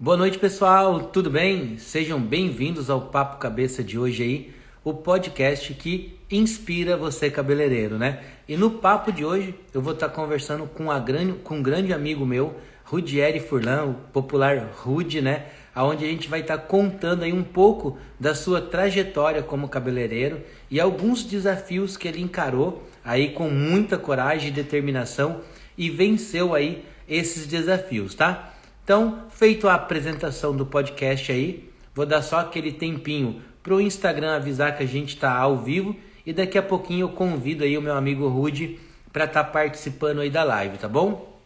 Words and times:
Boa 0.00 0.16
noite, 0.16 0.38
pessoal. 0.38 1.00
Tudo 1.00 1.28
bem? 1.28 1.76
Sejam 1.76 2.20
bem-vindos 2.20 2.88
ao 2.88 3.00
Papo 3.00 3.38
Cabeça 3.38 3.82
de 3.82 3.98
hoje 3.98 4.22
aí, 4.22 4.54
o 4.84 4.94
podcast 4.94 5.74
que 5.74 6.16
inspira 6.30 6.96
você 6.96 7.28
cabeleireiro, 7.28 7.98
né? 7.98 8.22
E 8.48 8.56
no 8.56 8.70
papo 8.70 9.10
de 9.10 9.24
hoje 9.24 9.56
eu 9.74 9.82
vou 9.82 9.94
estar 9.94 10.08
conversando 10.10 10.68
com, 10.68 10.88
a 10.88 11.00
grande, 11.00 11.32
com 11.42 11.56
um 11.56 11.62
grande 11.64 11.92
amigo 11.92 12.24
meu, 12.24 12.54
Rudieri 12.84 13.40
Furlan, 13.40 13.86
o 13.86 13.94
popular 14.12 14.70
Rudi, 14.76 15.20
né? 15.20 15.46
Onde 15.74 16.04
a 16.04 16.08
gente 16.08 16.28
vai 16.28 16.42
estar 16.42 16.58
contando 16.58 17.24
aí 17.24 17.32
um 17.32 17.42
pouco 17.42 17.98
da 18.20 18.36
sua 18.36 18.60
trajetória 18.60 19.42
como 19.42 19.68
cabeleireiro 19.68 20.40
e 20.70 20.78
alguns 20.78 21.24
desafios 21.24 21.96
que 21.96 22.06
ele 22.06 22.22
encarou 22.22 22.84
aí 23.04 23.30
com 23.30 23.50
muita 23.50 23.98
coragem 23.98 24.50
e 24.50 24.52
determinação 24.52 25.40
e 25.76 25.90
venceu 25.90 26.54
aí 26.54 26.84
esses 27.08 27.48
desafios, 27.48 28.14
tá? 28.14 28.54
Então, 28.88 29.24
feito 29.28 29.68
a 29.68 29.74
apresentação 29.74 30.56
do 30.56 30.64
podcast 30.64 31.30
aí, 31.30 31.70
vou 31.94 32.06
dar 32.06 32.22
só 32.22 32.38
aquele 32.38 32.72
tempinho 32.72 33.42
para 33.62 33.74
o 33.74 33.82
Instagram 33.82 34.34
avisar 34.34 34.78
que 34.78 34.82
a 34.82 34.86
gente 34.86 35.10
está 35.10 35.30
ao 35.36 35.58
vivo 35.58 35.94
e 36.24 36.32
daqui 36.32 36.56
a 36.56 36.62
pouquinho 36.62 37.04
eu 37.04 37.08
convido 37.10 37.64
aí 37.64 37.76
o 37.76 37.82
meu 37.82 37.94
amigo 37.94 38.26
Rude 38.28 38.78
para 39.12 39.26
estar 39.26 39.44
tá 39.44 39.50
participando 39.50 40.22
aí 40.22 40.30
da 40.30 40.42
live, 40.42 40.78
tá 40.78 40.88
bom? 40.88 41.38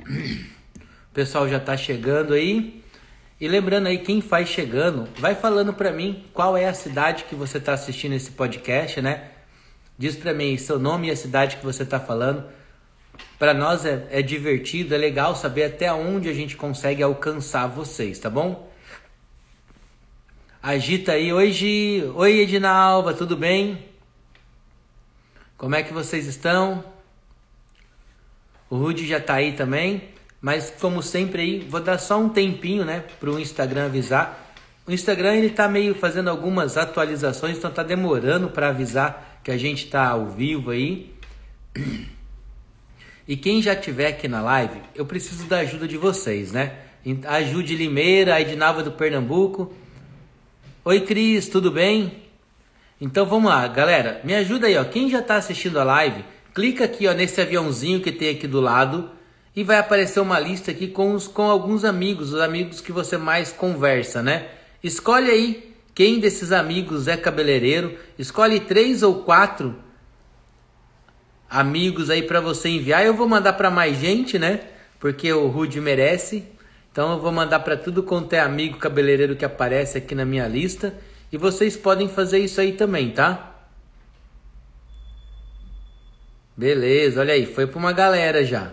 O 0.00 1.12
pessoal 1.12 1.46
já 1.46 1.58
está 1.58 1.76
chegando 1.76 2.32
aí. 2.32 2.82
E 3.38 3.46
lembrando 3.46 3.88
aí, 3.88 3.98
quem 3.98 4.22
faz 4.22 4.48
chegando, 4.48 5.06
vai 5.18 5.34
falando 5.34 5.74
para 5.74 5.92
mim 5.92 6.24
qual 6.32 6.56
é 6.56 6.64
a 6.64 6.72
cidade 6.72 7.24
que 7.24 7.34
você 7.34 7.58
está 7.58 7.74
assistindo 7.74 8.14
esse 8.14 8.30
podcast, 8.30 8.98
né? 9.02 9.24
Diz 9.98 10.16
para 10.16 10.32
mim 10.32 10.56
seu 10.56 10.78
nome 10.78 11.08
e 11.08 11.10
a 11.10 11.16
cidade 11.16 11.58
que 11.58 11.66
você 11.66 11.82
está 11.82 12.00
falando 12.00 12.46
para 13.38 13.54
nós 13.54 13.86
é, 13.86 14.06
é 14.10 14.22
divertido, 14.22 14.94
é 14.94 14.98
legal 14.98 15.34
saber 15.34 15.64
até 15.64 15.92
onde 15.92 16.28
a 16.28 16.32
gente 16.34 16.56
consegue 16.56 17.02
alcançar 17.02 17.66
vocês, 17.66 18.18
tá 18.18 18.28
bom? 18.28 18.70
Agita 20.62 21.12
aí, 21.12 21.32
oi 21.32 21.50
Gi, 21.50 22.04
oi 22.14 22.40
Edinalva, 22.40 23.14
tudo 23.14 23.34
bem? 23.36 23.82
Como 25.56 25.74
é 25.74 25.82
que 25.82 25.92
vocês 25.92 26.26
estão? 26.26 26.84
O 28.68 28.76
Rudy 28.76 29.06
já 29.06 29.18
tá 29.18 29.34
aí 29.34 29.52
também, 29.52 30.10
mas 30.40 30.72
como 30.78 31.02
sempre 31.02 31.42
aí, 31.42 31.66
vou 31.68 31.80
dar 31.80 31.98
só 31.98 32.20
um 32.20 32.28
tempinho, 32.28 32.84
né, 32.84 33.04
pro 33.18 33.40
Instagram 33.40 33.86
avisar. 33.86 34.54
O 34.86 34.92
Instagram 34.92 35.36
ele 35.36 35.50
tá 35.50 35.66
meio 35.66 35.94
fazendo 35.94 36.28
algumas 36.28 36.76
atualizações, 36.76 37.56
então 37.56 37.70
tá 37.70 37.82
demorando 37.82 38.50
para 38.50 38.68
avisar 38.68 39.40
que 39.42 39.50
a 39.50 39.56
gente 39.56 39.86
tá 39.86 40.08
ao 40.08 40.26
vivo 40.26 40.70
aí. 40.70 41.14
E 43.30 43.36
quem 43.36 43.62
já 43.62 43.76
tiver 43.76 44.08
aqui 44.08 44.26
na 44.26 44.42
live, 44.42 44.82
eu 44.92 45.06
preciso 45.06 45.44
da 45.44 45.58
ajuda 45.58 45.86
de 45.86 45.96
vocês, 45.96 46.50
né? 46.50 46.72
Ajude 47.28 47.76
Limeira, 47.76 48.34
a 48.34 48.72
do 48.82 48.90
Pernambuco. 48.90 49.72
Oi, 50.84 51.00
Cris, 51.02 51.48
tudo 51.48 51.70
bem? 51.70 52.24
Então 53.00 53.24
vamos 53.24 53.48
lá, 53.48 53.68
galera. 53.68 54.20
Me 54.24 54.34
ajuda 54.34 54.66
aí, 54.66 54.76
ó. 54.76 54.82
Quem 54.82 55.08
já 55.08 55.20
está 55.20 55.36
assistindo 55.36 55.78
a 55.78 55.84
live, 55.84 56.24
clica 56.52 56.86
aqui, 56.86 57.06
ó, 57.06 57.12
nesse 57.12 57.40
aviãozinho 57.40 58.00
que 58.00 58.10
tem 58.10 58.30
aqui 58.30 58.48
do 58.48 58.60
lado 58.60 59.08
e 59.54 59.62
vai 59.62 59.78
aparecer 59.78 60.18
uma 60.18 60.40
lista 60.40 60.72
aqui 60.72 60.88
com, 60.88 61.14
os, 61.14 61.28
com 61.28 61.44
alguns 61.44 61.84
amigos, 61.84 62.32
os 62.32 62.40
amigos 62.40 62.80
que 62.80 62.90
você 62.90 63.16
mais 63.16 63.52
conversa, 63.52 64.24
né? 64.24 64.48
Escolhe 64.82 65.30
aí 65.30 65.72
quem 65.94 66.18
desses 66.18 66.50
amigos 66.50 67.06
é 67.06 67.16
cabeleireiro. 67.16 67.96
Escolhe 68.18 68.58
três 68.58 69.04
ou 69.04 69.22
quatro 69.22 69.76
amigos 71.50 72.08
aí 72.08 72.22
para 72.22 72.40
você 72.40 72.68
enviar. 72.68 73.04
Eu 73.04 73.12
vou 73.12 73.28
mandar 73.28 73.54
para 73.54 73.70
mais 73.70 73.98
gente, 73.98 74.38
né? 74.38 74.60
Porque 75.00 75.32
o 75.32 75.48
Rude 75.48 75.80
merece. 75.80 76.44
Então 76.92 77.12
eu 77.12 77.20
vou 77.20 77.32
mandar 77.32 77.60
para 77.60 77.76
tudo 77.76 78.02
quanto 78.02 78.32
é 78.32 78.40
amigo 78.40 78.78
cabeleireiro 78.78 79.34
que 79.34 79.44
aparece 79.44 79.98
aqui 79.98 80.14
na 80.14 80.24
minha 80.24 80.46
lista. 80.46 80.94
E 81.32 81.36
vocês 81.36 81.76
podem 81.76 82.08
fazer 82.08 82.38
isso 82.38 82.60
aí 82.60 82.72
também, 82.72 83.10
tá? 83.10 83.48
Beleza, 86.56 87.20
olha 87.20 87.32
aí, 87.34 87.46
foi 87.46 87.66
para 87.66 87.78
uma 87.78 87.92
galera 87.92 88.44
já. 88.44 88.72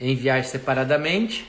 Enviar 0.00 0.44
separadamente. 0.44 1.46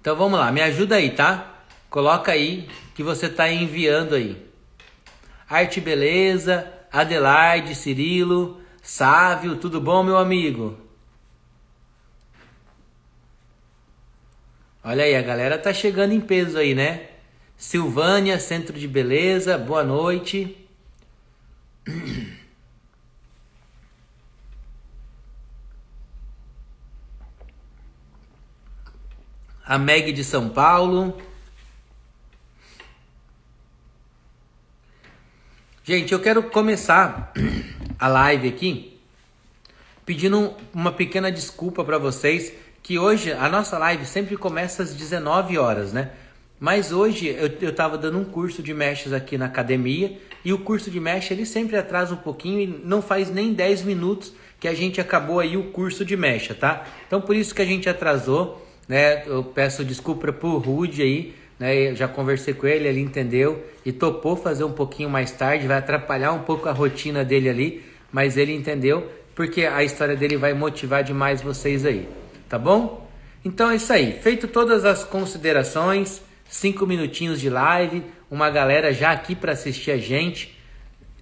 Então 0.00 0.16
vamos 0.16 0.38
lá, 0.38 0.50
me 0.52 0.62
ajuda 0.62 0.96
aí, 0.96 1.10
tá? 1.10 1.64
Coloca 1.88 2.32
aí 2.32 2.68
que 2.94 3.02
você 3.02 3.26
está 3.26 3.50
enviando 3.50 4.14
aí. 4.14 4.36
Arte 5.48 5.80
Beleza, 5.80 6.72
Adelaide, 6.92 7.74
Cirilo, 7.74 8.60
Sávio, 8.82 9.56
tudo 9.56 9.80
bom, 9.80 10.02
meu 10.02 10.16
amigo? 10.16 10.76
Olha 14.82 15.04
aí, 15.04 15.14
a 15.14 15.22
galera 15.22 15.56
tá 15.58 15.72
chegando 15.72 16.12
em 16.12 16.20
peso 16.20 16.58
aí, 16.58 16.74
né? 16.74 17.08
Silvânia, 17.56 18.40
Centro 18.40 18.78
de 18.78 18.88
Beleza, 18.88 19.56
boa 19.58 19.84
noite. 19.84 20.56
A 29.64 29.78
Meg 29.78 30.12
de 30.12 30.24
São 30.24 30.48
Paulo. 30.48 31.16
Gente, 35.82 36.12
eu 36.12 36.20
quero 36.20 36.42
começar 36.42 37.32
a 37.98 38.06
live 38.06 38.46
aqui 38.46 39.00
pedindo 40.04 40.52
uma 40.74 40.92
pequena 40.92 41.32
desculpa 41.32 41.82
para 41.82 41.96
vocês 41.96 42.52
que 42.82 42.98
hoje 42.98 43.32
a 43.32 43.48
nossa 43.48 43.78
live 43.78 44.04
sempre 44.04 44.36
começa 44.36 44.82
às 44.82 44.94
19 44.94 45.56
horas, 45.56 45.90
né? 45.90 46.10
Mas 46.60 46.92
hoje 46.92 47.28
eu, 47.28 47.50
eu 47.62 47.74
tava 47.74 47.96
dando 47.96 48.18
um 48.18 48.26
curso 48.26 48.62
de 48.62 48.74
mechas 48.74 49.14
aqui 49.14 49.38
na 49.38 49.46
academia 49.46 50.18
e 50.44 50.52
o 50.52 50.58
curso 50.58 50.90
de 50.90 51.00
mecha 51.00 51.32
ele 51.32 51.46
sempre 51.46 51.78
atrasa 51.78 52.12
um 52.12 52.18
pouquinho 52.18 52.60
e 52.60 52.66
não 52.84 53.00
faz 53.00 53.30
nem 53.30 53.54
10 53.54 53.80
minutos 53.82 54.34
que 54.60 54.68
a 54.68 54.74
gente 54.74 55.00
acabou 55.00 55.40
aí 55.40 55.56
o 55.56 55.70
curso 55.70 56.04
de 56.04 56.14
mecha, 56.14 56.54
tá? 56.54 56.84
Então 57.06 57.22
por 57.22 57.34
isso 57.34 57.54
que 57.54 57.62
a 57.62 57.66
gente 57.66 57.88
atrasou, 57.88 58.68
né? 58.86 59.26
Eu 59.26 59.42
peço 59.42 59.82
desculpa 59.82 60.30
pro 60.30 60.58
Rude 60.58 61.00
aí, 61.00 61.34
né? 61.60 61.90
Eu 61.90 61.94
já 61.94 62.08
conversei 62.08 62.54
com 62.54 62.66
ele, 62.66 62.88
ele 62.88 63.00
entendeu 63.00 63.62
e 63.84 63.92
topou 63.92 64.34
fazer 64.34 64.64
um 64.64 64.72
pouquinho 64.72 65.10
mais 65.10 65.30
tarde, 65.30 65.68
vai 65.68 65.76
atrapalhar 65.76 66.32
um 66.32 66.40
pouco 66.40 66.66
a 66.70 66.72
rotina 66.72 67.22
dele 67.22 67.50
ali, 67.50 67.84
mas 68.10 68.38
ele 68.38 68.54
entendeu 68.54 69.06
porque 69.34 69.66
a 69.66 69.84
história 69.84 70.16
dele 70.16 70.38
vai 70.38 70.54
motivar 70.54 71.04
demais 71.04 71.42
vocês 71.42 71.84
aí, 71.84 72.08
tá 72.48 72.58
bom? 72.58 73.08
Então 73.44 73.70
é 73.70 73.76
isso 73.76 73.92
aí. 73.92 74.18
Feito 74.20 74.48
todas 74.48 74.84
as 74.84 75.04
considerações, 75.04 76.22
cinco 76.48 76.86
minutinhos 76.86 77.40
de 77.40 77.48
live, 77.48 78.02
uma 78.30 78.50
galera 78.50 78.92
já 78.92 79.12
aqui 79.12 79.34
para 79.34 79.52
assistir 79.52 79.90
a 79.90 79.96
gente. 79.98 80.58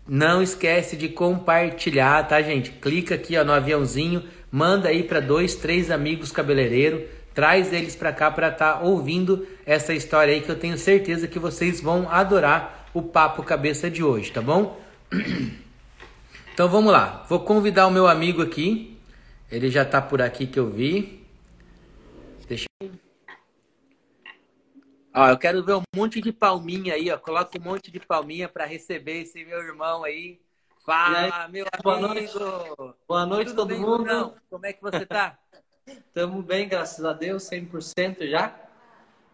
Não 0.07 0.43
esquece 0.43 0.97
de 0.97 1.09
compartilhar, 1.09 2.27
tá, 2.27 2.41
gente? 2.41 2.71
Clica 2.71 3.15
aqui 3.15 3.37
ó, 3.37 3.45
no 3.45 3.53
aviãozinho, 3.53 4.25
manda 4.51 4.89
aí 4.89 5.03
para 5.03 5.21
dois, 5.21 5.55
três 5.55 5.91
amigos 5.91 6.33
cabeleireiro 6.33 7.05
Traz 7.39 7.73
eles 7.73 7.95
para 7.95 8.13
cá 8.13 8.33
para 8.33 8.49
estar 8.49 8.79
tá 8.79 8.81
ouvindo 8.81 9.47
essa 9.65 9.95
história 9.95 10.35
aí 10.35 10.41
que 10.41 10.51
eu 10.51 10.59
tenho 10.59 10.77
certeza 10.77 11.29
que 11.29 11.39
vocês 11.39 11.81
vão 11.81 12.11
adorar 12.11 12.91
o 12.93 13.01
papo 13.01 13.45
cabeça 13.45 13.89
de 13.89 14.03
hoje, 14.03 14.33
tá 14.33 14.43
bom? 14.43 14.77
Então 16.53 16.69
vamos 16.69 16.93
lá. 16.93 17.25
Vou 17.29 17.39
convidar 17.39 17.87
o 17.87 17.93
meu 17.93 18.09
amigo 18.09 18.43
aqui. 18.43 18.99
Ele 19.49 19.71
já 19.71 19.85
tá 19.85 20.03
por 20.03 20.21
aqui 20.21 20.49
que 20.49 20.59
eu 20.59 20.69
vi. 20.69 21.25
Deixa 22.49 22.67
eu... 22.83 22.91
Ó, 25.15 25.29
eu 25.29 25.39
quero 25.39 25.65
ver 25.65 25.75
um 25.75 25.83
monte 25.95 26.21
de 26.21 26.33
palminha 26.33 26.95
aí, 26.95 27.09
ó. 27.13 27.19
Coloca 27.19 27.57
um 27.57 27.63
monte 27.63 27.93
de 27.93 28.01
palminha 28.01 28.49
para 28.49 28.65
receber 28.65 29.23
esse 29.23 29.45
meu 29.45 29.61
irmão 29.61 30.03
aí. 30.03 30.41
Fala, 30.85 31.45
aí, 31.45 31.53
meu 31.53 31.67
boa 31.85 31.97
amigo. 31.99 32.39
Noite. 32.41 32.97
Boa 33.07 33.27
noite, 33.27 33.51
Tudo 33.51 33.69
todo 33.69 33.79
mundo. 33.79 34.35
Como 34.51 34.67
é 34.67 34.73
que 34.73 34.83
você 34.83 35.07
tá? 35.07 35.39
Estamos 35.89 36.45
bem, 36.45 36.69
graças 36.69 37.05
a 37.05 37.13
Deus, 37.13 37.49
100% 37.49 38.29
já. 38.29 38.55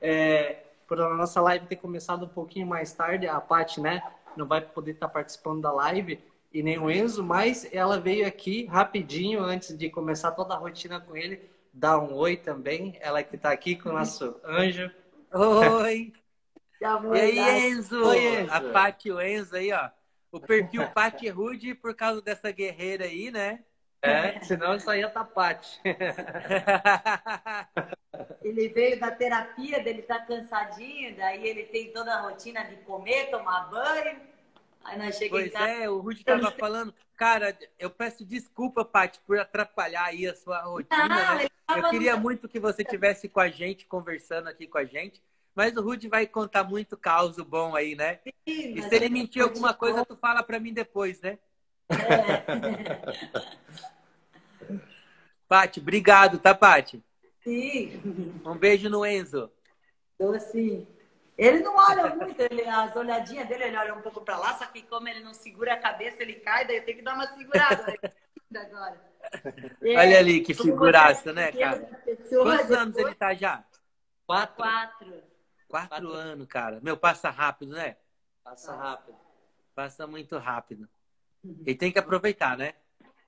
É, 0.01 0.65
por 0.87 1.01
a 1.01 1.15
nossa 1.15 1.41
live 1.41 1.67
ter 1.67 1.77
começado 1.77 2.27
um 2.27 2.29
pouquinho 2.29 2.67
mais 2.67 2.93
tarde, 2.93 3.27
a 3.27 3.41
Paty, 3.41 3.81
né, 3.81 4.03
não 4.37 4.47
vai 4.47 4.61
poder 4.61 4.93
estar 4.93 5.09
participando 5.09 5.63
da 5.63 5.73
live 5.73 6.19
e 6.53 6.63
nem 6.63 6.79
o 6.79 6.89
Enzo, 6.89 7.25
mas 7.25 7.67
ela 7.73 7.99
veio 7.99 8.27
aqui 8.27 8.67
rapidinho 8.67 9.43
antes 9.43 9.77
de 9.77 9.91
começar 9.91 10.31
toda 10.31 10.55
a 10.55 10.57
rotina 10.57 11.01
com 11.01 11.17
ele, 11.17 11.51
dar 11.73 11.99
um 11.99 12.15
oi 12.15 12.37
também. 12.37 12.97
Ela 13.01 13.25
que 13.25 13.35
está 13.35 13.51
aqui 13.51 13.75
com 13.75 13.89
o 13.89 13.93
nosso 13.93 14.37
anjo. 14.45 14.89
Oi! 15.33 16.13
e 16.81 17.21
aí, 17.21 17.71
Enzo? 17.71 18.05
Oi, 18.05 18.43
Enzo. 18.43 18.53
A 18.53 18.61
Paty 18.61 19.09
e 19.09 19.13
o 19.13 19.21
Enzo 19.21 19.57
aí, 19.57 19.73
ó. 19.73 19.91
O 20.31 20.39
perfil 20.39 20.89
Paty 20.95 21.29
Rude 21.29 21.75
por 21.75 21.95
causa 21.95 22.23
dessa 22.23 22.53
guerreira 22.53 23.07
aí, 23.07 23.33
né? 23.33 23.65
É, 24.05 24.41
senão 24.43 24.75
isso 24.75 24.91
aí 24.91 25.03
é 25.03 25.09
tapate. 25.09 25.81
ele 28.43 28.69
veio 28.69 29.01
da 29.01 29.11
terapia 29.11 29.83
dele, 29.83 30.03
tá 30.03 30.21
cansadinho, 30.21 31.17
daí 31.17 31.47
ele 31.47 31.63
tem 31.65 31.91
toda 31.91 32.15
a 32.15 32.21
rotina 32.21 32.63
de 32.65 32.77
comer, 32.77 33.31
tomar 33.31 33.71
banho. 33.71 34.21
Aí 34.85 34.99
nós 34.99 35.17
chegamos 35.17 35.51
Pois 35.51 35.69
é, 35.69 35.89
o 35.89 36.01
Rudy 36.01 36.21
estava 36.21 36.51
falando. 36.51 36.95
Cara, 37.17 37.57
eu 37.79 37.89
peço 37.89 38.27
desculpa, 38.27 38.85
Paty, 38.85 39.19
por 39.27 39.39
atrapalhar 39.39 40.05
aí 40.05 40.27
a 40.27 40.35
sua 40.35 40.61
rotina. 40.61 41.09
Não, 41.09 41.39
né? 41.39 41.47
Eu 41.75 41.89
queria 41.89 42.17
muito 42.17 42.47
que 42.47 42.61
você 42.61 42.85
tivesse 42.85 43.27
com 43.27 43.41
a 43.41 43.49
gente, 43.49 43.87
conversando 43.87 44.49
aqui 44.49 44.67
com 44.67 44.77
a 44.77 44.85
gente. 44.85 45.23
Mas 45.55 45.75
o 45.77 45.83
Rudy 45.83 46.09
vai 46.09 46.27
contar 46.27 46.65
muito 46.65 46.97
caos 46.97 47.39
bom 47.39 47.75
aí, 47.75 47.95
né? 47.95 48.19
Sim, 48.25 48.75
e 48.75 48.83
se 48.83 48.95
ele 48.95 49.09
mentir 49.09 49.41
alguma 49.41 49.73
coisa, 49.73 50.05
tu 50.05 50.17
fala 50.17 50.43
para 50.43 50.61
mim 50.61 50.75
depois, 50.75 51.23
né? 51.23 51.39
É. 51.89 53.85
Pati, 55.49 55.81
obrigado, 55.81 56.39
tá, 56.39 56.55
Pati? 56.55 57.03
Sim. 57.43 58.41
Um 58.45 58.57
beijo 58.57 58.89
no 58.89 59.05
Enzo. 59.05 59.51
Então, 60.15 60.33
assim, 60.33 60.87
ele 61.37 61.61
não 61.61 61.77
olha 61.77 62.15
muito, 62.15 62.41
ele, 62.41 62.63
as 62.63 62.95
olhadinhas 62.97 63.49
dele, 63.49 63.65
ele 63.65 63.77
olha 63.77 63.95
um 63.95 64.01
pouco 64.01 64.21
para 64.21 64.39
lá, 64.39 64.57
só 64.57 64.67
que 64.67 64.83
como 64.83 65.09
ele 65.09 65.21
não 65.21 65.35
segura 65.35 65.75
a 65.75 65.81
cabeça, 65.81 66.23
ele 66.23 66.35
cai, 66.35 66.67
daí 66.67 66.77
eu 66.77 66.85
tenho 66.85 66.99
que 66.99 67.05
dar 67.05 67.15
uma 67.15 67.27
segurada. 67.27 67.87
Né? 67.87 68.61
agora. 68.61 69.01
É, 69.83 69.97
olha 69.99 70.19
ali 70.19 70.41
que 70.41 70.55
figuraça, 70.55 71.33
né, 71.33 71.51
cara? 71.51 71.81
Quantos 72.31 72.71
anos 72.71 72.97
ele 72.97 73.15
tá 73.15 73.35
já? 73.35 73.65
Quatro. 74.27 74.57
Quatro. 74.57 75.23
Quatro, 75.69 75.89
Quatro 75.89 76.13
anos, 76.13 76.47
cara. 76.47 76.81
Meu, 76.83 76.97
passa 76.97 77.31
rápido, 77.31 77.73
né? 77.73 77.97
Passa 78.45 78.75
rápido. 78.77 79.17
Passa 79.75 80.07
muito 80.07 80.39
rápido. 80.39 80.89
E 81.67 81.75
tem 81.75 81.91
que 81.91 81.99
aproveitar, 81.99 82.57
né? 82.57 82.75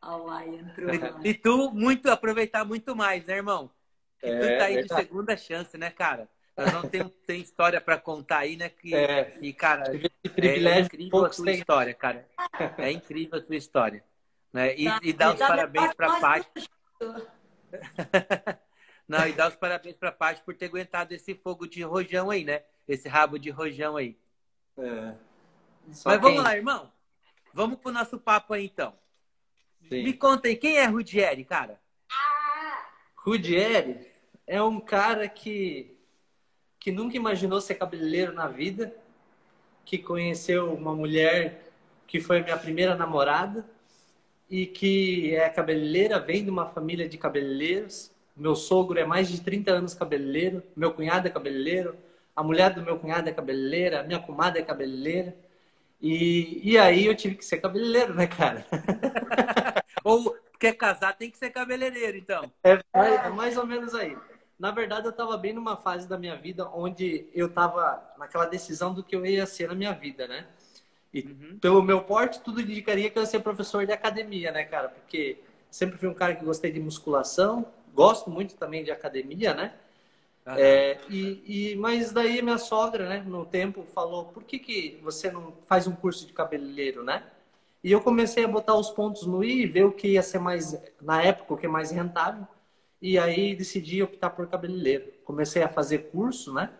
Hawaii 0.00 0.56
entrou. 0.56 0.90
E, 1.24 1.28
e 1.30 1.34
tu, 1.34 1.70
muito, 1.72 2.10
aproveitar 2.10 2.64
muito 2.64 2.94
mais, 2.94 3.24
né, 3.24 3.36
irmão? 3.36 3.70
Que 4.20 4.26
é, 4.26 4.38
tu 4.38 4.58
tá 4.58 4.64
aí 4.64 4.82
de 4.82 4.94
segunda 4.94 5.36
chance, 5.36 5.76
né, 5.76 5.90
cara? 5.90 6.28
Nós 6.56 6.72
não 6.72 6.88
temos 6.88 7.12
tem 7.26 7.40
história 7.40 7.80
para 7.80 7.98
contar 7.98 8.38
aí, 8.38 8.56
né? 8.56 8.70
Que, 8.70 8.94
é, 8.94 9.36
e, 9.42 9.52
cara, 9.52 9.84
é 9.94 10.80
incrível 10.80 11.24
a 11.24 11.28
tua 11.28 11.52
história, 11.52 11.94
cara. 11.94 12.26
É 12.78 12.90
incrível 12.90 13.38
a 13.38 13.42
tua 13.42 13.56
história. 13.56 14.02
Né? 14.52 14.74
E, 14.74 14.84
tá. 14.86 15.00
e 15.02 15.12
dá 15.12 15.34
os 15.34 15.38
parabéns 15.38 15.92
para 15.92 16.16
a 16.16 16.20
Paty. 16.20 16.70
não, 19.06 19.28
e 19.28 19.32
dá 19.34 19.48
os 19.48 19.56
parabéns 19.56 19.96
para 19.96 20.08
a 20.08 20.12
Paty 20.12 20.42
por 20.44 20.54
ter 20.54 20.66
aguentado 20.66 21.12
esse 21.12 21.34
fogo 21.34 21.66
de 21.66 21.82
rojão 21.82 22.30
aí, 22.30 22.42
né? 22.42 22.62
Esse 22.88 23.06
rabo 23.06 23.38
de 23.38 23.50
rojão 23.50 23.98
aí. 23.98 24.18
É. 24.78 25.14
Mas 25.86 26.02
quem... 26.02 26.18
vamos 26.18 26.42
lá, 26.42 26.56
irmão. 26.56 26.90
Vamos 27.52 27.78
pro 27.78 27.92
nosso 27.92 28.18
papo 28.18 28.54
aí, 28.54 28.64
então. 28.64 28.94
Sim. 29.88 30.02
Me 30.02 30.12
conta 30.12 30.48
aí, 30.48 30.56
quem 30.56 30.78
é 30.78 30.86
Rudieri, 30.86 31.44
cara? 31.44 31.80
Rudieri 33.16 33.98
é 34.46 34.62
um 34.62 34.80
cara 34.80 35.28
que, 35.28 35.96
que 36.78 36.92
nunca 36.92 37.16
imaginou 37.16 37.60
ser 37.60 37.74
cabeleireiro 37.74 38.32
na 38.32 38.48
vida, 38.48 38.94
que 39.84 39.98
conheceu 39.98 40.72
uma 40.72 40.94
mulher 40.94 41.72
que 42.06 42.20
foi 42.20 42.42
minha 42.42 42.56
primeira 42.56 42.94
namorada 42.94 43.68
e 44.48 44.66
que 44.66 45.34
é 45.34 45.48
cabeleireira, 45.48 46.20
vem 46.20 46.44
de 46.44 46.50
uma 46.50 46.66
família 46.66 47.08
de 47.08 47.18
cabeleireiros. 47.18 48.10
Meu 48.36 48.54
sogro 48.54 48.98
é 48.98 49.04
mais 49.04 49.28
de 49.28 49.40
30 49.40 49.72
anos 49.72 49.94
cabeleireiro, 49.94 50.62
meu 50.76 50.92
cunhado 50.92 51.26
é 51.26 51.30
cabeleireiro, 51.30 51.96
a 52.34 52.42
mulher 52.42 52.74
do 52.74 52.82
meu 52.82 52.98
cunhado 52.98 53.28
é 53.28 53.32
cabeleireira, 53.32 54.02
minha 54.02 54.20
comadre 54.20 54.60
é 54.60 54.64
cabeleireira. 54.64 55.34
E, 56.00 56.60
e 56.62 56.78
aí 56.78 57.06
eu 57.06 57.16
tive 57.16 57.34
que 57.34 57.44
ser 57.44 57.58
cabeleireiro, 57.58 58.14
né, 58.14 58.26
cara? 58.26 58.64
Ou 60.06 60.36
quer 60.60 60.74
casar, 60.74 61.16
tem 61.16 61.28
que 61.28 61.36
ser 61.36 61.50
cabeleireiro, 61.50 62.16
então. 62.16 62.48
É, 62.62 62.80
é 62.94 63.28
mais 63.28 63.58
ou 63.58 63.66
menos 63.66 63.92
aí. 63.92 64.16
Na 64.56 64.70
verdade, 64.70 65.04
eu 65.04 65.10
estava 65.10 65.36
bem 65.36 65.52
numa 65.52 65.76
fase 65.76 66.08
da 66.08 66.16
minha 66.16 66.36
vida 66.36 66.70
onde 66.72 67.28
eu 67.34 67.48
estava 67.48 68.14
naquela 68.16 68.46
decisão 68.46 68.94
do 68.94 69.02
que 69.02 69.16
eu 69.16 69.26
ia 69.26 69.44
ser 69.46 69.66
na 69.66 69.74
minha 69.74 69.92
vida, 69.92 70.28
né? 70.28 70.46
E 71.12 71.22
uhum. 71.22 71.58
pelo 71.60 71.82
meu 71.82 72.04
porte, 72.04 72.40
tudo 72.40 72.60
indicaria 72.60 73.10
que 73.10 73.18
eu 73.18 73.22
ia 73.22 73.26
ser 73.26 73.40
professor 73.40 73.84
de 73.84 73.92
academia, 73.92 74.52
né, 74.52 74.62
cara? 74.64 74.90
Porque 74.90 75.40
sempre 75.68 75.98
fui 75.98 76.08
um 76.08 76.14
cara 76.14 76.36
que 76.36 76.44
gostei 76.44 76.70
de 76.70 76.78
musculação, 76.78 77.66
gosto 77.92 78.30
muito 78.30 78.54
também 78.54 78.84
de 78.84 78.92
academia, 78.92 79.54
né? 79.54 79.74
É, 80.46 81.00
e, 81.10 81.72
e, 81.72 81.76
mas 81.76 82.12
daí 82.12 82.40
minha 82.40 82.58
sogra, 82.58 83.08
né, 83.08 83.24
no 83.26 83.44
tempo, 83.44 83.84
falou: 83.92 84.26
por 84.26 84.44
que, 84.44 84.60
que 84.60 85.00
você 85.02 85.32
não 85.32 85.52
faz 85.66 85.88
um 85.88 85.96
curso 85.96 86.24
de 86.24 86.32
cabeleireiro, 86.32 87.02
né? 87.02 87.24
E 87.82 87.92
eu 87.92 88.00
comecei 88.00 88.44
a 88.44 88.48
botar 88.48 88.74
os 88.74 88.90
pontos 88.90 89.26
no 89.26 89.44
i, 89.44 89.66
ver 89.66 89.84
o 89.84 89.92
que 89.92 90.08
ia 90.08 90.22
ser 90.22 90.38
mais, 90.38 90.76
na 91.00 91.22
época, 91.22 91.54
o 91.54 91.56
que 91.56 91.66
é 91.66 91.68
mais 91.68 91.90
rentável. 91.90 92.46
E 93.00 93.18
aí 93.18 93.54
decidi 93.54 94.02
optar 94.02 94.30
por 94.30 94.46
cabeleireiro. 94.48 95.12
Comecei 95.24 95.62
a 95.62 95.68
fazer 95.68 96.10
curso, 96.10 96.52
né? 96.52 96.70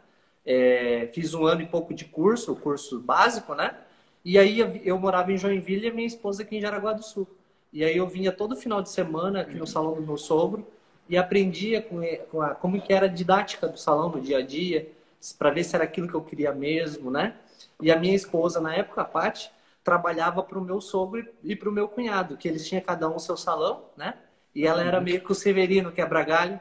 É, 0.44 1.08
fiz 1.12 1.34
um 1.34 1.44
ano 1.44 1.62
e 1.62 1.66
pouco 1.66 1.92
de 1.92 2.04
curso, 2.04 2.52
o 2.52 2.56
curso 2.56 3.00
básico, 3.00 3.54
né? 3.54 3.76
E 4.24 4.38
aí 4.38 4.58
eu 4.84 4.98
morava 4.98 5.32
em 5.32 5.38
Joinville 5.38 5.86
e 5.86 5.92
minha 5.92 6.06
esposa 6.06 6.42
aqui 6.42 6.56
em 6.56 6.60
Jaraguá 6.60 6.92
do 6.92 7.02
Sul. 7.02 7.28
E 7.72 7.84
aí 7.84 7.96
eu 7.96 8.06
vinha 8.06 8.32
todo 8.32 8.56
final 8.56 8.82
de 8.82 8.88
semana 8.88 9.42
aqui 9.42 9.54
no 9.54 9.66
salão 9.66 9.94
do 9.94 10.02
meu 10.02 10.16
sogro 10.16 10.66
e 11.08 11.16
aprendia 11.16 11.80
com, 11.82 12.00
com 12.30 12.42
a, 12.42 12.54
como 12.54 12.80
que 12.80 12.92
era 12.92 13.06
a 13.06 13.08
didática 13.08 13.68
do 13.68 13.78
salão 13.78 14.10
no 14.10 14.20
dia 14.20 14.38
a 14.38 14.42
dia, 14.42 14.90
para 15.38 15.50
ver 15.50 15.64
se 15.64 15.74
era 15.76 15.84
aquilo 15.84 16.08
que 16.08 16.14
eu 16.14 16.22
queria 16.22 16.52
mesmo, 16.52 17.10
né? 17.10 17.36
E 17.80 17.90
a 17.90 17.96
minha 17.98 18.14
esposa, 18.14 18.60
na 18.60 18.74
época, 18.74 19.02
a 19.02 19.04
Paty, 19.04 19.50
trabalhava 19.86 20.42
para 20.42 20.58
o 20.58 20.60
meu 20.60 20.80
sogro 20.80 21.24
e 21.44 21.54
para 21.54 21.68
o 21.68 21.72
meu 21.72 21.86
cunhado, 21.86 22.36
que 22.36 22.48
eles 22.48 22.66
tinham 22.68 22.82
cada 22.82 23.08
um 23.08 23.14
o 23.14 23.20
seu 23.20 23.36
salão, 23.36 23.84
né? 23.96 24.14
E 24.52 24.66
ela 24.66 24.82
era 24.82 25.00
meio 25.00 25.20
que 25.20 25.30
o 25.30 25.34
Severino 25.34 25.92
quebra-galho. 25.92 26.58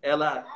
Ela 0.00 0.46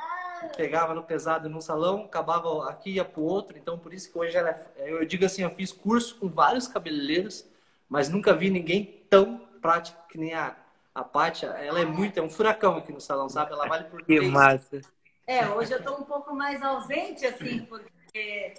pegava 0.55 0.93
no 0.93 1.03
pesado 1.03 1.49
num 1.49 1.59
salão, 1.59 2.05
acabava 2.05 2.69
aqui 2.69 2.91
e 2.91 2.93
ia 2.93 3.03
para 3.03 3.19
o 3.19 3.25
outro. 3.25 3.57
Então, 3.57 3.77
por 3.77 3.93
isso 3.93 4.09
que 4.09 4.17
hoje 4.17 4.37
ela 4.37 4.51
é... 4.51 4.93
Eu 4.93 5.05
digo 5.05 5.25
assim, 5.25 5.41
eu 5.41 5.49
fiz 5.49 5.73
curso 5.73 6.15
com 6.15 6.29
vários 6.29 6.69
cabeleireiros, 6.69 7.45
mas 7.89 8.07
nunca 8.07 8.33
vi 8.33 8.49
ninguém 8.49 9.03
tão 9.09 9.41
prático 9.61 10.01
que 10.07 10.17
nem 10.17 10.33
a, 10.33 10.55
a 10.93 11.03
Pátia, 11.03 11.47
ela 11.47 11.81
é 11.81 11.85
muito, 11.85 12.17
é 12.17 12.21
um 12.21 12.29
furacão 12.29 12.77
aqui 12.77 12.93
no 12.93 13.01
salão, 13.01 13.27
sabe? 13.27 13.51
Ela 13.51 13.67
vale 13.67 13.83
por 13.89 14.01
Que 14.05 14.21
massa. 14.21 14.79
É, 15.27 15.45
hoje 15.49 15.73
eu 15.73 15.79
estou 15.79 15.97
um 15.99 16.03
pouco 16.03 16.33
mais 16.33 16.61
ausente, 16.61 17.25
assim, 17.25 17.65
porque. 17.65 18.53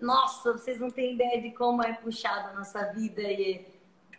Nossa, 0.00 0.52
vocês 0.52 0.78
não 0.78 0.90
têm 0.90 1.14
ideia 1.14 1.40
de 1.40 1.50
como 1.50 1.82
é 1.82 1.92
puxada 1.94 2.50
a 2.50 2.52
nossa 2.52 2.92
vida 2.92 3.22
e, 3.22 3.66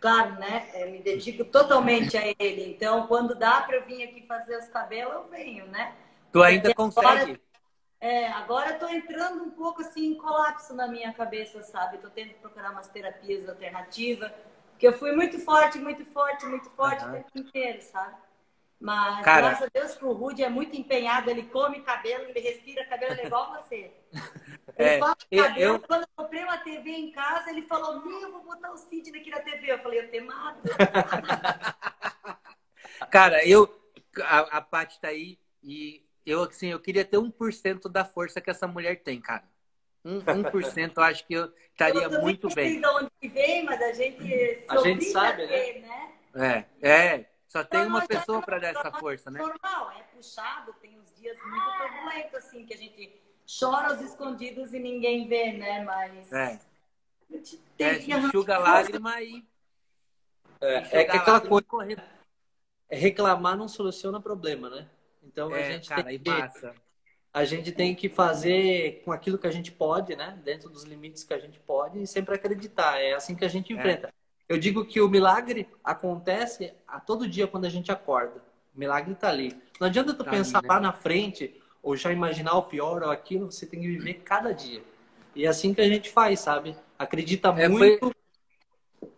claro, 0.00 0.34
né? 0.34 0.68
Eu 0.74 0.90
me 0.90 1.00
dedico 1.00 1.44
totalmente 1.44 2.16
a 2.16 2.34
ele. 2.38 2.72
Então, 2.72 3.06
quando 3.06 3.34
dá 3.34 3.62
para 3.62 3.76
eu 3.76 3.86
vir 3.86 4.02
aqui 4.02 4.26
fazer 4.26 4.56
os 4.56 4.68
cabelos, 4.68 5.14
eu 5.14 5.28
venho, 5.28 5.66
né? 5.66 5.94
Tu 6.32 6.42
ainda 6.42 6.74
porque 6.74 6.74
consegue? 6.74 7.06
Agora, 7.06 7.40
é, 8.00 8.28
agora 8.28 8.70
eu 8.70 8.78
tô 8.78 8.88
entrando 8.88 9.42
um 9.42 9.50
pouco 9.50 9.82
assim 9.82 10.12
em 10.12 10.14
colapso 10.16 10.74
na 10.74 10.86
minha 10.86 11.12
cabeça, 11.12 11.62
sabe? 11.62 11.98
Tô 11.98 12.08
tendo 12.08 12.28
que 12.28 12.40
procurar 12.40 12.70
umas 12.70 12.88
terapias 12.88 13.48
alternativas 13.48 14.30
porque 14.80 14.88
eu 14.88 14.98
fui 14.98 15.12
muito 15.12 15.38
forte, 15.38 15.78
muito 15.78 16.02
forte, 16.06 16.46
muito 16.46 16.70
forte 16.70 17.04
uhum. 17.04 17.10
o 17.10 17.12
tempo 17.12 17.28
inteiro, 17.34 17.82
sabe? 17.82 18.16
Mas 18.80 19.22
Cara... 19.22 19.48
graças 19.48 19.66
a 19.66 19.70
Deus 19.70 19.94
que 19.94 20.04
o 20.06 20.12
Rudy 20.12 20.42
é 20.42 20.48
muito 20.48 20.74
empenhado, 20.74 21.28
ele 21.28 21.42
come 21.42 21.82
cabelo, 21.82 22.24
ele 22.24 22.40
respira 22.40 22.86
cabelo, 22.86 23.12
ele 23.12 23.20
é 23.20 23.26
igual 23.26 23.52
você. 23.52 23.92
É, 24.76 24.98
fala 24.98 25.16
cabelo, 25.16 25.58
eu... 25.58 25.80
quando 25.80 26.02
eu 26.02 26.08
comprei 26.16 26.42
uma 26.42 26.58
TV 26.58 26.90
em 26.90 27.12
casa, 27.12 27.50
ele 27.50 27.62
falou, 27.62 28.04
meu, 28.04 28.22
eu 28.22 28.32
vou 28.32 28.44
botar 28.44 28.72
o 28.72 28.76
Sidney 28.76 29.20
aqui 29.20 29.30
na 29.30 29.40
TV. 29.40 29.72
Eu 29.72 29.78
falei, 29.80 30.00
eu 30.00 30.10
te 30.10 30.20
mato. 30.20 30.62
Cara, 33.10 33.46
eu, 33.46 33.68
a, 34.22 34.58
a 34.58 34.60
Paty 34.60 35.00
tá 35.00 35.08
aí 35.08 35.38
e 35.62 36.04
eu, 36.24 36.44
assim, 36.44 36.68
eu 36.68 36.80
queria 36.80 37.04
ter 37.04 37.18
1% 37.18 37.88
da 37.88 38.04
força 38.04 38.40
que 38.40 38.50
essa 38.50 38.66
mulher 38.66 39.02
tem, 39.02 39.20
cara. 39.20 39.44
Um, 40.04 40.20
1% 40.20 40.92
eu 40.96 41.02
acho 41.02 41.26
que 41.26 41.34
eu 41.34 41.52
estaria 41.72 42.04
eu 42.04 42.22
muito 42.22 42.48
bem. 42.54 42.80
de 42.80 42.86
onde 42.86 43.10
vem, 43.22 43.64
mas 43.64 43.80
a 43.82 43.92
gente, 43.92 44.64
a 44.68 44.76
gente 44.78 45.04
sabe, 45.06 45.46
ter, 45.46 45.82
né? 45.82 46.12
né? 46.34 46.66
É, 46.80 46.88
é. 46.88 47.30
Só 47.46 47.64
tem 47.64 47.80
então, 47.80 47.90
uma 47.90 48.06
pessoa 48.06 48.40
para 48.40 48.60
dar 48.60 48.68
essa 48.68 48.92
força, 48.92 49.30
né? 49.30 49.40
Normal, 49.40 49.92
é 49.98 50.02
puxado, 50.14 50.72
tem 50.80 50.98
uns 51.00 51.12
dias 51.16 51.36
muito 51.44 51.66
turbulentos, 51.78 52.34
assim, 52.36 52.64
que 52.64 52.72
a 52.72 52.76
gente 52.76 53.20
chora 53.58 53.88
aos 53.88 54.00
escondidos 54.00 54.72
e 54.72 54.78
ninguém 54.78 55.26
vê, 55.26 55.52
né? 55.52 55.84
Mas. 55.84 56.32
É. 56.32 56.60
Tem 57.76 57.86
é, 57.86 57.98
que 57.98 58.12
enxuga 58.12 58.56
a 58.56 58.58
lágrima 58.58 59.20
e. 59.22 59.44
É, 60.60 61.00
é 61.00 61.04
que 61.04 61.16
aquela 61.16 61.40
coisa. 61.40 61.66
Correr. 61.66 62.02
É 62.88 62.96
reclamar 62.96 63.56
não 63.56 63.68
soluciona 63.68 64.20
problema, 64.20 64.68
né? 64.68 64.88
Então 65.22 65.54
é, 65.54 65.68
a 65.68 65.72
gente 65.72 65.88
cara, 65.88 66.04
tem 66.04 66.18
que. 66.18 66.30
Massa 66.30 66.74
a 67.32 67.44
gente 67.44 67.70
tem 67.70 67.94
que 67.94 68.08
fazer 68.08 69.02
com 69.04 69.12
aquilo 69.12 69.38
que 69.38 69.46
a 69.46 69.52
gente 69.52 69.70
pode, 69.70 70.16
né? 70.16 70.38
Dentro 70.44 70.68
dos 70.68 70.82
limites 70.82 71.22
que 71.22 71.32
a 71.32 71.38
gente 71.38 71.60
pode 71.60 72.02
e 72.02 72.06
sempre 72.06 72.34
acreditar. 72.34 73.00
É 73.00 73.14
assim 73.14 73.36
que 73.36 73.44
a 73.44 73.48
gente 73.48 73.72
é. 73.72 73.76
enfrenta. 73.76 74.08
É. 74.08 74.12
Eu 74.48 74.58
digo 74.58 74.84
que 74.84 75.00
o 75.00 75.08
milagre 75.08 75.68
acontece 75.84 76.74
a 76.86 76.98
todo 76.98 77.28
dia 77.28 77.46
quando 77.46 77.66
a 77.66 77.68
gente 77.68 77.92
acorda. 77.92 78.42
O 78.74 78.78
milagre 78.78 79.12
está 79.12 79.28
ali. 79.28 79.56
Não 79.78 79.86
adianta 79.86 80.12
tu 80.12 80.24
tá 80.24 80.30
pensar 80.30 80.58
ali, 80.58 80.66
né? 80.66 80.74
lá 80.74 80.80
na 80.80 80.92
frente 80.92 81.60
ou 81.82 81.96
já 81.96 82.12
imaginar 82.12 82.54
o 82.54 82.64
pior 82.64 83.02
ou 83.02 83.10
aquilo. 83.10 83.50
Você 83.50 83.66
tem 83.66 83.80
que 83.80 83.88
viver 83.88 84.14
cada 84.24 84.52
dia. 84.52 84.82
E 85.34 85.44
é 85.44 85.48
assim 85.48 85.72
que 85.72 85.80
a 85.80 85.88
gente 85.88 86.10
faz, 86.10 86.40
sabe? 86.40 86.76
Acredita 86.98 87.48
é, 87.48 87.68
muito. 87.68 88.12
Foi... 89.00 89.10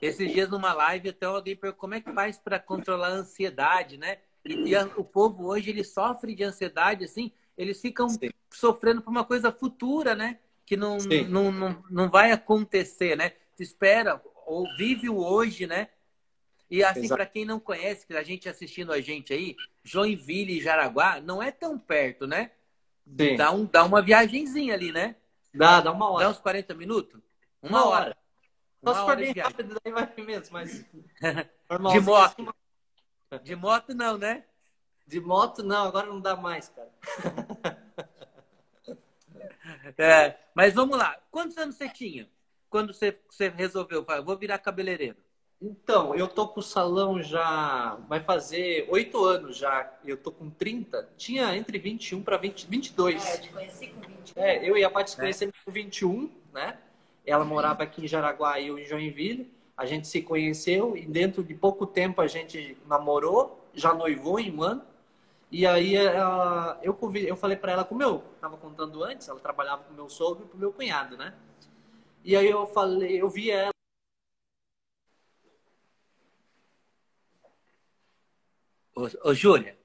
Esses 0.00 0.32
dias 0.32 0.50
numa 0.50 0.72
live 0.72 1.10
até 1.10 1.26
alguém 1.26 1.54
perguntou 1.54 1.80
como 1.80 1.94
é 1.94 2.00
que 2.00 2.12
faz 2.12 2.36
para 2.38 2.58
controlar 2.58 3.08
a 3.08 3.12
ansiedade, 3.12 3.96
né? 3.96 4.18
E, 4.44 4.70
e 4.70 4.76
a, 4.76 4.84
o 4.96 5.04
povo 5.04 5.46
hoje 5.46 5.70
ele 5.70 5.84
sofre 5.84 6.34
de 6.34 6.42
ansiedade, 6.42 7.04
assim, 7.04 7.30
eles 7.56 7.80
ficam 7.80 8.08
Sim. 8.08 8.30
sofrendo 8.50 9.00
por 9.00 9.10
uma 9.10 9.24
coisa 9.24 9.52
futura, 9.52 10.14
né? 10.14 10.38
que 10.72 10.76
não, 10.76 10.96
não, 11.28 11.52
não, 11.52 11.84
não 11.90 12.10
vai 12.10 12.32
acontecer, 12.32 13.16
né? 13.16 13.32
Espera, 13.58 14.22
ou 14.46 14.66
vive 14.76 15.08
o 15.08 15.18
hoje, 15.18 15.66
né? 15.66 15.88
E 16.72 16.82
assim, 16.82 17.06
para 17.06 17.26
quem 17.26 17.44
não 17.44 17.60
conhece, 17.60 18.06
que 18.06 18.16
a 18.16 18.22
gente 18.22 18.48
assistindo 18.48 18.94
a 18.94 19.00
gente 19.02 19.30
aí, 19.30 19.54
Joinville 19.84 20.56
e 20.56 20.60
Jaraguá 20.62 21.20
não 21.20 21.42
é 21.42 21.50
tão 21.50 21.78
perto, 21.78 22.26
né? 22.26 22.50
Sim. 23.06 23.36
Dá, 23.36 23.50
um, 23.50 23.66
dá 23.66 23.84
uma 23.84 24.00
viagenzinha 24.00 24.72
ali, 24.72 24.90
né? 24.90 25.16
Dá, 25.52 25.82
dá 25.82 25.92
uma 25.92 26.10
hora. 26.10 26.24
Dá 26.24 26.30
uns 26.30 26.38
40 26.38 26.72
minutos? 26.72 27.20
Uma, 27.60 27.80
uma 27.80 27.88
hora. 27.90 28.04
hora. 28.06 28.16
Só 28.82 28.94
se 28.94 29.00
for 29.04 29.16
bem 29.16 29.34
rápido, 29.34 29.78
daí 29.84 29.92
vai 29.92 30.14
mesmo, 30.24 30.48
mas. 30.50 30.82
de 31.92 32.00
moto. 32.00 32.54
De 33.42 33.54
moto 33.54 33.94
não, 33.94 34.16
né? 34.16 34.42
De 35.06 35.20
moto 35.20 35.62
não, 35.62 35.88
agora 35.88 36.06
não 36.06 36.22
dá 36.22 36.34
mais, 36.36 36.70
cara. 36.70 36.90
é, 39.98 40.38
mas 40.54 40.72
vamos 40.72 40.96
lá. 40.96 41.20
Quantos 41.30 41.58
anos 41.58 41.76
você 41.76 41.90
tinha? 41.90 42.30
Quando 42.70 42.94
você, 42.94 43.20
você 43.28 43.50
resolveu, 43.50 44.06
vou 44.24 44.38
virar 44.38 44.56
cabeleireiro? 44.56 45.18
Então, 45.64 46.12
eu 46.12 46.26
tô 46.26 46.48
com 46.48 46.58
o 46.58 46.62
salão 46.62 47.22
já. 47.22 47.96
Vai 48.08 48.18
fazer 48.18 48.84
oito 48.90 49.24
anos 49.24 49.56
já. 49.56 49.92
Eu 50.04 50.16
tô 50.16 50.32
com 50.32 50.50
30. 50.50 51.08
Tinha 51.16 51.56
entre 51.56 51.78
21 51.78 52.20
para 52.20 52.36
22. 52.36 53.24
É, 53.24 53.34
eu 53.34 53.40
te 53.40 53.48
conheci 53.50 53.86
com 53.86 54.00
21. 54.00 54.42
É, 54.42 54.68
eu 54.68 54.76
e 54.76 54.82
a 54.82 54.90
Paty 54.90 55.14
é. 55.14 55.20
conhecemos 55.20 55.54
com 55.64 55.70
21, 55.70 56.28
né? 56.52 56.76
Ela 57.24 57.44
morava 57.44 57.84
aqui 57.84 58.04
em 58.04 58.08
Jaraguá 58.08 58.58
e 58.58 58.66
eu 58.66 58.76
em 58.76 58.84
Joinville. 58.84 59.52
A 59.76 59.86
gente 59.86 60.08
se 60.08 60.20
conheceu 60.20 60.96
e 60.96 61.06
dentro 61.06 61.44
de 61.44 61.54
pouco 61.54 61.86
tempo 61.86 62.20
a 62.20 62.26
gente 62.26 62.76
namorou, 62.88 63.64
já 63.72 63.94
noivou 63.94 64.40
em 64.40 64.52
um 64.52 64.64
ano. 64.64 64.82
E 65.48 65.64
aí 65.64 65.94
ela, 65.94 66.80
eu, 66.82 66.98
eu 67.14 67.36
falei 67.36 67.56
para 67.56 67.72
ela, 67.72 67.84
como 67.84 68.02
eu 68.02 68.24
estava 68.34 68.56
contando 68.56 69.04
antes, 69.04 69.28
ela 69.28 69.38
trabalhava 69.38 69.84
com 69.84 69.94
meu 69.94 70.08
sogro 70.08 70.44
e 70.44 70.48
com 70.48 70.58
meu 70.58 70.72
cunhado, 70.72 71.16
né? 71.16 71.34
E 72.24 72.34
aí 72.34 72.48
eu 72.48 72.66
falei, 72.66 73.20
eu 73.20 73.28
vi 73.28 73.50
ela 73.50 73.71
Ô, 79.02 79.30
ô 79.30 79.34
Júlia, 79.34 79.76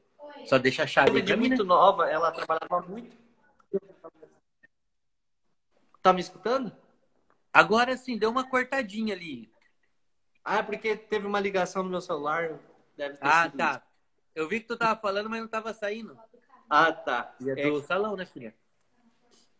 só 0.45 0.59
deixa 0.59 0.83
a 0.83 0.87
chave. 0.87 1.19
Ela 1.19 1.31
é 1.31 1.35
muito 1.35 1.63
nova, 1.63 2.07
ela 2.07 2.31
trabalhava 2.31 2.87
muito. 2.87 3.17
Tá 6.03 6.13
me 6.13 6.21
escutando? 6.21 6.71
Agora 7.51 7.97
sim, 7.97 8.15
deu 8.15 8.29
uma 8.29 8.47
cortadinha 8.47 9.15
ali. 9.15 9.51
Ah, 10.45 10.59
é 10.59 10.63
porque 10.63 10.95
teve 10.95 11.25
uma 11.25 11.39
ligação 11.39 11.81
no 11.81 11.89
meu 11.89 11.99
celular. 11.99 12.59
Deve 12.95 13.17
ter 13.17 13.27
ah, 13.27 13.49
tá. 13.49 13.71
Isso. 13.71 13.81
Eu 14.35 14.47
vi 14.47 14.59
que 14.59 14.67
tu 14.67 14.77
tava 14.77 14.99
falando, 14.99 15.29
mas 15.29 15.41
não 15.41 15.47
tava 15.47 15.73
saindo. 15.73 16.15
Ah, 16.69 16.93
tá. 16.93 17.35
E 17.41 17.49
é 17.49 17.55
do 17.55 17.79
é... 17.79 17.81
salão, 17.81 18.15
né, 18.15 18.25
filha? 18.25 18.53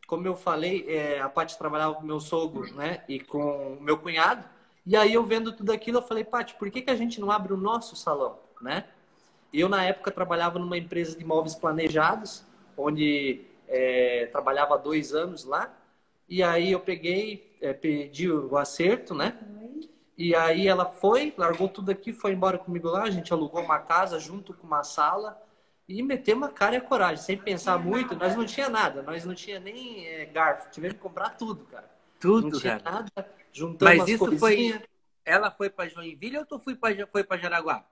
Como 0.05 0.27
eu 0.27 0.35
falei, 0.35 0.85
é, 0.87 1.19
a 1.19 1.27
Paty 1.27 1.57
trabalhava 1.57 1.95
com 1.95 2.03
meu 2.03 2.19
sogro, 2.19 2.71
né? 2.75 3.03
E 3.09 3.19
com 3.19 3.73
o 3.73 3.81
meu 3.81 3.97
cunhado. 3.97 4.47
E 4.85 4.95
aí 4.95 5.13
eu 5.15 5.25
vendo 5.25 5.51
tudo 5.51 5.71
aquilo, 5.71 5.97
eu 5.97 6.03
falei, 6.03 6.23
Paty, 6.23 6.53
por 6.55 6.69
que, 6.69 6.83
que 6.83 6.91
a 6.91 6.95
gente 6.95 7.19
não 7.19 7.31
abre 7.31 7.51
o 7.51 7.57
nosso 7.57 7.95
salão, 7.95 8.39
né? 8.61 8.87
Eu, 9.53 9.69
na 9.69 9.83
época, 9.83 10.11
trabalhava 10.11 10.59
numa 10.59 10.77
empresa 10.77 11.17
de 11.17 11.23
imóveis 11.23 11.55
planejados, 11.55 12.45
onde 12.75 13.41
é, 13.67 14.27
trabalhava 14.31 14.75
há 14.75 14.77
dois 14.77 15.13
anos 15.13 15.43
lá. 15.43 15.73
E 16.27 16.43
aí 16.43 16.71
eu 16.71 16.79
peguei, 16.79 17.57
é, 17.61 17.73
pedi 17.73 18.29
o 18.29 18.57
acerto, 18.57 19.15
né? 19.15 19.37
E 20.17 20.35
aí 20.35 20.67
ela 20.67 20.85
foi, 20.85 21.31
largou 21.37 21.69
tudo 21.69 21.91
aqui, 21.91 22.11
foi 22.11 22.33
embora 22.33 22.57
comigo 22.57 22.89
lá. 22.89 23.03
A 23.03 23.09
gente 23.09 23.31
alugou 23.31 23.61
uma 23.61 23.79
casa 23.79 24.19
junto 24.19 24.53
com 24.53 24.65
uma 24.65 24.83
sala 24.83 25.39
e 25.87 26.01
metemos 26.01 26.49
a 26.49 26.51
cara 26.51 26.75
e 26.75 26.77
a 26.79 26.81
coragem, 26.81 27.23
sem 27.23 27.37
pensar 27.37 27.77
muito. 27.77 28.15
Nós 28.15 28.35
não 28.35 28.45
tinha 28.45 28.67
nada, 28.67 29.03
nós 29.03 29.23
não 29.23 29.35
tinha 29.35 29.59
nem 29.59 30.07
é, 30.07 30.25
garfo. 30.25 30.71
Tivemos 30.71 30.97
que 30.97 31.03
comprar 31.03 31.37
tudo, 31.37 31.65
cara. 31.65 31.89
Tudo, 32.19 32.49
não 32.49 32.59
tinha 32.59 32.79
cara. 32.79 32.95
nada. 32.95 33.29
Juntamos 33.53 33.97
Mas 33.97 34.09
isso 34.09 34.37
foi. 34.37 34.81
Ela 35.23 35.51
foi 35.51 35.69
para 35.69 35.87
Joinville 35.87 36.39
ou 36.39 36.45
tu 36.45 36.59
foi 36.59 36.75
para 36.75 37.37
Jaraguá? 37.37 37.85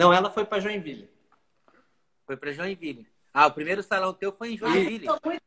Não, 0.00 0.14
ela 0.14 0.30
foi 0.30 0.46
para 0.46 0.60
Joinville. 0.60 1.10
Foi 2.24 2.34
para 2.34 2.52
Joinville. 2.52 3.06
Ah, 3.34 3.48
o 3.48 3.52
primeiro 3.52 3.82
salão 3.82 4.14
teu 4.14 4.32
foi 4.32 4.54
em 4.54 4.56
Joinville. 4.56 5.06
Eu 5.06 5.18
muito... 5.22 5.42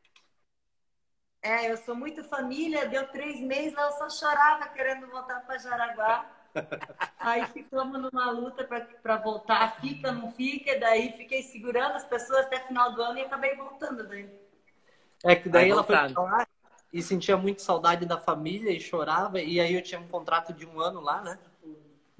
É, 1.41 1.71
eu 1.71 1.77
sou 1.77 1.95
muito 1.95 2.23
família, 2.25 2.87
deu 2.87 3.07
três 3.07 3.39
meses, 3.41 3.75
ela 3.75 3.91
só 3.93 4.07
chorava 4.11 4.67
querendo 4.67 5.07
voltar 5.07 5.39
para 5.39 5.57
Jaraguá. 5.57 6.29
Aí 7.17 7.47
ficamos 7.47 7.99
numa 7.99 8.29
luta 8.29 8.63
para 9.01 9.17
voltar, 9.17 9.81
fica, 9.81 10.11
não 10.11 10.31
fica, 10.31 10.79
daí 10.79 11.13
fiquei 11.13 11.41
segurando 11.41 11.95
as 11.95 12.05
pessoas 12.05 12.45
até 12.45 12.59
final 12.59 12.93
do 12.93 13.01
ano 13.01 13.17
e 13.17 13.21
acabei 13.23 13.55
voltando 13.55 14.07
daí. 14.07 14.29
É 15.23 15.35
que 15.35 15.49
daí 15.49 15.63
aí 15.63 15.71
ela 15.71 15.83
foi 15.83 15.95
lá 15.95 16.47
e 16.93 17.01
sentia 17.01 17.35
muito 17.35 17.63
saudade 17.63 18.05
da 18.05 18.19
família 18.19 18.69
e 18.69 18.79
chorava, 18.79 19.41
e 19.41 19.59
aí 19.59 19.73
eu 19.73 19.81
tinha 19.81 19.99
um 19.99 20.07
contrato 20.07 20.53
de 20.53 20.63
um 20.67 20.79
ano 20.79 20.99
lá, 21.01 21.23
né? 21.23 21.39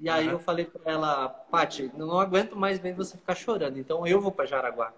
E 0.00 0.08
aí 0.08 0.26
uhum. 0.26 0.32
eu 0.32 0.38
falei 0.38 0.64
para 0.64 0.90
ela, 0.90 1.28
Paty, 1.28 1.90
não 1.94 2.18
aguento 2.18 2.56
mais 2.56 2.78
ver 2.78 2.94
você 2.94 3.16
ficar 3.16 3.34
chorando, 3.34 3.78
então 3.78 4.06
eu 4.06 4.20
vou 4.20 4.32
para 4.32 4.46
Jaraguá. 4.46 4.92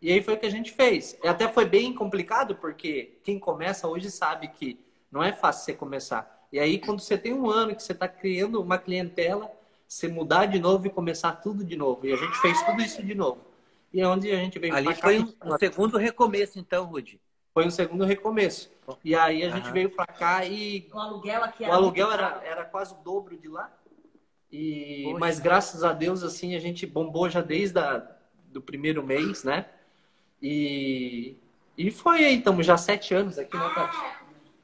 E 0.00 0.12
aí 0.12 0.22
foi 0.22 0.34
o 0.34 0.38
que 0.38 0.46
a 0.46 0.50
gente 0.50 0.72
fez. 0.72 1.18
E 1.22 1.28
até 1.28 1.48
foi 1.48 1.64
bem 1.64 1.92
complicado, 1.92 2.54
porque 2.56 3.18
quem 3.22 3.38
começa 3.38 3.88
hoje 3.88 4.10
sabe 4.10 4.48
que 4.48 4.78
não 5.10 5.22
é 5.22 5.32
fácil 5.32 5.64
você 5.64 5.72
começar. 5.72 6.46
E 6.52 6.58
aí, 6.58 6.78
quando 6.78 7.00
você 7.00 7.18
tem 7.18 7.32
um 7.32 7.50
ano 7.50 7.74
que 7.74 7.82
você 7.82 7.92
está 7.92 8.06
criando 8.06 8.62
uma 8.62 8.78
clientela, 8.78 9.50
você 9.86 10.08
mudar 10.08 10.46
de 10.46 10.58
novo 10.58 10.86
e 10.86 10.90
começar 10.90 11.32
tudo 11.32 11.64
de 11.64 11.76
novo. 11.76 12.06
E 12.06 12.12
a 12.12 12.16
gente 12.16 12.36
fez 12.38 12.62
tudo 12.62 12.82
isso 12.82 13.02
de 13.02 13.14
novo. 13.14 13.40
E 13.92 14.00
é 14.00 14.06
onde 14.06 14.30
a 14.30 14.36
gente 14.36 14.58
veio 14.58 14.74
Ali 14.74 14.94
foi 14.94 15.20
um, 15.20 15.32
um 15.44 15.58
segundo 15.58 15.96
recomeço, 15.96 16.58
então, 16.58 16.84
Rudy. 16.84 17.20
Foi 17.52 17.66
um 17.66 17.70
segundo 17.70 18.04
recomeço. 18.04 18.70
E 19.02 19.14
aí 19.14 19.42
a 19.42 19.50
gente 19.50 19.68
uhum. 19.68 19.72
veio 19.72 19.90
para 19.90 20.06
cá 20.06 20.44
e. 20.44 20.88
O 20.92 20.98
aluguel 20.98 21.42
aqui 21.42 21.64
era. 21.64 21.72
O 21.72 21.76
aluguel 21.76 22.12
era, 22.12 22.42
era 22.44 22.64
quase 22.64 22.94
o 22.94 22.98
dobro 22.98 23.36
de 23.36 23.48
lá. 23.48 23.72
E, 24.58 25.12
mas 25.18 25.38
graças 25.38 25.84
a 25.84 25.92
Deus, 25.92 26.22
assim, 26.22 26.54
a 26.54 26.58
gente 26.58 26.86
bombou 26.86 27.28
já 27.28 27.42
desde 27.42 27.78
a, 27.78 28.10
do 28.46 28.62
primeiro 28.62 29.02
mês, 29.02 29.44
né? 29.44 29.66
E, 30.40 31.36
e 31.76 31.90
foi 31.90 32.24
aí, 32.24 32.38
estamos 32.38 32.64
já 32.64 32.78
sete 32.78 33.12
anos 33.12 33.38
aqui, 33.38 33.54
né, 33.54 33.70
Tati? 33.74 33.98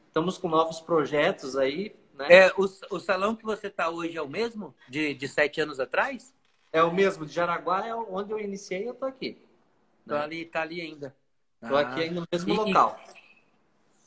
Estamos 0.06 0.38
com 0.38 0.48
novos 0.48 0.80
projetos 0.80 1.58
aí, 1.58 1.94
né? 2.14 2.26
É, 2.30 2.52
o, 2.56 2.64
o 2.90 2.98
salão 2.98 3.36
que 3.36 3.44
você 3.44 3.66
está 3.66 3.90
hoje 3.90 4.16
é 4.16 4.22
o 4.22 4.28
mesmo 4.28 4.74
de, 4.88 5.12
de 5.12 5.28
sete 5.28 5.60
anos 5.60 5.78
atrás? 5.78 6.34
É 6.72 6.82
o 6.82 6.90
mesmo, 6.90 7.26
de 7.26 7.32
Jaraguá 7.34 7.86
é 7.86 7.94
onde 7.94 8.32
eu 8.32 8.38
iniciei 8.38 8.88
eu 8.88 8.94
tô 8.94 9.04
aqui. 9.04 9.36
Tô 10.08 10.14
né? 10.14 10.22
ali, 10.22 10.46
tá 10.46 10.62
ali 10.62 10.80
ainda. 10.80 11.14
Tô 11.60 11.76
ah. 11.76 11.80
aqui 11.80 12.08
no 12.08 12.26
mesmo 12.32 12.54
e, 12.54 12.56
local. 12.56 12.98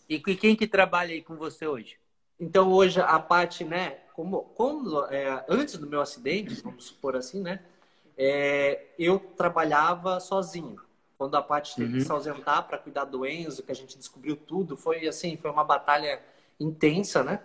E, 0.09 0.15
e 0.15 0.35
quem 0.35 0.55
que 0.55 0.65
trabalha 0.65 1.13
aí 1.13 1.21
com 1.21 1.35
você 1.35 1.67
hoje? 1.67 1.99
Então 2.39 2.71
hoje 2.71 2.99
a 2.99 3.19
parte, 3.19 3.63
né, 3.63 3.99
como, 4.15 4.43
como 4.55 5.05
é, 5.05 5.43
antes 5.49 5.77
do 5.77 5.87
meu 5.87 6.01
acidente, 6.01 6.61
vamos 6.61 6.85
supor 6.85 7.15
assim, 7.15 7.41
né, 7.41 7.59
é, 8.17 8.85
eu 8.97 9.19
trabalhava 9.19 10.19
sozinho. 10.19 10.79
Quando 11.17 11.35
a 11.35 11.41
Paty 11.41 11.75
teve 11.75 11.93
uhum. 11.93 11.99
que 11.99 12.05
se 12.05 12.11
ausentar 12.11 12.67
para 12.67 12.77
cuidar 12.77 13.05
do 13.05 13.25
Enzo, 13.25 13.63
que 13.63 13.71
a 13.71 13.75
gente 13.75 13.97
descobriu 13.97 14.35
tudo, 14.35 14.75
foi 14.75 15.07
assim, 15.07 15.37
foi 15.37 15.49
uma 15.49 15.63
batalha 15.63 16.21
intensa, 16.59 17.23
né? 17.23 17.39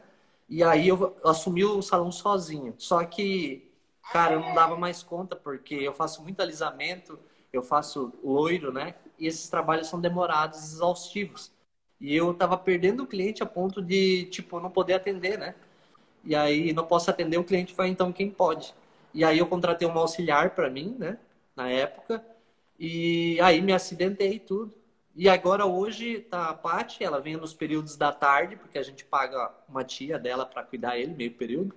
E 0.48 0.64
aí 0.64 0.88
eu 0.88 1.16
assumi 1.24 1.64
o 1.64 1.80
salão 1.80 2.10
sozinho. 2.10 2.74
Só 2.78 3.04
que, 3.04 3.70
cara, 4.12 4.34
eu 4.34 4.40
não 4.40 4.54
dava 4.54 4.76
mais 4.76 5.02
conta 5.04 5.36
porque 5.36 5.74
eu 5.76 5.92
faço 5.92 6.20
muito 6.22 6.40
alisamento, 6.40 7.18
eu 7.52 7.62
faço 7.62 8.12
loiro, 8.24 8.72
né? 8.72 8.96
E 9.18 9.26
esses 9.28 9.48
trabalhos 9.48 9.86
são 9.86 10.00
demorados, 10.00 10.58
exaustivos. 10.74 11.52
E 12.00 12.14
eu 12.16 12.34
tava 12.34 12.56
perdendo 12.56 13.04
o 13.04 13.06
cliente 13.06 13.42
a 13.42 13.46
ponto 13.46 13.80
de, 13.80 14.24
tipo, 14.26 14.58
não 14.58 14.70
poder 14.70 14.94
atender, 14.94 15.38
né? 15.38 15.54
E 16.24 16.34
aí 16.34 16.72
não 16.72 16.86
posso 16.86 17.10
atender, 17.10 17.38
o 17.38 17.44
cliente 17.44 17.74
foi 17.74 17.88
então 17.88 18.12
quem 18.12 18.30
pode. 18.30 18.74
E 19.12 19.24
aí 19.24 19.38
eu 19.38 19.46
contratei 19.46 19.86
uma 19.86 20.00
auxiliar 20.00 20.50
para 20.50 20.70
mim, 20.70 20.96
né? 20.98 21.18
Na 21.56 21.68
época. 21.68 22.24
E 22.78 23.40
aí 23.40 23.60
me 23.60 23.72
acidentei 23.72 24.38
tudo. 24.38 24.72
E 25.14 25.28
agora 25.28 25.66
hoje 25.66 26.20
tá 26.20 26.50
a 26.50 26.54
Paty, 26.54 27.02
ela 27.02 27.20
vem 27.20 27.36
nos 27.36 27.52
períodos 27.52 27.96
da 27.96 28.12
tarde, 28.12 28.56
porque 28.56 28.78
a 28.78 28.82
gente 28.82 29.04
paga 29.04 29.50
uma 29.68 29.82
tia 29.82 30.18
dela 30.18 30.46
para 30.46 30.62
cuidar 30.62 30.96
ele, 30.96 31.12
meio 31.14 31.32
período. 31.32 31.74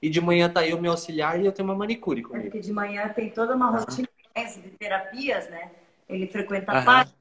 E 0.00 0.08
de 0.08 0.20
manhã 0.20 0.48
tá 0.48 0.66
eu, 0.66 0.80
meu 0.80 0.92
auxiliar, 0.92 1.40
e 1.40 1.46
eu 1.46 1.52
tenho 1.52 1.68
uma 1.68 1.74
manicure 1.74 2.22
comigo. 2.22 2.46
É 2.46 2.50
porque 2.50 2.60
de 2.60 2.72
manhã 2.72 3.08
tem 3.08 3.30
toda 3.30 3.54
uma 3.54 3.70
rotina 3.70 4.08
de 4.34 4.70
terapias, 4.78 5.50
né? 5.50 5.72
Ele 6.08 6.26
frequenta 6.28 6.72
a 6.72 6.82
Paty, 6.82 7.12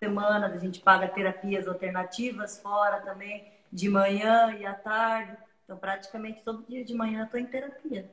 semana, 0.00 0.48
a 0.48 0.58
gente 0.58 0.80
paga 0.80 1.06
terapias 1.08 1.68
alternativas 1.68 2.58
fora 2.58 3.00
também, 3.00 3.44
de 3.72 3.88
manhã 3.88 4.56
e 4.58 4.66
à 4.66 4.74
tarde. 4.74 5.36
Então, 5.64 5.76
praticamente 5.78 6.42
todo 6.42 6.64
dia 6.68 6.84
de 6.84 6.94
manhã 6.94 7.20
eu 7.20 7.24
estou 7.24 7.40
em 7.40 7.46
terapia. 7.46 8.10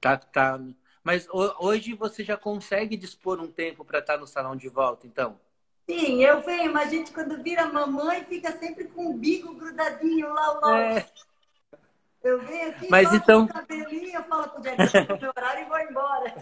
Tá, 0.00 0.16
tá. 0.16 0.58
Mas 1.04 1.28
hoje 1.30 1.94
você 1.94 2.24
já 2.24 2.36
consegue 2.36 2.96
dispor 2.96 3.40
um 3.40 3.50
tempo 3.50 3.84
para 3.84 4.00
estar 4.00 4.14
tá 4.14 4.18
no 4.18 4.26
salão 4.26 4.56
de 4.56 4.68
volta, 4.68 5.06
então? 5.06 5.38
Sim, 5.88 6.24
eu 6.24 6.40
venho, 6.40 6.72
mas 6.72 6.88
a 6.88 6.90
gente 6.90 7.12
quando 7.12 7.40
vira 7.42 7.66
mamãe 7.66 8.24
fica 8.24 8.50
sempre 8.58 8.84
com 8.88 9.10
o 9.10 9.14
bico 9.14 9.54
grudadinho 9.54 10.32
lá 10.32 10.52
longe. 10.60 10.98
É. 10.98 11.06
Eu 12.24 12.40
venho 12.40 12.70
aqui, 12.70 12.88
mas 12.90 13.12
então... 13.14 13.44
o 13.44 13.48
cabelinho, 13.48 14.16
eu 14.16 14.24
falo 14.24 14.48
pro 14.48 14.62
meu 15.20 15.32
horário 15.36 15.64
e 15.64 15.68
vou 15.68 15.78
embora. 15.78 16.34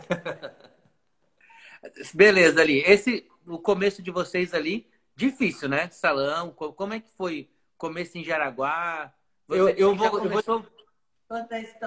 Beleza, 2.15 2.63
ali. 2.63 2.79
Esse 2.87 3.29
o 3.47 3.59
começo 3.59 4.03
de 4.03 4.11
vocês 4.11 4.55
ali, 4.55 4.89
difícil, 5.15 5.69
né? 5.69 5.91
Salão, 5.91 6.51
como 6.51 6.95
é 6.95 7.01
que 7.01 7.11
foi? 7.11 7.51
Começo 7.77 8.17
em 8.17 8.25
Jaraguá? 8.25 9.13
Eu, 9.49 9.69
eu, 9.71 9.95
vou, 9.95 10.07
eu, 10.19 10.31
vou, 10.31 10.67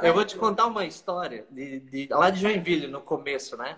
eu 0.03 0.13
vou 0.13 0.25
te 0.25 0.37
contar 0.37 0.65
uma 0.65 0.85
história 0.85 1.45
de, 1.49 1.79
de, 1.79 2.07
lá 2.09 2.29
de 2.29 2.41
Joinville, 2.41 2.87
no 2.87 3.01
começo, 3.01 3.57
né? 3.57 3.77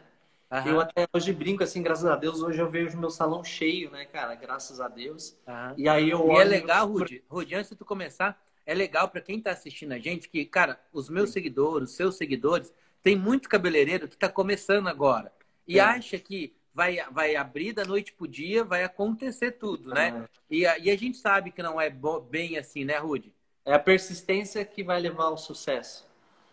Uhum. 0.51 0.65
Eu 0.65 0.81
até 0.81 1.07
hoje 1.13 1.31
brinco 1.31 1.63
assim, 1.63 1.81
graças 1.81 2.05
a 2.05 2.15
Deus, 2.15 2.41
hoje 2.41 2.59
eu 2.59 2.69
vejo 2.69 2.97
meu 2.97 3.11
salão 3.11 3.43
cheio, 3.43 3.91
né, 3.91 4.05
cara? 4.05 4.33
Graças 4.33 4.81
a 4.81 4.87
Deus. 4.87 5.37
Uhum. 5.47 5.73
E 5.77 5.87
aí 5.87 6.09
eu. 6.09 6.27
E 6.31 6.37
é 6.37 6.43
legal, 6.43 6.87
Rudy, 6.87 7.23
Rudy, 7.29 7.55
antes 7.55 7.69
de 7.69 7.75
tu 7.75 7.85
começar, 7.85 8.41
é 8.65 8.73
legal 8.73 9.07
para 9.09 9.21
quem 9.21 9.39
tá 9.39 9.51
assistindo 9.51 9.91
a 9.91 9.99
gente 9.99 10.27
que, 10.27 10.43
cara, 10.45 10.79
os 10.91 11.07
meus 11.07 11.29
Sim. 11.29 11.33
seguidores, 11.33 11.91
os 11.91 11.95
seus 11.95 12.15
seguidores, 12.15 12.73
tem 13.03 13.15
muito 13.15 13.47
cabeleireiro 13.47 14.07
que 14.07 14.17
tá 14.17 14.27
começando 14.27 14.87
agora. 14.87 15.31
E 15.67 15.77
é. 15.77 15.83
acha 15.83 16.17
que 16.17 16.55
vai, 16.73 16.97
vai 17.11 17.35
abrir 17.35 17.73
da 17.73 17.85
noite 17.85 18.13
pro 18.13 18.27
dia, 18.27 18.63
vai 18.63 18.83
acontecer 18.83 19.51
tudo, 19.51 19.89
né? 19.89 20.13
Uhum. 20.13 20.25
E, 20.49 20.65
a, 20.65 20.79
e 20.79 20.89
a 20.89 20.97
gente 20.97 21.17
sabe 21.17 21.51
que 21.51 21.61
não 21.61 21.79
é 21.79 21.91
bem 22.29 22.57
assim, 22.57 22.83
né, 22.83 22.97
Rudy? 22.97 23.31
É 23.69 23.75
a 23.75 23.79
persistência 23.79 24.65
que 24.65 24.83
vai 24.83 24.99
levar 24.99 25.25
ao 25.25 25.37
sucesso. 25.37 26.03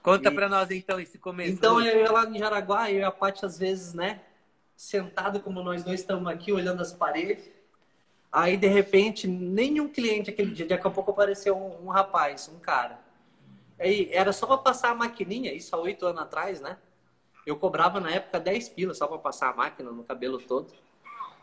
Conta 0.02 0.28
e... 0.28 0.34
para 0.34 0.50
nós 0.50 0.70
então 0.70 1.00
esse 1.00 1.16
começo. 1.16 1.50
Então 1.50 1.80
eu 1.80 2.00
ia 2.00 2.12
lá 2.12 2.26
em 2.26 2.38
Jaraguá, 2.38 2.90
eu 2.90 2.98
e 2.98 3.02
a 3.02 3.10
Paty 3.10 3.46
às 3.46 3.58
vezes, 3.58 3.94
né, 3.94 4.20
sentado 4.76 5.40
como 5.40 5.62
nós 5.62 5.82
dois 5.82 6.00
estamos 6.00 6.30
aqui 6.30 6.52
olhando 6.52 6.82
as 6.82 6.92
paredes. 6.92 7.50
Aí 8.30 8.58
de 8.58 8.66
repente, 8.66 9.26
nenhum 9.26 9.88
cliente 9.88 10.28
aquele 10.28 10.50
dia, 10.50 10.66
daqui 10.66 10.86
a 10.86 10.90
pouco 10.90 11.10
apareceu 11.10 11.56
um, 11.56 11.86
um 11.86 11.88
rapaz, 11.88 12.50
um 12.54 12.58
cara. 12.58 13.00
Aí 13.80 14.10
era 14.12 14.30
só 14.30 14.46
para 14.46 14.58
passar 14.58 14.90
a 14.90 14.94
maquininha, 14.94 15.54
isso 15.54 15.74
há 15.74 15.78
oito 15.78 16.04
anos 16.04 16.20
atrás, 16.20 16.60
né? 16.60 16.76
Eu 17.46 17.56
cobrava 17.56 17.98
na 17.98 18.10
época 18.10 18.38
10 18.38 18.68
pilas 18.68 18.98
só 18.98 19.06
para 19.06 19.16
passar 19.16 19.48
a 19.48 19.56
máquina 19.56 19.90
no 19.90 20.04
cabelo 20.04 20.36
todo. 20.38 20.70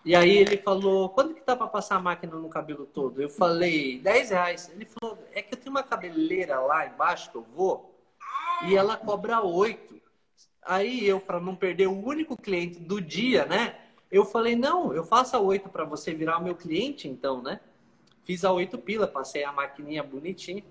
E 0.06 0.16
aí 0.16 0.38
ele 0.38 0.58
falou, 0.58 1.10
quando 1.10 1.34
que 1.34 1.42
tá 1.42 1.56
para 1.56 1.66
passar 1.66 1.96
a 1.96 2.00
máquina 2.00 2.36
no 2.36 2.50
cabelo 2.50 2.86
todo? 2.86 3.22
Eu 3.22 3.30
falei, 3.30 3.98
10 4.00 4.30
reais. 4.30 4.70
Ele 4.70 4.86
falou, 4.86 5.18
é 5.34 5.42
que 5.42 5.54
eu 5.54 5.58
tenho 5.58 5.72
uma 5.72 5.84
cabeleira 5.84 6.60
lá 6.60 6.86
embaixo 6.86 7.32
que 7.32 7.38
eu 7.38 7.44
vou 7.44 7.94
e 8.66 8.76
ela 8.76 8.96
cobra 8.96 9.42
oito. 9.42 10.02
Aí 10.62 11.06
eu, 11.06 11.20
para 11.20 11.40
não 11.40 11.56
perder 11.56 11.88
o 11.88 12.06
único 12.06 12.38
cliente 12.38 12.80
do 12.80 13.02
dia, 13.02 13.46
né? 13.46 13.78
Eu 14.10 14.24
falei, 14.24 14.56
não, 14.56 14.94
eu 14.94 15.04
faço 15.04 15.36
a 15.36 15.40
oito 15.40 15.70
para 15.70 15.84
você 15.84 16.14
virar 16.14 16.38
o 16.38 16.44
meu 16.44 16.56
cliente, 16.56 17.08
então, 17.08 17.42
né? 17.42 17.60
Fiz 18.24 18.46
a 18.46 18.52
oito 18.52 18.78
pila, 18.78 19.08
passei 19.08 19.44
a 19.44 19.52
maquininha 19.52 20.04
bonitinha. 20.04 20.64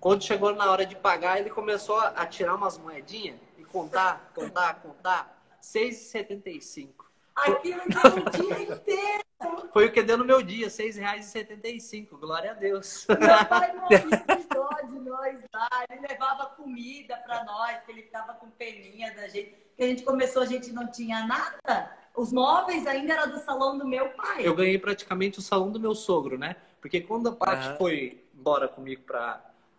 Quando 0.00 0.24
chegou 0.24 0.54
na 0.54 0.70
hora 0.70 0.86
de 0.86 0.96
pagar, 0.96 1.38
ele 1.38 1.50
começou 1.50 1.98
a 1.98 2.26
tirar 2.26 2.54
umas 2.54 2.78
moedinhas 2.78 3.36
e 3.58 3.64
contar, 3.64 4.32
contar, 4.34 4.80
contar. 4.80 5.38
6,75. 5.62 7.07
Aquilo 7.46 7.82
deu 7.86 8.12
um 8.16 8.30
dia 8.30 8.62
inteiro. 8.62 9.24
Foi 9.72 9.86
o 9.86 9.92
que 9.92 10.02
deu 10.02 10.18
no 10.18 10.24
meu 10.24 10.42
dia, 10.42 10.66
R$ 10.66 10.72
6,75. 10.72 12.18
Glória 12.18 12.50
a 12.50 12.54
Deus. 12.54 13.06
Meu 13.08 13.46
pai 13.46 13.72
morria 13.76 14.00
de 14.00 14.48
dó 14.48 14.68
de 14.86 14.98
nós 14.98 15.40
lá. 15.54 15.68
Ele 15.88 16.06
levava 16.08 16.46
comida 16.46 17.16
para 17.18 17.44
nós, 17.44 17.78
ele 17.88 18.02
ficava 18.02 18.34
com 18.34 18.50
peninha 18.50 19.14
da 19.14 19.28
gente. 19.28 19.54
Que 19.76 19.84
a 19.84 19.86
gente 19.86 20.02
começou, 20.02 20.42
a 20.42 20.46
gente 20.46 20.72
não 20.72 20.90
tinha 20.90 21.24
nada. 21.24 21.96
Os 22.16 22.32
móveis 22.32 22.84
ainda 22.86 23.14
eram 23.14 23.30
do 23.30 23.38
salão 23.38 23.78
do 23.78 23.86
meu 23.86 24.08
pai. 24.10 24.44
Eu 24.44 24.54
ganhei 24.54 24.76
praticamente 24.76 25.38
o 25.38 25.42
salão 25.42 25.70
do 25.70 25.78
meu 25.78 25.94
sogro, 25.94 26.36
né? 26.36 26.56
Porque 26.80 27.00
quando 27.00 27.28
a 27.28 27.32
Paty 27.32 27.68
uhum. 27.68 27.76
foi 27.76 28.24
embora 28.34 28.66
comigo 28.66 29.02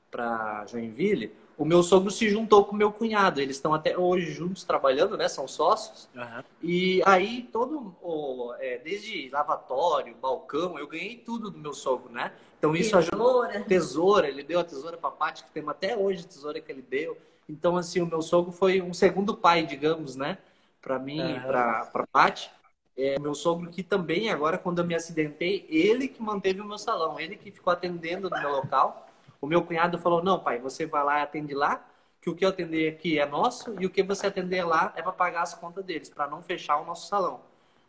para 0.10 0.66
Joinville, 0.68 1.36
o 1.60 1.66
meu 1.66 1.84
sogro 1.84 2.10
se 2.10 2.30
juntou 2.30 2.64
com 2.64 2.74
o 2.74 2.78
meu 2.78 2.90
cunhado. 2.90 3.42
Eles 3.42 3.58
estão 3.58 3.74
até 3.74 3.98
hoje 3.98 4.32
juntos 4.32 4.64
trabalhando, 4.64 5.18
né? 5.18 5.28
São 5.28 5.46
sócios. 5.46 6.08
Uhum. 6.16 6.44
E 6.64 7.02
aí, 7.06 7.50
todo, 7.52 7.94
o, 8.02 8.54
é, 8.60 8.78
desde 8.78 9.30
lavatório, 9.30 10.16
balcão, 10.22 10.80
eu 10.80 10.88
ganhei 10.88 11.18
tudo 11.18 11.52
do 11.52 11.60
meu 11.60 11.74
sogro, 11.74 12.10
né? 12.14 12.32
Então 12.58 12.74
isso 12.78 12.98
tesoura. 12.98 13.50
ajuda. 13.50 13.66
Tesoura, 13.68 14.28
ele 14.30 14.42
deu 14.42 14.62
a 14.62 14.64
tesoura 14.64 14.96
para 14.96 15.10
a 15.10 15.12
Paty, 15.12 15.44
que 15.44 15.52
temos 15.52 15.72
até 15.72 15.98
hoje 15.98 16.24
a 16.24 16.28
tesoura 16.30 16.62
que 16.62 16.72
ele 16.72 16.82
deu. 16.82 17.18
Então, 17.50 17.76
assim, 17.76 18.00
o 18.00 18.06
meu 18.06 18.22
sogro 18.22 18.54
foi 18.54 18.82
um 18.82 18.94
segundo 18.94 19.36
pai, 19.36 19.66
digamos, 19.66 20.16
né? 20.16 20.38
Para 20.82 20.98
mim 20.98 21.20
uhum. 21.20 21.36
e 21.36 21.40
para 21.42 21.92
a 21.94 22.08
Paty. 22.08 22.50
É, 22.98 23.20
meu 23.20 23.36
sogro 23.36 23.70
que 23.70 23.84
também, 23.84 24.30
agora, 24.30 24.58
quando 24.58 24.80
eu 24.80 24.86
me 24.86 24.96
acidentei, 24.96 25.66
ele 25.70 26.08
que 26.08 26.22
manteve 26.22 26.62
o 26.62 26.66
meu 26.66 26.78
salão, 26.78 27.20
ele 27.20 27.36
que 27.36 27.52
ficou 27.52 27.74
atendendo 27.74 28.30
no 28.30 28.40
meu 28.40 28.52
local. 28.52 29.09
O 29.42 29.48
meu 29.48 29.64
cunhado 29.64 29.98
falou: 29.98 30.24
não, 30.24 30.40
pai, 30.40 30.60
você 30.60 30.86
vai 30.86 31.04
lá 31.04 31.20
e 31.20 31.24
atende 31.24 31.54
lá, 31.54 31.86
que 32.22 32.30
o 32.30 32.36
que 32.36 32.44
eu 32.44 32.50
atender 32.50 32.94
aqui 32.94 33.20
é 33.20 33.26
nosso 33.26 33.76
e 33.80 33.86
o 33.86 33.90
que 33.90 34.04
você 34.04 34.28
atender 34.28 34.64
lá 34.64 34.94
é 34.96 35.02
para 35.02 35.12
pagar 35.12 35.44
as 35.44 35.54
contas 35.54 35.84
deles, 35.86 36.10
para 36.10 36.28
não 36.28 36.42
fechar 36.42 36.78
o 36.78 36.86
nosso 36.86 37.08
salão. 37.08 37.42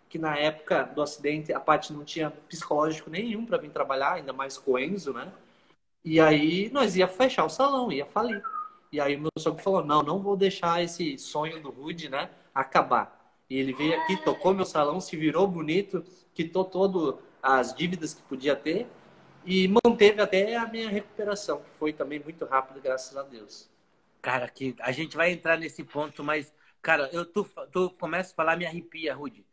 Que 0.09 0.19
na 0.19 0.37
época 0.37 0.85
do 0.85 1.03
acidente 1.03 1.53
a 1.53 1.61
parte 1.61 1.93
não 1.93 2.05
tinha 2.05 2.31
psicológico 2.31 3.11
nenhum 3.11 3.47
para 3.47 3.59
vir 3.59 3.71
trabalhar, 3.71 4.15
ainda 4.15 4.33
mais 4.33 4.59
com 4.59 4.73
o 4.73 4.79
Enzo, 4.79 5.13
né? 5.13 5.33
E 6.05 6.21
aí 6.21 6.71
nós 6.73 6.97
ia 6.97 7.07
fechar 7.07 7.45
o 7.45 7.51
salão, 7.51 7.93
ia 7.93 8.07
falir. 8.07 8.43
E 8.93 9.01
aí 9.01 9.17
o 9.17 9.21
meu 9.21 9.31
sogro 9.39 9.63
falou: 9.63 9.85
não, 9.85 10.03
não 10.03 10.19
vou 10.21 10.37
deixar 10.37 10.83
esse 10.83 11.19
sonho 11.19 11.61
do 11.63 11.71
Rude, 11.71 12.09
né, 12.09 12.31
acabar. 12.55 13.19
E 13.49 13.57
ele 13.57 13.73
veio 13.73 14.01
aqui, 14.01 14.17
tocou 14.17 14.55
meu 14.55 14.65
salão, 14.65 15.01
se 15.01 15.17
virou 15.17 15.47
bonito, 15.47 16.05
quitou 16.33 16.65
todas 16.65 17.17
as 17.43 17.75
dívidas 17.75 18.15
que 18.15 18.23
podia 18.23 18.55
ter 18.55 18.87
e 19.45 19.69
manteve 19.69 20.21
até 20.21 20.57
a 20.57 20.67
minha 20.67 20.89
recuperação, 20.89 21.63
que 21.63 21.71
foi 21.79 21.93
também 21.93 22.21
muito 22.21 22.45
rápida, 22.45 22.81
graças 22.81 23.17
a 23.17 23.23
Deus. 23.23 23.69
Cara, 24.21 24.49
que 24.49 24.75
a 24.81 24.93
gente 24.93 25.17
vai 25.17 25.33
entrar 25.33 25.59
nesse 25.59 25.83
ponto, 25.83 26.23
mas, 26.23 26.53
cara, 26.83 27.09
eu 27.13 27.25
tu, 27.25 27.49
tu 27.73 27.91
começa 27.91 28.33
a 28.33 28.35
falar, 28.35 28.57
me 28.57 28.67
arrepia, 28.67 29.15
Rudy. 29.15 29.45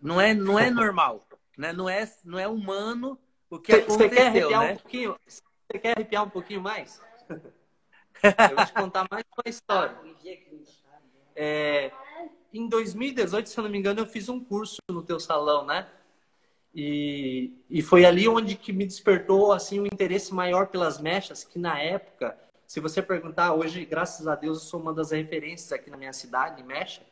Não 0.00 0.20
é, 0.20 0.32
não 0.32 0.58
é 0.58 0.70
normal, 0.70 1.26
né? 1.58 1.72
Não 1.72 1.88
é, 1.88 2.08
não 2.24 2.38
é 2.38 2.46
humano 2.46 3.18
o 3.50 3.58
que 3.58 3.72
aconteceu, 3.72 3.98
você 3.98 4.08
quer 4.08 4.26
arrepiar 4.28 4.60
né? 4.60 4.72
um 4.72 4.76
pouquinho? 4.76 5.16
Você 5.26 5.78
quer 5.78 5.92
arrepiar 5.96 6.24
um 6.24 6.30
pouquinho 6.30 6.60
mais? 6.60 7.02
eu 7.28 8.56
vou 8.56 8.64
te 8.64 8.72
contar 8.72 9.06
mais 9.10 9.24
uma 9.36 9.50
história. 9.50 9.98
É, 11.34 11.90
em 12.52 12.68
2018, 12.68 13.48
se 13.48 13.58
eu 13.58 13.64
não 13.64 13.70
me 13.70 13.78
engano, 13.78 14.00
eu 14.00 14.06
fiz 14.06 14.28
um 14.28 14.38
curso 14.38 14.76
no 14.88 15.02
teu 15.02 15.18
salão, 15.18 15.66
né? 15.66 15.88
E, 16.74 17.52
e 17.68 17.82
foi 17.82 18.04
ali 18.04 18.26
onde 18.26 18.54
que 18.54 18.72
me 18.72 18.86
despertou 18.86 19.52
assim 19.52 19.80
um 19.80 19.86
interesse 19.86 20.32
maior 20.32 20.68
pelas 20.68 20.98
mechas, 20.98 21.44
que 21.44 21.58
na 21.58 21.78
época, 21.78 22.36
se 22.66 22.80
você 22.80 23.02
perguntar, 23.02 23.52
hoje, 23.52 23.84
graças 23.84 24.26
a 24.26 24.34
Deus, 24.34 24.58
eu 24.58 24.64
sou 24.64 24.80
uma 24.80 24.94
das 24.94 25.10
referências 25.10 25.70
aqui 25.72 25.90
na 25.90 25.96
minha 25.96 26.12
cidade, 26.12 26.62
mecha. 26.62 27.02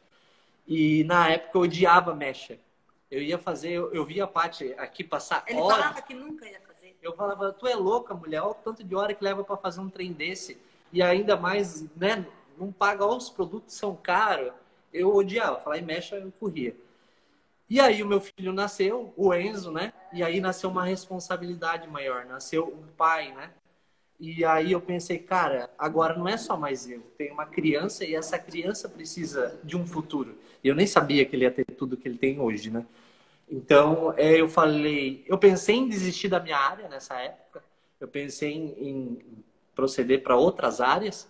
E 0.67 1.05
na 1.05 1.29
época 1.29 1.59
eu 1.59 1.63
odiava 1.63 2.15
mecha. 2.15 2.59
Eu 3.11 3.21
ia 3.21 3.39
fazer, 3.39 3.73
eu, 3.73 3.93
eu 3.93 4.05
via 4.05 4.25
a 4.25 4.27
Paty 4.27 4.73
aqui 4.79 5.03
passar 5.03 5.45
Ele 5.47 5.59
horas. 5.59 5.79
falava 5.79 6.03
que 6.03 6.15
nunca 6.15 6.47
ia 6.47 6.61
fazer. 6.61 6.97
Eu 7.03 7.15
falava, 7.15 7.53
tu 7.53 7.67
é 7.67 7.75
louca, 7.75 8.15
mulher, 8.15 8.41
olha 8.41 8.53
o 8.53 8.55
tanto 8.55 8.85
de 8.85 8.95
hora 8.95 9.13
que 9.13 9.25
leva 9.25 9.43
para 9.43 9.57
fazer 9.57 9.81
um 9.81 9.91
trem 9.91 10.13
desse. 10.13 10.59
E 10.93 11.03
ainda 11.03 11.37
mais, 11.37 11.85
né, 11.97 12.25
não 12.57 12.71
paga, 12.71 13.05
os 13.05 13.29
produtos 13.29 13.75
são 13.75 13.97
caros. 13.97 14.53
Eu 14.93 15.15
odiava, 15.15 15.61
falar 15.61 15.79
em 15.79 15.83
mecha, 15.83 16.17
eu 16.17 16.33
corria. 16.39 16.75
E 17.71 17.79
aí 17.79 18.03
o 18.03 18.07
meu 18.07 18.21
filho 18.21 18.53
nasceu, 18.53 19.15
o 19.17 19.33
Enzo, 19.33 19.71
né? 19.71 19.93
E 20.13 20.25
aí 20.25 20.41
nasceu 20.41 20.69
uma 20.69 20.85
responsabilidade 20.85 21.89
maior, 21.89 22.27
nasceu 22.27 22.67
um 22.67 22.93
pai, 22.97 23.33
né? 23.33 23.51
E 24.19 24.45
aí 24.45 24.73
eu 24.73 24.81
pensei, 24.81 25.19
cara, 25.19 25.71
agora 25.79 26.19
não 26.19 26.27
é 26.27 26.37
só 26.37 26.57
mais 26.57 26.91
eu, 26.91 27.01
tem 27.17 27.31
uma 27.31 27.47
criança 27.47 28.05
e 28.05 28.17
essa 28.17 28.41
criança 28.41 28.89
precisa 28.89 29.59
de 29.63 29.77
um 29.77 29.87
futuro. 29.87 30.37
E 30.65 30.69
eu 30.69 30.75
nem 30.75 30.85
sabia 30.85 31.25
que 31.25 31.37
ele 31.37 31.45
ia 31.45 31.51
ter 31.51 31.65
tudo 31.65 31.97
que 31.97 32.09
ele 32.09 32.19
tem 32.19 32.41
hoje, 32.41 32.71
né? 32.71 32.85
Então, 33.49 34.13
é, 34.17 34.41
eu 34.41 34.49
falei, 34.49 35.25
eu 35.29 35.39
pensei 35.39 35.77
em 35.77 35.89
desistir 35.89 36.29
da 36.29 36.41
minha 36.41 36.59
área 36.59 36.89
nessa 36.89 37.15
época, 37.21 37.63
eu 38.01 38.09
pensei 38.09 38.53
em, 38.53 38.89
em 38.89 39.19
proceder 39.77 40.25
para 40.25 40.37
outras 40.37 40.81
áreas 40.81 41.29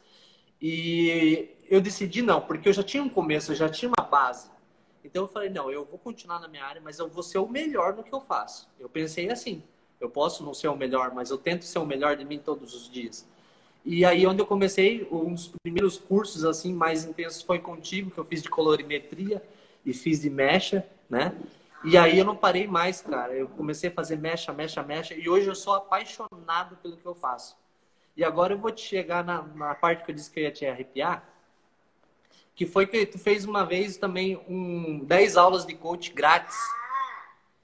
e 0.60 1.50
eu 1.68 1.82
decidi 1.82 2.22
não, 2.22 2.40
porque 2.40 2.68
eu 2.68 2.72
já 2.72 2.82
tinha 2.82 3.02
um 3.02 3.08
começo, 3.10 3.52
eu 3.52 3.56
já 3.56 3.68
tinha 3.68 3.92
uma 3.96 4.08
base. 4.08 4.48
Então 5.10 5.24
eu 5.24 5.28
falei, 5.28 5.50
não, 5.50 5.68
eu 5.72 5.84
vou 5.84 5.98
continuar 5.98 6.38
na 6.38 6.46
minha 6.46 6.64
área, 6.64 6.80
mas 6.80 7.00
eu 7.00 7.08
vou 7.08 7.22
ser 7.22 7.38
o 7.38 7.48
melhor 7.48 7.94
no 7.96 8.04
que 8.04 8.12
eu 8.12 8.20
faço. 8.20 8.68
Eu 8.78 8.88
pensei 8.88 9.28
assim, 9.28 9.60
eu 10.00 10.08
posso 10.08 10.44
não 10.44 10.54
ser 10.54 10.68
o 10.68 10.76
melhor, 10.76 11.12
mas 11.12 11.30
eu 11.30 11.36
tento 11.36 11.64
ser 11.64 11.80
o 11.80 11.84
melhor 11.84 12.16
de 12.16 12.24
mim 12.24 12.38
todos 12.38 12.74
os 12.74 12.88
dias. 12.88 13.26
E 13.84 14.04
aí 14.04 14.24
onde 14.24 14.40
eu 14.40 14.46
comecei, 14.46 15.08
um 15.10 15.34
dos 15.34 15.52
primeiros 15.62 15.98
cursos 15.98 16.44
assim 16.44 16.72
mais 16.72 17.04
intensos 17.04 17.42
foi 17.42 17.58
contigo, 17.58 18.10
que 18.10 18.18
eu 18.18 18.24
fiz 18.24 18.40
de 18.40 18.48
colorimetria 18.48 19.42
e 19.84 19.92
fiz 19.92 20.20
de 20.20 20.30
mecha, 20.30 20.86
né? 21.08 21.34
E 21.82 21.96
aí 21.96 22.18
eu 22.18 22.24
não 22.24 22.36
parei 22.36 22.68
mais, 22.68 23.00
cara. 23.00 23.34
Eu 23.34 23.48
comecei 23.48 23.90
a 23.90 23.92
fazer 23.92 24.16
mecha, 24.16 24.52
mecha, 24.52 24.80
mecha, 24.82 25.14
e 25.14 25.28
hoje 25.28 25.48
eu 25.48 25.54
sou 25.56 25.74
apaixonado 25.74 26.76
pelo 26.76 26.96
que 26.96 27.06
eu 27.06 27.14
faço. 27.16 27.56
E 28.16 28.22
agora 28.22 28.54
eu 28.54 28.58
vou 28.58 28.70
te 28.70 28.82
chegar 28.82 29.24
na, 29.24 29.42
na 29.42 29.74
parte 29.74 30.04
que 30.04 30.10
eu 30.12 30.14
disse 30.14 30.30
que 30.30 30.38
eu 30.38 30.44
ia 30.44 30.52
te 30.52 30.66
arrepiar 30.66 31.24
que 32.54 32.66
foi 32.66 32.86
que 32.86 33.06
tu 33.06 33.18
fez 33.18 33.44
uma 33.44 33.64
vez 33.64 33.96
também 33.96 34.36
um 34.48 35.04
10 35.04 35.36
aulas 35.36 35.66
de 35.66 35.74
coach 35.74 36.12
grátis. 36.12 36.56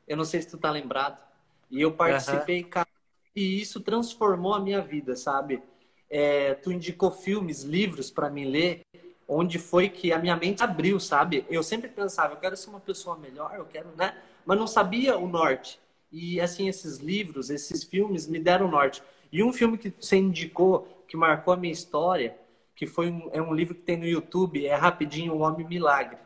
Eu 0.06 0.16
não 0.16 0.24
sei 0.24 0.40
se 0.40 0.48
tu 0.48 0.58
tá 0.58 0.70
lembrado. 0.70 1.22
E 1.70 1.80
eu 1.80 1.92
participei, 1.92 2.62
uhum. 2.62 2.68
cara, 2.68 2.88
e 3.34 3.60
isso 3.60 3.80
transformou 3.80 4.54
a 4.54 4.60
minha 4.60 4.80
vida, 4.80 5.16
sabe? 5.16 5.62
É, 6.08 6.54
tu 6.54 6.72
indicou 6.72 7.10
filmes, 7.10 7.62
livros 7.62 8.10
para 8.10 8.30
mim 8.30 8.44
ler, 8.44 8.82
onde 9.28 9.58
foi 9.58 9.88
que 9.88 10.12
a 10.12 10.18
minha 10.18 10.36
mente 10.36 10.62
abriu, 10.62 11.00
sabe? 11.00 11.44
Eu 11.50 11.62
sempre 11.62 11.88
pensava, 11.88 12.34
eu 12.34 12.38
quero 12.38 12.56
ser 12.56 12.70
uma 12.70 12.80
pessoa 12.80 13.16
melhor, 13.16 13.54
eu 13.56 13.64
quero, 13.64 13.88
né? 13.96 14.16
Mas 14.44 14.58
não 14.58 14.66
sabia 14.66 15.18
o 15.18 15.28
norte. 15.28 15.80
E 16.10 16.40
assim, 16.40 16.68
esses 16.68 16.98
livros, 16.98 17.50
esses 17.50 17.82
filmes 17.82 18.26
me 18.26 18.38
deram 18.38 18.66
o 18.66 18.70
norte. 18.70 19.02
E 19.32 19.42
um 19.42 19.52
filme 19.52 19.76
que 19.76 19.92
você 19.98 20.16
indicou, 20.16 20.88
que 21.08 21.16
marcou 21.16 21.52
a 21.52 21.56
minha 21.56 21.72
história, 21.72 22.36
que 22.76 22.86
foi 22.86 23.08
um, 23.08 23.30
é 23.32 23.40
um 23.40 23.54
livro 23.54 23.74
que 23.74 23.80
tem 23.80 23.96
no 23.96 24.06
YouTube, 24.06 24.66
é 24.66 24.74
rapidinho 24.74 25.32
O 25.32 25.38
Homem 25.38 25.66
Milagre, 25.66 26.18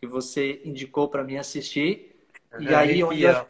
que 0.00 0.06
você 0.06 0.62
indicou 0.64 1.08
para 1.08 1.24
mim 1.24 1.36
assistir. 1.36 2.16
E 2.60 2.72
aí 2.72 3.02
onde 3.02 3.22
eu... 3.22 3.46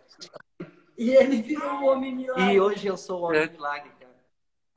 E 0.97 1.11
ele 1.11 1.43
virou 1.43 1.83
o 1.83 1.87
Homem 1.89 2.17
Milagre. 2.17 2.55
E 2.55 2.59
hoje 2.59 2.87
eu 2.87 2.97
sou 2.97 3.21
o 3.21 3.25
Homem 3.27 3.51
Milagre, 3.51 3.91
cara. 4.01 4.07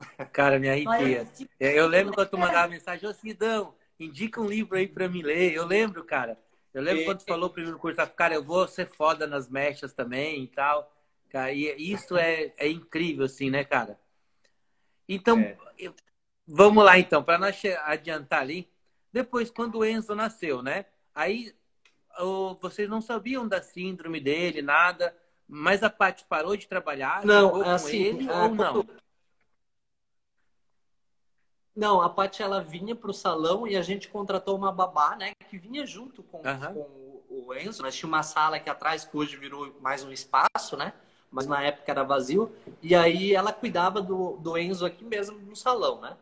Cara, 0.32 0.58
me 0.58 0.68
arrepia. 0.68 1.26
Eu 1.58 1.86
lembro 1.86 2.12
quando 2.12 2.28
tu 2.28 2.38
mandava 2.38 2.68
mensagem, 2.68 3.08
ô 3.08 3.14
Cidão, 3.14 3.74
indica 3.98 4.40
um 4.40 4.46
livro 4.46 4.76
aí 4.76 4.86
para 4.86 5.08
me 5.08 5.22
ler. 5.22 5.54
Eu 5.54 5.66
lembro, 5.66 6.04
cara. 6.04 6.38
Eu 6.72 6.82
lembro 6.82 7.02
e... 7.02 7.04
quando 7.04 7.18
tu 7.18 7.24
falou 7.24 7.48
o 7.48 7.52
primeiro 7.52 7.78
curso, 7.78 7.98
cara, 8.14 8.34
eu 8.34 8.44
vou 8.44 8.68
ser 8.68 8.86
foda 8.86 9.26
nas 9.26 9.48
mechas 9.48 9.92
também 9.94 10.44
e 10.44 10.48
tal. 10.48 10.94
Cara, 11.30 11.52
e 11.52 11.92
isso 11.92 12.16
é, 12.16 12.52
é 12.56 12.68
incrível, 12.68 13.24
assim, 13.24 13.50
né, 13.50 13.64
cara? 13.64 13.98
Então, 15.08 15.38
é. 15.38 15.56
Vamos 16.50 16.84
lá, 16.84 16.98
então, 16.98 17.22
para 17.22 17.38
nós 17.38 17.60
adiantar 17.84 18.40
ali. 18.40 18.68
Depois, 19.12 19.50
quando 19.50 19.78
o 19.78 19.84
Enzo 19.84 20.14
nasceu, 20.14 20.62
né? 20.62 20.86
Aí, 21.14 21.54
oh, 22.18 22.56
vocês 22.60 22.88
não 22.88 23.00
sabiam 23.00 23.46
da 23.46 23.62
síndrome 23.62 24.20
dele, 24.20 24.60
nada. 24.60 25.16
Mas 25.46 25.82
a 25.82 25.90
Paty 25.90 26.24
parou 26.28 26.56
de 26.56 26.68
trabalhar? 26.68 27.24
Não, 27.24 27.60
assim, 27.62 28.02
ele, 28.02 28.30
a, 28.30 28.44
ou 28.44 28.54
não? 28.54 28.86
Não, 31.74 32.00
a 32.00 32.08
Paty 32.08 32.42
ela 32.42 32.62
vinha 32.62 32.94
para 32.94 33.10
o 33.10 33.14
salão 33.14 33.66
e 33.66 33.76
a 33.76 33.82
gente 33.82 34.08
contratou 34.08 34.56
uma 34.56 34.70
babá, 34.70 35.16
né? 35.16 35.32
Que 35.48 35.58
vinha 35.58 35.84
junto 35.84 36.22
com, 36.22 36.38
uhum. 36.38 36.74
com 36.74 37.22
o 37.28 37.54
Enzo. 37.54 37.82
Nós 37.82 37.96
tinha 37.96 38.08
uma 38.08 38.22
sala 38.22 38.56
aqui 38.56 38.70
atrás 38.70 39.04
que 39.04 39.16
hoje 39.16 39.36
virou 39.36 39.74
mais 39.80 40.04
um 40.04 40.12
espaço, 40.12 40.76
né? 40.76 40.92
Mas 41.30 41.46
na 41.46 41.62
época 41.62 41.90
era 41.90 42.04
vazio. 42.04 42.54
E 42.80 42.94
aí 42.94 43.34
ela 43.34 43.52
cuidava 43.52 44.00
do, 44.00 44.36
do 44.36 44.56
Enzo 44.56 44.86
aqui 44.86 45.04
mesmo 45.04 45.38
no 45.38 45.56
salão, 45.56 46.00
né? 46.00 46.16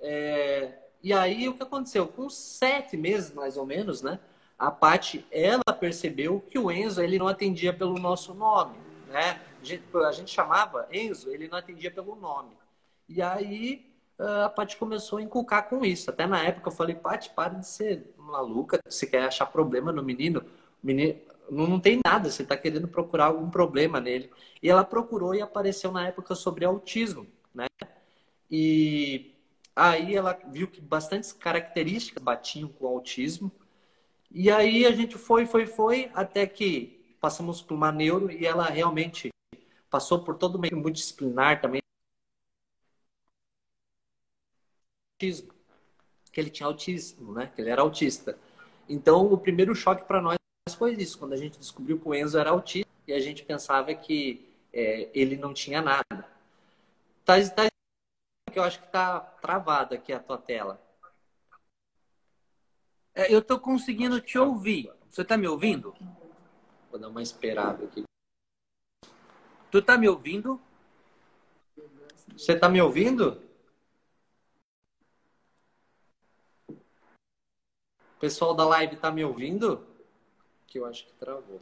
É... 0.00 0.72
E 1.02 1.12
aí 1.12 1.48
o 1.48 1.54
que 1.54 1.62
aconteceu? 1.62 2.06
Com 2.06 2.28
sete 2.28 2.96
meses, 2.96 3.32
mais 3.32 3.56
ou 3.56 3.64
menos, 3.64 4.02
né? 4.02 4.18
A 4.58 4.70
Paty, 4.70 5.24
ela 5.30 5.72
percebeu 5.78 6.44
que 6.50 6.58
o 6.58 6.70
Enzo 6.70 7.02
ele 7.02 7.18
não 7.18 7.26
atendia 7.26 7.72
pelo 7.72 7.98
nosso 7.98 8.34
nome, 8.34 8.76
né? 9.08 9.40
A 9.60 9.64
gente, 9.64 9.82
a 9.96 10.12
gente 10.12 10.30
chamava 10.30 10.86
Enzo, 10.92 11.30
ele 11.30 11.48
não 11.48 11.56
atendia 11.56 11.90
pelo 11.90 12.14
nome. 12.14 12.50
E 13.08 13.22
aí 13.22 13.90
a 14.18 14.50
Paty 14.50 14.76
começou 14.76 15.18
a 15.18 15.22
inculcar 15.22 15.68
com 15.68 15.84
isso. 15.84 16.10
Até 16.10 16.26
na 16.26 16.42
época 16.42 16.68
eu 16.68 16.74
falei, 16.74 16.94
Paty, 16.94 17.30
para 17.30 17.54
de 17.54 17.66
ser 17.66 18.14
maluca, 18.18 18.78
você 18.86 19.06
quer 19.06 19.24
achar 19.24 19.46
problema 19.46 19.90
no 19.90 20.02
menino. 20.02 20.44
Menino 20.82 21.18
não, 21.50 21.66
não 21.66 21.80
tem 21.80 22.00
nada, 22.04 22.30
você 22.30 22.42
está 22.42 22.56
querendo 22.56 22.86
procurar 22.86 23.26
algum 23.26 23.50
problema 23.50 24.00
nele. 24.00 24.30
E 24.62 24.68
ela 24.68 24.84
procurou 24.84 25.34
e 25.34 25.40
apareceu 25.40 25.90
na 25.90 26.06
época 26.06 26.34
sobre 26.34 26.64
autismo, 26.64 27.26
né? 27.54 27.66
E 28.50 29.34
aí 29.80 30.14
ela 30.14 30.38
viu 30.48 30.68
que 30.68 30.80
bastantes 30.80 31.32
características 31.32 32.22
batiam 32.22 32.68
com 32.68 32.84
o 32.84 32.88
autismo. 32.88 33.50
E 34.30 34.50
aí 34.50 34.86
a 34.86 34.92
gente 34.92 35.16
foi, 35.18 35.46
foi, 35.46 35.66
foi, 35.66 36.10
até 36.14 36.46
que 36.46 37.16
passamos 37.20 37.62
por 37.62 37.74
uma 37.74 37.90
neuro 37.90 38.30
e 38.30 38.46
ela 38.46 38.66
realmente 38.66 39.30
passou 39.88 40.20
por 40.22 40.36
todo 40.36 40.56
o 40.56 40.58
meio 40.58 40.76
multidisciplinar 40.76 41.60
também, 41.60 41.80
autismo, 45.14 45.52
que 46.32 46.40
ele 46.40 46.50
tinha 46.50 46.66
autismo, 46.66 47.32
né? 47.32 47.50
Que 47.54 47.60
ele 47.60 47.70
era 47.70 47.82
autista. 47.82 48.38
Então, 48.88 49.32
o 49.32 49.38
primeiro 49.38 49.74
choque 49.74 50.04
para 50.04 50.20
nós 50.20 50.36
foi 50.76 50.94
isso, 50.94 51.18
quando 51.18 51.32
a 51.32 51.36
gente 51.36 51.58
descobriu 51.58 51.98
que 51.98 52.08
o 52.08 52.14
Enzo 52.14 52.38
era 52.38 52.50
autista 52.50 52.88
e 53.06 53.12
a 53.12 53.20
gente 53.20 53.42
pensava 53.44 53.94
que 53.94 54.46
é, 54.72 55.08
ele 55.14 55.36
não 55.36 55.52
tinha 55.52 55.82
nada. 55.82 56.26
Tá, 57.24 57.34
tá, 57.50 57.70
que 58.50 58.58
eu 58.58 58.62
acho 58.62 58.80
que 58.80 58.88
tá 58.88 59.20
travado 59.20 59.94
aqui 59.94 60.12
a 60.12 60.20
tua 60.20 60.36
tela. 60.36 60.80
É, 63.14 63.32
eu 63.32 63.42
tô 63.42 63.58
conseguindo 63.58 64.20
te 64.20 64.38
ouvir. 64.38 64.92
Você 65.08 65.24
tá 65.24 65.36
me 65.36 65.46
ouvindo? 65.46 65.94
Vou 66.90 67.00
dar 67.00 67.08
uma 67.08 67.22
esperada 67.22 67.84
aqui. 67.84 68.04
Tu 69.70 69.82
tá 69.82 69.96
me 69.96 70.08
ouvindo? 70.08 70.60
Você 72.36 72.56
tá 72.56 72.68
me 72.68 72.80
ouvindo? 72.80 73.50
pessoal 78.20 78.54
da 78.54 78.66
live 78.66 78.96
tá 78.96 79.10
me 79.10 79.24
ouvindo? 79.24 79.82
Que 80.66 80.78
eu 80.78 80.84
acho 80.84 81.06
que 81.06 81.12
travou. 81.14 81.58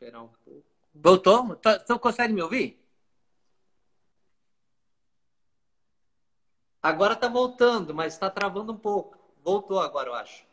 Esperar 0.00 0.22
um 0.22 0.28
pouco. 0.28 0.64
Voltou? 0.94 1.46
Você 1.48 1.56
tá, 1.56 1.98
consegue 1.98 2.32
me 2.32 2.42
ouvir? 2.42 2.82
Agora 6.82 7.14
tá 7.14 7.28
voltando, 7.28 7.94
mas 7.94 8.14
está 8.14 8.30
travando 8.30 8.72
um 8.72 8.78
pouco. 8.78 9.18
Voltou 9.44 9.78
agora, 9.78 10.08
eu 10.08 10.14
acho. 10.14 10.46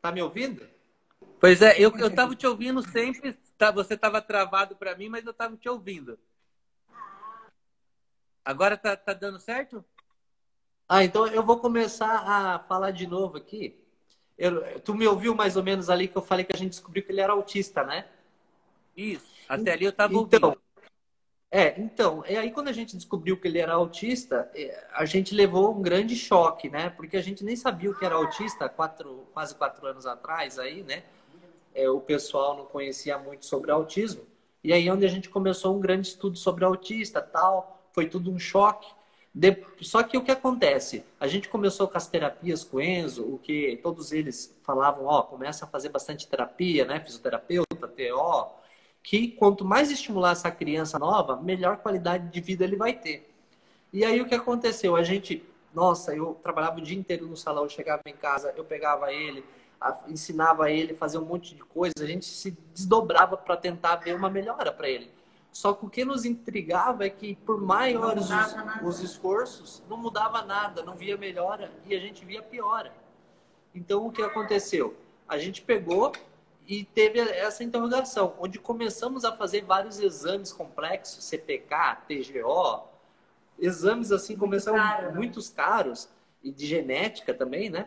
Tá 0.00 0.10
me 0.10 0.22
ouvindo? 0.22 0.66
Pois 1.38 1.60
é, 1.60 1.78
eu, 1.78 1.94
eu 1.98 2.14
tava 2.14 2.34
te 2.34 2.46
ouvindo 2.46 2.82
sempre, 2.90 3.34
tá, 3.58 3.70
você 3.70 3.96
tava 3.96 4.22
travado 4.22 4.74
para 4.74 4.96
mim, 4.96 5.10
mas 5.10 5.26
eu 5.26 5.34
tava 5.34 5.56
te 5.56 5.68
ouvindo. 5.68 6.18
Agora 8.42 8.78
tá, 8.78 8.96
tá 8.96 9.12
dando 9.12 9.38
certo? 9.38 9.84
Ah, 10.88 11.04
então 11.04 11.26
eu 11.26 11.42
vou 11.42 11.60
começar 11.60 12.24
a 12.26 12.58
falar 12.60 12.90
de 12.90 13.06
novo 13.06 13.36
aqui. 13.36 13.83
Eu, 14.36 14.80
tu 14.80 14.94
me 14.94 15.06
ouviu 15.06 15.34
mais 15.34 15.56
ou 15.56 15.62
menos 15.62 15.88
ali 15.88 16.08
que 16.08 16.16
eu 16.16 16.22
falei 16.22 16.44
que 16.44 16.54
a 16.54 16.58
gente 16.58 16.70
descobriu 16.70 17.04
que 17.04 17.12
ele 17.12 17.20
era 17.20 17.32
autista, 17.32 17.84
né? 17.84 18.06
Isso, 18.96 19.26
até 19.48 19.72
ali 19.72 19.84
eu 19.84 19.92
tava 19.92 20.12
então, 20.14 20.48
ouvindo. 20.50 20.62
É, 21.50 21.80
então, 21.80 22.24
e 22.28 22.36
aí 22.36 22.50
quando 22.50 22.68
a 22.68 22.72
gente 22.72 22.96
descobriu 22.96 23.36
que 23.36 23.46
ele 23.46 23.58
era 23.58 23.74
autista, 23.74 24.50
é, 24.54 24.86
a 24.92 25.04
gente 25.04 25.34
levou 25.34 25.72
um 25.72 25.80
grande 25.80 26.16
choque, 26.16 26.68
né? 26.68 26.90
Porque 26.90 27.16
a 27.16 27.22
gente 27.22 27.44
nem 27.44 27.54
sabia 27.54 27.90
o 27.90 27.98
que 27.98 28.04
era 28.04 28.16
autista 28.16 28.68
quatro, 28.68 29.26
quase 29.32 29.54
quatro 29.54 29.86
anos 29.86 30.04
atrás 30.04 30.58
aí, 30.58 30.82
né? 30.82 31.04
é, 31.74 31.90
o 31.90 32.00
pessoal 32.00 32.56
não 32.56 32.64
conhecia 32.64 33.18
muito 33.18 33.44
sobre 33.44 33.70
autismo. 33.70 34.22
E 34.62 34.72
aí 34.72 34.88
onde 34.90 35.04
a 35.04 35.08
gente 35.08 35.28
começou 35.28 35.76
um 35.76 35.80
grande 35.80 36.08
estudo 36.08 36.38
sobre 36.38 36.64
autista, 36.64 37.20
tal, 37.20 37.82
foi 37.92 38.08
tudo 38.08 38.30
um 38.30 38.38
choque. 38.38 38.88
De... 39.34 39.64
Só 39.80 40.02
que 40.02 40.16
o 40.16 40.22
que 40.22 40.30
acontece? 40.30 41.04
A 41.18 41.26
gente 41.26 41.48
começou 41.48 41.88
com 41.88 41.96
as 41.96 42.06
terapias 42.06 42.62
com 42.62 42.76
o 42.76 42.80
Enzo, 42.80 43.24
o 43.24 43.38
que 43.38 43.80
todos 43.82 44.12
eles 44.12 44.56
falavam, 44.62 45.06
ó, 45.06 45.22
começa 45.22 45.64
a 45.64 45.68
fazer 45.68 45.88
bastante 45.88 46.28
terapia, 46.28 46.84
né? 46.84 47.00
Fisioterapeuta, 47.00 47.88
TO, 47.88 48.46
que 49.02 49.28
quanto 49.28 49.64
mais 49.64 49.90
estimular 49.90 50.32
essa 50.32 50.50
criança 50.50 50.98
nova, 50.98 51.36
melhor 51.36 51.78
qualidade 51.78 52.30
de 52.30 52.40
vida 52.40 52.64
ele 52.64 52.76
vai 52.76 52.92
ter. 52.92 53.28
E 53.92 54.04
aí 54.04 54.20
o 54.20 54.26
que 54.26 54.34
aconteceu? 54.34 54.94
A 54.94 55.02
gente, 55.02 55.44
nossa, 55.74 56.14
eu 56.14 56.38
trabalhava 56.42 56.78
o 56.78 56.82
dia 56.82 56.98
inteiro 56.98 57.26
no 57.26 57.36
salão, 57.36 57.68
chegava 57.68 58.02
em 58.06 58.14
casa, 58.14 58.54
eu 58.56 58.64
pegava 58.64 59.12
ele, 59.12 59.44
ensinava 60.08 60.70
ele 60.70 60.92
a 60.92 60.96
fazer 60.96 61.18
um 61.18 61.24
monte 61.24 61.54
de 61.54 61.62
coisa, 61.62 61.94
a 62.00 62.06
gente 62.06 62.24
se 62.24 62.56
desdobrava 62.72 63.36
para 63.36 63.56
tentar 63.56 63.96
ver 63.96 64.14
uma 64.14 64.30
melhora 64.30 64.72
para 64.72 64.88
ele. 64.88 65.10
Só 65.54 65.72
que 65.72 65.86
o 65.86 65.88
que 65.88 66.04
nos 66.04 66.24
intrigava 66.24 67.06
é 67.06 67.08
que, 67.08 67.36
por 67.36 67.60
maiores 67.60 68.28
os, 68.28 68.82
os, 68.82 69.00
esforços, 69.00 69.84
não 69.88 69.96
mudava 69.96 70.42
nada, 70.42 70.82
não 70.82 70.96
via 70.96 71.16
melhora 71.16 71.70
e 71.86 71.94
a 71.94 72.00
gente 72.00 72.24
via 72.24 72.42
piora. 72.42 72.92
Então, 73.72 74.04
o 74.04 74.10
que 74.10 74.20
aconteceu? 74.20 74.96
A 75.28 75.38
gente 75.38 75.62
pegou 75.62 76.10
e 76.66 76.82
teve 76.82 77.20
essa 77.20 77.62
interrogação, 77.62 78.34
onde 78.40 78.58
começamos 78.58 79.24
a 79.24 79.30
fazer 79.30 79.64
vários 79.64 80.00
exames 80.00 80.52
complexos, 80.52 81.22
CPK, 81.22 81.98
TGO, 82.08 82.88
exames 83.56 84.10
assim 84.10 84.36
começaram 84.36 84.78
caro, 84.78 85.12
né? 85.12 85.14
muitos 85.14 85.50
caros 85.50 86.08
e 86.42 86.50
de 86.50 86.66
genética 86.66 87.32
também, 87.32 87.70
né? 87.70 87.86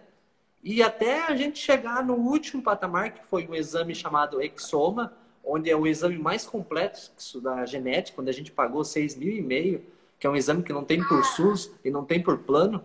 E 0.63 0.81
até 0.81 1.25
a 1.25 1.35
gente 1.35 1.59
chegar 1.59 2.01
no 2.01 2.15
último 2.15 2.63
patamar, 2.63 3.11
que 3.11 3.25
foi 3.25 3.45
um 3.45 3.53
exame 3.53 3.93
chamado 3.93 4.41
Exoma, 4.41 5.11
onde 5.47 5.69
é 5.69 5.75
o 5.75 5.87
exame 5.87 6.17
mais 6.17 6.45
complexo 6.45 7.39
da 7.41 7.65
genética, 7.65 8.21
onde 8.21 8.29
a 8.29 8.33
gente 8.33 8.51
pagou 8.51 8.83
seis 8.83 9.15
mil 9.15 9.31
e 9.33 9.41
meio, 9.41 9.83
que 10.19 10.27
é 10.27 10.29
um 10.29 10.35
exame 10.35 10.63
que 10.63 10.73
não 10.73 10.83
tem 10.83 11.03
por 11.03 11.23
SUS 11.23 11.71
e 11.83 11.89
não 11.89 12.03
tem 12.03 12.21
por 12.21 12.39
plano, 12.39 12.83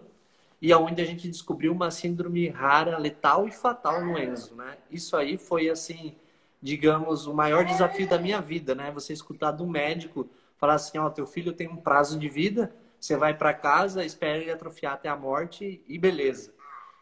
e 0.61 0.73
aonde 0.73 1.03
a 1.03 1.05
gente 1.05 1.29
descobriu 1.29 1.73
uma 1.73 1.91
síndrome 1.91 2.49
rara, 2.49 2.97
letal 2.97 3.49
e 3.49 3.51
fatal 3.51 4.05
no 4.05 4.17
Enzo, 4.17 4.55
né? 4.55 4.77
Isso 4.91 5.17
aí 5.17 5.37
foi 5.37 5.69
assim, 5.69 6.15
digamos, 6.63 7.27
o 7.27 7.35
maior 7.35 7.65
desafio 7.65 8.09
da 8.09 8.19
minha 8.19 8.41
vida, 8.41 8.75
né? 8.75 8.93
Você 8.93 9.13
escutar 9.13 9.51
do 9.51 9.67
médico 9.67 10.29
falar 10.57 10.75
assim, 10.75 10.97
ó, 10.99 11.11
teu 11.11 11.27
filho 11.27 11.53
tem 11.53 11.67
um 11.67 11.77
prazo 11.77 12.17
de 12.17 12.29
vida, 12.29 12.73
você 13.01 13.17
vai 13.17 13.35
para 13.35 13.53
casa, 13.53 14.05
espera 14.05 14.39
ele 14.39 14.53
atrofiar 14.53 14.93
até 14.93 15.09
a 15.09 15.17
morte 15.17 15.83
e 15.89 15.99
beleza. 15.99 16.55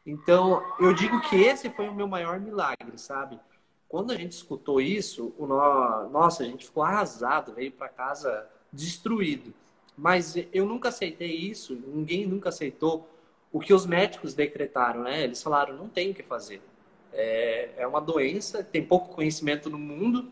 Então, 0.06 0.62
eu 0.80 0.94
digo 0.94 1.20
que 1.20 1.36
esse 1.36 1.68
foi 1.68 1.86
o 1.86 1.94
meu 1.94 2.08
maior 2.08 2.40
milagre, 2.40 2.96
sabe? 2.96 3.38
Quando 3.90 4.12
a 4.12 4.16
gente 4.16 4.32
escutou 4.32 4.80
isso, 4.80 5.34
o 5.36 5.48
no... 5.48 6.08
nossa, 6.10 6.44
a 6.44 6.46
gente 6.46 6.66
ficou 6.66 6.84
arrasado, 6.84 7.52
veio 7.52 7.72
para 7.72 7.88
casa 7.88 8.46
destruído. 8.72 9.52
Mas 9.98 10.36
eu 10.52 10.64
nunca 10.64 10.90
aceitei 10.90 11.34
isso, 11.34 11.74
ninguém 11.88 12.24
nunca 12.24 12.50
aceitou 12.50 13.10
o 13.52 13.58
que 13.58 13.74
os 13.74 13.84
médicos 13.84 14.32
decretaram, 14.32 15.02
né? 15.02 15.24
Eles 15.24 15.42
falaram, 15.42 15.76
não 15.76 15.88
tem 15.88 16.12
o 16.12 16.14
que 16.14 16.22
fazer. 16.22 16.62
É, 17.12 17.70
é 17.78 17.86
uma 17.86 18.00
doença, 18.00 18.62
tem 18.62 18.84
pouco 18.84 19.12
conhecimento 19.12 19.68
no 19.68 19.76
mundo. 19.76 20.30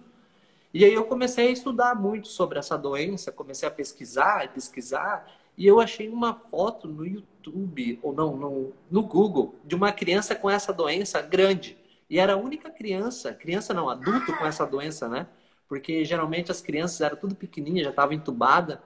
E 0.73 0.85
aí 0.85 0.95
eu 0.95 1.07
comecei 1.07 1.49
a 1.49 1.51
estudar 1.51 1.97
muito 1.97 2.29
sobre 2.29 2.61
essa 2.61 2.79
doença, 2.79 3.33
comecei 3.33 3.67
a 3.67 3.73
pesquisar 3.73 4.45
e 4.45 4.49
pesquisar, 4.49 5.29
e 5.57 5.67
eu 5.67 5.81
achei 5.81 6.09
uma 6.09 6.33
foto 6.33 6.87
no 6.87 7.05
YouTube, 7.05 7.99
ou 8.05 8.13
não, 8.13 8.37
no, 8.37 8.73
no 8.89 9.03
Google, 9.03 9.57
de 9.65 9.75
uma 9.75 9.91
criança 9.91 10.37
com 10.37 10.49
essa 10.49 10.73
doença 10.73 11.21
grande. 11.21 11.77
E 12.09 12.19
era 12.19 12.35
a 12.35 12.37
única 12.37 12.71
criança, 12.71 13.35
criança 13.35 13.75
não, 13.75 13.89
adulto 13.89 14.35
com 14.37 14.47
essa 14.47 14.67
doença, 14.67 15.09
né? 15.09 15.27
Porque 15.69 16.05
geralmente 16.05 16.51
as 16.51 16.61
crianças 16.61 17.01
eram 17.01 17.17
tudo 17.17 17.35
pequenininhas, 17.35 17.85
já 17.85 17.91
estavam 17.91 18.15
entubadas. 18.15 18.79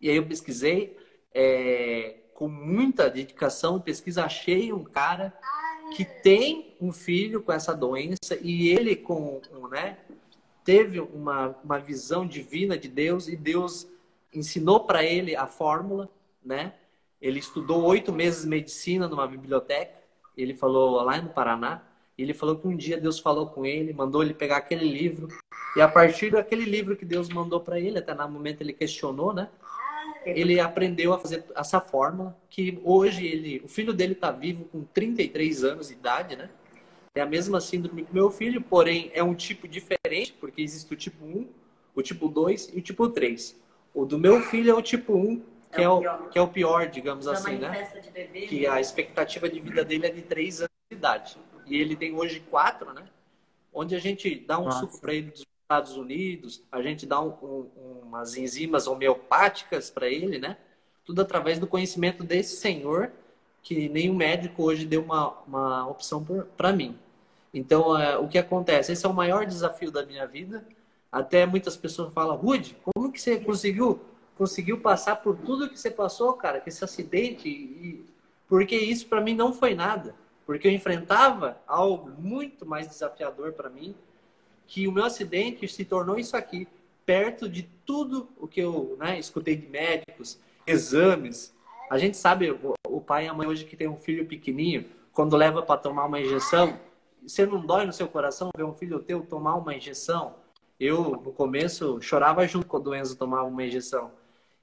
E 0.00 0.08
aí 0.08 0.16
eu 0.16 0.26
pesquisei, 0.26 0.96
é, 1.34 2.16
com 2.34 2.48
muita 2.48 3.10
dedicação, 3.10 3.80
pesquisa, 3.80 4.24
achei 4.24 4.72
um 4.72 4.84
cara 4.84 5.36
que 5.94 6.04
tem 6.04 6.76
um 6.80 6.92
filho 6.92 7.42
com 7.42 7.52
essa 7.52 7.74
doença 7.74 8.38
e 8.40 8.68
ele 8.68 8.94
com, 8.94 9.40
né, 9.70 9.98
teve 10.64 11.00
uma, 11.00 11.56
uma 11.64 11.78
visão 11.78 12.26
divina 12.26 12.76
de 12.78 12.88
Deus 12.88 13.26
e 13.26 13.36
Deus 13.36 13.88
ensinou 14.32 14.80
para 14.80 15.02
ele 15.02 15.34
a 15.34 15.46
fórmula, 15.46 16.10
né? 16.44 16.74
Ele 17.20 17.38
estudou 17.38 17.84
oito 17.84 18.12
meses 18.12 18.44
medicina 18.44 19.08
numa 19.08 19.26
biblioteca. 19.26 19.98
Ele 20.36 20.54
falou 20.54 21.02
lá 21.02 21.20
no 21.20 21.30
Paraná. 21.30 21.82
Ele 22.18 22.34
falou 22.34 22.56
que 22.56 22.66
um 22.66 22.76
dia 22.76 23.00
Deus 23.00 23.18
falou 23.18 23.46
com 23.46 23.64
ele, 23.64 23.92
mandou 23.92 24.22
ele 24.22 24.34
pegar 24.34 24.56
aquele 24.56 24.84
livro 24.84 25.28
e 25.76 25.80
a 25.80 25.86
partir 25.86 26.32
daquele 26.32 26.64
livro 26.64 26.96
que 26.96 27.04
Deus 27.04 27.28
mandou 27.28 27.60
para 27.60 27.78
ele, 27.78 27.98
até 27.98 28.12
no 28.12 28.28
momento 28.28 28.60
ele 28.60 28.72
questionou, 28.72 29.32
né? 29.32 29.48
ele 30.24 30.60
aprendeu 30.60 31.12
a 31.12 31.18
fazer 31.18 31.44
essa 31.54 31.80
fórmula 31.80 32.36
que 32.50 32.80
hoje 32.84 33.26
ele, 33.26 33.62
o 33.64 33.68
filho 33.68 33.92
dele 33.92 34.12
está 34.12 34.30
vivo 34.30 34.64
com 34.66 34.82
33 34.82 35.64
anos 35.64 35.88
de 35.88 35.94
idade, 35.94 36.36
né? 36.36 36.50
É 37.14 37.20
a 37.20 37.26
mesma 37.26 37.60
síndrome 37.60 38.04
que 38.04 38.14
meu 38.14 38.30
filho, 38.30 38.60
porém 38.60 39.10
é 39.14 39.22
um 39.22 39.34
tipo 39.34 39.66
diferente, 39.66 40.32
porque 40.38 40.62
existe 40.62 40.92
o 40.92 40.96
tipo 40.96 41.24
1, 41.24 41.48
o 41.94 42.02
tipo 42.02 42.28
2 42.28 42.70
e 42.74 42.78
o 42.78 42.82
tipo 42.82 43.08
3. 43.08 43.56
O 43.94 44.04
do 44.04 44.18
meu 44.18 44.40
filho 44.42 44.70
é 44.70 44.74
o 44.74 44.82
tipo 44.82 45.14
1, 45.14 45.42
que 45.72 45.80
é, 45.80 45.84
é 45.84 45.88
o, 45.88 46.00
pior. 46.00 46.28
que 46.30 46.38
é 46.38 46.42
o 46.42 46.48
pior, 46.48 46.86
digamos 46.88 47.24
da 47.24 47.32
assim, 47.32 47.56
né? 47.56 47.90
Bebê, 48.12 48.42
que 48.42 48.66
a 48.66 48.80
expectativa 48.80 49.48
de 49.48 49.58
vida 49.60 49.84
dele 49.84 50.06
é 50.06 50.10
de 50.10 50.22
3 50.22 50.60
anos 50.60 50.70
de 50.90 50.96
idade. 50.96 51.36
E 51.68 51.76
ele 51.76 51.96
tem 51.96 52.14
hoje 52.14 52.40
4, 52.50 52.92
né? 52.92 53.04
Onde 53.72 53.94
a 53.94 53.98
gente 53.98 54.34
dá 54.34 54.58
um 54.58 54.64
Nossa. 54.64 54.80
suco 54.80 55.00
para 55.00 55.14
ele 55.14 55.30
dos 55.30 55.46
Estados 55.62 55.96
Unidos, 55.96 56.62
a 56.72 56.80
gente 56.80 57.04
dá 57.04 57.20
um, 57.20 57.28
um, 57.42 58.00
umas 58.04 58.36
enzimas 58.36 58.86
homeopáticas 58.86 59.90
para 59.90 60.08
ele, 60.08 60.38
né? 60.38 60.56
Tudo 61.04 61.22
através 61.22 61.58
do 61.58 61.66
conhecimento 61.66 62.24
desse 62.24 62.56
senhor, 62.56 63.12
que 63.62 63.88
nenhum 63.88 64.14
médico 64.14 64.62
hoje 64.62 64.86
deu 64.86 65.02
uma, 65.02 65.30
uma 65.46 65.88
opção 65.88 66.24
para 66.56 66.72
mim. 66.72 66.98
Então, 67.52 67.98
é, 67.98 68.16
o 68.16 68.28
que 68.28 68.38
acontece? 68.38 68.92
Esse 68.92 69.04
é 69.04 69.08
o 69.08 69.14
maior 69.14 69.46
desafio 69.46 69.90
da 69.90 70.04
minha 70.04 70.26
vida. 70.26 70.64
Até 71.10 71.46
muitas 71.46 71.76
pessoas 71.76 72.12
falam, 72.12 72.36
Rude, 72.36 72.76
como 72.84 73.12
que 73.12 73.20
você 73.20 73.38
conseguiu 73.38 74.00
conseguiu 74.38 74.78
passar 74.80 75.16
por 75.16 75.36
tudo 75.36 75.68
que 75.68 75.78
você 75.78 75.90
passou, 75.90 76.32
cara, 76.34 76.60
com 76.60 76.68
esse 76.68 76.84
acidente? 76.84 77.48
E... 77.48 78.06
Porque 78.48 78.76
isso 78.76 79.06
para 79.06 79.20
mim 79.20 79.34
não 79.34 79.52
foi 79.52 79.74
nada. 79.74 80.14
Porque 80.48 80.66
eu 80.66 80.72
enfrentava 80.72 81.60
algo 81.66 82.10
muito 82.18 82.64
mais 82.64 82.88
desafiador 82.88 83.52
para 83.52 83.68
mim 83.68 83.94
que 84.66 84.88
o 84.88 84.92
meu 84.92 85.04
acidente 85.04 85.68
se 85.68 85.84
tornou 85.84 86.18
isso 86.18 86.38
aqui, 86.38 86.66
perto 87.04 87.46
de 87.46 87.64
tudo 87.84 88.30
o 88.38 88.48
que 88.48 88.58
eu 88.58 88.96
né, 88.98 89.18
escutei 89.18 89.54
de 89.54 89.66
médicos, 89.66 90.40
exames. 90.66 91.54
A 91.90 91.98
gente 91.98 92.16
sabe, 92.16 92.50
o 92.86 92.98
pai 92.98 93.26
e 93.26 93.28
a 93.28 93.34
mãe 93.34 93.46
hoje 93.46 93.66
que 93.66 93.76
tem 93.76 93.88
um 93.88 93.98
filho 93.98 94.24
pequenininho, 94.24 94.86
quando 95.12 95.36
leva 95.36 95.60
para 95.60 95.78
tomar 95.78 96.06
uma 96.06 96.18
injeção, 96.18 96.80
você 97.22 97.44
não 97.44 97.60
dói 97.60 97.84
no 97.84 97.92
seu 97.92 98.08
coração 98.08 98.48
ver 98.56 98.64
um 98.64 98.72
filho 98.72 99.00
teu 99.00 99.20
tomar 99.20 99.54
uma 99.54 99.74
injeção? 99.74 100.36
Eu, 100.80 101.10
no 101.10 101.30
começo, 101.30 102.00
chorava 102.00 102.46
junto 102.46 102.66
quando 102.66 102.86
o 102.86 102.96
Enzo 102.96 103.18
tomava 103.18 103.46
uma 103.46 103.66
injeção. 103.66 104.12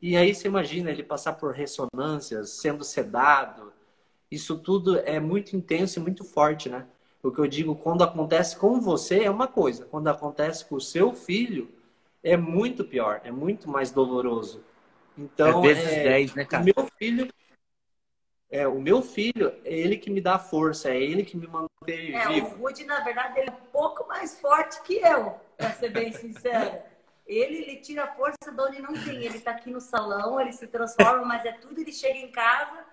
E 0.02 0.18
aí 0.18 0.34
você 0.34 0.48
imagina 0.48 0.90
ele 0.90 1.04
passar 1.04 1.34
por 1.34 1.54
ressonâncias, 1.54 2.50
sendo 2.50 2.84
sedado. 2.84 3.72
Isso 4.36 4.60
tudo 4.60 5.00
é 5.00 5.18
muito 5.18 5.56
intenso 5.56 5.98
e 5.98 6.02
muito 6.02 6.26
forte, 6.26 6.68
né? 6.68 6.86
O 7.24 7.32
que 7.32 7.40
eu 7.40 7.48
digo, 7.48 7.74
quando 7.76 8.04
acontece 8.04 8.58
com 8.58 8.82
você 8.82 9.24
é 9.24 9.30
uma 9.30 9.48
coisa, 9.48 9.86
quando 9.86 10.10
acontece 10.10 10.66
com 10.66 10.76
o 10.76 10.82
seu 10.82 11.14
filho 11.14 11.74
é 12.22 12.36
muito 12.36 12.84
pior, 12.84 13.22
é 13.24 13.32
muito 13.32 13.70
mais 13.70 13.92
doloroso. 13.92 14.62
Então, 15.18 15.64
é 15.64 15.68
vezes 15.68 15.92
é, 15.92 16.04
10, 16.04 16.36
né, 16.36 16.46
cara? 16.46 16.64
O 16.64 16.66
meu 16.66 16.90
filho 17.00 17.30
é 18.52 18.68
o 18.68 18.80
meu 18.80 19.02
filho, 19.02 19.54
é 19.64 19.74
ele 19.74 19.98
que 19.98 20.10
me 20.10 20.20
dá 20.20 20.38
força, 20.38 20.90
é 20.90 21.02
ele 21.02 21.24
que 21.24 21.38
me 21.38 21.48
mantém 21.48 22.14
é, 22.14 22.28
vivo. 22.28 22.56
O 22.58 22.64
Woody, 22.64 22.84
na 22.84 23.00
verdade, 23.00 23.40
ele 23.40 23.50
é 23.50 23.54
um 23.54 23.72
pouco 23.72 24.08
mais 24.08 24.40
forte 24.40 24.82
que 24.84 24.96
eu, 24.96 25.36
para 25.58 25.72
ser 25.72 25.90
bem 25.90 26.12
sincera. 26.12 26.86
Ele, 27.26 27.58
ele 27.58 27.78
tira 27.78 28.04
a 28.04 28.14
força 28.14 28.52
de 28.52 28.62
onde 28.62 28.82
não 28.82 28.94
tem. 28.94 29.24
Ele 29.24 29.38
está 29.38 29.52
aqui 29.52 29.72
no 29.72 29.82
salão, 29.82 30.40
ele 30.40 30.52
se 30.52 30.68
transforma, 30.68 31.26
mas 31.26 31.44
é 31.46 31.54
tudo, 31.54 31.80
ele 31.80 31.92
chega 31.92 32.20
em 32.20 32.32
casa, 32.32 32.85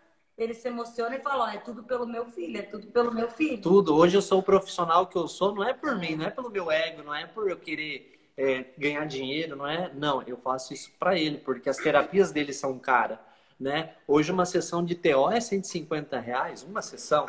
ele 0.43 0.55
se 0.55 0.69
emociona 0.69 1.17
e 1.17 1.21
fala, 1.21 1.45
ó, 1.45 1.49
é 1.49 1.59
tudo 1.59 1.83
pelo 1.83 2.07
meu 2.07 2.27
filho, 2.27 2.59
é 2.59 2.63
tudo 2.63 2.87
pelo 2.89 3.13
meu 3.13 3.31
filho. 3.31 3.61
Tudo. 3.61 3.95
Hoje 3.95 4.17
eu 4.17 4.23
sou 4.23 4.41
o 4.41 4.43
profissional 4.43 5.07
que 5.07 5.17
eu 5.17 5.29
sou, 5.29 5.55
não 5.55 5.65
é 5.65 5.73
por 5.73 5.97
mim, 5.97 6.17
não 6.17 6.27
é 6.27 6.31
pelo 6.31 6.51
meu 6.51 6.71
ego, 6.71 7.03
não 7.03 7.15
é 7.15 7.27
por 7.27 7.49
eu 7.49 7.57
querer 7.57 8.21
é, 8.37 8.65
ganhar 8.77 9.05
dinheiro, 9.07 9.57
não 9.57 9.67
é? 9.67 9.93
Não, 9.95 10.23
eu 10.23 10.37
faço 10.37 10.75
isso 10.75 10.91
para 10.99 11.19
ele, 11.19 11.39
porque 11.39 11.69
as 11.69 11.77
terapias 11.77 12.33
dele 12.33 12.53
são 12.53 12.79
cara, 12.79 13.21
né? 13.59 13.95
Hoje 14.07 14.33
uma 14.33 14.45
sessão 14.45 14.85
de 14.85 14.95
TO 14.95 15.31
é 15.31 15.41
150 15.41 16.19
reais, 16.19 16.63
uma 16.63 16.83
sessão. 16.83 17.27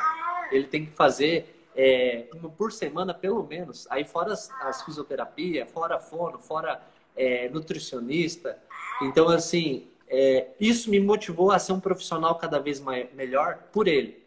Ele 0.50 0.66
tem 0.66 0.86
que 0.86 0.92
fazer 0.92 1.68
é, 1.76 2.26
uma 2.34 2.48
por 2.48 2.72
semana, 2.72 3.14
pelo 3.14 3.44
menos. 3.46 3.86
Aí 3.90 4.04
fora 4.04 4.32
as, 4.32 4.50
as 4.60 4.82
fisioterapia, 4.82 5.66
fora 5.66 5.98
fono, 5.98 6.38
fora 6.38 6.80
é, 7.16 7.48
nutricionista. 7.48 8.58
Então, 9.02 9.28
assim, 9.28 9.88
é, 10.14 10.54
isso 10.60 10.90
me 10.90 11.00
motivou 11.00 11.50
a 11.50 11.58
ser 11.58 11.72
um 11.72 11.80
profissional 11.80 12.36
cada 12.36 12.58
vez 12.58 12.80
mais, 12.80 13.12
melhor 13.14 13.58
por 13.72 13.88
ele. 13.88 14.22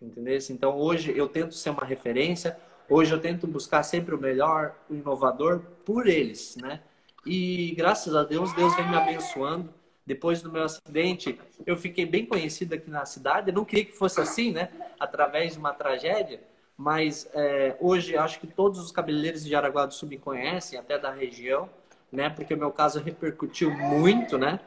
Entendeu? 0.00 0.38
Então 0.50 0.76
hoje 0.76 1.12
eu 1.16 1.28
tento 1.28 1.54
ser 1.54 1.70
uma 1.70 1.84
referência, 1.84 2.56
hoje 2.88 3.12
eu 3.12 3.20
tento 3.20 3.46
buscar 3.46 3.82
sempre 3.82 4.14
o 4.14 4.18
melhor, 4.18 4.74
o 4.88 4.94
inovador 4.94 5.60
por 5.84 6.06
eles, 6.06 6.56
né? 6.56 6.80
E 7.24 7.74
graças 7.76 8.14
a 8.14 8.24
Deus, 8.24 8.52
Deus 8.54 8.74
vem 8.74 8.88
me 8.88 8.96
abençoando. 8.96 9.72
Depois 10.04 10.42
do 10.42 10.50
meu 10.50 10.64
acidente, 10.64 11.38
eu 11.64 11.76
fiquei 11.76 12.04
bem 12.04 12.26
conhecido 12.26 12.74
aqui 12.74 12.90
na 12.90 13.06
cidade. 13.06 13.50
Eu 13.50 13.54
não 13.54 13.64
queria 13.64 13.84
que 13.84 13.92
fosse 13.92 14.20
assim, 14.20 14.50
né? 14.50 14.68
Através 14.98 15.52
de 15.52 15.58
uma 15.58 15.72
tragédia. 15.72 16.40
Mas 16.76 17.28
é, 17.32 17.76
hoje 17.80 18.16
acho 18.16 18.40
que 18.40 18.46
todos 18.48 18.80
os 18.80 18.90
cabeleireiros 18.90 19.44
de 19.44 19.50
Jaraguá 19.50 19.86
do 19.86 19.94
Sul 19.94 20.08
me 20.08 20.18
conhecem, 20.18 20.76
até 20.76 20.98
da 20.98 21.12
região, 21.12 21.70
né? 22.10 22.28
Porque 22.28 22.54
o 22.54 22.58
meu 22.58 22.72
caso 22.72 22.98
repercutiu 22.98 23.70
muito, 23.70 24.36
né? 24.36 24.58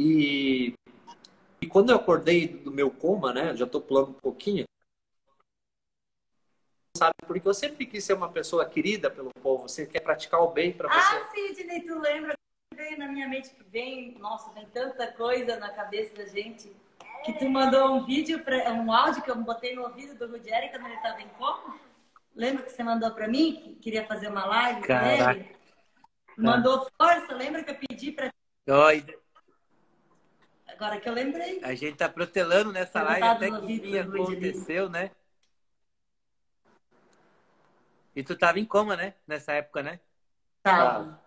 E, 0.00 0.74
e 1.60 1.66
quando 1.66 1.90
eu 1.90 1.96
acordei 1.96 2.48
do 2.48 2.70
meu 2.70 2.90
coma, 2.90 3.34
né? 3.34 3.54
Já 3.54 3.66
estou 3.66 3.82
pulando 3.82 4.08
um 4.08 4.14
pouquinho. 4.14 4.64
Sabe, 6.96 7.14
porque 7.26 7.46
eu 7.46 7.52
sempre 7.52 7.84
quis 7.84 8.02
ser 8.02 8.14
uma 8.14 8.30
pessoa 8.30 8.64
querida 8.64 9.10
pelo 9.10 9.30
povo. 9.42 9.68
Você 9.68 9.84
quer 9.86 10.00
praticar 10.00 10.40
o 10.40 10.52
bem 10.52 10.72
para 10.72 10.88
você. 10.88 11.16
Ah, 11.16 11.30
Sidney, 11.34 11.82
tu 11.82 11.98
lembra? 11.98 12.34
Veio 12.74 12.98
na 12.98 13.08
minha 13.08 13.28
mente 13.28 13.50
que 13.50 13.62
vem, 13.64 14.16
nossa, 14.18 14.50
vem 14.52 14.66
tanta 14.70 15.06
coisa 15.12 15.58
na 15.58 15.68
cabeça 15.68 16.16
da 16.16 16.24
gente. 16.24 16.74
Que 17.22 17.34
tu 17.34 17.50
mandou 17.50 17.96
um 17.96 18.06
vídeo, 18.06 18.42
pra, 18.42 18.72
um 18.72 18.90
áudio 18.90 19.22
que 19.22 19.30
eu 19.30 19.36
botei 19.36 19.74
no 19.74 19.82
ouvido 19.82 20.14
do 20.14 20.32
Rudieri 20.32 20.70
quando 20.70 20.86
ele 20.86 20.94
estava 20.94 21.20
em 21.20 21.28
coma. 21.28 21.78
Lembra 22.34 22.62
que 22.62 22.72
você 22.72 22.82
mandou 22.82 23.10
para 23.10 23.28
mim 23.28 23.54
que 23.56 23.74
queria 23.74 24.06
fazer 24.06 24.28
uma 24.28 24.46
live 24.46 24.86
com 24.86 24.92
ele? 24.94 25.54
Mandou 26.38 26.88
força, 26.98 27.34
lembra 27.34 27.62
que 27.62 27.70
eu 27.70 27.76
pedi 27.76 28.12
para. 28.12 28.30
Oi, 28.66 29.04
Agora 30.80 30.98
que 30.98 31.06
eu 31.06 31.12
lembrei. 31.12 31.60
A 31.62 31.74
gente 31.74 31.98
tá 31.98 32.08
protelando 32.08 32.72
nessa 32.72 33.02
live 33.02 33.22
até 33.22 33.50
que 33.50 33.70
enfim 33.70 33.98
aconteceu, 33.98 34.88
né? 34.88 35.10
E 38.16 38.22
tu 38.22 38.34
tava 38.34 38.58
em 38.58 38.64
coma, 38.64 38.96
né? 38.96 39.12
Nessa 39.26 39.52
época, 39.52 39.82
né? 39.82 40.00
Tava. 40.62 41.22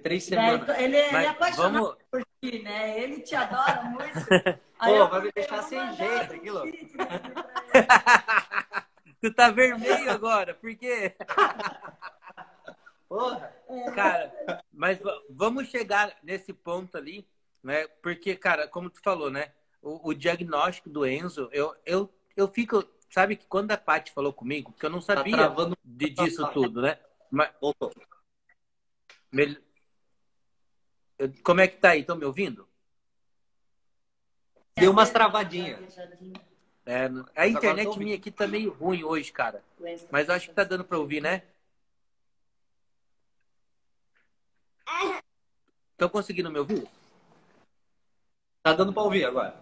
Três 0.00 0.22
semanas. 0.22 0.68
Ele, 0.78 0.96
ele 0.96 0.96
é 0.96 1.26
apaixonado 1.26 1.72
vamos... 1.72 1.96
por 2.08 2.24
ti, 2.40 2.62
né? 2.62 3.00
Ele 3.00 3.20
te 3.22 3.34
adora 3.34 3.82
muito. 3.90 4.16
Aí 4.78 4.96
Pô, 4.96 5.08
vai 5.08 5.22
me 5.22 5.32
deixar 5.32 5.64
sem 5.64 5.94
jeito 5.94 6.34
aquilo. 6.34 6.62
tu 9.20 9.34
tá 9.34 9.50
vermelho 9.50 10.08
agora, 10.08 10.54
por 10.54 10.72
quê? 10.76 11.16
Porra. 13.10 13.52
Cara, 13.92 14.32
mas 14.72 15.00
vamos 15.28 15.66
chegar 15.66 16.16
nesse 16.22 16.52
ponto 16.52 16.96
ali 16.96 17.26
né? 17.62 17.86
Porque, 18.02 18.34
cara, 18.36 18.66
como 18.66 18.90
tu 18.90 19.00
falou, 19.00 19.30
né? 19.30 19.52
O, 19.80 20.10
o 20.10 20.14
diagnóstico 20.14 20.88
do 20.90 21.06
Enzo, 21.06 21.48
eu, 21.52 21.74
eu, 21.84 22.12
eu 22.36 22.48
fico. 22.48 22.84
Sabe 23.10 23.36
que 23.36 23.46
quando 23.46 23.70
a 23.72 23.76
Paty 23.76 24.10
falou 24.12 24.32
comigo, 24.32 24.72
que 24.72 24.86
eu 24.86 24.90
não 24.90 25.00
tá 25.00 25.16
sabia 25.16 25.50
tá 25.50 25.70
de, 25.84 26.10
disso 26.10 26.46
tudo, 26.52 26.80
né? 26.80 26.98
Mas, 27.30 27.50
Voltou. 27.60 27.92
Como 31.42 31.60
é 31.60 31.68
que 31.68 31.76
tá 31.76 31.90
aí? 31.90 32.00
Estão 32.00 32.16
me 32.16 32.24
ouvindo? 32.24 32.68
Deu 34.76 34.90
umas 34.90 35.10
travadinhas. 35.10 35.96
É, 36.84 37.08
a 37.36 37.46
internet 37.46 37.98
minha 37.98 38.16
aqui 38.16 38.30
tá 38.30 38.46
meio 38.46 38.72
ruim 38.72 39.04
hoje, 39.04 39.30
cara. 39.30 39.62
Mas 40.10 40.28
eu 40.28 40.34
acho 40.34 40.48
que 40.48 40.54
tá 40.54 40.64
dando 40.64 40.84
pra 40.84 40.98
ouvir, 40.98 41.20
né? 41.20 41.42
Estão 45.92 46.08
conseguindo 46.08 46.50
me 46.50 46.58
ouvir? 46.58 46.88
Tá 48.62 48.72
dando 48.72 48.92
pra 48.92 49.02
ouvir 49.02 49.24
agora. 49.24 49.60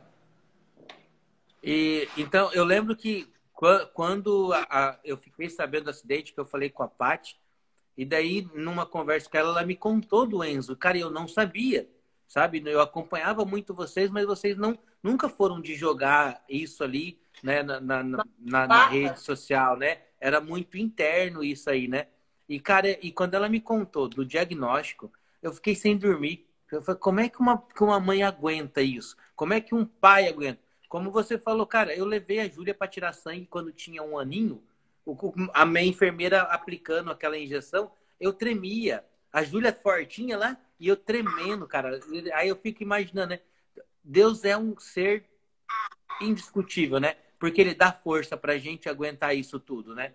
E 1.62 2.06
então 2.16 2.52
eu 2.52 2.64
lembro 2.64 2.94
que 2.94 3.26
qua- 3.54 3.86
quando 3.86 4.52
a- 4.52 4.66
a- 4.70 4.98
eu 5.04 5.16
fiquei 5.16 5.48
sabendo 5.48 5.84
do 5.84 5.90
acidente, 5.90 6.32
que 6.34 6.40
eu 6.40 6.44
falei 6.44 6.68
com 6.68 6.82
a 6.82 6.88
Paty, 6.88 7.38
e 7.96 8.04
daí 8.04 8.46
numa 8.54 8.84
conversa 8.84 9.28
com 9.30 9.36
ela, 9.38 9.50
ela 9.50 9.66
me 9.66 9.74
contou 9.74 10.26
do 10.26 10.44
Enzo. 10.44 10.76
Cara, 10.76 10.98
eu 10.98 11.10
não 11.10 11.26
sabia, 11.26 11.88
sabe? 12.28 12.62
Eu 12.66 12.80
acompanhava 12.80 13.44
muito 13.44 13.74
vocês, 13.74 14.10
mas 14.10 14.26
vocês 14.26 14.56
não 14.56 14.78
nunca 15.02 15.28
foram 15.30 15.60
de 15.62 15.74
jogar 15.74 16.44
isso 16.46 16.84
ali, 16.84 17.18
né, 17.42 17.62
na, 17.62 17.80
na, 17.80 18.02
na- 18.02 18.24
na- 18.38 18.88
rede 18.88 19.20
social, 19.20 19.76
né? 19.78 20.02
Era 20.20 20.42
muito 20.42 20.76
interno 20.76 21.42
isso 21.42 21.70
aí, 21.70 21.88
né? 21.88 22.06
E 22.46 22.60
cara, 22.60 22.90
e 23.02 23.10
quando 23.10 23.32
ela 23.34 23.48
me 23.48 23.60
contou 23.60 24.08
do 24.08 24.26
diagnóstico, 24.26 25.10
eu 25.42 25.52
fiquei 25.54 25.74
sem 25.74 25.96
dormir. 25.96 26.46
Eu 26.70 26.82
falei, 26.82 27.00
como 27.00 27.20
é 27.20 27.28
que 27.28 27.40
uma, 27.40 27.58
que 27.58 27.82
uma 27.82 27.98
mãe 27.98 28.22
aguenta 28.22 28.80
isso? 28.80 29.16
Como 29.34 29.52
é 29.52 29.60
que 29.60 29.74
um 29.74 29.84
pai 29.84 30.28
aguenta? 30.28 30.60
Como 30.88 31.10
você 31.10 31.38
falou, 31.38 31.66
cara, 31.66 31.94
eu 31.94 32.04
levei 32.04 32.40
a 32.40 32.48
Júlia 32.48 32.74
para 32.74 32.88
tirar 32.88 33.12
sangue 33.12 33.46
quando 33.46 33.72
tinha 33.72 34.02
um 34.02 34.18
aninho, 34.18 34.62
a 35.54 35.64
minha 35.64 35.84
enfermeira 35.84 36.42
aplicando 36.42 37.10
aquela 37.10 37.38
injeção, 37.38 37.90
eu 38.18 38.32
tremia. 38.32 39.04
A 39.32 39.42
Júlia 39.42 39.72
fortinha 39.72 40.36
lá 40.36 40.56
e 40.78 40.88
eu 40.88 40.96
tremendo, 40.96 41.66
cara. 41.66 42.00
Aí 42.34 42.48
eu 42.48 42.56
fico 42.56 42.82
imaginando, 42.82 43.30
né? 43.30 43.40
Deus 44.02 44.44
é 44.44 44.56
um 44.56 44.78
ser 44.78 45.24
indiscutível, 46.20 46.98
né? 46.98 47.16
Porque 47.38 47.60
ele 47.60 47.74
dá 47.74 47.92
força 47.92 48.36
pra 48.36 48.58
gente 48.58 48.88
aguentar 48.88 49.36
isso 49.36 49.58
tudo, 49.58 49.94
né? 49.94 50.14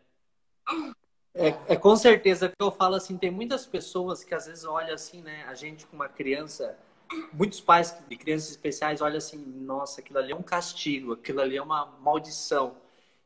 É, 1.36 1.54
é 1.68 1.76
com 1.76 1.96
certeza 1.98 2.48
que 2.48 2.56
eu 2.62 2.72
falo 2.72 2.96
assim, 2.96 3.18
tem 3.18 3.30
muitas 3.30 3.66
pessoas 3.66 4.24
que 4.24 4.34
às 4.34 4.46
vezes 4.46 4.64
olham 4.64 4.94
assim, 4.94 5.22
né, 5.22 5.44
a 5.48 5.54
gente 5.54 5.86
com 5.86 5.98
uma 5.98 6.08
criança, 6.08 6.78
muitos 7.34 7.60
pais 7.60 7.96
de 8.08 8.16
crianças 8.16 8.52
especiais 8.52 9.02
olham 9.02 9.18
assim, 9.18 9.38
nossa, 9.38 10.00
aquilo 10.00 10.20
ali 10.20 10.32
é 10.32 10.36
um 10.36 10.42
castigo, 10.42 11.12
aquilo 11.12 11.42
ali 11.42 11.58
é 11.58 11.62
uma 11.62 11.88
maldição. 12.02 12.78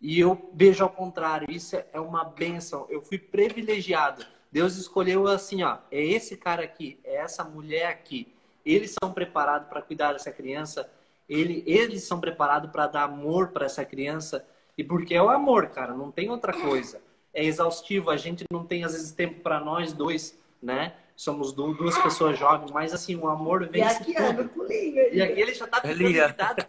E 0.02 0.20
eu 0.20 0.50
vejo 0.54 0.84
ao 0.84 0.90
contrário, 0.90 1.52
isso 1.52 1.76
é 1.76 2.00
uma 2.00 2.24
benção. 2.24 2.88
Eu 2.90 3.02
fui 3.02 3.20
privilegiado. 3.20 4.26
Deus 4.52 4.76
escolheu 4.78 5.28
assim, 5.28 5.62
ó, 5.62 5.78
é 5.92 6.02
esse 6.04 6.36
cara 6.36 6.64
aqui, 6.64 7.00
é 7.04 7.18
essa 7.18 7.44
mulher 7.44 7.88
aqui. 7.88 8.34
Eles 8.66 8.96
são 9.02 9.14
preparados 9.14 9.68
para 9.68 9.82
cuidar 9.82 10.14
dessa 10.14 10.32
criança. 10.32 10.90
Ele, 11.28 11.64
eles 11.68 12.04
são 12.04 12.20
preparados 12.20 12.72
para 12.72 12.88
dar 12.88 13.04
amor 13.04 13.50
para 13.50 13.66
essa 13.66 13.86
criança. 13.86 14.46
E 14.78 14.84
porque 14.84 15.14
é 15.14 15.22
o 15.22 15.30
amor, 15.30 15.68
cara, 15.68 15.94
não 15.94 16.12
tem 16.12 16.30
outra 16.30 16.54
coisa. 16.54 17.02
É 17.34 17.44
exaustivo, 17.44 18.10
a 18.10 18.18
gente 18.18 18.44
não 18.52 18.66
tem 18.66 18.84
às 18.84 18.94
vezes 18.94 19.12
tempo 19.12 19.42
para 19.42 19.60
nós 19.60 19.94
dois, 19.94 20.38
né? 20.62 20.94
Somos 21.16 21.52
du- 21.54 21.74
duas 21.74 21.98
pessoas 21.98 22.38
jovens, 22.40 22.72
mas 22.72 22.94
assim, 22.94 23.16
o 23.16 23.28
amor 23.28 23.64
E 23.64 23.68
vence 23.68 24.02
aqui, 24.02 24.14
tudo. 24.16 24.44
no 24.44 24.50
pulinho. 24.50 25.14
E 25.14 25.22
aqui 25.22 25.40
ele 25.42 25.54
já 25.54 25.68
tá 25.68 25.82
irritado, 25.88 26.66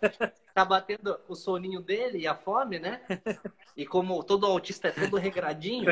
tá 0.54 0.64
batendo 0.64 1.18
o 1.28 1.34
soninho 1.34 1.80
dele 1.80 2.18
e 2.18 2.26
a 2.26 2.34
fome, 2.34 2.78
né? 2.78 3.00
E 3.76 3.86
como 3.86 4.22
todo 4.24 4.44
autista 4.46 4.88
é 4.88 4.90
todo 4.90 5.16
regradinho, 5.16 5.88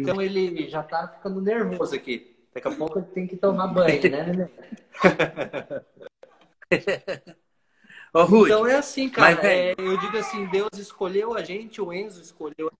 então 0.00 0.22
ele 0.22 0.68
já 0.68 0.82
tá 0.82 1.08
ficando 1.08 1.40
nervoso 1.40 1.94
aqui. 1.94 2.36
Daqui 2.54 2.68
a 2.68 2.70
pouco 2.70 2.98
ele 2.98 3.06
tem 3.08 3.26
que 3.26 3.36
tomar 3.36 3.66
banho, 3.66 4.10
né? 4.10 4.48
Ô, 8.14 8.22
Ruth, 8.24 8.46
Então 8.46 8.66
é 8.66 8.76
assim, 8.76 9.08
cara. 9.10 9.34
Mas, 9.34 9.42
velho- 9.42 9.80
é, 9.80 9.84
eu 9.86 9.98
digo 9.98 10.16
assim, 10.16 10.46
Deus 10.46 10.70
escolheu 10.78 11.34
a 11.34 11.42
gente, 11.42 11.80
o 11.80 11.92
Enzo 11.92 12.22
escolheu, 12.22 12.70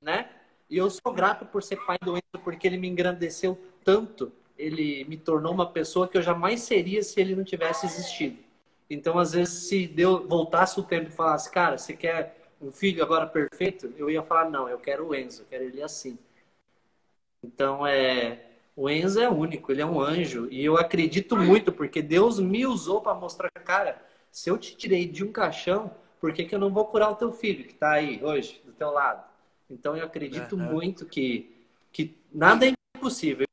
né? 0.00 0.28
E 0.72 0.78
eu 0.78 0.88
sou 0.88 1.12
grato 1.12 1.44
por 1.44 1.62
ser 1.62 1.76
pai 1.84 1.98
do 2.02 2.12
Enzo, 2.12 2.42
porque 2.42 2.66
ele 2.66 2.78
me 2.78 2.88
engrandeceu 2.88 3.60
tanto. 3.84 4.32
Ele 4.56 5.04
me 5.04 5.18
tornou 5.18 5.52
uma 5.52 5.70
pessoa 5.70 6.08
que 6.08 6.16
eu 6.16 6.22
jamais 6.22 6.62
seria 6.62 7.02
se 7.02 7.20
ele 7.20 7.36
não 7.36 7.44
tivesse 7.44 7.84
existido. 7.84 8.38
Então, 8.88 9.18
às 9.18 9.32
vezes, 9.32 9.68
se 9.68 9.86
Deus 9.86 10.26
voltasse 10.26 10.80
o 10.80 10.82
tempo 10.82 11.10
e 11.10 11.12
falasse, 11.12 11.50
cara, 11.50 11.76
você 11.76 11.92
quer 11.92 12.48
um 12.58 12.72
filho 12.72 13.02
agora 13.02 13.26
perfeito? 13.26 13.92
Eu 13.98 14.08
ia 14.08 14.22
falar, 14.22 14.48
não, 14.48 14.66
eu 14.66 14.78
quero 14.78 15.08
o 15.08 15.14
Enzo, 15.14 15.42
eu 15.42 15.46
quero 15.46 15.64
ele 15.64 15.82
assim. 15.82 16.18
Então, 17.44 17.86
é, 17.86 18.42
o 18.74 18.88
Enzo 18.88 19.20
é 19.20 19.28
único, 19.28 19.72
ele 19.72 19.82
é 19.82 19.86
um 19.86 20.00
anjo. 20.00 20.48
E 20.50 20.64
eu 20.64 20.78
acredito 20.78 21.36
muito, 21.36 21.70
porque 21.70 22.00
Deus 22.00 22.40
me 22.40 22.64
usou 22.64 23.02
para 23.02 23.12
mostrar, 23.12 23.50
cara, 23.50 24.02
se 24.30 24.48
eu 24.48 24.56
te 24.56 24.74
tirei 24.74 25.06
de 25.06 25.22
um 25.22 25.30
caixão, 25.30 25.90
por 26.18 26.32
que, 26.32 26.46
que 26.46 26.54
eu 26.54 26.58
não 26.58 26.72
vou 26.72 26.86
curar 26.86 27.10
o 27.10 27.16
teu 27.16 27.30
filho 27.30 27.62
que 27.64 27.74
está 27.74 27.90
aí 27.90 28.24
hoje, 28.24 28.62
do 28.64 28.72
teu 28.72 28.90
lado? 28.90 29.31
Então, 29.70 29.96
eu 29.96 30.04
acredito 30.04 30.56
Aham. 30.56 30.72
muito 30.72 31.06
que, 31.06 31.66
que 31.92 32.16
nada 32.32 32.66
é 32.66 32.72
impossível. 32.96 33.46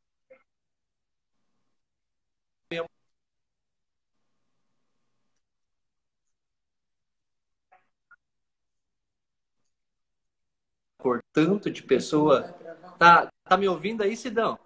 Por 10.98 11.22
tanto 11.32 11.72
de 11.72 11.82
pessoa. 11.82 12.43
Tá, 13.00 13.30
tá 13.45 13.58
me 13.58 13.67
ouvindo 13.67 14.04
aí, 14.04 14.17
Sidão? 14.17 14.60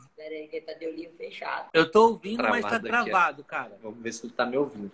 Espera 0.00 0.34
aí, 0.34 0.48
que 0.48 0.60
tá 0.62 0.72
de 0.72 0.86
olhinho 0.86 1.12
fechado. 1.16 1.68
eu 1.74 1.90
tô 1.90 2.08
ouvindo, 2.08 2.42
mas 2.42 2.62
tá 2.62 2.68
Travado 2.70 2.88
aqui, 2.88 2.88
travado, 2.88 3.44
cara. 3.44 3.78
Vamos 3.82 4.00
ver 4.02 4.12
se 4.12 4.26
ele 4.26 4.32
tá 4.32 4.46
me 4.46 4.56
ouvindo. 4.56 4.92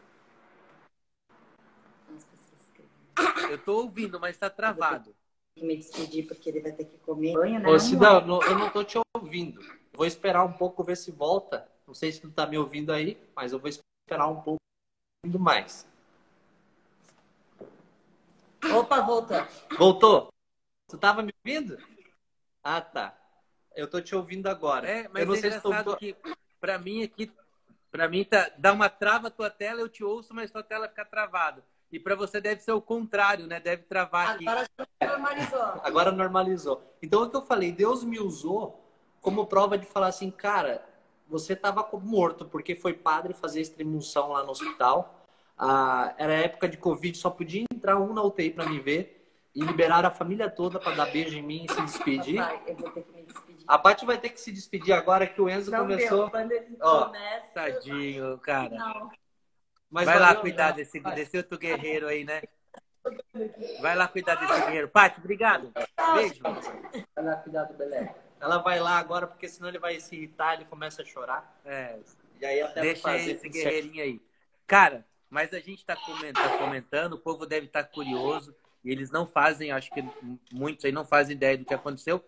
Que- 2.74 3.52
Eu 3.52 3.58
tô 3.58 3.82
ouvindo, 3.82 4.18
mas 4.18 4.36
tá 4.36 4.50
travado. 4.50 5.14
Que 5.58 5.64
me 5.66 5.76
despedir 5.76 6.26
porque 6.26 6.48
ele 6.48 6.60
vai 6.60 6.72
ter 6.72 6.84
que 6.84 6.96
comer 6.98 7.32
banho, 7.34 7.60
né? 7.60 7.68
Ô, 7.68 7.76
vai. 7.76 8.24
não- 8.24 8.42
eu 8.42 8.58
não 8.58 8.70
tô 8.70 8.84
te 8.84 8.98
ouvindo. 9.16 9.60
Vou 9.92 10.06
esperar 10.06 10.44
um 10.44 10.52
pouco, 10.52 10.84
ver 10.84 10.96
se 10.96 11.10
volta. 11.10 11.68
Não 11.86 11.94
sei 11.94 12.12
se 12.12 12.20
tu 12.20 12.30
tá 12.30 12.46
me 12.46 12.56
ouvindo 12.56 12.92
aí, 12.92 13.18
mas 13.34 13.52
eu 13.52 13.58
vou 13.58 13.68
esperar 13.68 14.28
um 14.28 14.40
pouco 14.40 14.58
mais. 15.38 15.86
Opa, 18.74 19.00
voltou. 19.00 19.36
Voltou? 19.76 20.32
Tu 20.88 20.98
tava 20.98 21.22
me 21.22 21.32
ouvindo? 21.44 21.78
Ah, 22.62 22.80
tá. 22.80 23.18
Eu 23.74 23.88
tô 23.88 24.00
te 24.00 24.14
ouvindo 24.14 24.46
agora. 24.48 24.88
É, 24.88 25.08
mas 25.08 25.22
eu 25.22 25.26
não 25.26 25.34
é 25.34 25.38
sei 25.38 25.50
se 25.52 25.60
tu... 25.60 25.68
engraçado 25.68 25.96
que 25.96 26.16
pra 26.60 26.78
mim 26.78 27.02
aqui, 27.02 27.32
pra 27.90 28.08
mim 28.08 28.24
tá, 28.24 28.50
dá 28.58 28.72
uma 28.72 28.88
trava 28.88 29.28
a 29.28 29.30
tua 29.30 29.50
tela, 29.50 29.80
eu 29.80 29.88
te 29.88 30.02
ouço, 30.04 30.34
mas 30.34 30.50
tua 30.50 30.62
tela 30.62 30.88
fica 30.88 31.04
travada. 31.04 31.64
E 31.90 31.98
pra 31.98 32.14
você 32.14 32.40
deve 32.40 32.60
ser 32.62 32.72
o 32.72 32.80
contrário, 32.80 33.46
né? 33.46 33.60
Deve 33.60 33.82
travar 33.84 34.34
aqui. 34.34 34.46
Agora 34.46 34.68
normalizou. 35.00 35.60
Agora 35.82 36.12
normalizou. 36.12 36.82
Então, 37.02 37.22
é 37.22 37.26
o 37.26 37.30
que 37.30 37.36
eu 37.36 37.42
falei, 37.42 37.72
Deus 37.72 38.04
me 38.04 38.18
usou 38.18 38.84
como 39.20 39.46
prova 39.46 39.78
de 39.78 39.86
falar 39.86 40.08
assim, 40.08 40.30
cara, 40.30 40.84
você 41.26 41.54
estava 41.54 41.86
morto 41.98 42.44
porque 42.44 42.74
foi 42.74 42.92
padre 42.92 43.32
fazer 43.34 43.60
extremunção 43.60 44.28
lá 44.28 44.42
no 44.42 44.50
hospital. 44.50 45.26
Ah, 45.56 46.14
era 46.18 46.34
época 46.34 46.68
de 46.68 46.76
Covid, 46.76 47.16
só 47.16 47.30
podia 47.30 47.64
entrar 47.72 47.98
um 47.98 48.12
na 48.12 48.22
UTI 48.22 48.50
para 48.50 48.68
me 48.68 48.78
ver. 48.78 49.16
E 49.54 49.60
liberaram 49.60 50.08
a 50.08 50.12
família 50.12 50.48
toda 50.48 50.78
para 50.78 50.94
dar 50.94 51.06
beijo 51.06 51.36
em 51.36 51.42
mim 51.42 51.66
e 51.68 51.72
se 51.72 51.82
despedir. 51.82 52.36
Papai, 52.36 52.62
eu 52.68 52.76
vou 52.76 52.90
ter 52.90 53.02
que 53.02 53.12
me 53.12 53.22
despedir. 53.22 53.64
A 53.66 53.78
Paty 53.78 54.06
vai 54.06 54.18
ter 54.18 54.28
que 54.28 54.40
se 54.40 54.52
despedir 54.52 54.92
agora 54.94 55.26
que 55.26 55.40
o 55.40 55.48
Enzo 55.48 55.70
Não 55.70 55.80
começou. 55.80 56.18
deu. 56.18 56.30
Quando 56.30 56.52
ele 56.52 56.76
Ó, 56.80 57.06
começa... 57.06 57.52
Tadinho, 57.54 58.38
cara. 58.38 58.70
Não. 58.70 59.10
Mas 59.90 60.04
Vai 60.04 60.18
lá 60.18 60.34
cuidar 60.34 60.68
já. 60.68 60.76
desse, 60.76 61.00
desse 61.00 61.36
outro 61.36 61.58
guerreiro 61.58 62.06
aí, 62.08 62.24
né? 62.24 62.42
Vai 63.80 63.96
lá 63.96 64.06
cuidar 64.06 64.34
desse 64.34 64.60
guerreiro. 64.66 64.88
Paty, 64.88 65.18
obrigado. 65.20 65.72
Beijo. 66.14 66.42
Vai 66.42 67.24
lá 67.24 67.36
cuidar 67.36 67.64
do 67.64 67.74
Belé. 67.74 68.14
Ela 68.40 68.58
vai 68.58 68.78
lá 68.78 68.98
agora, 68.98 69.26
porque 69.26 69.48
senão 69.48 69.68
ele 69.68 69.78
vai 69.78 69.98
se 69.98 70.14
irritar, 70.14 70.54
ele 70.54 70.64
começa 70.66 71.02
a 71.02 71.04
chorar. 71.04 71.58
É, 71.64 71.98
E 72.40 72.44
aí 72.46 72.60
até 72.60 72.80
deixa 72.80 73.02
fazer 73.02 73.32
esse 73.32 73.48
guerreirinho 73.48 74.02
aí. 74.02 74.20
Cara, 74.66 75.04
mas 75.30 75.52
a 75.52 75.58
gente 75.58 75.84
tá 75.84 75.96
comentando, 75.96 76.58
comentando, 76.58 77.12
o 77.14 77.18
povo 77.18 77.46
deve 77.46 77.66
estar 77.66 77.84
curioso. 77.84 78.54
E 78.84 78.92
eles 78.92 79.10
não 79.10 79.26
fazem, 79.26 79.72
acho 79.72 79.90
que 79.90 80.04
muitos 80.52 80.84
aí 80.84 80.92
não 80.92 81.04
fazem 81.04 81.34
ideia 81.34 81.58
do 81.58 81.64
que 81.64 81.74
aconteceu. 81.74 82.24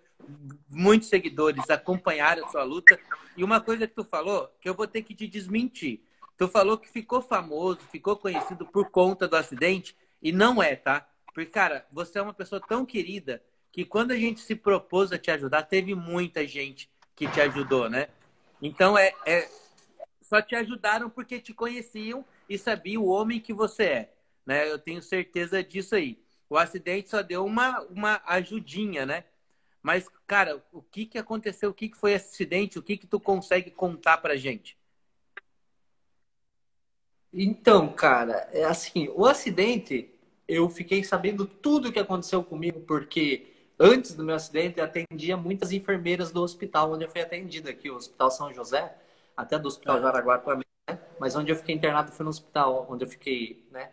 Muitos 0.68 1.08
seguidores 1.08 1.70
acompanharam 1.70 2.44
a 2.44 2.48
sua 2.48 2.64
luta. 2.64 2.98
E 3.36 3.44
uma 3.44 3.60
coisa 3.60 3.86
que 3.86 3.94
tu 3.94 4.04
falou, 4.04 4.52
que 4.60 4.68
eu 4.68 4.74
vou 4.74 4.86
ter 4.88 5.02
que 5.02 5.14
te 5.14 5.28
desmentir. 5.28 6.02
Tu 6.40 6.48
falou 6.48 6.78
que 6.78 6.88
ficou 6.88 7.20
famoso, 7.20 7.80
ficou 7.92 8.16
conhecido 8.16 8.64
por 8.64 8.88
conta 8.88 9.28
do 9.28 9.36
acidente. 9.36 9.94
E 10.22 10.32
não 10.32 10.62
é, 10.62 10.74
tá? 10.74 11.06
Porque, 11.34 11.50
cara, 11.50 11.86
você 11.92 12.18
é 12.18 12.22
uma 12.22 12.32
pessoa 12.32 12.58
tão 12.66 12.86
querida 12.86 13.42
que 13.70 13.84
quando 13.84 14.12
a 14.12 14.16
gente 14.16 14.40
se 14.40 14.56
propôs 14.56 15.12
a 15.12 15.18
te 15.18 15.30
ajudar, 15.30 15.64
teve 15.64 15.94
muita 15.94 16.46
gente 16.46 16.90
que 17.14 17.28
te 17.28 17.42
ajudou, 17.42 17.90
né? 17.90 18.08
Então, 18.62 18.96
é, 18.96 19.12
é 19.26 19.50
só 20.22 20.40
te 20.40 20.54
ajudaram 20.54 21.10
porque 21.10 21.38
te 21.38 21.52
conheciam 21.52 22.24
e 22.48 22.56
sabiam 22.56 23.02
o 23.02 23.08
homem 23.08 23.38
que 23.38 23.52
você 23.52 23.84
é, 23.84 24.14
né? 24.46 24.66
Eu 24.66 24.78
tenho 24.78 25.02
certeza 25.02 25.62
disso 25.62 25.94
aí. 25.94 26.18
O 26.48 26.56
acidente 26.56 27.10
só 27.10 27.20
deu 27.20 27.44
uma, 27.44 27.82
uma 27.82 28.22
ajudinha, 28.24 29.04
né? 29.04 29.24
Mas, 29.82 30.08
cara, 30.26 30.64
o 30.72 30.80
que 30.80 31.04
que 31.04 31.18
aconteceu? 31.18 31.68
O 31.68 31.74
que 31.74 31.90
que 31.90 31.98
foi 31.98 32.12
esse 32.12 32.30
acidente? 32.30 32.78
O 32.78 32.82
que 32.82 32.96
que 32.96 33.06
tu 33.06 33.20
consegue 33.20 33.70
contar 33.70 34.16
pra 34.16 34.36
gente? 34.36 34.79
Então, 37.32 37.92
cara, 37.92 38.48
é 38.52 38.64
assim, 38.64 39.08
o 39.14 39.24
acidente, 39.24 40.12
eu 40.48 40.68
fiquei 40.68 41.04
sabendo 41.04 41.46
tudo 41.46 41.88
o 41.88 41.92
que 41.92 41.98
aconteceu 41.98 42.42
comigo, 42.42 42.80
porque 42.80 43.46
antes 43.78 44.14
do 44.14 44.24
meu 44.24 44.34
acidente 44.34 44.78
eu 44.78 44.84
atendia 44.84 45.36
muitas 45.36 45.70
enfermeiras 45.72 46.32
do 46.32 46.42
hospital 46.42 46.92
onde 46.92 47.04
eu 47.04 47.10
fui 47.10 47.20
atendida 47.20 47.70
aqui, 47.70 47.88
o 47.88 47.96
Hospital 47.96 48.30
São 48.32 48.52
José, 48.52 48.96
até 49.36 49.58
do 49.58 49.68
Hospital 49.68 50.00
Jaraguá 50.00 50.38
também, 50.38 50.66
né? 50.88 50.98
Mas 51.20 51.36
onde 51.36 51.52
eu 51.52 51.56
fiquei 51.56 51.74
internado 51.74 52.10
foi 52.10 52.24
no 52.24 52.30
hospital, 52.30 52.86
onde 52.90 53.04
eu 53.04 53.08
fiquei, 53.08 53.64
né? 53.70 53.90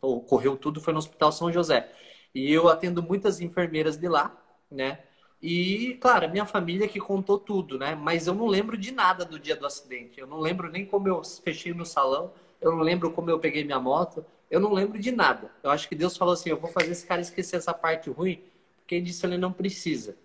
Ocorreu 0.00 0.56
tudo 0.56 0.80
foi 0.80 0.92
no 0.92 0.98
Hospital 0.98 1.32
São 1.32 1.50
José. 1.50 1.90
E 2.34 2.52
eu 2.52 2.68
atendo 2.68 3.02
muitas 3.02 3.40
enfermeiras 3.40 3.96
de 3.96 4.08
lá, 4.08 4.36
né? 4.70 5.00
E, 5.40 5.96
claro, 6.00 6.26
a 6.26 6.28
minha 6.28 6.46
família 6.46 6.88
que 6.88 7.00
contou 7.00 7.38
tudo, 7.38 7.78
né? 7.78 7.94
Mas 7.94 8.26
eu 8.26 8.34
não 8.34 8.46
lembro 8.46 8.76
de 8.76 8.92
nada 8.92 9.24
do 9.24 9.38
dia 9.38 9.56
do 9.56 9.66
acidente. 9.66 10.18
Eu 10.20 10.26
não 10.26 10.38
lembro 10.40 10.70
nem 10.70 10.84
como 10.86 11.08
eu 11.08 11.22
fechei 11.24 11.72
meu 11.74 11.84
salão 11.84 12.32
eu 12.64 12.72
não 12.72 12.80
lembro 12.80 13.10
como 13.10 13.30
eu 13.30 13.38
peguei 13.38 13.64
minha 13.64 13.78
moto, 13.78 14.24
eu 14.50 14.58
não 14.58 14.72
lembro 14.72 14.98
de 14.98 15.12
nada. 15.12 15.50
Eu 15.62 15.70
acho 15.70 15.88
que 15.88 15.94
Deus 15.94 16.16
falou 16.16 16.34
assim: 16.34 16.50
eu 16.50 16.56
vou 16.58 16.70
fazer 16.70 16.90
esse 16.92 17.06
cara 17.06 17.20
esquecer 17.20 17.56
essa 17.56 17.74
parte 17.74 18.10
ruim, 18.10 18.42
porque 18.78 18.96
ele 18.96 19.04
disse 19.04 19.24
ele 19.26 19.38
não 19.38 19.52
precisa. 19.52 20.16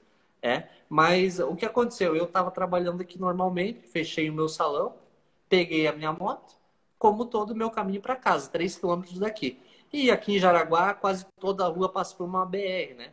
É, 0.42 0.70
mas 0.88 1.40
o 1.40 1.56
que 1.56 1.66
aconteceu? 1.66 2.16
Eu 2.16 2.26
estava 2.26 2.50
trabalhando 2.50 3.02
aqui 3.02 3.20
normalmente, 3.20 3.82
fechei 3.88 4.30
o 4.30 4.34
meu 4.34 4.48
salão, 4.48 4.96
peguei 5.50 5.86
a 5.88 5.92
minha 5.94 6.14
moto, 6.14 6.56
como 6.98 7.26
todo 7.26 7.52
o 7.52 7.56
meu 7.56 7.70
caminho 7.70 8.02
para 8.02 8.16
casa, 8.16 8.50
3 8.50 8.78
quilômetros 8.78 9.20
daqui. 9.20 9.60
E 9.92 10.12
aqui 10.12 10.36
em 10.36 10.40
Jaraguá, 10.40 10.94
quase 10.94 11.26
toda 11.40 11.66
a 11.66 11.68
rua 11.68 11.90
passa 11.90 12.16
por 12.16 12.26
uma 12.26 12.46
BR, 12.46 12.96
né? 12.96 13.12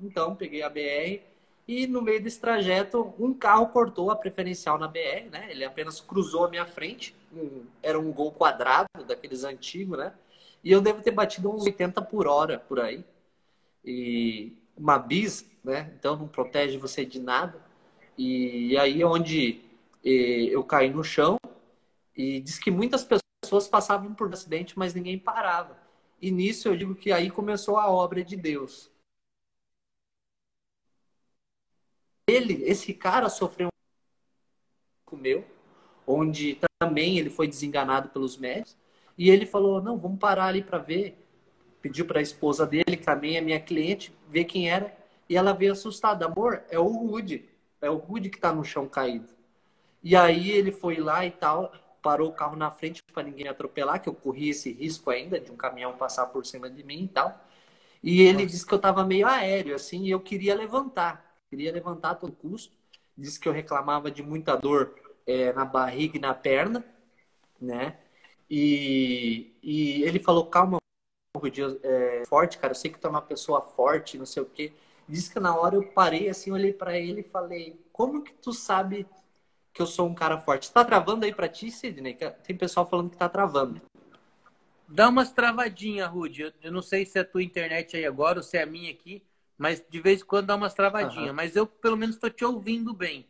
Então, 0.00 0.36
peguei 0.36 0.62
a 0.62 0.68
BR 0.70 1.20
e 1.68 1.86
no 1.86 2.00
meio 2.00 2.22
desse 2.22 2.40
trajeto, 2.40 3.12
um 3.18 3.34
carro 3.34 3.66
cortou 3.68 4.10
a 4.10 4.16
preferencial 4.16 4.78
na 4.78 4.88
BR, 4.88 5.28
né? 5.30 5.48
Ele 5.50 5.66
apenas 5.66 6.00
cruzou 6.00 6.46
a 6.46 6.48
minha 6.48 6.64
frente 6.64 7.14
um, 7.30 7.66
era 7.82 8.00
um 8.00 8.10
gol 8.10 8.32
quadrado, 8.32 8.88
daqueles 9.06 9.44
antigos, 9.44 9.98
né? 9.98 10.14
E 10.64 10.72
eu 10.72 10.80
devo 10.80 11.02
ter 11.02 11.10
batido 11.10 11.50
uns 11.50 11.64
80 11.64 12.00
por 12.00 12.26
hora 12.26 12.58
por 12.58 12.80
aí. 12.80 13.04
E 13.84 14.56
uma 14.74 14.98
bis, 14.98 15.44
né? 15.62 15.92
Então 15.98 16.16
não 16.16 16.26
protege 16.26 16.78
você 16.78 17.04
de 17.04 17.20
nada. 17.20 17.60
E, 18.16 18.76
aí 18.78 19.02
é 19.02 19.06
onde 19.06 19.60
eu 20.02 20.64
caí 20.64 20.88
no 20.88 21.04
chão 21.04 21.36
e 22.16 22.40
diz 22.40 22.58
que 22.58 22.70
muitas 22.70 23.04
pessoas 23.04 23.68
passavam 23.68 24.14
por 24.14 24.32
acidente, 24.32 24.78
mas 24.78 24.94
ninguém 24.94 25.18
parava. 25.18 25.76
E 26.20 26.30
nisso 26.30 26.66
eu 26.66 26.76
digo 26.76 26.94
que 26.94 27.12
aí 27.12 27.30
começou 27.30 27.76
a 27.76 27.90
obra 27.90 28.24
de 28.24 28.36
Deus. 28.36 28.90
Ele, 32.28 32.62
esse 32.64 32.92
cara 32.92 33.30
sofreu 33.30 33.68
um 35.10 35.16
meu, 35.16 35.44
onde 36.06 36.60
também 36.78 37.18
ele 37.18 37.30
foi 37.30 37.48
desenganado 37.48 38.10
pelos 38.10 38.36
médicos. 38.36 38.76
E 39.16 39.30
ele 39.30 39.46
falou: 39.46 39.82
não, 39.82 39.96
vamos 39.98 40.18
parar 40.18 40.46
ali 40.46 40.62
para 40.62 40.78
ver. 40.78 41.24
Pediu 41.80 42.04
para 42.04 42.18
a 42.18 42.22
esposa 42.22 42.66
dele, 42.66 42.96
que 42.96 43.04
também 43.04 43.36
é 43.36 43.40
minha 43.40 43.58
cliente, 43.58 44.14
ver 44.28 44.44
quem 44.44 44.70
era. 44.70 44.94
E 45.28 45.36
ela 45.36 45.54
veio 45.54 45.72
assustada: 45.72 46.26
amor, 46.26 46.62
é 46.68 46.78
o 46.78 46.86
Rude. 46.86 47.48
É 47.80 47.88
o 47.88 47.96
Rude 47.96 48.28
que 48.28 48.36
está 48.36 48.52
no 48.52 48.64
chão 48.64 48.86
caído. 48.86 49.28
E 50.02 50.14
aí 50.14 50.50
ele 50.50 50.70
foi 50.70 50.96
lá 50.96 51.24
e 51.24 51.30
tal, 51.30 51.72
parou 52.02 52.28
o 52.28 52.32
carro 52.32 52.56
na 52.56 52.70
frente 52.70 53.02
para 53.12 53.22
ninguém 53.22 53.48
atropelar, 53.48 54.00
que 54.00 54.08
eu 54.08 54.14
corri 54.14 54.50
esse 54.50 54.72
risco 54.72 55.10
ainda 55.10 55.40
de 55.40 55.50
um 55.50 55.56
caminhão 55.56 55.96
passar 55.96 56.26
por 56.26 56.44
cima 56.44 56.68
de 56.68 56.84
mim 56.84 57.04
e 57.04 57.08
tal. 57.08 57.44
E 58.02 58.22
ele 58.22 58.34
Nossa. 58.34 58.46
disse 58.46 58.66
que 58.66 58.74
eu 58.74 58.76
estava 58.76 59.04
meio 59.04 59.26
aéreo, 59.26 59.74
assim, 59.74 60.04
e 60.04 60.10
eu 60.10 60.20
queria 60.20 60.54
levantar. 60.54 61.27
Queria 61.50 61.72
levantar 61.72 62.10
a 62.10 62.14
todo 62.14 62.32
custo. 62.32 62.76
Disse 63.16 63.40
que 63.40 63.48
eu 63.48 63.52
reclamava 63.52 64.10
de 64.10 64.22
muita 64.22 64.56
dor 64.56 64.94
é, 65.26 65.52
na 65.52 65.64
barriga 65.64 66.16
e 66.16 66.20
na 66.20 66.34
perna, 66.34 66.84
né? 67.60 67.98
E, 68.48 69.52
e 69.62 70.02
ele 70.02 70.18
falou, 70.18 70.46
calma, 70.46 70.78
é, 71.82 72.24
forte, 72.26 72.58
cara, 72.58 72.72
eu 72.72 72.76
sei 72.76 72.90
que 72.90 72.98
tu 72.98 73.06
é 73.06 73.10
uma 73.10 73.22
pessoa 73.22 73.60
forte, 73.60 74.18
não 74.18 74.26
sei 74.26 74.42
o 74.42 74.46
quê. 74.46 74.72
Diz 75.08 75.28
que 75.28 75.40
na 75.40 75.56
hora 75.56 75.74
eu 75.74 75.82
parei 75.82 76.28
assim, 76.28 76.50
olhei 76.50 76.72
para 76.72 76.98
ele 76.98 77.20
e 77.20 77.24
falei, 77.24 77.80
como 77.92 78.22
que 78.22 78.32
tu 78.32 78.52
sabe 78.52 79.06
que 79.72 79.80
eu 79.80 79.86
sou 79.86 80.06
um 80.06 80.14
cara 80.14 80.38
forte? 80.38 80.70
Tá 80.72 80.84
travando 80.84 81.24
aí 81.24 81.34
para 81.34 81.48
ti, 81.48 81.70
Sidney? 81.70 82.14
Tem 82.44 82.56
pessoal 82.56 82.86
falando 82.86 83.10
que 83.10 83.16
tá 83.16 83.28
travando. 83.28 83.80
Dá 84.86 85.08
umas 85.08 85.30
travadinhas, 85.30 86.10
Rudy. 86.10 86.52
Eu 86.62 86.72
não 86.72 86.82
sei 86.82 87.04
se 87.04 87.18
é 87.18 87.20
a 87.20 87.24
tua 87.24 87.42
internet 87.42 87.96
aí 87.96 88.06
agora 88.06 88.38
ou 88.38 88.42
se 88.42 88.56
é 88.56 88.62
a 88.62 88.66
minha 88.66 88.90
aqui, 88.90 89.22
mas 89.58 89.84
de 89.90 90.00
vez 90.00 90.22
em 90.22 90.24
quando 90.24 90.46
dá 90.46 90.54
umas 90.54 90.72
travadinhas. 90.72 91.28
Uhum. 91.28 91.34
Mas 91.34 91.56
eu, 91.56 91.66
pelo 91.66 91.96
menos, 91.96 92.14
estou 92.14 92.30
te 92.30 92.44
ouvindo 92.44 92.94
bem. 92.94 93.26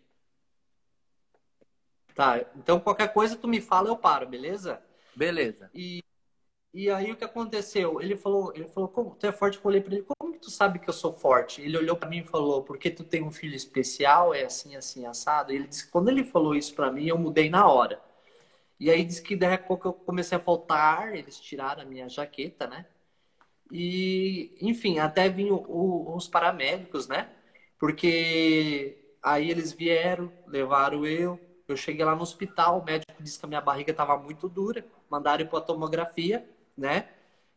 Tá, 2.15 2.45
então 2.57 2.81
qualquer 2.81 3.13
coisa 3.13 3.37
tu 3.37 3.47
me 3.47 3.61
fala, 3.61 3.89
eu 3.89 3.97
paro, 3.97 4.27
beleza? 4.27 4.83
Beleza. 5.15 5.71
E, 5.73 6.03
e 6.75 6.91
aí 6.91 7.13
o 7.13 7.17
que 7.17 7.25
aconteceu? 7.25 8.01
Ele 8.01 8.17
falou, 8.17 8.53
ele 8.55 8.69
falou, 8.69 8.89
como 8.89 9.15
tu 9.15 9.25
é 9.25 9.33
forte? 9.33 9.57
Eu 9.57 9.63
falei 9.63 9.81
para 9.81 9.95
ele, 9.95 10.05
como 10.19 10.33
que 10.33 10.41
tu 10.41 10.51
sabe 10.51 10.81
que 10.81 10.89
eu 10.89 10.93
sou 10.93 11.13
forte? 11.13 11.63
Ele 11.63 11.79
olhou 11.79 11.97
para 11.97 12.09
mim 12.09 12.19
e 12.19 12.25
falou, 12.25 12.65
porque 12.65 12.91
tu 12.91 13.05
tem 13.05 13.23
um 13.23 13.31
filho 13.31 13.55
especial, 13.55 14.35
é 14.35 14.45
assim, 14.45 14.75
assim, 14.75 15.07
assado. 15.07 15.53
E 15.53 15.57
ele 15.57 15.69
disse 15.69 15.89
quando 15.89 16.09
ele 16.09 16.25
falou 16.25 16.57
isso 16.57 16.75
para 16.75 16.91
mim, 16.91 17.07
eu 17.07 17.17
mudei 17.17 17.49
na 17.49 17.69
hora. 17.69 18.03
E 18.81 18.91
aí 18.91 19.05
disse 19.05 19.23
que 19.23 19.37
daí 19.37 19.55
a 19.55 19.59
pouco 19.59 19.89
eu 19.89 19.93
comecei 19.93 20.37
a 20.37 20.41
faltar 20.41 20.99
ar, 20.99 21.17
eles 21.17 21.39
tiraram 21.41 21.83
a 21.83 21.87
minha 21.87 22.09
jaqueta, 22.09 22.67
né? 22.67 22.85
E, 23.71 24.57
enfim, 24.61 24.99
até 24.99 25.29
vinham 25.29 25.65
os 25.69 26.27
paramédicos, 26.27 27.07
né? 27.07 27.29
Porque 27.79 28.97
aí 29.23 29.51
eles 29.51 29.73
vieram, 29.73 30.33
levaram 30.47 31.07
eu, 31.07 31.39
eu 31.69 31.77
cheguei 31.77 32.05
lá 32.05 32.17
no 32.17 32.23
hospital, 32.23 32.81
o 32.81 32.85
médico 32.85 33.23
disse 33.23 33.39
que 33.39 33.45
a 33.45 33.49
minha 33.49 33.61
barriga 33.61 33.91
estava 33.91 34.17
muito 34.17 34.49
dura, 34.49 34.85
mandaram 35.11 35.47
para 35.47 35.61
tomografia, 35.61 36.49
né? 36.77 37.09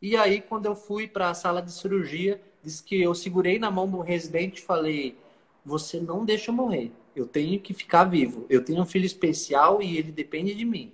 E 0.02 0.18
aí, 0.18 0.42
quando 0.42 0.66
eu 0.66 0.76
fui 0.76 1.08
para 1.08 1.30
a 1.30 1.34
sala 1.34 1.62
de 1.62 1.72
cirurgia, 1.72 2.42
disse 2.64 2.84
que 2.84 3.02
eu 3.02 3.14
segurei 3.14 3.60
na 3.60 3.72
mão 3.72 3.90
do 3.90 4.02
residente 4.02 4.60
e 4.60 4.66
falei: 4.66 5.18
Você 5.66 6.00
não 6.00 6.26
deixa 6.26 6.52
eu 6.52 6.56
morrer, 6.56 6.92
eu 7.16 7.28
tenho 7.28 7.60
que 7.60 7.74
ficar 7.74 8.04
vivo. 8.06 8.46
Eu 8.50 8.66
tenho 8.66 8.82
um 8.82 8.86
filho 8.86 9.06
especial 9.06 9.82
e 9.82 9.98
ele 9.98 10.12
depende 10.12 10.54
de 10.56 10.66
mim. 10.66 10.94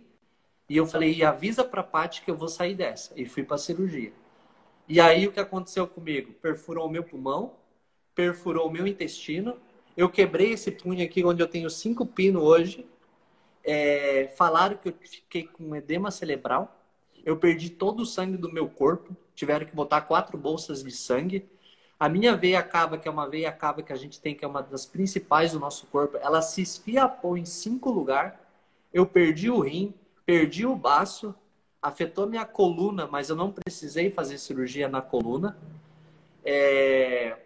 E 0.70 0.78
eu 0.78 0.86
falei: 0.86 1.15
E 1.15 1.24
avisa 1.24 1.63
para 1.63 1.82
a 1.82 1.84
Paty 1.84 2.22
que 2.22 2.30
eu 2.30 2.36
vou 2.38 2.49
sair 2.49 2.76
dessa. 2.76 3.13
E 3.15 3.26
fui 3.26 3.43
para 3.43 3.55
a 3.55 3.59
cirurgia. 3.59 4.11
E 4.88 5.01
aí, 5.01 5.27
o 5.27 5.31
que 5.31 5.39
aconteceu 5.39 5.88
comigo? 5.88 6.33
Perfurou 6.33 6.88
o 6.88 6.89
meu 6.89 7.03
pulmão, 7.03 7.53
perfurou 8.15 8.67
o 8.67 8.71
meu 8.71 8.88
intestino. 8.88 9.57
Eu 9.95 10.09
quebrei 10.09 10.53
esse 10.53 10.71
punho 10.71 11.03
aqui, 11.03 11.23
onde 11.25 11.41
eu 11.41 11.47
tenho 11.47 11.69
cinco 11.69 12.05
pinos 12.05 12.41
hoje 12.41 12.88
é, 13.67 14.29
falaram 14.38 14.77
que 14.77 14.88
eu 14.88 14.93
fiquei 15.01 15.43
com 15.43 15.75
edema 15.75 16.09
cerebral. 16.09 16.73
Eu 17.25 17.35
perdi 17.35 17.69
todo 17.69 17.99
o 17.99 18.05
sangue 18.05 18.38
do 18.38 18.51
meu 18.51 18.69
corpo. 18.69 19.13
Tiveram 19.35 19.65
que 19.65 19.75
botar 19.75 20.01
quatro 20.01 20.38
bolsas 20.38 20.81
de 20.81 20.91
sangue. 20.91 21.45
A 21.99 22.07
minha 22.07 22.38
veia 22.38 22.63
cava, 22.63 22.97
que 22.97 23.09
é 23.09 23.11
uma 23.11 23.29
veia 23.29 23.51
cava 23.51 23.83
que 23.83 23.91
a 23.91 23.95
gente 23.97 24.21
tem, 24.21 24.33
que 24.33 24.45
é 24.45 24.47
uma 24.47 24.63
das 24.63 24.85
principais 24.85 25.51
do 25.51 25.59
nosso 25.59 25.85
corpo, 25.88 26.15
ela 26.17 26.41
se 26.41 26.61
esfiapou 26.61 27.38
em 27.38 27.43
cinco 27.43 27.91
lugares. 27.91 28.33
Eu 28.93 29.05
perdi 29.05 29.49
o 29.49 29.59
rim, 29.59 29.93
perdi 30.25 30.65
o 30.65 30.75
baço, 30.75 31.35
afetou 31.88 32.27
minha 32.27 32.45
coluna, 32.45 33.07
mas 33.07 33.29
eu 33.29 33.35
não 33.35 33.51
precisei 33.51 34.11
fazer 34.11 34.38
cirurgia 34.38 34.89
na 34.89 35.01
coluna. 35.01 35.57
É... 36.43 37.38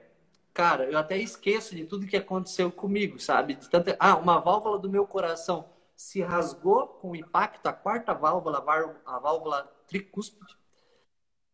Cara, 0.54 0.86
eu 0.86 0.98
até 0.98 1.18
esqueço 1.18 1.76
de 1.76 1.86
tudo 1.86 2.08
que 2.08 2.18
aconteceu 2.18 2.72
comigo, 2.72 3.20
sabe? 3.20 3.54
De 3.54 3.70
tanto... 3.70 3.96
Ah, 4.00 4.16
uma 4.18 4.40
válvula 4.40 4.80
do 4.80 4.90
meu 4.90 5.06
coração 5.06 5.66
se 5.96 6.22
rasgou 6.22 6.88
com 6.88 7.12
o 7.12 7.16
impacto 7.16 7.68
a 7.68 7.74
quarta 7.74 8.14
válvula, 8.14 8.66
a 9.06 9.20
válvula 9.20 9.72
tricúspide. 9.88 10.58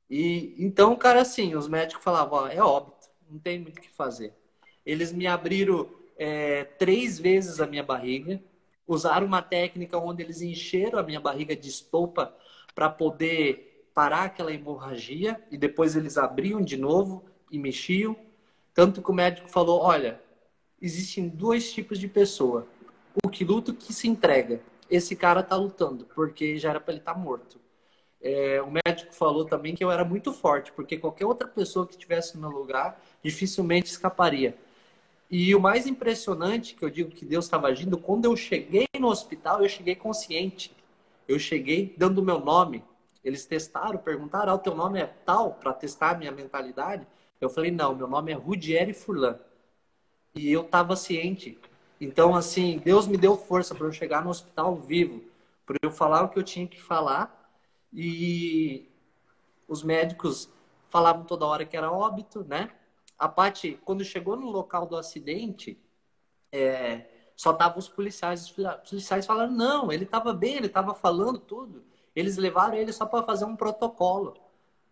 E 0.09 0.55
então, 0.57 0.95
cara, 0.95 1.21
assim, 1.21 1.55
os 1.55 1.67
médicos 1.67 2.03
falavam, 2.03 2.39
ó, 2.39 2.47
é 2.47 2.61
óbito, 2.61 3.09
não 3.29 3.37
tem 3.37 3.59
muito 3.59 3.79
o 3.79 3.81
que 3.81 3.89
fazer. 3.89 4.33
Eles 4.85 5.11
me 5.11 5.27
abriram 5.27 5.89
é, 6.17 6.63
três 6.63 7.19
vezes 7.19 7.59
a 7.59 7.67
minha 7.67 7.83
barriga, 7.83 8.41
usaram 8.87 9.27
uma 9.27 9.41
técnica 9.41 9.97
onde 9.97 10.23
eles 10.23 10.41
encheram 10.41 10.97
a 10.97 11.03
minha 11.03 11.19
barriga 11.19 11.53
de 11.53 11.67
estopa 11.67 12.33
para 12.77 12.91
poder 12.91 13.89
parar 13.91 14.25
aquela 14.25 14.53
hemorragia 14.53 15.43
e 15.49 15.57
depois 15.57 15.95
eles 15.95 16.15
abriam 16.15 16.61
de 16.61 16.77
novo 16.77 17.25
e 17.51 17.57
mexiam. 17.57 18.15
Tanto 18.71 19.01
que 19.01 19.09
o 19.09 19.13
médico 19.15 19.49
falou, 19.49 19.81
olha, 19.81 20.21
existem 20.79 21.27
dois 21.27 21.73
tipos 21.73 21.97
de 21.97 22.07
pessoa 22.07 22.67
o 23.25 23.29
que 23.29 23.43
luta, 23.43 23.71
o 23.71 23.73
que 23.73 23.91
se 23.91 24.07
entrega. 24.07 24.61
Esse 24.87 25.15
cara 25.15 25.41
tá 25.41 25.55
lutando, 25.55 26.05
porque 26.13 26.59
já 26.59 26.69
era 26.69 26.79
para 26.79 26.93
ele 26.93 27.01
estar 27.01 27.15
tá 27.15 27.19
morto. 27.19 27.59
É, 28.21 28.61
o 28.61 28.69
médico 28.69 29.11
falou 29.15 29.43
também 29.43 29.73
que 29.73 29.83
eu 29.83 29.89
era 29.89 30.05
muito 30.05 30.31
forte, 30.31 30.71
porque 30.71 30.99
qualquer 30.99 31.25
outra 31.25 31.47
pessoa 31.47 31.87
que 31.87 31.93
estivesse 31.93 32.37
no 32.37 32.47
meu 32.47 32.59
lugar 32.59 33.03
dificilmente 33.23 33.89
escaparia. 33.89 34.55
E 35.31 35.55
o 35.55 35.59
mais 35.59 35.87
impressionante, 35.87 36.75
que 36.75 36.85
eu 36.85 36.91
digo 36.91 37.09
que 37.09 37.25
Deus 37.25 37.45
estava 37.45 37.69
agindo, 37.69 37.97
quando 37.97 38.25
eu 38.25 38.35
cheguei 38.35 38.85
no 38.99 39.07
hospital, 39.07 39.63
eu 39.63 39.67
cheguei 39.67 39.95
consciente. 39.95 40.76
Eu 41.27 41.37
cheguei 41.37 41.93
dando 41.97 42.19
o 42.19 42.23
meu 42.23 42.39
nome. 42.39 42.83
Eles 43.23 43.45
testaram, 43.45 43.97
perguntaram: 43.97 44.53
ah, 44.53 44.55
o 44.55 44.59
teu 44.59 44.73
nome 44.75 44.99
é 44.99 45.05
tal, 45.05 45.53
para 45.53 45.73
testar 45.73 46.11
a 46.11 46.17
minha 46.17 46.31
mentalidade. 46.31 47.05
Eu 47.41 47.49
falei: 47.49 47.71
não, 47.71 47.95
meu 47.95 48.07
nome 48.07 48.31
é 48.31 48.35
Rudieri 48.35 48.93
Furlan. 48.93 49.37
e 50.35 50.51
eu 50.51 50.61
estava 50.61 50.95
ciente. 50.95 51.59
Então, 51.99 52.35
assim, 52.35 52.79
Deus 52.83 53.07
me 53.07 53.17
deu 53.17 53.35
força 53.35 53.73
para 53.73 53.87
eu 53.87 53.91
chegar 53.91 54.23
no 54.23 54.29
hospital 54.29 54.75
vivo, 54.75 55.23
para 55.65 55.77
eu 55.81 55.91
falar 55.91 56.23
o 56.23 56.29
que 56.29 56.39
eu 56.39 56.43
tinha 56.43 56.67
que 56.67 56.79
falar. 56.81 57.51
E 57.91 58.87
os 59.67 59.83
médicos 59.83 60.49
falavam 60.89 61.25
toda 61.25 61.45
hora 61.45 61.65
que 61.65 61.75
era 61.75 61.91
óbito, 61.91 62.43
né? 62.47 62.71
A 63.17 63.27
parte, 63.27 63.79
quando 63.83 64.05
chegou 64.05 64.35
no 64.35 64.49
local 64.49 64.85
do 64.85 64.95
acidente, 64.95 65.77
é, 66.51 67.05
só 67.37 67.51
estavam 67.51 67.77
os 67.77 67.87
policiais. 67.87 68.41
Os 68.41 68.89
policiais 68.89 69.25
falaram: 69.25 69.53
não, 69.53 69.91
ele 69.91 70.03
estava 70.03 70.33
bem, 70.33 70.55
ele 70.55 70.65
estava 70.65 70.95
falando 70.95 71.37
tudo. 71.37 71.83
Eles 72.15 72.35
levaram 72.35 72.73
ele 72.73 72.91
só 72.91 73.05
para 73.05 73.23
fazer 73.23 73.45
um 73.45 73.55
protocolo. 73.55 74.35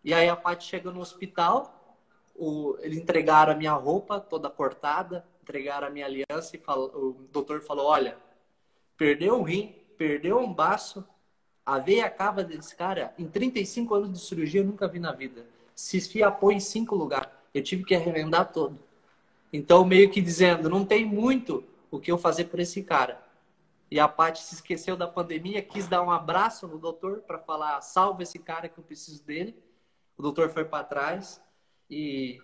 E 0.04 0.14
aí 0.14 0.28
a 0.28 0.36
parte 0.36 0.64
chega 0.64 0.92
no 0.92 1.00
hospital, 1.00 1.98
o, 2.36 2.76
eles 2.78 2.98
entregaram 2.98 3.52
a 3.52 3.56
minha 3.56 3.72
roupa 3.72 4.20
toda 4.20 4.48
cortada, 4.48 5.26
entregaram 5.42 5.88
a 5.88 5.90
minha 5.90 6.06
aliança 6.06 6.54
e 6.54 6.58
falou, 6.58 6.86
o 6.94 7.28
doutor 7.32 7.60
falou: 7.60 7.86
olha, 7.86 8.16
perdeu 8.96 9.36
um 9.36 9.42
rim, 9.42 9.74
perdeu 9.98 10.38
um 10.38 10.52
baço, 10.52 11.04
a 11.64 11.80
veia 11.80 12.08
cava 12.08 12.44
desse 12.44 12.76
cara, 12.76 13.12
em 13.18 13.26
35 13.26 13.92
anos 13.92 14.12
de 14.12 14.20
cirurgia, 14.20 14.60
eu 14.60 14.64
nunca 14.64 14.86
vi 14.86 15.00
na 15.00 15.10
vida. 15.10 15.44
Se 15.74 15.96
esfiapou 15.96 16.52
em 16.52 16.60
cinco 16.60 16.94
lugares. 16.94 17.28
Eu 17.52 17.62
tive 17.62 17.84
que 17.84 17.94
arremendar 17.94 18.52
todo. 18.52 18.78
Então, 19.52 19.84
meio 19.84 20.10
que 20.10 20.20
dizendo, 20.20 20.68
não 20.68 20.84
tem 20.84 21.04
muito 21.04 21.64
o 21.90 22.00
que 22.00 22.10
eu 22.10 22.18
fazer 22.18 22.44
por 22.44 22.60
esse 22.60 22.82
cara. 22.82 23.24
E 23.90 24.00
a 24.00 24.08
Paty 24.08 24.42
se 24.42 24.54
esqueceu 24.56 24.96
da 24.96 25.06
pandemia, 25.06 25.62
quis 25.62 25.86
dar 25.86 26.02
um 26.02 26.10
abraço 26.10 26.66
no 26.66 26.78
doutor 26.78 27.20
para 27.20 27.38
falar: 27.38 27.80
salva 27.82 28.22
esse 28.22 28.38
cara 28.38 28.68
que 28.68 28.78
eu 28.78 28.84
preciso 28.84 29.22
dele. 29.24 29.56
O 30.16 30.22
doutor 30.22 30.50
foi 30.50 30.64
para 30.64 30.84
trás 30.84 31.40
e, 31.88 32.40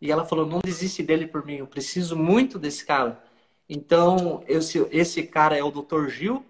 e 0.00 0.10
ela 0.10 0.24
falou: 0.24 0.46
não 0.46 0.60
desiste 0.60 1.02
dele 1.02 1.26
por 1.26 1.44
mim, 1.44 1.56
eu 1.56 1.66
preciso 1.66 2.16
muito 2.16 2.58
desse 2.58 2.84
cara. 2.84 3.22
Então, 3.68 4.44
esse, 4.46 4.78
esse 4.90 5.22
cara 5.26 5.56
é 5.56 5.62
o 5.62 5.70
doutor 5.70 6.08
Gil, 6.08 6.44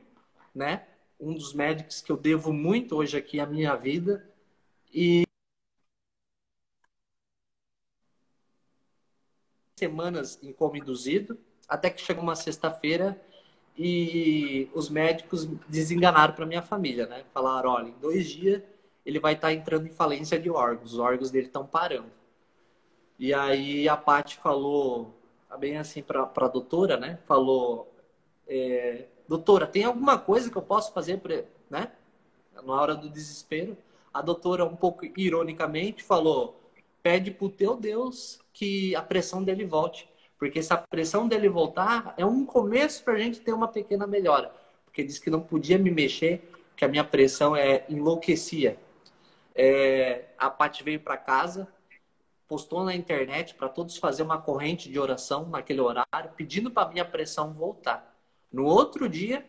né? 0.55 0.87
Um 1.21 1.35
dos 1.35 1.53
médicos 1.55 2.01
que 2.01 2.11
eu 2.11 2.17
devo 2.17 2.53
muito 2.53 2.97
hoje 2.97 3.17
aqui 3.17 3.39
a 3.39 3.47
minha 3.47 3.75
vida. 3.77 4.29
E 4.93 5.25
semanas 9.77 10.39
em 10.43 10.53
coma 10.53 10.79
induzido, 10.79 11.39
até 11.69 11.91
que 11.91 12.01
chegou 12.01 12.23
uma 12.23 12.37
sexta-feira 12.37 13.21
e 13.77 14.69
os 14.75 14.89
médicos 14.89 15.47
desenganaram 15.69 16.35
para 16.35 16.47
minha 16.47 16.63
família, 16.63 17.07
né? 17.07 17.25
Falaram, 17.33 17.71
olha, 17.71 17.89
em 17.89 17.99
dois 18.01 18.29
dias 18.29 18.63
ele 19.05 19.19
vai 19.19 19.35
estar 19.35 19.49
tá 19.49 19.53
entrando 19.53 19.87
em 19.87 19.91
falência 19.91 20.39
de 20.39 20.49
órgãos, 20.49 20.93
os 20.95 20.99
órgãos 20.99 21.31
dele 21.31 21.47
estão 21.47 21.67
parando. 21.67 22.11
E 23.19 23.33
aí 23.35 23.89
a 23.89 23.97
Paty 23.97 24.37
falou, 24.37 25.15
tá 25.49 25.57
bem 25.57 25.77
assim 25.77 26.03
para 26.03 26.31
a 26.35 26.49
doutora, 26.49 26.97
né? 26.97 27.19
Falou, 27.27 27.93
é, 28.49 29.07
doutora, 29.29 29.67
tem 29.67 29.85
alguma 29.85 30.19
coisa 30.19 30.51
que 30.51 30.57
eu 30.57 30.63
posso 30.63 30.93
fazer, 30.93 31.19
pra, 31.19 31.45
né? 31.71 31.93
Na 32.53 32.73
hora 32.73 32.95
do 32.95 33.09
desespero, 33.11 33.77
a 34.13 34.23
doutora 34.23 34.65
um 34.65 34.77
pouco 34.77 35.05
ironicamente 35.17 36.03
falou, 36.03 36.61
pede 37.03 37.31
pro 37.31 37.49
teu 37.49 37.77
Deus 37.77 38.39
que 38.53 38.95
a 38.97 39.03
pressão 39.03 39.43
dele 39.43 39.65
volte. 39.65 40.09
Porque 40.45 40.63
se 40.63 40.75
a 40.75 40.77
pressão 40.77 41.27
dele 41.27 41.49
voltar, 41.49 42.13
é 42.19 42.27
um 42.27 42.45
começo 42.45 43.03
para 43.03 43.15
a 43.15 43.19
gente 43.19 43.41
ter 43.41 43.55
uma 43.55 43.67
pequena 43.67 44.07
melhora. 44.07 44.53
Porque 44.85 45.03
disse 45.03 45.19
que 45.19 45.31
não 45.31 45.41
podia 45.41 45.79
me 45.79 45.91
mexer, 45.91 46.53
que 46.77 46.85
a 46.85 46.89
minha 46.89 47.03
pressão 47.03 47.57
é 47.57 47.87
enlouquecia. 47.89 48.79
É, 49.55 50.27
a 50.37 50.51
Paty 50.51 50.85
veio 50.85 51.01
para 51.01 51.17
casa, 51.17 51.67
postou 52.47 52.85
na 52.85 52.95
internet 52.95 53.55
para 53.55 53.71
todos 53.71 53.97
fazer 53.97 54.23
uma 54.23 54.37
corrente 54.37 54.91
de 54.91 55.01
oração 55.01 55.49
naquele 55.49 55.81
horário, 55.81 56.31
pedindo 56.37 56.71
para 56.71 56.91
minha 56.91 57.07
pressão 57.07 57.55
voltar. 57.55 58.15
No 58.53 58.67
outro 58.67 59.09
dia, 59.09 59.49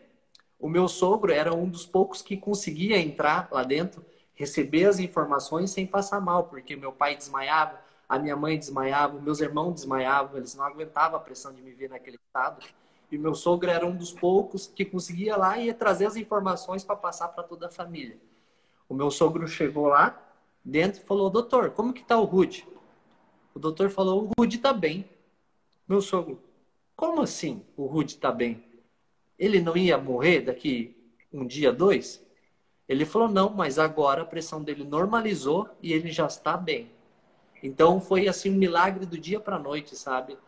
o 0.58 0.66
meu 0.66 0.88
sogro 0.88 1.30
era 1.30 1.52
um 1.52 1.68
dos 1.68 1.84
poucos 1.84 2.22
que 2.22 2.38
conseguia 2.38 2.98
entrar 2.98 3.50
lá 3.52 3.64
dentro, 3.64 4.02
receber 4.34 4.86
as 4.86 4.98
informações 4.98 5.70
sem 5.70 5.86
passar 5.86 6.22
mal, 6.22 6.44
porque 6.44 6.74
meu 6.74 6.90
pai 6.90 7.14
desmaiava, 7.14 7.84
a 8.08 8.18
minha 8.18 8.36
mãe 8.36 8.58
desmaiava, 8.58 9.20
meus 9.20 9.40
irmãos 9.40 9.74
desmaiavam, 9.74 10.36
eles 10.36 10.54
não 10.54 10.64
aguentavam 10.64 11.16
a 11.18 11.22
pressão 11.22 11.52
de 11.52 11.60
me 11.60 11.72
ver 11.72 11.90
naquele 11.90 12.16
estado. 12.16 12.64
E 13.10 13.18
meu 13.18 13.34
sogro 13.34 13.70
era 13.70 13.86
um 13.86 13.96
dos 13.96 14.12
poucos 14.12 14.66
que 14.66 14.84
conseguia 14.84 15.36
lá 15.36 15.58
e 15.58 15.66
ia 15.66 15.74
trazer 15.74 16.06
as 16.06 16.16
informações 16.16 16.84
para 16.84 16.96
passar 16.96 17.28
para 17.28 17.44
toda 17.44 17.66
a 17.66 17.70
família. 17.70 18.18
O 18.88 18.94
meu 18.94 19.10
sogro 19.10 19.46
chegou 19.48 19.88
lá 19.88 20.20
dentro 20.64 21.00
e 21.00 21.04
falou: 21.04 21.30
"Doutor, 21.30 21.70
como 21.70 21.92
que 21.92 22.04
tá 22.04 22.18
o 22.18 22.24
Rude?" 22.24 22.66
O 23.54 23.58
doutor 23.58 23.90
falou: 23.90 24.24
"O 24.24 24.30
Rude 24.40 24.58
tá 24.58 24.72
bem." 24.72 25.08
Meu 25.88 26.00
sogro: 26.00 26.40
"Como 26.94 27.22
assim? 27.22 27.64
O 27.76 27.86
Rude 27.86 28.16
tá 28.16 28.30
bem? 28.30 28.64
Ele 29.38 29.60
não 29.60 29.76
ia 29.76 29.98
morrer 29.98 30.42
daqui 30.42 30.96
um 31.32 31.46
dia, 31.46 31.72
dois?" 31.72 32.24
Ele 32.88 33.04
falou: 33.04 33.28
"Não, 33.28 33.50
mas 33.50 33.78
agora 33.78 34.22
a 34.22 34.26
pressão 34.26 34.62
dele 34.62 34.84
normalizou 34.84 35.68
e 35.82 35.92
ele 35.92 36.10
já 36.10 36.26
está 36.26 36.56
bem." 36.56 36.95
Então 37.66 38.00
foi 38.00 38.28
assim 38.28 38.50
um 38.50 38.56
milagre 38.56 39.04
do 39.04 39.18
dia 39.18 39.40
para 39.40 39.56
a 39.56 39.58
noite, 39.58 39.96
sabe? 39.96 40.38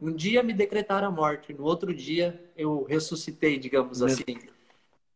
Um 0.00 0.12
dia 0.12 0.42
me 0.42 0.52
decretaram 0.52 1.08
a 1.08 1.10
morte, 1.10 1.54
no 1.54 1.64
outro 1.64 1.94
dia 1.94 2.38
eu 2.54 2.84
ressuscitei, 2.84 3.58
digamos 3.58 4.02
assim. 4.02 4.38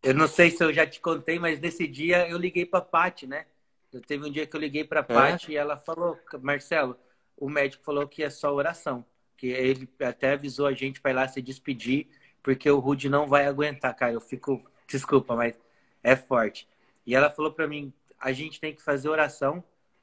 Eu 0.03 0.15
não 0.15 0.27
sei 0.27 0.51
se 0.51 0.65
eu 0.65 0.73
já 0.73 0.87
te 0.87 1.01
contei, 1.01 1.39
mas 1.39 1.61
nesse 1.61 1.87
dia 1.87 2.27
eu 2.27 2.39
liguei 2.39 2.65
para 2.65 2.81
Pati, 2.81 3.27
né? 3.27 3.45
Eu 3.93 4.01
teve 4.01 4.27
um 4.27 4.31
dia 4.31 4.47
que 4.47 4.57
eu 4.57 4.61
liguei 4.61 4.85
para 4.85 5.03
Pati 5.03 5.51
é? 5.51 5.55
e 5.55 5.57
ela 5.59 5.77
falou, 5.77 6.19
Marcelo, 6.41 6.97
o 7.37 7.51
médico 7.51 7.85
falou 7.85 8.09
que 8.09 8.23
é 8.23 8.31
só 8.31 8.55
oração, 8.55 9.05
que 9.37 9.49
ele 9.49 9.87
até 10.01 10.33
avisou 10.33 10.67
a 10.67 10.73
gente 10.73 10.99
para 10.99 11.11
ir 11.11 11.15
lá 11.15 11.29
se 11.29 11.43
despedir, 11.43 12.09
porque 12.43 12.71
o 12.71 12.79
Rude 12.79 13.11
não 13.11 13.27
vai 13.27 13.45
aguentar, 13.45 13.95
cara. 13.95 14.15
Eu 14.15 14.21
fico, 14.21 14.63
desculpa, 14.89 15.37
mas 15.37 15.55
é 16.03 16.17
forte. 16.17 16.67
E 17.07 17.15
ela 17.15 17.29
falou 17.29 17.53
para 17.53 17.69
mim, 17.69 17.93
a 18.19 18.33
gente 18.33 18.59
tem 18.59 18.75
que 18.75 18.81
fazer 18.81 19.11
oração 19.11 19.63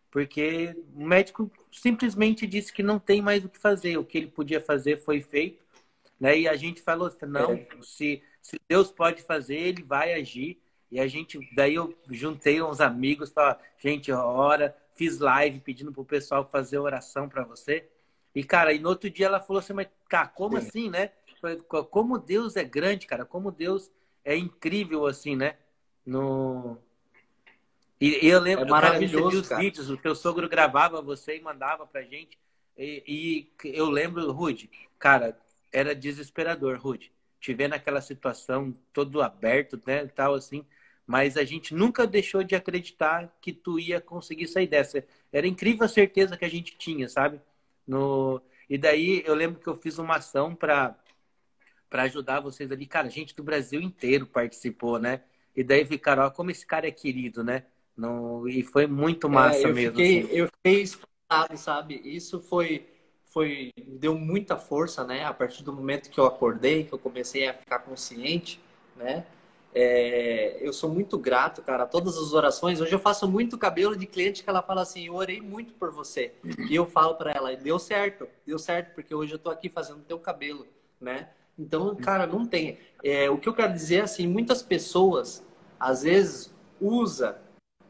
porque 0.10 0.76
o 0.96 1.06
médico 1.06 1.52
simplesmente 1.72 2.48
disse 2.48 2.72
que 2.72 2.82
não 2.82 3.00
tem 3.00 3.22
mais 3.22 3.44
o 3.44 3.50
que 3.50 3.60
fazer, 3.60 3.98
o 3.98 4.06
que 4.06 4.18
ele 4.18 4.28
podia 4.28 4.62
fazer 4.62 4.98
foi 4.98 5.22
feito, 5.22 5.64
né? 6.20 6.40
E 6.40 6.48
a 6.48 6.56
gente 6.56 6.82
falou 6.82 7.08
assim, 7.08 7.26
não, 7.26 7.54
é. 7.54 7.68
se, 7.82 8.24
se 8.42 8.60
Deus 8.68 8.92
pode 8.92 9.22
fazer, 9.22 9.56
ele 9.56 9.84
vai 9.84 10.14
agir. 10.14 10.60
E 10.90 11.00
a 11.00 11.08
gente, 11.08 11.38
daí 11.54 11.76
eu 11.76 11.96
juntei 12.10 12.62
uns 12.62 12.80
amigos, 12.80 13.32
falei, 13.32 13.58
gente, 13.78 14.12
ora, 14.12 14.76
fiz 14.96 15.20
live 15.20 15.60
pedindo 15.60 15.92
pro 15.92 16.06
pessoal 16.06 16.48
fazer 16.50 16.80
oração 16.80 17.28
para 17.28 17.44
você. 17.44 17.88
E, 18.34 18.44
cara, 18.44 18.72
e 18.74 18.80
no 18.80 18.90
outro 18.90 19.10
dia 19.10 19.26
ela 19.26 19.40
falou 19.40 19.60
assim, 19.60 19.74
mas, 19.74 19.88
cara, 20.08 20.28
como 20.28 20.60
Sim. 20.60 20.68
assim, 20.68 20.90
né? 20.90 21.12
Como 21.92 22.18
Deus 22.18 22.56
é 22.56 22.64
grande, 22.64 23.06
cara, 23.06 23.26
como 23.26 23.52
Deus 23.52 23.92
é 24.24 24.36
incrível, 24.36 25.06
assim, 25.06 25.36
né? 25.36 25.56
No, 26.06 26.78
e, 28.00 28.28
eu 28.28 28.40
lembro, 28.40 28.66
é 28.66 28.70
maravilhoso, 28.70 29.44
cara, 29.44 29.60
os 29.60 29.66
vídeos, 29.66 29.90
o 29.90 29.98
teu 29.98 30.14
sogro 30.14 30.48
gravava 30.48 31.02
você 31.02 31.38
e 31.38 31.42
mandava 31.42 31.86
pra 31.86 32.04
gente. 32.04 32.38
E, 32.78 33.04
e 33.64 33.74
eu 33.76 33.90
lembro, 33.90 34.32
Rude, 34.32 34.70
cara, 35.00 35.38
era 35.72 35.96
desesperador, 35.96 36.78
Rude. 36.80 37.12
Te 37.40 37.54
ver 37.54 37.68
naquela 37.68 38.02
situação 38.02 38.74
todo 38.94 39.22
aberto, 39.22 39.82
né, 39.86 40.06
tal 40.08 40.36
assim. 40.36 40.66
Mas 41.06 41.38
a 41.38 41.44
gente 41.44 41.74
nunca 41.74 42.06
deixou 42.06 42.44
de 42.44 42.56
acreditar 42.56 43.34
que 43.42 43.54
tu 43.54 43.80
ia 43.80 44.02
conseguir 44.02 44.48
sair 44.48 44.68
dessa. 44.68 45.04
Era 45.32 45.48
incrível 45.48 45.86
a 45.86 45.88
certeza 45.90 46.36
que 46.36 46.46
a 46.46 46.50
gente 46.50 46.78
tinha, 46.78 47.08
sabe? 47.08 47.40
No... 47.88 48.42
E 48.70 48.78
daí 48.78 49.24
eu 49.26 49.34
lembro 49.34 49.60
que 49.62 49.68
eu 49.68 49.76
fiz 49.76 49.98
uma 49.98 50.18
ação 50.18 50.54
para 50.54 50.96
para 51.90 52.04
ajudar 52.04 52.42
vocês 52.42 52.70
ali. 52.70 52.86
Cara, 52.86 53.10
gente 53.10 53.34
do 53.34 53.44
Brasil 53.44 53.82
inteiro 53.82 54.28
participou, 54.28 55.00
né? 55.00 55.24
E 55.56 55.64
daí 55.64 55.86
ficaram, 55.86 56.24
ó, 56.24 56.30
como 56.30 56.52
esse 56.52 56.66
cara 56.66 56.86
é 56.86 56.92
querido, 56.92 57.44
né? 57.44 57.64
No, 57.98 58.48
e 58.48 58.62
foi 58.62 58.86
muito 58.86 59.28
massa 59.28 59.60
é, 59.60 59.66
eu 59.66 59.74
mesmo. 59.74 59.98
Fiquei, 59.98 60.20
assim. 60.20 60.32
Eu 60.32 60.48
fiquei 60.48 60.82
espantado, 60.84 61.58
sabe? 61.58 62.00
Isso 62.06 62.40
foi, 62.40 62.88
foi. 63.26 63.72
deu 63.76 64.16
muita 64.16 64.56
força, 64.56 65.04
né? 65.04 65.26
A 65.26 65.34
partir 65.34 65.64
do 65.64 65.74
momento 65.74 66.10
que 66.10 66.20
eu 66.20 66.26
acordei, 66.28 66.84
que 66.84 66.94
eu 66.94 67.00
comecei 67.00 67.48
a 67.48 67.56
ficar 67.56 67.80
consciente, 67.80 68.62
né? 68.96 69.26
É, 69.74 70.58
eu 70.62 70.72
sou 70.72 70.90
muito 70.90 71.18
grato, 71.18 71.62
cara, 71.62 71.84
a 71.84 71.88
todas 71.88 72.18
as 72.18 72.34
orações. 72.34 72.80
Hoje 72.80 72.94
eu 72.94 73.00
faço 73.00 73.28
muito 73.28 73.58
cabelo 73.58 73.96
de 73.96 74.06
cliente 74.06 74.44
que 74.44 74.50
ela 74.50 74.62
fala 74.62 74.84
assim: 74.84 75.08
Eu 75.08 75.16
orei 75.16 75.42
muito 75.42 75.74
por 75.74 75.92
você. 75.92 76.34
E 76.70 76.76
eu 76.76 76.86
falo 76.86 77.16
para 77.16 77.32
ela: 77.32 77.56
Deu 77.56 77.80
certo, 77.80 78.28
deu 78.46 78.60
certo, 78.60 78.94
porque 78.94 79.14
hoje 79.14 79.34
eu 79.34 79.40
tô 79.40 79.50
aqui 79.50 79.70
fazendo 79.70 80.04
teu 80.04 80.20
cabelo, 80.20 80.68
né? 81.02 81.30
Então, 81.58 81.96
cara, 81.96 82.28
não 82.28 82.46
tem. 82.46 82.78
É, 83.04 83.30
o 83.30 83.38
que 83.38 83.50
eu 83.50 83.54
quero 83.54 83.74
dizer 83.74 83.98
é 83.98 84.02
assim: 84.02 84.28
muitas 84.28 84.62
pessoas, 84.62 85.44
às 85.80 86.04
vezes, 86.04 86.54
usa 86.80 87.40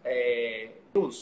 é, 0.08 0.70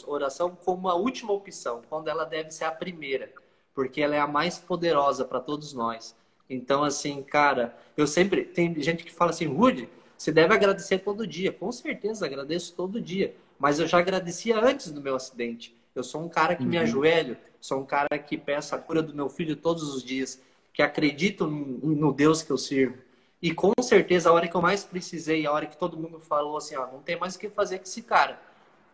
oração 0.06 0.56
como 0.64 0.88
a 0.88 0.94
última 0.94 1.32
opção, 1.32 1.82
quando 1.88 2.08
ela 2.08 2.24
deve 2.24 2.50
ser 2.50 2.64
a 2.64 2.70
primeira, 2.70 3.30
porque 3.74 4.00
ela 4.00 4.14
é 4.14 4.20
a 4.20 4.26
mais 4.26 4.58
poderosa 4.58 5.24
para 5.24 5.40
todos 5.40 5.72
nós. 5.72 6.16
Então, 6.48 6.84
assim, 6.84 7.22
cara, 7.22 7.76
eu 7.96 8.06
sempre. 8.06 8.44
Tem 8.44 8.80
gente 8.80 9.04
que 9.04 9.12
fala 9.12 9.30
assim, 9.30 9.46
Rude, 9.46 9.88
você 10.16 10.32
deve 10.32 10.54
agradecer 10.54 10.98
todo 11.00 11.26
dia. 11.26 11.52
Com 11.52 11.70
certeza, 11.72 12.24
agradeço 12.24 12.74
todo 12.74 13.00
dia. 13.00 13.34
Mas 13.58 13.78
eu 13.78 13.86
já 13.86 13.98
agradecia 13.98 14.58
antes 14.58 14.90
do 14.90 15.00
meu 15.00 15.16
acidente. 15.16 15.76
Eu 15.94 16.04
sou 16.04 16.22
um 16.22 16.28
cara 16.28 16.54
que 16.54 16.62
uhum. 16.62 16.68
me 16.68 16.78
ajoelho, 16.78 17.36
sou 17.60 17.80
um 17.80 17.84
cara 17.84 18.18
que 18.18 18.36
peço 18.36 18.74
a 18.74 18.78
cura 18.78 19.02
do 19.02 19.14
meu 19.14 19.28
filho 19.28 19.56
todos 19.56 19.94
os 19.94 20.02
dias. 20.02 20.40
que 20.72 20.82
acreditam 20.82 21.48
no 21.48 22.12
Deus 22.12 22.42
que 22.42 22.50
eu 22.52 22.58
sirvo. 22.58 22.98
E 23.40 23.52
com 23.52 23.72
certeza, 23.80 24.28
a 24.28 24.32
hora 24.32 24.48
que 24.48 24.54
eu 24.54 24.62
mais 24.62 24.84
precisei, 24.84 25.46
a 25.46 25.52
hora 25.52 25.66
que 25.66 25.76
todo 25.76 25.96
mundo 25.96 26.20
falou 26.20 26.56
assim, 26.56 26.76
ó, 26.76 26.86
não 26.86 27.00
tem 27.00 27.18
mais 27.18 27.34
o 27.34 27.38
que 27.38 27.48
fazer 27.48 27.78
com 27.78 27.84
esse 27.84 28.02
cara. 28.02 28.40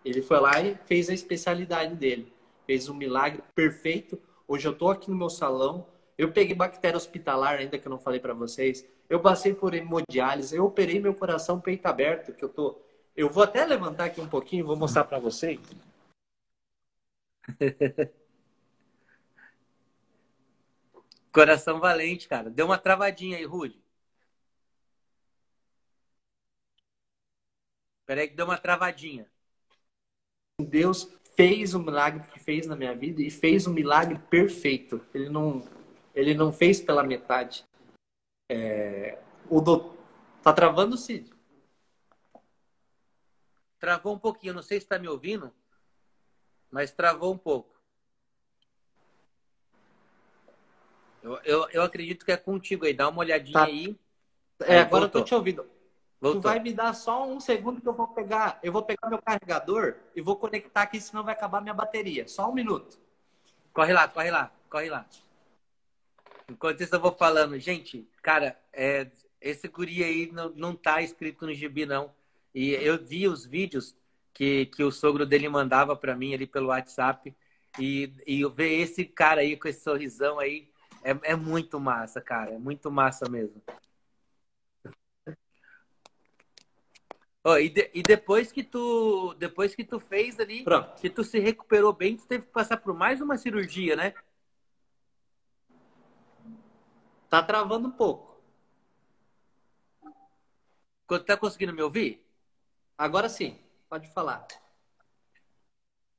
Ele 0.05 0.23
foi 0.23 0.41
lá 0.41 0.61
e 0.61 0.77
fez 0.87 1.09
a 1.09 1.15
especialidade 1.15 1.95
dele. 1.95 2.33
Fez 2.67 2.89
um 2.89 2.95
milagre 2.95 3.43
perfeito. 3.55 4.21
Hoje 4.47 4.67
eu 4.67 4.77
tô 4.77 4.91
aqui 4.91 5.11
no 5.11 5.17
meu 5.17 5.31
salão. 5.31 5.87
Eu 6.19 6.33
peguei 6.33 6.55
bactéria 6.55 6.97
hospitalar, 6.97 7.59
ainda 7.59 7.79
que 7.79 7.87
eu 7.87 7.91
não 7.91 7.99
falei 7.99 8.21
para 8.21 8.35
vocês. 8.35 8.87
Eu 9.09 9.21
passei 9.21 9.55
por 9.55 9.75
hemodiálise. 9.75 10.57
Eu 10.57 10.65
operei 10.67 11.01
meu 11.01 11.15
coração 11.15 11.61
peito 11.61 11.87
aberto, 11.87 12.33
que 12.33 12.45
eu 12.45 12.49
tô. 12.49 12.81
Eu 13.17 13.29
vou 13.31 13.43
até 13.45 13.65
levantar 13.65 14.07
aqui 14.07 14.21
um 14.21 14.29
pouquinho, 14.29 14.67
vou 14.67 14.77
mostrar 14.77 15.05
para 15.05 15.19
vocês. 15.19 15.61
Coração 21.33 21.81
valente, 21.81 22.29
cara. 22.29 22.49
Deu 22.51 22.67
uma 22.67 22.79
travadinha 22.79 23.37
aí, 23.39 23.45
Rude. 23.45 23.83
Peraí 28.07 28.29
que 28.29 28.35
deu 28.37 28.45
uma 28.47 28.59
travadinha. 28.59 29.27
Deus 30.61 31.09
fez 31.35 31.75
o 31.75 31.79
milagre 31.79 32.27
que 32.29 32.39
fez 32.39 32.67
na 32.67 32.77
minha 32.77 32.95
vida 32.95 33.23
e 33.23 33.31
fez 33.31 33.67
um 33.67 33.73
milagre 33.73 34.19
perfeito. 34.31 35.01
Ele 35.15 35.29
não, 35.29 35.63
ele 36.15 36.35
não 36.35 36.53
fez 36.53 36.81
pela 36.81 37.03
metade. 37.03 37.65
É, 38.51 39.19
o 39.49 39.61
do... 39.61 39.97
Tá 40.43 40.53
travando, 40.53 40.97
Cid? 40.97 41.33
Travou 43.79 44.15
um 44.15 44.19
pouquinho. 44.19 44.55
Não 44.55 44.63
sei 44.63 44.79
se 44.79 44.85
está 44.85 44.99
me 44.99 45.09
ouvindo, 45.09 45.53
mas 46.71 46.93
travou 46.93 47.33
um 47.33 47.39
pouco. 47.39 47.73
Eu, 51.23 51.37
eu, 51.45 51.69
eu 51.71 51.83
acredito 51.83 52.25
que 52.25 52.33
é 52.33 52.37
contigo 52.37 52.85
aí. 52.85 52.93
Dá 52.93 53.09
uma 53.09 53.21
olhadinha 53.21 53.53
tá. 53.53 53.65
aí. 53.65 53.97
É, 54.61 54.81
agora 54.81 55.03
voltou. 55.03 55.21
eu 55.21 55.25
tô 55.25 55.25
te 55.25 55.35
ouvindo. 55.35 55.67
Voltou. 56.23 56.41
Tu 56.41 56.45
vai 56.45 56.61
me 56.61 56.73
dar 56.73 56.95
só 56.95 57.27
um 57.27 57.41
segundo 57.41 57.81
que 57.81 57.89
eu 57.89 57.93
vou 57.93 58.07
pegar. 58.07 58.61
Eu 58.63 58.71
vou 58.71 58.85
pegar 58.85 59.09
meu 59.09 59.21
carregador 59.21 59.97
e 60.15 60.23
vou 60.23 60.37
conectar 60.37 60.83
aqui, 60.83 61.01
senão 61.01 61.25
vai 61.25 61.35
acabar 61.35 61.61
minha 61.61 61.75
bateria. 61.75 62.29
Só 62.29 62.49
um 62.49 62.55
minuto. 62.55 62.97
Corre 63.73 63.93
lá, 63.93 64.07
corre 64.07 64.31
lá, 64.31 64.53
corre 64.71 64.89
lá. 64.89 65.05
Enquanto 66.49 66.81
isso 66.81 66.95
eu 66.95 67.01
vou 67.01 67.11
falando, 67.11 67.59
gente, 67.59 68.09
cara, 68.23 68.57
é, 68.73 69.11
esse 69.41 69.67
guri 69.67 70.05
aí 70.05 70.31
não, 70.31 70.51
não 70.51 70.77
tá 70.77 71.03
escrito 71.03 71.45
no 71.45 71.53
gibi, 71.53 71.87
não. 71.87 72.13
E 72.55 72.71
eu 72.71 73.05
vi 73.05 73.27
os 73.27 73.45
vídeos 73.45 73.97
que, 74.33 74.67
que 74.67 74.85
o 74.85 74.93
sogro 74.93 75.27
dele 75.27 75.49
mandava 75.49 75.97
para 75.97 76.15
mim 76.15 76.35
ali 76.35 76.47
pelo 76.47 76.69
WhatsApp. 76.69 77.35
E, 77.81 78.13
e 78.25 78.47
ver 78.47 78.79
esse 78.79 79.05
cara 79.05 79.41
aí 79.41 79.57
com 79.57 79.67
esse 79.67 79.83
sorrisão 79.83 80.39
aí, 80.39 80.69
é, 81.03 81.33
é 81.33 81.35
muito 81.35 81.81
massa, 81.81 82.21
cara. 82.21 82.53
É 82.53 82.59
muito 82.59 82.93
massa 82.93 83.29
mesmo. 83.29 83.61
Oh, 87.45 87.57
e, 87.57 87.69
de, 87.69 87.91
e, 87.93 88.03
depois 88.03 88.53
que 88.53 88.63
tu 88.63 89.35
depois 89.35 89.75
que 89.75 89.83
tu 89.83 89.99
fez 89.99 90.39
ali, 90.39 90.63
Pronto. 90.63 91.01
que 91.01 91.11
tu 91.11 91.25
se 91.25 91.41
recuperou 91.41 91.93
bem, 91.93 92.17
tu 92.17 92.25
teve 92.25 92.47
que 92.47 92.53
passar 92.53 92.77
por 92.77 92.95
mais 92.95 93.21
uma 93.21 93.37
cirurgia, 93.37 93.97
né? 93.97 94.15
Tá 97.29 97.43
travando 97.43 97.89
um 97.89 97.91
pouco. 97.91 98.41
Tá 101.27 101.37
conseguindo 101.37 101.75
me 101.75 101.83
ouvir? 101.83 102.25
Agora 102.97 103.29
sim, 103.29 103.59
pode 103.89 104.09
falar. 104.13 104.47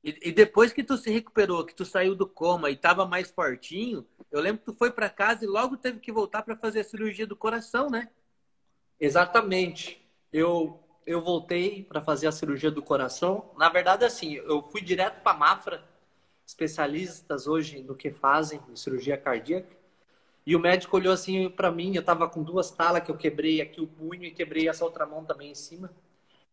E, 0.04 0.28
e, 0.28 0.32
depois 0.32 0.72
que 0.72 0.84
tu 0.84 0.98
se 0.98 1.10
recuperou, 1.10 1.64
que 1.64 1.74
tu 1.74 1.86
saiu 1.86 2.14
do 2.14 2.28
coma 2.28 2.70
e 2.70 2.76
tava 2.76 3.06
mais 3.06 3.30
fortinho, 3.30 4.06
eu 4.30 4.40
lembro 4.40 4.58
que 4.58 4.66
tu 4.66 4.74
foi 4.74 4.90
para 4.90 5.08
casa 5.08 5.44
e 5.44 5.48
logo 5.48 5.78
teve 5.78 5.98
que 5.98 6.12
voltar 6.12 6.42
para 6.42 6.54
fazer 6.54 6.80
a 6.80 6.84
cirurgia 6.84 7.26
do 7.26 7.34
coração, 7.34 7.88
né? 7.88 8.10
Exatamente. 9.00 10.06
Eu 10.30 10.83
eu 11.06 11.20
voltei 11.20 11.82
para 11.82 12.00
fazer 12.00 12.26
a 12.26 12.32
cirurgia 12.32 12.70
do 12.70 12.82
coração. 12.82 13.50
Na 13.56 13.68
verdade, 13.68 14.04
assim, 14.04 14.34
eu 14.34 14.62
fui 14.62 14.80
direto 14.80 15.22
para 15.22 15.36
Mafra, 15.36 15.84
especialistas 16.46 17.46
hoje 17.46 17.82
no 17.82 17.94
que 17.94 18.10
fazem 18.10 18.60
em 18.68 18.76
cirurgia 18.76 19.16
cardíaca. 19.16 19.76
E 20.46 20.54
o 20.54 20.60
médico 20.60 20.96
olhou 20.96 21.12
assim 21.12 21.48
para 21.48 21.70
mim, 21.70 21.94
eu 21.94 22.00
estava 22.00 22.28
com 22.28 22.42
duas 22.42 22.70
talas 22.70 23.02
que 23.02 23.10
eu 23.10 23.16
quebrei 23.16 23.60
aqui 23.60 23.80
o 23.80 23.86
punho 23.86 24.24
e 24.24 24.30
quebrei 24.30 24.68
essa 24.68 24.84
outra 24.84 25.06
mão 25.06 25.24
também 25.24 25.50
em 25.50 25.54
cima. 25.54 25.90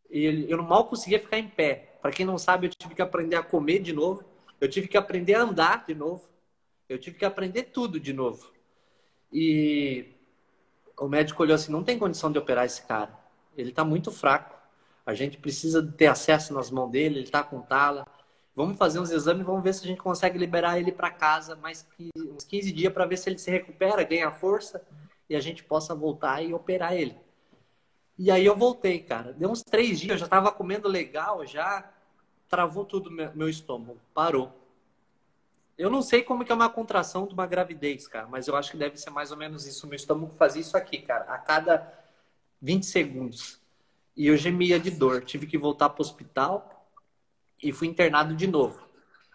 E 0.09 0.45
eu 0.49 0.61
mal 0.63 0.85
conseguia 0.85 1.19
ficar 1.19 1.37
em 1.37 1.47
pé. 1.47 1.97
Para 2.01 2.11
quem 2.11 2.25
não 2.25 2.37
sabe, 2.37 2.67
eu 2.67 2.71
tive 2.71 2.95
que 2.95 3.01
aprender 3.01 3.35
a 3.35 3.43
comer 3.43 3.79
de 3.79 3.93
novo. 3.93 4.23
Eu 4.59 4.69
tive 4.69 4.87
que 4.87 4.97
aprender 4.97 5.35
a 5.35 5.43
andar 5.43 5.85
de 5.85 5.95
novo. 5.95 6.29
Eu 6.87 6.99
tive 6.99 7.17
que 7.17 7.25
aprender 7.25 7.63
tudo 7.63 7.99
de 7.99 8.11
novo. 8.11 8.51
E 9.31 10.13
o 10.97 11.07
médico 11.07 11.41
olhou 11.41 11.55
assim: 11.55 11.71
não 11.71 11.83
tem 11.83 11.97
condição 11.97 12.31
de 12.31 12.37
operar 12.37 12.65
esse 12.65 12.81
cara. 12.85 13.20
Ele 13.55 13.69
está 13.69 13.83
muito 13.83 14.11
fraco. 14.11 14.59
A 15.05 15.13
gente 15.13 15.37
precisa 15.37 15.81
ter 15.83 16.07
acesso 16.07 16.53
nas 16.53 16.69
mãos 16.71 16.89
dele. 16.89 17.15
Ele 17.15 17.25
está 17.25 17.43
com 17.43 17.61
tala. 17.61 18.05
Vamos 18.55 18.77
fazer 18.77 18.99
uns 18.99 19.11
exames, 19.11 19.45
vamos 19.45 19.63
ver 19.63 19.73
se 19.73 19.85
a 19.85 19.87
gente 19.87 20.01
consegue 20.01 20.37
liberar 20.37 20.77
ele 20.77 20.91
para 20.91 21.09
casa 21.09 21.55
mais 21.55 21.87
uns 22.15 22.43
15 22.43 22.71
dias 22.73 22.91
para 22.91 23.05
ver 23.05 23.17
se 23.17 23.29
ele 23.29 23.37
se 23.37 23.49
recupera, 23.49 24.03
ganha 24.03 24.29
força 24.29 24.85
e 25.29 25.35
a 25.35 25.39
gente 25.39 25.63
possa 25.63 25.95
voltar 25.95 26.43
e 26.43 26.53
operar 26.53 26.93
ele. 26.93 27.17
E 28.17 28.29
aí 28.29 28.45
eu 28.45 28.55
voltei, 28.55 28.99
cara. 28.99 29.31
Deu 29.31 29.49
uns 29.49 29.63
três 29.63 29.99
dias, 29.99 30.11
eu 30.11 30.17
já 30.17 30.25
estava 30.25 30.51
comendo 30.51 30.89
legal, 30.89 31.45
já 31.45 31.89
travou 32.49 32.83
tudo 32.83 33.09
meu 33.09 33.47
estômago, 33.47 33.97
parou. 34.13 34.51
Eu 35.77 35.89
não 35.89 36.01
sei 36.01 36.21
como 36.21 36.43
que 36.43 36.51
é 36.51 36.55
uma 36.55 36.69
contração 36.69 37.25
de 37.25 37.33
uma 37.33 37.47
gravidez, 37.47 38.07
cara, 38.07 38.27
mas 38.27 38.47
eu 38.47 38.55
acho 38.57 38.71
que 38.71 38.77
deve 38.77 38.97
ser 38.97 39.09
mais 39.09 39.31
ou 39.31 39.37
menos 39.37 39.65
isso. 39.65 39.87
Meu 39.87 39.95
estômago 39.95 40.35
fazia 40.35 40.61
isso 40.61 40.75
aqui, 40.75 40.99
cara, 40.99 41.23
a 41.33 41.37
cada 41.37 42.00
20 42.61 42.85
segundos. 42.85 43.59
E 44.15 44.27
eu 44.27 44.37
gemia 44.37 44.79
de 44.79 44.91
dor. 44.91 45.23
Tive 45.23 45.47
que 45.47 45.57
voltar 45.57 45.89
para 45.89 46.01
o 46.01 46.05
hospital 46.05 46.87
e 47.61 47.71
fui 47.71 47.87
internado 47.87 48.35
de 48.35 48.47
novo. 48.47 48.81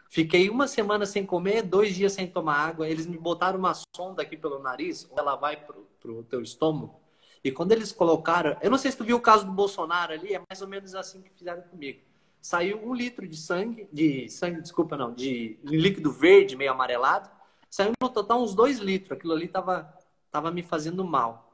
Fiquei 0.09 0.49
uma 0.49 0.69
semana 0.69 1.05
sem 1.05 1.27
comer, 1.27 1.63
dois 1.63 1.95
dias 1.95 2.13
sem 2.13 2.27
tomar 2.27 2.57
água. 2.57 2.89
Eles 2.89 3.07
me 3.07 3.19
botaram 3.19 3.59
uma 3.59 3.75
sonda 3.95 4.23
aqui 4.23 4.37
pelo 4.37 4.59
nariz, 4.59 5.09
ela 5.17 5.35
vai 5.37 5.57
pro, 5.57 5.87
pro 6.01 6.23
teu 6.25 6.41
estômago. 6.41 7.01
E 7.43 7.51
quando 7.51 7.73
eles 7.73 7.93
colocaram, 7.93 8.57
eu 8.63 8.71
não 8.71 8.79
sei 8.79 8.91
se 8.91 8.97
tu 8.97 9.05
viu 9.05 9.17
o 9.17 9.21
caso 9.21 9.45
do 9.45 9.53
Bolsonaro 9.53 10.13
ali, 10.13 10.35
é 10.35 10.43
mais 10.49 10.63
ou 10.63 10.69
menos 10.69 10.95
assim 10.95 11.21
que 11.23 11.31
fizeram 11.31 11.63
comigo. 11.63 12.01
Saiu 12.41 12.79
um 12.85 12.95
litro 12.95 13.27
de 13.27 13.37
sangue, 13.37 13.89
de 13.93 14.29
sangue, 14.29 14.63
desculpa 14.63 14.97
não, 14.97 15.13
de 15.13 15.59
líquido 15.65 16.13
verde 16.13 16.57
meio 16.57 16.71
amarelado. 16.71 17.29
Saiu 17.69 17.93
no 18.01 18.09
total 18.09 18.43
uns 18.43 18.55
dois 18.55 18.79
litros. 18.79 19.13
Aquilo 19.13 19.33
ali 19.33 19.49
tava, 19.49 19.93
tava 20.31 20.51
me 20.51 20.63
fazendo 20.63 21.05
mal. 21.05 21.46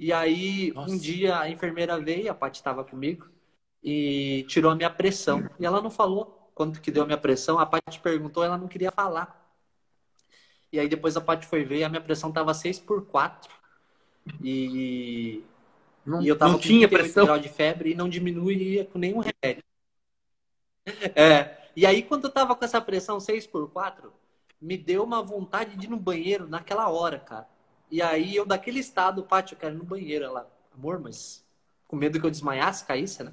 E 0.00 0.14
aí, 0.14 0.72
Nossa. 0.72 0.90
um 0.90 0.96
dia, 0.96 1.38
a 1.38 1.50
enfermeira 1.50 2.00
veio, 2.00 2.30
a 2.30 2.34
Paty 2.34 2.56
estava 2.56 2.82
comigo, 2.82 3.28
e 3.84 4.46
tirou 4.48 4.72
a 4.72 4.74
minha 4.74 4.88
pressão. 4.88 5.46
E 5.58 5.66
ela 5.66 5.82
não 5.82 5.90
falou 5.90 6.50
quanto 6.54 6.80
que 6.80 6.90
deu 6.90 7.02
a 7.02 7.06
minha 7.06 7.18
pressão. 7.18 7.58
A 7.58 7.66
Paty 7.66 8.00
perguntou, 8.00 8.42
ela 8.42 8.56
não 8.56 8.66
queria 8.66 8.90
falar. 8.90 9.46
E 10.72 10.80
aí, 10.80 10.88
depois 10.88 11.18
a 11.18 11.20
Paty 11.20 11.46
foi 11.46 11.64
ver, 11.64 11.84
a 11.84 11.90
minha 11.90 12.00
pressão 12.00 12.30
estava 12.30 12.54
6 12.54 12.78
por 12.78 13.04
4. 13.04 13.52
E, 14.42 15.44
não, 16.06 16.22
e 16.22 16.28
eu 16.28 16.38
tava 16.38 16.52
não 16.52 16.58
com 16.58 16.64
tinha 16.64 16.88
pressão 16.88 17.26
grau 17.26 17.38
de 17.38 17.50
febre 17.50 17.90
e 17.90 17.94
não 17.94 18.08
diminuía 18.08 18.86
com 18.86 18.98
nenhum 18.98 19.18
remédio. 19.18 19.62
É, 21.14 21.58
e 21.76 21.84
aí, 21.84 22.02
quando 22.02 22.24
eu 22.24 22.32
tava 22.32 22.56
com 22.56 22.64
essa 22.64 22.80
pressão 22.80 23.20
6 23.20 23.46
por 23.46 23.70
4, 23.70 24.10
me 24.58 24.78
deu 24.78 25.04
uma 25.04 25.22
vontade 25.22 25.76
de 25.76 25.84
ir 25.84 25.90
no 25.90 25.98
banheiro 25.98 26.48
naquela 26.48 26.88
hora, 26.88 27.18
cara. 27.20 27.59
E 27.90 28.00
aí 28.00 28.36
eu, 28.36 28.46
daquele 28.46 28.78
estado, 28.78 29.22
pátio, 29.24 29.54
eu 29.54 29.58
quero 29.58 29.74
ir 29.74 29.78
no 29.78 29.84
banheiro. 29.84 30.24
Ela, 30.24 30.50
amor, 30.72 31.00
mas 31.00 31.44
com 31.88 31.96
medo 31.96 32.20
que 32.20 32.26
eu 32.26 32.30
desmaiasse, 32.30 32.84
caísse, 32.84 33.22
né? 33.22 33.32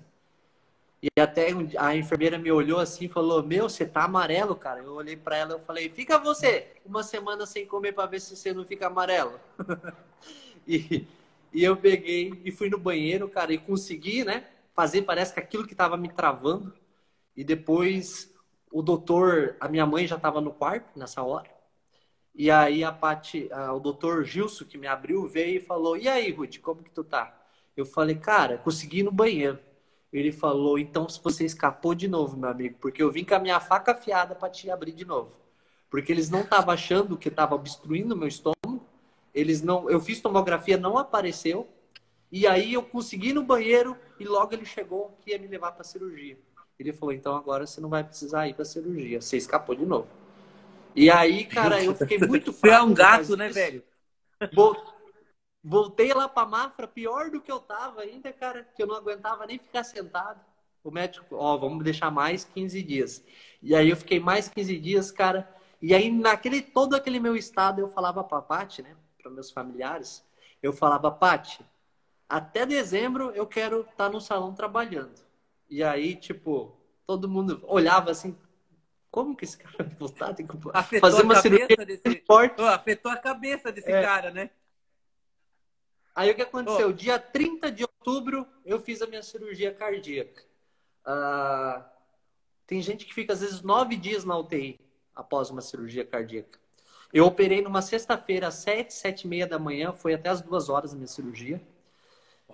E 1.01 1.21
até 1.21 1.49
a 1.77 1.95
enfermeira 1.95 2.39
me 2.39 2.51
olhou 2.51 2.79
assim 2.79 3.05
e 3.05 3.09
falou: 3.09 3.43
Meu, 3.43 3.69
você 3.69 3.85
tá 3.85 4.03
amarelo, 4.03 4.55
cara. 4.55 4.81
Eu 4.81 4.93
olhei 4.93 5.15
para 5.15 5.37
ela 5.37 5.57
e 5.57 5.65
falei: 5.65 5.89
Fica 5.89 6.17
você 6.17 6.67
uma 6.85 7.03
semana 7.03 7.45
sem 7.45 7.67
comer 7.67 7.91
para 7.93 8.07
ver 8.07 8.19
se 8.19 8.35
você 8.35 8.51
não 8.51 8.65
fica 8.65 8.87
amarelo. 8.87 9.39
e, 10.67 11.05
e 11.53 11.63
eu 11.63 11.77
peguei 11.77 12.41
e 12.43 12.51
fui 12.51 12.69
no 12.69 12.79
banheiro, 12.79 13.29
cara, 13.29 13.53
e 13.53 13.59
consegui, 13.59 14.23
né? 14.23 14.47
Fazer, 14.73 15.03
parece 15.03 15.33
que 15.33 15.39
aquilo 15.39 15.67
que 15.67 15.75
tava 15.75 15.97
me 15.97 16.09
travando. 16.09 16.73
E 17.35 17.43
depois 17.43 18.33
o 18.71 18.81
doutor, 18.81 19.55
a 19.59 19.67
minha 19.67 19.85
mãe 19.85 20.07
já 20.07 20.15
estava 20.15 20.41
no 20.41 20.51
quarto 20.51 20.97
nessa 20.97 21.21
hora. 21.21 21.49
E 22.37 22.51
aí 22.51 22.83
a 22.83 22.91
Pati, 22.91 23.49
o 23.73 23.79
doutor 23.79 24.23
Gilson, 24.23 24.63
que 24.63 24.77
me 24.77 24.85
abriu, 24.85 25.27
veio 25.27 25.57
e 25.57 25.59
falou: 25.59 25.97
E 25.97 26.07
aí, 26.07 26.31
Ruth, 26.31 26.59
como 26.59 26.83
que 26.83 26.91
tu 26.91 27.03
tá? 27.03 27.35
Eu 27.75 27.85
falei, 27.85 28.15
cara, 28.15 28.57
consegui 28.57 28.99
ir 28.99 29.03
no 29.03 29.11
banheiro. 29.11 29.59
Ele 30.11 30.31
falou, 30.31 30.79
então 30.79 31.07
se 31.07 31.21
você 31.21 31.45
escapou 31.45 31.93
de 31.93 32.07
novo, 32.07 32.37
meu 32.37 32.49
amigo, 32.49 32.77
porque 32.79 33.03
eu 33.03 33.11
vim 33.11 33.23
com 33.23 33.35
a 33.35 33.39
minha 33.39 33.59
faca 33.59 33.91
afiada 33.91 34.33
para 34.33 34.49
te 34.49 34.69
abrir 34.71 34.93
de 34.93 35.05
novo. 35.05 35.37
Porque 35.89 36.11
eles 36.11 36.29
não 36.29 36.41
estavam 36.41 36.73
achando 36.73 37.17
que 37.17 37.27
estava 37.27 37.55
obstruindo 37.55 38.15
o 38.15 38.17
meu 38.17 38.27
estômago. 38.27 38.83
Eles 39.33 39.61
não, 39.61 39.89
eu 39.89 39.99
fiz 39.99 40.19
tomografia, 40.21 40.77
não 40.77 40.97
apareceu. 40.97 41.67
E 42.31 42.47
aí 42.47 42.73
eu 42.73 42.83
consegui 42.83 43.29
ir 43.29 43.33
no 43.33 43.43
banheiro 43.43 43.95
e 44.19 44.25
logo 44.25 44.53
ele 44.53 44.65
chegou 44.65 45.15
que 45.21 45.31
ia 45.31 45.39
me 45.39 45.47
levar 45.47 45.71
para 45.71 45.83
cirurgia. 45.83 46.37
Ele 46.79 46.91
falou, 46.91 47.13
então 47.13 47.35
agora 47.35 47.65
você 47.65 47.79
não 47.79 47.89
vai 47.89 48.03
precisar 48.03 48.47
ir 48.47 48.53
para 48.53 48.65
cirurgia, 48.65 49.21
você 49.21 49.37
escapou 49.37 49.75
de 49.75 49.85
novo. 49.85 50.07
E 50.97 51.11
aí, 51.11 51.45
cara, 51.45 51.83
eu 51.83 51.93
fiquei 51.93 52.17
muito 52.17 52.51
fraco. 52.51 52.75
Você 52.75 52.81
é 52.81 52.81
um 52.81 52.91
gato, 52.91 53.37
né, 53.37 53.49
velho? 53.49 53.83
Voltei 55.63 56.11
lá 56.11 56.27
pra 56.27 56.43
Mafra, 56.43 56.87
pior 56.87 57.29
do 57.29 57.39
que 57.39 57.51
eu 57.51 57.59
tava 57.59 58.01
ainda, 58.01 58.33
cara, 58.33 58.67
que 58.75 58.81
eu 58.81 58.87
não 58.87 58.95
aguentava 58.95 59.45
nem 59.45 59.59
ficar 59.59 59.83
sentado. 59.83 60.41
O 60.83 60.89
médico, 60.89 61.35
ó, 61.35 61.55
vamos 61.55 61.83
deixar 61.83 62.09
mais 62.09 62.45
15 62.45 62.81
dias. 62.81 63.23
E 63.61 63.75
aí 63.75 63.91
eu 63.91 63.95
fiquei 63.95 64.19
mais 64.19 64.49
15 64.49 64.75
dias, 64.79 65.11
cara. 65.11 65.47
E 65.79 65.93
aí, 65.93 66.09
naquele 66.09 66.63
todo 66.63 66.95
aquele 66.95 67.19
meu 67.19 67.35
estado, 67.35 67.79
eu 67.79 67.89
falava 67.89 68.23
pra 68.23 68.41
Paty, 68.41 68.81
né, 68.81 68.95
para 69.21 69.29
meus 69.29 69.51
familiares, 69.51 70.25
eu 70.63 70.73
falava, 70.73 71.11
Paty, 71.11 71.63
até 72.27 72.65
dezembro 72.65 73.29
eu 73.35 73.45
quero 73.45 73.81
estar 73.81 73.95
tá 74.05 74.09
no 74.09 74.19
salão 74.19 74.55
trabalhando. 74.55 75.21
E 75.69 75.83
aí, 75.83 76.15
tipo, 76.15 76.75
todo 77.05 77.29
mundo 77.29 77.63
olhava 77.67 78.09
assim, 78.09 78.35
como 79.17 79.35
que 79.35 79.45
esse 79.45 79.57
cara 79.57 79.75
vai 79.79 79.95
voltar? 79.97 80.35
Tem 80.35 80.45
que 80.45 80.55
afetou 80.71 81.09
fazer 81.09 81.23
uma 81.23 81.41
cirurgia 81.41 81.75
desse... 81.77 82.23
forte. 82.27 82.61
Oh, 82.61 82.65
afetou 82.65 83.11
a 83.11 83.17
cabeça 83.17 83.71
desse 83.71 83.91
é. 83.91 83.99
cara, 83.99 84.29
né? 84.29 84.51
Aí 86.15 86.29
o 86.29 86.35
que 86.35 86.43
aconteceu? 86.43 86.89
Oh. 86.89 86.93
Dia 86.93 87.17
30 87.17 87.71
de 87.71 87.81
outubro, 87.81 88.45
eu 88.63 88.79
fiz 88.79 89.01
a 89.01 89.07
minha 89.07 89.23
cirurgia 89.23 89.73
cardíaca. 89.73 90.43
Uh, 91.03 91.83
tem 92.67 92.79
gente 92.79 93.07
que 93.07 93.13
fica, 93.13 93.33
às 93.33 93.41
vezes, 93.41 93.63
nove 93.63 93.95
dias 93.95 94.23
na 94.23 94.37
UTI 94.37 94.79
após 95.15 95.49
uma 95.49 95.61
cirurgia 95.61 96.05
cardíaca. 96.05 96.59
Eu 97.11 97.25
operei 97.25 97.59
numa 97.59 97.81
sexta-feira, 97.81 98.49
às 98.49 98.53
sete, 98.53 98.93
sete 98.93 99.23
e 99.23 99.27
meia 99.27 99.47
da 99.47 99.57
manhã, 99.57 99.93
foi 99.93 100.13
até 100.13 100.29
as 100.29 100.41
duas 100.41 100.69
horas 100.69 100.93
a 100.93 100.95
minha 100.95 101.07
cirurgia. 101.07 101.59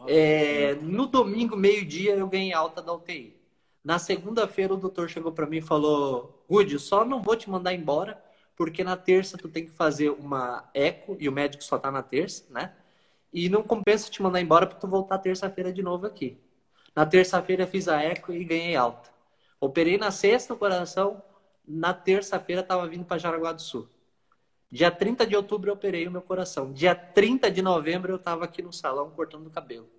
É, 0.07 0.75
no 0.75 1.07
domingo, 1.07 1.57
meio-dia, 1.57 2.15
eu 2.15 2.27
ganhei 2.27 2.53
alta 2.53 2.81
da 2.81 2.93
UTI. 2.93 3.43
Na 3.83 3.99
segunda-feira, 3.99 4.73
o 4.73 4.77
doutor 4.77 5.09
chegou 5.09 5.33
para 5.33 5.45
mim 5.45 5.57
e 5.57 5.61
falou: 5.61 6.42
Rudy, 6.53 6.77
só 6.77 7.03
não 7.03 7.21
vou 7.21 7.35
te 7.35 7.49
mandar 7.49 7.73
embora, 7.73 8.23
porque 8.55 8.83
na 8.83 8.95
terça 8.95 9.37
tu 9.37 9.49
tem 9.49 9.65
que 9.65 9.71
fazer 9.71 10.09
uma 10.11 10.69
eco, 10.73 11.17
e 11.19 11.27
o 11.27 11.31
médico 11.31 11.63
só 11.63 11.79
tá 11.79 11.91
na 11.91 12.03
terça, 12.03 12.45
né? 12.49 12.73
E 13.31 13.49
não 13.49 13.63
compensa 13.63 14.11
te 14.11 14.21
mandar 14.21 14.39
embora 14.39 14.67
para 14.67 14.77
tu 14.77 14.87
voltar 14.87 15.17
terça-feira 15.17 15.73
de 15.73 15.81
novo 15.81 16.05
aqui. 16.05 16.37
Na 16.95 17.05
terça-feira, 17.05 17.65
fiz 17.65 17.87
a 17.87 18.01
eco 18.01 18.31
e 18.31 18.43
ganhei 18.43 18.75
alta. 18.75 19.09
Operei 19.59 19.97
na 19.97 20.11
sexta 20.11 20.53
o 20.53 20.57
coração, 20.57 21.23
na 21.67 21.93
terça-feira 21.93 22.61
estava 22.61 22.87
vindo 22.87 23.05
para 23.05 23.17
Jaraguá 23.17 23.51
do 23.51 23.61
Sul. 23.61 23.89
Dia 24.69 24.91
30 24.91 25.25
de 25.25 25.35
outubro 25.35 25.69
eu 25.69 25.73
operei 25.75 26.07
o 26.07 26.11
meu 26.11 26.21
coração. 26.21 26.71
Dia 26.73 26.93
30 26.93 27.49
de 27.49 27.61
novembro 27.61 28.11
eu 28.11 28.17
estava 28.17 28.43
aqui 28.45 28.61
no 28.61 28.73
salão 28.73 29.09
cortando 29.11 29.47
o 29.47 29.51
cabelo. 29.51 29.89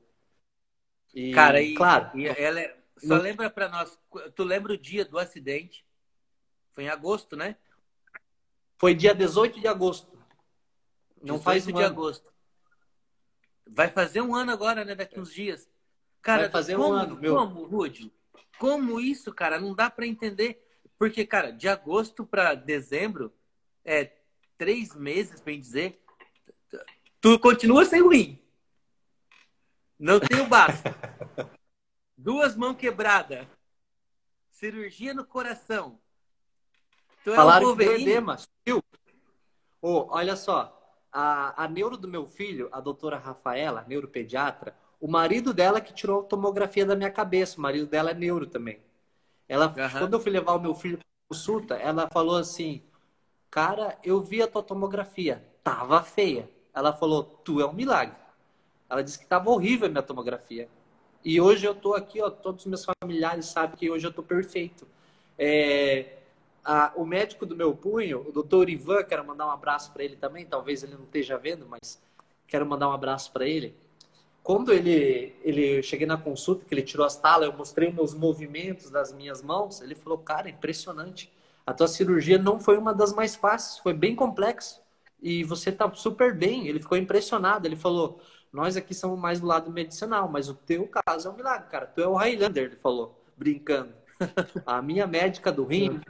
E, 1.15 1.33
Cara, 1.33 1.61
e, 1.61 1.75
claro. 1.75 2.11
E 2.19 2.27
ela 2.27 2.61
é, 2.61 2.77
só 2.99 3.17
lembra 3.17 3.49
para 3.49 3.69
nós, 3.69 3.99
tu 4.35 4.45
lembra 4.45 4.73
o 4.73 4.79
dia 4.79 5.05
do 5.05 5.19
acidente? 5.19 5.85
Foi 6.75 6.85
em 6.85 6.89
agosto, 6.89 7.37
né? 7.37 7.57
Foi 8.77 8.95
dia 8.95 9.15
18 9.15 9.61
de 9.61 9.69
agosto. 9.69 10.13
Não 11.23 11.41
faz 11.41 11.67
um 11.67 11.73
de 11.73 11.83
ano. 11.83 11.87
agosto. 11.87 12.33
Vai 13.67 13.89
fazer 13.91 14.21
um 14.21 14.35
ano 14.35 14.53
agora, 14.53 14.85
né? 14.85 14.95
Daqui 14.95 15.19
uns 15.19 15.33
dias. 15.33 15.71
Cara, 16.21 16.43
Vai 16.43 16.51
fazer 16.51 16.77
como, 16.77 16.89
um 16.89 16.93
ano, 16.93 17.17
meu. 17.17 17.35
Como, 17.35 17.65
Rude? 17.65 18.13
Como 18.59 19.01
isso, 19.01 19.33
cara? 19.33 19.61
Não 19.61 19.75
dá 19.75 19.89
para 19.89 20.07
entender. 20.07 20.61
Porque, 20.99 21.25
cara, 21.25 21.51
de 21.51 21.69
agosto 21.69 22.27
para 22.27 22.55
dezembro 22.55 23.33
é 23.85 24.13
três 24.59 24.95
meses, 24.95 25.41
bem 25.41 25.61
dizer, 25.61 26.03
tu 27.21 27.39
continua 27.39 27.85
sem 27.85 28.03
ruim. 28.03 28.43
Não 29.99 30.21
tem 30.21 30.41
o 30.41 30.47
baço. 30.47 30.83
Duas 32.17 32.57
mãos 32.57 32.77
quebradas. 32.77 33.47
Cirurgia 34.51 35.15
no 35.15 35.25
coração. 35.25 36.01
Tu 37.25 37.31
é 37.31 37.35
Falaram 37.35 37.73
um 37.73 37.77
que 37.77 37.83
edema, 37.83 38.37
viu? 38.67 38.83
Oh, 39.81 40.07
olha 40.11 40.37
só, 40.37 40.79
a, 41.11 41.65
a 41.65 41.69
neuro 41.69 41.97
do 41.97 42.07
meu 42.07 42.27
filho, 42.27 42.69
a 42.71 42.81
doutora 42.81 43.17
Rafaela, 43.17 43.85
neuropediatra, 43.89 44.77
o 45.01 45.09
marido 45.09 45.53
dela 45.53 45.81
que 45.81 45.93
tirou 45.93 46.21
a 46.21 46.25
tomografia 46.25 46.87
da 46.87 46.95
minha 46.95 47.11
cabeça, 47.11 47.59
o 47.59 47.63
marido 47.63 47.87
dela 47.87 48.11
é 48.11 48.15
neuro 48.15 48.47
também. 48.47 48.81
Ela, 49.49 49.67
uhum. 49.67 49.99
quando 49.99 50.13
eu 50.15 50.21
fui 50.21 50.31
levar 50.31 50.55
o 50.55 50.61
meu 50.61 50.75
filho 50.75 50.99
para 50.99 51.07
consulta, 51.29 51.75
ela 51.77 52.09
falou 52.13 52.37
assim: 52.37 52.83
Cara, 53.51 53.97
eu 54.03 54.21
vi 54.21 54.43
a 54.43 54.49
tua 54.49 54.63
tomografia, 54.63 55.45
tava 55.63 56.03
feia. 56.03 56.51
Ela 56.75 56.93
falou, 56.93 57.23
tu 57.23 57.61
é 57.61 57.67
um 57.67 57.73
milagre. 57.73 58.17
Ela 58.91 59.03
disse 59.03 59.19
que 59.19 59.27
tava 59.27 59.49
horrível 59.49 59.87
a 59.87 59.91
minha 59.91 60.03
tomografia. 60.03 60.69
E 61.25 61.41
hoje 61.41 61.65
eu 61.65 61.75
tô 61.75 61.95
aqui, 61.95 62.21
ó, 62.21 62.29
todos 62.29 62.65
os 62.65 62.69
meus 62.69 62.85
familiares 63.01 63.47
sabem 63.47 63.77
que 63.77 63.89
hoje 63.89 64.07
eu 64.07 64.13
tô 64.13 64.23
perfeito. 64.23 64.87
É, 65.39 66.19
a, 66.65 66.93
o 66.97 67.05
médico 67.05 67.45
do 67.45 67.57
meu 67.57 67.75
punho, 67.75 68.27
o 68.29 68.33
doutor 68.33 68.69
Ivan, 68.69 69.03
quero 69.05 69.25
mandar 69.25 69.47
um 69.47 69.51
abraço 69.51 69.93
para 69.93 70.05
ele 70.05 70.17
também, 70.17 70.47
talvez 70.47 70.83
ele 70.83 70.95
não 70.95 71.05
esteja 71.05 71.37
vendo, 71.37 71.67
mas 71.69 72.01
quero 72.47 72.65
mandar 72.65 72.89
um 72.89 72.93
abraço 72.93 73.33
para 73.33 73.47
ele. 73.47 73.75
Quando 74.43 74.73
ele, 74.73 75.35
ele 75.43 75.83
cheguei 75.83 76.07
na 76.07 76.19
consulta, 76.19 76.65
que 76.65 76.75
ele 76.75 76.83
tirou 76.83 77.07
as 77.07 77.17
talas, 77.17 77.49
eu 77.49 77.57
mostrei 77.57 77.93
meus 77.93 78.15
movimentos 78.15 78.91
das 78.91 79.13
minhas 79.13 79.43
mãos, 79.43 79.81
ele 79.81 79.95
falou, 79.95 80.19
cara, 80.19 80.49
impressionante 80.49 81.31
a 81.67 81.73
tua 81.73 81.89
cirurgia 81.89 82.37
não 82.37 82.61
foi 82.61 82.77
uma 82.77 82.93
das 82.93 83.13
mais 83.13 83.35
fáceis, 83.35 83.79
foi 83.79 83.95
bem 83.95 84.15
complexo. 84.15 84.83
E 85.23 85.43
você 85.45 85.73
tá 85.73 85.91
super 85.95 86.35
bem. 86.37 86.69
Ele 86.69 86.79
ficou 86.79 86.99
impressionado. 86.99 87.67
Ele 87.67 87.77
falou: 87.77 88.21
Nós 88.53 88.77
aqui 88.77 88.95
somos 88.95 89.19
mais 89.19 89.41
do 89.41 89.47
lado 89.47 89.71
medicinal, 89.71 90.29
mas 90.29 90.49
o 90.49 90.55
teu 90.55 90.87
caso 90.87 91.29
é 91.29 91.31
um 91.31 91.35
milagre, 91.35 91.69
cara. 91.71 91.87
Tu 91.87 92.03
é 92.03 92.07
o 92.07 92.15
Highlander, 92.15 92.65
ele 92.65 92.77
falou, 92.77 93.19
brincando. 93.37 93.95
A 94.67 94.83
minha 94.83 95.07
médica 95.07 95.51
do 95.51 95.65
rim, 95.65 96.01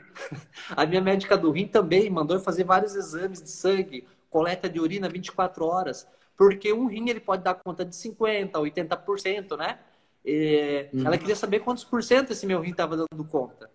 a 0.71 0.87
minha 0.87 1.01
médica 1.01 1.37
do 1.37 1.51
rim 1.51 1.67
também 1.67 2.09
mandou 2.11 2.39
fazer 2.41 2.65
vários 2.65 2.95
exames 2.95 3.43
de 3.43 3.51
sangue, 3.51 4.07
coleta 4.31 4.69
de 4.69 4.81
urina 4.81 5.09
24 5.09 5.65
horas, 5.65 6.07
porque 6.37 6.73
um 6.73 6.87
rim 6.87 7.09
ele 7.09 7.21
pode 7.21 7.43
dar 7.43 7.55
conta 7.55 7.85
de 7.85 7.95
50, 7.95 8.59
80%, 8.59 9.57
né? 9.57 9.79
E 10.25 10.89
uhum. 10.93 11.07
Ela 11.07 11.19
queria 11.19 11.37
saber 11.37 11.61
quantos 11.61 11.85
por 11.85 12.03
cento 12.03 12.33
esse 12.33 12.47
meu 12.47 12.61
rim 12.61 12.71
estava 12.71 12.97
dando 12.97 13.25
conta. 13.25 13.71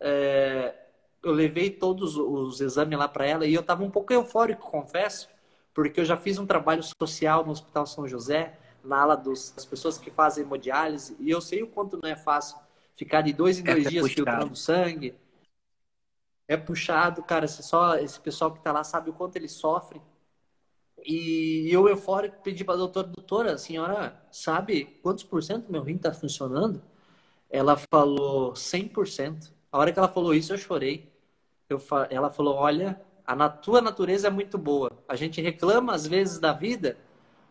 É, 0.00 0.74
eu 1.22 1.32
levei 1.32 1.70
todos 1.70 2.16
os 2.16 2.60
exames 2.60 2.98
lá 2.98 3.08
para 3.08 3.26
ela 3.26 3.46
e 3.46 3.52
eu 3.52 3.60
estava 3.60 3.82
um 3.82 3.90
pouco 3.90 4.12
eufórico, 4.12 4.70
confesso, 4.70 5.28
porque 5.74 6.00
eu 6.00 6.04
já 6.04 6.16
fiz 6.16 6.38
um 6.38 6.46
trabalho 6.46 6.82
social 7.02 7.44
no 7.44 7.50
Hospital 7.50 7.86
São 7.86 8.06
José, 8.06 8.56
na 8.84 9.00
ala 9.00 9.16
dos, 9.16 9.50
das 9.50 9.64
pessoas 9.64 9.98
que 9.98 10.10
fazem 10.10 10.44
hemodiálise, 10.44 11.16
e 11.18 11.30
eu 11.30 11.40
sei 11.40 11.62
o 11.62 11.66
quanto 11.66 11.98
não 12.00 12.08
é 12.08 12.16
fácil 12.16 12.56
ficar 12.98 13.22
de 13.22 13.32
dois 13.32 13.60
em 13.60 13.62
dois 13.62 13.86
é, 13.86 13.88
dias 13.88 14.04
é 14.04 14.08
filtrando 14.08 14.56
sangue. 14.56 15.14
É 16.48 16.56
puxado, 16.56 17.22
cara. 17.22 17.46
Só 17.46 17.96
esse 17.96 18.18
pessoal 18.18 18.50
que 18.50 18.58
está 18.58 18.72
lá 18.72 18.82
sabe 18.82 19.10
o 19.10 19.12
quanto 19.12 19.36
ele 19.36 19.48
sofre. 19.48 20.00
E 21.04 21.68
eu, 21.70 21.88
eufórico, 21.88 22.42
pedi 22.42 22.64
para 22.64 22.74
a 22.74 22.78
doutora, 22.78 23.06
doutora, 23.06 23.52
a 23.54 23.58
senhora 23.58 24.20
sabe 24.32 24.84
quantos 25.00 25.22
por 25.22 25.42
cento 25.42 25.70
meu 25.70 25.82
rim 25.82 25.94
está 25.94 26.12
funcionando? 26.12 26.82
Ela 27.48 27.76
falou 27.76 28.52
100%. 28.52 29.52
A 29.70 29.78
hora 29.78 29.92
que 29.92 29.98
ela 29.98 30.08
falou 30.08 30.34
isso, 30.34 30.52
eu 30.52 30.58
chorei. 30.58 31.10
Eu, 31.68 31.80
ela 32.10 32.30
falou: 32.30 32.56
Olha, 32.56 33.00
a 33.24 33.48
tua 33.48 33.80
natureza 33.80 34.26
é 34.26 34.30
muito 34.30 34.58
boa. 34.58 34.90
A 35.06 35.14
gente 35.14 35.40
reclama 35.40 35.94
às 35.94 36.06
vezes 36.06 36.40
da 36.40 36.52
vida, 36.52 36.98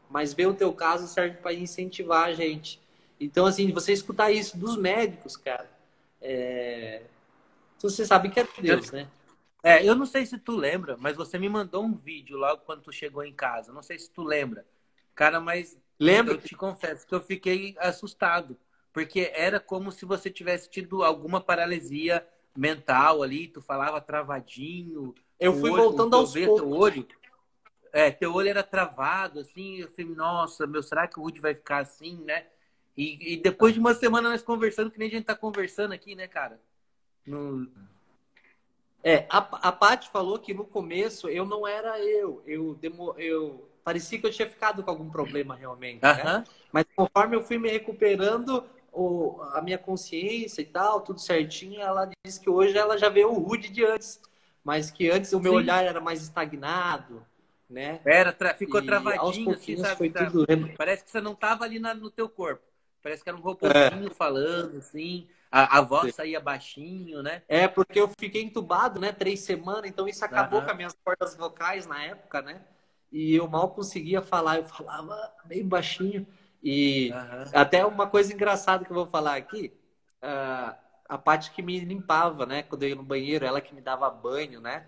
mas 0.10 0.34
ver 0.34 0.48
o 0.48 0.54
teu 0.54 0.74
caso 0.74 1.08
serve 1.08 1.38
para 1.38 1.54
incentivar 1.54 2.28
a 2.28 2.34
gente. 2.34 2.82
Então, 3.20 3.46
assim, 3.46 3.72
você 3.72 3.92
escutar 3.94 4.32
isso 4.32 4.58
dos 4.58 4.78
médicos, 4.78 5.36
cara, 5.36 5.70
é... 6.22 7.04
você 7.80 8.06
sabe 8.06 8.30
que 8.30 8.40
é 8.40 8.48
Deus, 8.62 8.92
né? 8.92 9.08
É, 9.64 9.84
eu 9.84 9.96
não 9.96 10.06
sei 10.06 10.26
se 10.26 10.38
tu 10.38 10.56
lembra, 10.56 10.96
mas 11.00 11.18
você 11.18 11.38
me 11.38 11.50
mandou 11.50 11.84
um 11.84 11.94
vídeo 11.94 12.38
logo 12.38 12.62
quando 12.66 12.84
tu 12.84 12.92
chegou 12.92 13.24
em 13.24 13.34
casa. 13.34 13.74
Não 13.74 13.82
sei 13.82 13.98
se 14.00 14.10
tu 14.10 14.24
lembra. 14.24 14.66
Cara, 15.16 15.40
mas 15.40 15.78
lembro. 16.00 16.36
Eu 16.36 16.42
te 16.42 16.56
confesso 16.56 17.06
que 17.06 17.14
eu 17.14 17.20
fiquei 17.20 17.76
assustado 17.80 18.58
porque 18.98 19.32
era 19.36 19.60
como 19.60 19.92
se 19.92 20.06
você 20.06 20.28
tivesse 20.28 20.70
tido 20.72 21.04
alguma 21.04 21.40
paralisia 21.40 22.26
mental 22.56 23.22
ali, 23.22 23.48
tu 23.48 23.62
falava 23.62 24.02
travadinho. 24.02 25.14
Eu 25.40 25.54
fui 25.54 25.70
olho, 25.70 25.84
voltando 25.84 26.16
aos 26.16 26.34
ver, 26.34 26.48
poucos. 26.48 26.64
Teu 26.64 26.80
olho, 26.80 27.08
é, 27.94 28.10
teu 28.10 28.34
olho 28.34 28.50
era 28.50 28.64
travado, 28.64 29.40
assim, 29.40 29.78
eu 29.78 29.88
falei, 29.90 30.16
nossa, 30.16 30.66
meu, 30.66 30.82
será 30.82 31.08
que 31.08 31.20
o 31.20 31.22
Woody 31.22 31.40
vai 31.40 31.54
ficar 31.54 31.78
assim, 31.78 32.24
né? 32.24 32.48
E, 32.98 33.34
e, 33.34 33.38
depois 33.38 33.74
de 33.74 33.80
uma 33.80 33.94
semana 33.94 34.30
nós 34.30 34.42
conversando, 34.42 34.90
que 34.90 34.98
nem 34.98 35.08
a 35.08 35.12
gente 35.12 35.26
tá 35.26 35.36
conversando 35.36 35.94
aqui, 35.94 36.16
né, 36.16 36.28
cara? 36.28 36.60
No... 37.26 37.70
É, 39.04 39.28
a, 39.30 39.38
a 39.38 39.72
Paty 39.72 40.10
falou 40.10 40.40
que 40.40 40.54
no 40.54 40.66
começo 40.66 41.30
eu 41.30 41.46
não 41.46 41.68
era 41.68 42.00
eu. 42.00 42.42
Eu, 42.46 42.74
demo, 42.74 43.14
eu 43.18 43.70
parecia 43.84 44.20
que 44.20 44.26
eu 44.26 44.32
tinha 44.32 44.50
ficado 44.50 44.84
com 44.84 44.90
algum 44.90 45.10
problema 45.10 45.56
realmente, 45.56 46.02
né? 46.02 46.44
Mas 46.72 46.86
conforme 46.96 47.36
eu 47.36 47.44
fui 47.44 47.60
me 47.60 47.70
recuperando, 47.70 48.66
o, 48.92 49.40
a 49.54 49.62
minha 49.62 49.78
consciência 49.78 50.62
e 50.62 50.66
tal, 50.66 51.02
tudo 51.02 51.20
certinho, 51.20 51.80
ela 51.80 52.10
disse 52.26 52.40
que 52.40 52.50
hoje 52.50 52.76
ela 52.76 52.98
já 52.98 53.10
vê 53.10 53.24
o 53.24 53.34
Rude 53.34 53.70
de 53.70 53.86
antes, 53.86 54.20
mas 54.64 54.90
que 54.90 55.10
antes 55.10 55.32
o 55.34 55.40
meu 55.40 55.52
Sim. 55.52 55.58
olhar 55.58 55.86
era 55.86 56.02
mais 56.02 56.24
estagnado, 56.24 57.24
né? 57.70 58.02
Era, 58.04 58.34
tra 58.34 58.56
ficou 58.56 58.82
e 58.82 58.86
travadinho, 58.86 59.52
assim, 59.52 59.78
sabe? 59.78 59.96
Foi 59.98 60.10
tudo... 60.10 60.48
Parece 60.76 61.04
que 61.04 61.12
você 61.12 61.22
não 61.22 61.34
estava 61.34 61.64
ali 61.64 61.78
na, 61.78 61.94
no 61.94 62.10
teu 62.10 62.28
corpo. 62.28 62.66
Parece 63.08 63.24
que 63.24 63.30
era 63.30 63.38
um 63.38 63.42
robôzinho 63.42 64.08
é. 64.08 64.14
falando, 64.14 64.78
assim. 64.78 65.28
A, 65.50 65.78
a 65.78 65.82
voz 65.82 66.14
saía 66.14 66.40
baixinho, 66.40 67.24
né? 67.24 67.42
É, 67.48 67.68
porque 67.68 68.00
eu 68.00 68.12
fiquei 68.20 68.44
entubado, 68.44 69.00
né? 69.00 69.12
Três 69.12 69.40
semanas, 69.40 69.90
então 69.90 70.08
isso 70.08 70.24
acabou 70.24 70.62
com 70.62 70.70
as 70.70 70.78
minhas 70.78 70.98
cordas 71.04 71.36
vocais 71.36 71.88
na 71.88 72.04
época, 72.04 72.42
né? 72.42 72.62
e 73.12 73.36
eu 73.36 73.48
mal 73.48 73.70
conseguia 73.72 74.22
falar, 74.22 74.58
eu 74.58 74.64
falava 74.64 75.34
bem 75.46 75.68
baixinho. 75.68 76.28
E 76.62 77.12
uhum. 77.12 77.52
até 77.54 77.86
uma 77.86 78.08
coisa 78.08 78.34
engraçada 78.34 78.84
que 78.84 78.92
eu 78.92 78.96
vou 78.96 79.06
falar 79.06 79.36
aqui, 79.36 79.74
uh, 80.22 80.76
a 81.08 81.18
parte 81.18 81.52
que 81.52 81.62
me 81.62 81.80
limpava, 81.80 82.46
né? 82.46 82.64
Quando 82.64 82.84
eu 82.84 82.90
ia 82.90 82.96
no 82.96 83.04
banheiro, 83.04 83.46
ela 83.46 83.62
que 83.62 83.74
me 83.74 83.82
dava 83.82 84.10
banho, 84.10 84.60
né? 84.60 84.86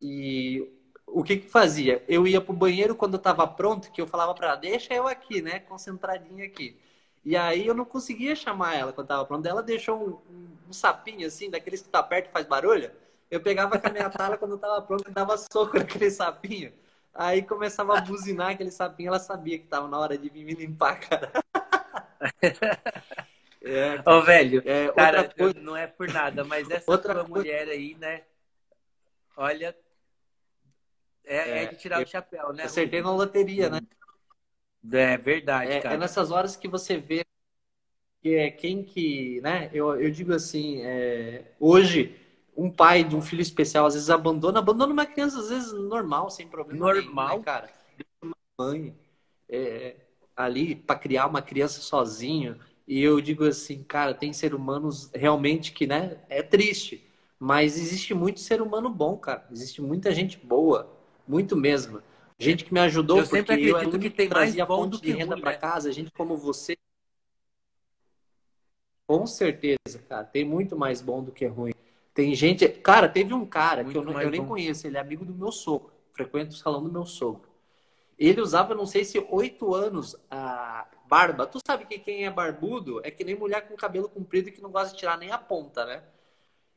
E 0.00 0.68
o 1.06 1.22
que 1.22 1.36
que 1.36 1.48
fazia? 1.48 2.02
Eu 2.08 2.26
ia 2.26 2.40
pro 2.40 2.52
banheiro 2.52 2.96
quando 2.96 3.14
eu 3.14 3.20
tava 3.20 3.46
pronto, 3.46 3.92
que 3.92 4.00
eu 4.00 4.06
falava 4.06 4.34
para 4.34 4.48
ela, 4.48 4.56
deixa 4.56 4.94
eu 4.94 5.06
aqui, 5.06 5.40
né? 5.40 5.60
Concentradinha 5.60 6.44
aqui. 6.44 6.78
E 7.24 7.36
aí 7.36 7.66
eu 7.66 7.74
não 7.74 7.84
conseguia 7.84 8.36
chamar 8.36 8.76
ela 8.76 8.92
quando 8.92 9.06
tava 9.06 9.24
pronto. 9.24 9.46
Ela 9.46 9.62
deixou 9.62 9.98
um, 9.98 10.34
um, 10.34 10.48
um 10.68 10.72
sapinho 10.72 11.26
assim, 11.26 11.50
daqueles 11.50 11.80
que 11.80 11.88
tá 11.88 12.02
perto 12.02 12.28
e 12.28 12.32
faz 12.32 12.46
barulho. 12.46 12.90
Eu 13.30 13.40
pegava 13.40 13.78
com 13.78 13.86
a 13.86 13.90
minha 13.90 14.10
tala 14.10 14.36
quando 14.36 14.52
eu 14.52 14.58
tava 14.58 14.82
pronto 14.82 15.08
e 15.08 15.12
dava 15.12 15.36
soco 15.38 15.76
naquele 15.78 16.10
sapinho. 16.10 16.72
Aí 17.14 17.42
começava 17.42 17.96
a 17.96 18.00
buzinar 18.00 18.50
aquele 18.50 18.70
sapinho, 18.70 19.08
ela 19.08 19.20
sabia 19.20 19.58
que 19.58 19.66
tava 19.66 19.88
na 19.88 19.98
hora 19.98 20.18
de 20.18 20.28
vir 20.28 20.44
me 20.44 20.54
limpar, 20.54 21.00
cara. 21.00 21.32
É, 23.66 23.98
Ô, 24.04 24.20
velho, 24.20 24.62
é, 24.66 24.92
cara, 24.92 25.26
coisa... 25.26 25.58
não 25.58 25.74
é 25.74 25.86
por 25.86 26.06
nada, 26.12 26.44
mas 26.44 26.68
essa 26.68 26.90
outra 26.90 27.14
coisa... 27.14 27.28
mulher 27.28 27.66
aí, 27.66 27.94
né? 27.94 28.20
Olha, 29.34 29.74
é, 31.24 31.36
é, 31.36 31.62
é 31.62 31.66
de 31.66 31.76
tirar 31.76 32.02
o 32.02 32.06
chapéu, 32.06 32.52
né? 32.52 32.64
Acertei 32.64 33.00
na 33.00 33.10
loteria, 33.10 33.70
né? 33.70 33.80
É 34.92 35.16
verdade, 35.16 35.72
é, 35.72 35.80
cara. 35.80 35.94
É 35.94 35.98
nessas 35.98 36.30
horas 36.30 36.56
que 36.56 36.68
você 36.68 36.96
vê 36.96 37.24
que 38.22 38.34
é 38.34 38.50
quem 38.50 38.82
que, 38.82 39.40
né? 39.42 39.70
Eu, 39.72 40.00
eu 40.00 40.10
digo 40.10 40.32
assim, 40.32 40.80
é, 40.82 41.52
hoje 41.60 42.16
um 42.56 42.70
pai 42.70 43.04
de 43.04 43.14
um 43.16 43.20
filho 43.22 43.42
especial 43.42 43.86
às 43.86 43.94
vezes 43.94 44.10
abandona, 44.10 44.60
abandona 44.60 44.92
uma 44.92 45.04
criança 45.06 45.40
às 45.40 45.48
vezes 45.50 45.72
normal, 45.72 46.30
sem 46.30 46.46
problema 46.48 46.80
normal, 46.80 47.28
nenhum, 47.28 47.38
né, 47.40 47.44
cara. 47.44 47.70
Uma 48.22 48.36
mãe 48.58 48.94
é, 49.48 49.96
ali 50.36 50.74
para 50.74 50.98
criar 50.98 51.26
uma 51.26 51.42
criança 51.42 51.80
sozinho 51.80 52.58
e 52.86 53.00
eu 53.00 53.20
digo 53.20 53.44
assim, 53.44 53.82
cara, 53.82 54.14
tem 54.14 54.32
ser 54.32 54.54
humanos 54.54 55.10
realmente 55.14 55.72
que, 55.72 55.86
né, 55.86 56.18
é 56.28 56.42
triste, 56.42 57.04
mas 57.38 57.76
existe 57.78 58.14
muito 58.14 58.40
ser 58.40 58.62
humano 58.62 58.88
bom, 58.88 59.16
cara. 59.16 59.46
Existe 59.50 59.82
muita 59.82 60.14
gente 60.14 60.38
boa, 60.38 60.90
muito 61.26 61.56
mesmo. 61.56 62.02
Gente 62.44 62.64
que 62.64 62.72
me 62.72 62.80
ajudou 62.80 63.18
eu 63.18 63.26
sempre 63.26 63.54
acredito 63.54 63.96
eu 63.96 64.00
que 64.00 64.10
tem 64.10 64.28
mais 64.28 64.54
bom 64.54 64.88
do 64.88 65.00
que 65.00 65.12
de 65.12 65.18
renda 65.18 65.36
para 65.36 65.52
né? 65.52 65.56
casa, 65.56 65.92
gente 65.92 66.10
como 66.12 66.36
você. 66.36 66.76
Com 69.06 69.26
certeza, 69.26 69.98
cara, 70.08 70.24
tem 70.24 70.44
muito 70.44 70.76
mais 70.76 71.00
bom 71.00 71.22
do 71.22 71.30
que 71.30 71.46
ruim. 71.46 71.74
Tem 72.14 72.34
gente, 72.34 72.66
cara, 72.68 73.08
teve 73.08 73.34
um 73.34 73.44
cara 73.44 73.82
muito 73.82 74.00
que 74.00 74.08
eu, 74.08 74.20
eu 74.20 74.30
nem 74.30 74.44
conheço, 74.44 74.86
ele 74.86 74.96
é 74.96 75.00
amigo 75.00 75.24
do 75.24 75.34
meu 75.34 75.50
sogro, 75.50 75.92
frequenta 76.12 76.50
o 76.50 76.56
salão 76.56 76.82
do 76.82 76.90
meu 76.90 77.04
sogro. 77.04 77.48
Ele 78.18 78.40
usava, 78.40 78.74
não 78.74 78.86
sei 78.86 79.04
se 79.04 79.18
oito 79.30 79.74
anos, 79.74 80.16
a 80.30 80.86
barba. 81.06 81.46
Tu 81.46 81.58
sabe 81.66 81.84
que 81.84 81.98
quem 81.98 82.24
é 82.24 82.30
barbudo 82.30 83.00
é 83.04 83.10
que 83.10 83.24
nem 83.24 83.34
mulher 83.34 83.66
com 83.68 83.76
cabelo 83.76 84.08
comprido 84.08 84.52
que 84.52 84.62
não 84.62 84.70
gosta 84.70 84.92
de 84.92 84.98
tirar 84.98 85.18
nem 85.18 85.32
a 85.32 85.38
ponta, 85.38 85.84
né? 85.84 86.02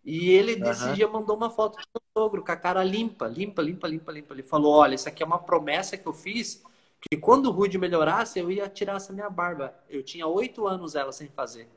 E 0.08 0.30
ele 0.30 0.53
uhum. 0.53 0.62
desse 0.62 0.93
dia 0.93 1.05
mandou 1.05 1.36
uma 1.36 1.49
foto 1.49 1.78
do 1.93 2.01
sogro 2.18 2.41
com 2.41 2.51
a 2.53 2.55
cara 2.55 2.82
limpa, 2.82 3.28
limpa, 3.28 3.62
limpa, 3.62 3.89
limpa, 3.89 4.10
limpa. 4.14 4.34
Ele 4.34 4.41
falou: 4.41 4.74
Olha, 4.74 4.95
isso 4.95 5.10
aqui 5.10 5.22
é 5.22 5.26
uma 5.26 5.38
promessa 5.38 5.97
que 5.97 6.08
eu 6.08 6.14
fiz 6.14 6.64
que 7.01 7.18
quando 7.18 7.47
o 7.47 7.51
Rude 7.51 7.78
melhorasse, 7.78 8.39
eu 8.39 8.49
ia 8.49 8.70
tirar 8.70 8.95
essa 8.95 9.12
minha 9.12 9.30
barba. 9.30 9.76
Eu 9.89 10.01
tinha 10.01 10.26
oito 10.26 10.66
anos 10.66 10.95
ela 10.95 11.12
sem 11.12 11.28
fazer. 11.28 11.68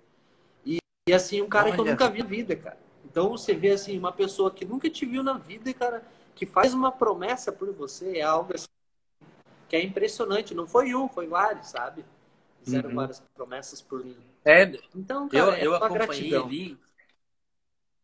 E, 0.64 0.78
e 1.08 1.12
assim, 1.12 1.42
um 1.42 1.48
cara 1.48 1.66
Olha. 1.66 1.74
que 1.74 1.80
eu 1.80 1.84
nunca 1.84 2.08
vi 2.08 2.22
na 2.22 2.28
vida, 2.28 2.54
cara. 2.54 2.78
Então 3.04 3.30
você 3.30 3.52
vê 3.52 3.70
assim, 3.72 3.98
uma 3.98 4.12
pessoa 4.12 4.48
que 4.52 4.64
nunca 4.64 4.88
te 4.88 5.04
viu 5.04 5.24
na 5.24 5.36
vida, 5.36 5.74
cara, 5.74 6.00
que 6.36 6.46
faz 6.46 6.72
uma 6.72 6.92
promessa 6.92 7.50
por 7.50 7.72
você, 7.72 8.18
é 8.18 8.22
algo 8.22 8.54
assim, 8.54 8.68
que 9.68 9.74
é 9.74 9.82
impressionante. 9.82 10.54
Não 10.54 10.68
foi 10.68 10.94
um, 10.94 11.08
foi 11.08 11.26
vários, 11.26 11.66
sabe? 11.66 12.04
Fizeram 12.62 12.90
uhum. 12.90 12.94
várias 12.94 13.18
promessas 13.34 13.82
por 13.82 14.04
mim. 14.04 14.16
É, 14.44 14.70
então, 14.94 15.28
cara, 15.28 15.58
eu, 15.58 15.72
eu 15.72 15.74
é 15.74 15.76
acompanhei 15.78 16.30
gratidão. 16.30 16.46
ali. 16.46 16.78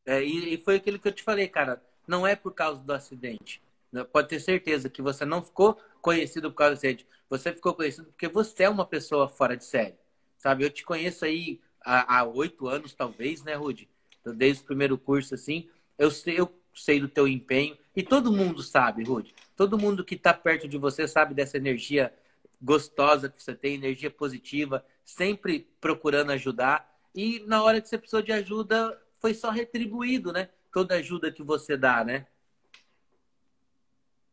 É, 0.06 0.22
e, 0.22 0.54
e, 0.54 0.58
foi 0.58 0.76
aquilo 0.76 0.98
que 0.98 1.08
eu 1.08 1.12
te 1.12 1.22
falei, 1.22 1.48
cara. 1.48 1.82
Não 2.06 2.24
é 2.24 2.36
por 2.36 2.54
causa 2.54 2.80
do 2.80 2.92
acidente. 2.92 3.60
Né? 3.90 4.04
Pode 4.04 4.28
ter 4.28 4.38
certeza 4.38 4.88
que 4.88 5.02
você 5.02 5.24
não 5.24 5.42
ficou 5.42 5.76
conhecido 6.00 6.50
por 6.50 6.58
causa 6.58 6.74
do 6.74 6.78
acidente. 6.78 7.06
Você 7.28 7.52
ficou 7.52 7.74
conhecido 7.74 8.06
porque 8.06 8.28
você 8.28 8.62
é 8.62 8.68
uma 8.70 8.86
pessoa 8.86 9.28
fora 9.28 9.56
de 9.56 9.64
série. 9.64 9.96
Sabe? 10.38 10.64
Eu 10.64 10.70
te 10.70 10.84
conheço 10.84 11.24
aí 11.24 11.60
há 11.84 12.24
oito 12.24 12.68
anos, 12.68 12.94
talvez, 12.94 13.42
né, 13.42 13.54
Rude? 13.54 13.88
Desde 14.24 14.62
o 14.62 14.66
primeiro 14.66 14.96
curso, 14.96 15.34
assim. 15.34 15.68
Eu 15.98 16.10
sei, 16.10 16.38
eu 16.38 16.52
sei 16.74 17.00
do 17.00 17.08
teu 17.08 17.26
empenho. 17.26 17.76
E 17.94 18.02
todo 18.02 18.32
mundo 18.32 18.62
sabe, 18.62 19.02
Rude. 19.02 19.34
Todo 19.56 19.78
mundo 19.78 20.04
que 20.04 20.14
está 20.14 20.32
perto 20.32 20.68
de 20.68 20.78
você 20.78 21.08
sabe 21.08 21.34
dessa 21.34 21.56
energia 21.56 22.12
gostosa 22.60 23.28
que 23.28 23.42
você 23.42 23.54
tem, 23.54 23.74
energia 23.74 24.10
positiva, 24.10 24.84
sempre 25.04 25.68
procurando 25.80 26.32
ajudar. 26.32 26.92
E 27.14 27.40
na 27.46 27.62
hora 27.62 27.80
que 27.80 27.88
você 27.88 27.98
precisou 27.98 28.22
de 28.22 28.32
ajuda, 28.32 29.00
foi 29.18 29.34
só 29.34 29.50
retribuído, 29.50 30.32
né? 30.32 30.48
Toda 30.72 30.94
ajuda 30.94 31.32
que 31.32 31.42
você 31.42 31.76
dá, 31.76 32.04
né? 32.04 32.26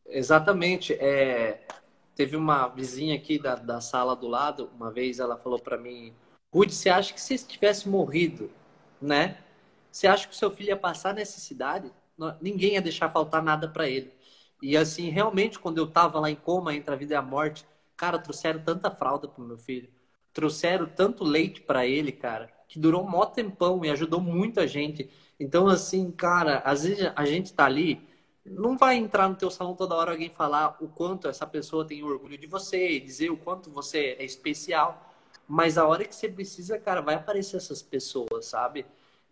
Exatamente. 0.06 0.94
É, 0.94 1.66
teve 2.16 2.36
uma 2.36 2.68
vizinha 2.68 3.16
aqui 3.16 3.40
da, 3.40 3.56
da 3.56 3.82
sala 3.82 4.16
do 4.16 4.28
lado, 4.28 4.70
uma 4.76 4.92
vez 4.92 5.20
ela 5.20 5.38
falou 5.38 5.60
para 5.60 5.78
mim, 5.78 6.14
Rude, 6.54 6.74
você 6.74 6.90
acha 6.90 7.14
que 7.14 7.22
se 7.22 7.38
tivesse 7.48 7.90
morrido, 7.90 8.52
né? 9.02 9.38
Você 9.92 10.08
acha 10.08 10.28
que 10.28 10.34
o 10.34 10.38
seu 10.38 10.52
filho 10.52 10.70
ia 10.70 10.78
passar 10.78 11.14
necessidade? 11.14 11.92
Ninguém 12.42 12.74
ia 12.74 12.82
deixar 12.82 13.10
faltar 13.10 13.42
nada 13.42 13.68
para 13.68 13.90
ele. 13.90 14.14
E 14.62 14.78
assim, 14.78 15.10
realmente, 15.10 15.60
quando 15.60 15.78
eu 15.78 15.88
tava 15.88 16.20
lá 16.20 16.30
em 16.30 16.36
coma 16.36 16.76
entre 16.76 16.94
a 16.94 16.98
vida 16.98 17.14
e 17.14 17.18
a 17.18 17.22
morte, 17.22 17.66
Cara, 17.96 18.20
trouxeram 18.20 18.62
tanta 18.62 18.92
fralda 18.92 19.28
pro 19.28 19.44
meu 19.44 19.58
filho. 19.58 19.90
Trouxeram 20.34 20.86
tanto 20.88 21.24
leite 21.24 21.62
para 21.62 21.86
ele, 21.86 22.12
cara, 22.12 22.52
que 22.68 22.80
durou 22.80 23.04
um 23.04 23.10
mó 23.10 23.26
tempão 23.26 23.84
e 23.86 23.90
ajudou 23.90 24.20
muita 24.20 24.68
gente. 24.68 25.10
Então, 25.40 25.68
assim, 25.68 26.12
cara, 26.12 26.60
às 26.60 26.84
vezes 26.84 27.12
a 27.16 27.26
gente 27.26 27.54
tá 27.54 27.66
ali, 27.66 28.08
não 28.46 28.78
vai 28.78 28.96
entrar 28.96 29.30
no 29.30 29.36
teu 29.36 29.50
salão 29.52 29.76
toda 29.76 29.96
hora 29.96 30.12
alguém 30.12 30.30
falar 30.30 30.78
o 30.82 30.88
quanto 30.88 31.28
essa 31.28 31.46
pessoa 31.48 31.86
tem 31.86 32.04
orgulho 32.04 32.38
de 32.38 32.48
você, 32.48 33.00
dizer 33.00 33.30
o 33.30 33.38
quanto 33.38 33.70
você 33.70 34.16
é 34.20 34.26
especial. 34.26 35.14
Mas 35.48 35.78
a 35.78 35.86
hora 35.88 36.06
que 36.06 36.16
você 36.16 36.30
precisa, 36.30 36.80
cara, 36.80 37.02
vai 37.02 37.16
aparecer 37.16 37.58
essas 37.58 37.82
pessoas, 37.82 38.46
sabe? 38.46 38.86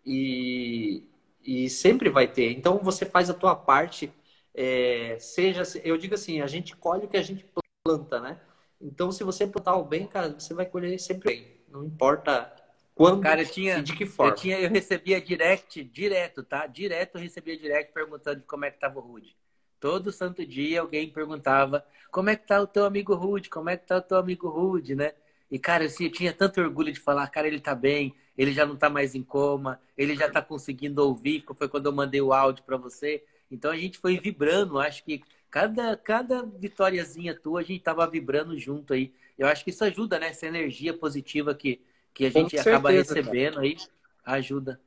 E, 0.04 1.04
e 1.44 1.70
sempre 1.70 2.08
vai 2.10 2.28
ter. 2.28 2.52
Então 2.52 2.78
você 2.78 3.06
faz 3.06 3.30
a 3.30 3.34
tua 3.34 3.54
parte, 3.56 4.12
é, 4.54 5.16
seja, 5.18 5.62
eu 5.84 5.96
digo 5.96 6.14
assim, 6.14 6.40
a 6.40 6.46
gente 6.46 6.76
colhe 6.76 7.06
o 7.06 7.08
que 7.08 7.16
a 7.16 7.22
gente 7.22 7.44
planta, 7.84 8.20
né? 8.20 8.40
Então, 8.82 9.12
se 9.12 9.22
você 9.22 9.46
plantar 9.46 9.76
o 9.76 9.84
bem, 9.84 10.06
cara, 10.06 10.30
você 10.38 10.52
vai 10.52 10.66
colher 10.66 10.98
sempre 10.98 11.34
bem. 11.36 11.46
Não 11.68 11.84
importa 11.84 12.52
quando 12.94 13.22
cara, 13.22 13.42
eu 13.42 13.48
tinha, 13.48 13.78
e 13.78 13.82
de 13.82 13.94
que 13.94 14.06
forma. 14.06 14.32
Eu, 14.32 14.36
tinha, 14.36 14.60
eu 14.60 14.70
recebia 14.70 15.20
direct, 15.20 15.82
direto, 15.84 16.42
tá? 16.42 16.66
Direto 16.66 17.16
eu 17.16 17.20
recebia 17.20 17.56
direct 17.56 17.92
perguntando 17.92 18.42
como 18.46 18.64
é 18.64 18.70
que 18.70 18.78
tava 18.78 18.98
o 18.98 19.02
Rude. 19.02 19.36
Todo 19.80 20.12
santo 20.12 20.46
dia 20.46 20.80
alguém 20.80 21.10
perguntava 21.10 21.84
como 22.10 22.30
é 22.30 22.36
que 22.36 22.46
tá 22.46 22.60
o 22.60 22.66
teu 22.66 22.84
amigo 22.84 23.14
Rude, 23.14 23.48
como 23.48 23.70
é 23.70 23.76
que 23.76 23.86
tá 23.86 23.96
o 23.96 24.02
teu 24.02 24.18
amigo 24.18 24.48
Rude, 24.48 24.94
né? 24.94 25.12
E, 25.50 25.58
cara, 25.58 25.84
assim, 25.84 26.04
eu 26.04 26.12
tinha 26.12 26.32
tanto 26.32 26.60
orgulho 26.60 26.92
de 26.92 27.00
falar, 27.00 27.26
cara, 27.28 27.46
ele 27.46 27.60
tá 27.60 27.74
bem, 27.74 28.14
ele 28.38 28.52
já 28.52 28.64
não 28.64 28.76
tá 28.76 28.88
mais 28.88 29.14
em 29.14 29.22
coma, 29.22 29.80
ele 29.98 30.14
já 30.14 30.30
tá 30.30 30.40
conseguindo 30.40 31.02
ouvir, 31.02 31.44
foi 31.54 31.68
quando 31.68 31.86
eu 31.86 31.92
mandei 31.92 32.20
o 32.20 32.32
áudio 32.32 32.64
para 32.64 32.76
você. 32.76 33.24
Então 33.50 33.70
a 33.70 33.76
gente 33.76 33.98
foi 33.98 34.18
vibrando, 34.18 34.78
acho 34.78 35.04
que 35.04 35.22
cada, 35.50 35.96
cada 35.96 36.42
vitóriazinha 36.42 37.34
tua, 37.34 37.60
a 37.60 37.62
gente 37.62 37.82
tava 37.82 38.06
vibrando 38.06 38.58
junto 38.58 38.94
aí. 38.94 39.12
Eu 39.36 39.46
acho 39.46 39.64
que 39.64 39.70
isso 39.70 39.84
ajuda, 39.84 40.18
né? 40.18 40.28
Essa 40.28 40.46
energia 40.46 40.94
positiva 40.94 41.54
que, 41.54 41.80
que 42.12 42.26
a 42.26 42.30
gente 42.30 42.58
acaba 42.58 42.90
recebendo 42.90 43.54
cara. 43.54 43.66
aí, 43.66 43.76
ajuda. 44.24 44.80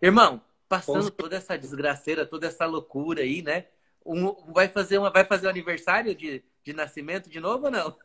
Irmão, 0.00 0.40
passando 0.68 1.10
toda 1.10 1.36
essa 1.36 1.58
desgraceira, 1.58 2.26
toda 2.26 2.46
essa 2.46 2.64
loucura 2.66 3.22
aí, 3.22 3.42
né? 3.42 3.66
Um, 4.04 4.32
vai 4.52 4.68
fazer 4.68 4.98
uma, 4.98 5.10
vai 5.10 5.24
fazer 5.24 5.46
um 5.46 5.50
aniversário 5.50 6.14
de, 6.14 6.42
de 6.64 6.72
nascimento 6.72 7.28
de 7.28 7.38
novo 7.38 7.66
ou 7.66 7.70
não? 7.70 7.96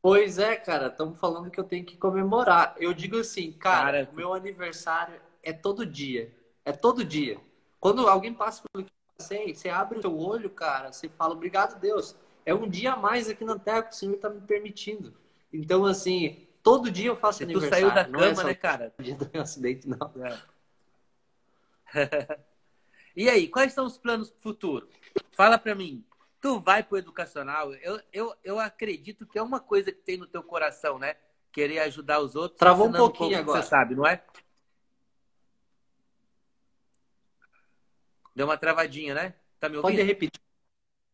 Pois 0.00 0.38
é, 0.38 0.56
cara, 0.56 0.88
estamos 0.88 1.18
falando 1.18 1.50
que 1.50 1.58
eu 1.58 1.64
tenho 1.64 1.84
que 1.84 1.96
comemorar. 1.96 2.74
Eu 2.78 2.92
digo 2.92 3.18
assim, 3.18 3.52
cara, 3.52 4.04
cara, 4.04 4.10
meu 4.12 4.34
aniversário 4.34 5.20
é 5.42 5.52
todo 5.52 5.86
dia. 5.86 6.32
É 6.64 6.72
todo 6.72 7.04
dia. 7.04 7.38
Quando 7.80 8.08
alguém 8.08 8.32
passa 8.32 8.62
por 8.72 8.84
sei, 9.22 9.54
você 9.54 9.68
abre 9.68 9.98
o 9.98 10.02
seu 10.02 10.18
olho, 10.18 10.50
cara, 10.50 10.92
você 10.92 11.08
fala, 11.08 11.32
obrigado, 11.32 11.80
Deus. 11.80 12.16
É 12.44 12.52
um 12.52 12.68
dia 12.68 12.92
a 12.92 12.96
mais 12.96 13.28
aqui 13.28 13.44
na 13.44 13.58
Terra 13.58 13.84
que 13.84 13.94
o 13.94 13.96
Senhor 13.96 14.14
está 14.16 14.28
me 14.28 14.40
permitindo. 14.40 15.14
Então, 15.52 15.86
assim, 15.86 16.46
todo 16.62 16.90
dia 16.90 17.08
eu 17.08 17.16
faço 17.16 17.42
aniversário. 17.42 17.86
Tu 17.86 17.90
saiu 17.90 17.94
da 17.94 18.02
é 18.02 18.12
cama, 18.12 18.42
é 18.42 18.44
né, 18.46 18.54
cara? 18.54 18.94
Dia 18.98 19.14
do 19.14 19.28
meu 19.32 19.42
acidente, 19.42 19.88
não. 19.88 20.12
É. 21.94 22.38
e 23.16 23.28
aí, 23.28 23.48
quais 23.48 23.72
são 23.72 23.84
os 23.84 23.98
planos 23.98 24.30
para 24.30 24.38
o 24.38 24.42
futuro? 24.42 24.88
Fala 25.32 25.58
para 25.58 25.74
mim. 25.74 26.04
Tu 26.40 26.58
vai 26.60 26.82
pro 26.82 26.98
educacional? 26.98 27.72
Eu, 27.74 28.00
eu, 28.12 28.34
eu 28.42 28.58
acredito 28.58 29.26
que 29.26 29.38
é 29.38 29.42
uma 29.42 29.60
coisa 29.60 29.92
que 29.92 30.00
tem 30.00 30.16
no 30.16 30.26
teu 30.26 30.42
coração, 30.42 30.98
né? 30.98 31.16
Querer 31.52 31.80
ajudar 31.80 32.20
os 32.20 32.34
outros. 32.34 32.58
Travou 32.58 32.88
um 32.88 32.92
pouquinho 32.92 33.38
agora. 33.38 33.62
Você 33.62 33.68
sabe, 33.68 33.94
não 33.94 34.06
é? 34.06 34.22
Deu 38.34 38.46
uma 38.46 38.56
travadinha, 38.56 39.14
né? 39.14 39.34
Tá 39.60 39.68
me 39.68 39.76
ouvindo? 39.76 39.96
Pode 39.96 40.02
repetir. 40.02 40.42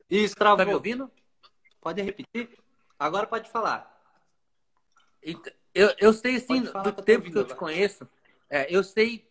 Isso, 0.09 0.34
travou. 0.36 0.57
Tá 0.57 0.64
me 0.64 0.74
ouvindo? 0.74 1.11
Pode 1.80 2.01
repetir? 2.01 2.59
Agora 2.99 3.26
pode 3.26 3.51
falar. 3.51 3.97
Eu, 5.74 5.94
eu 5.98 6.12
sei, 6.12 6.36
assim, 6.36 6.62
do 6.62 7.02
tempo 7.02 7.30
que 7.30 7.38
eu 7.38 7.44
te 7.44 7.54
conheço, 7.54 8.08
é, 8.50 8.66
eu 8.74 8.82
sei 8.82 9.28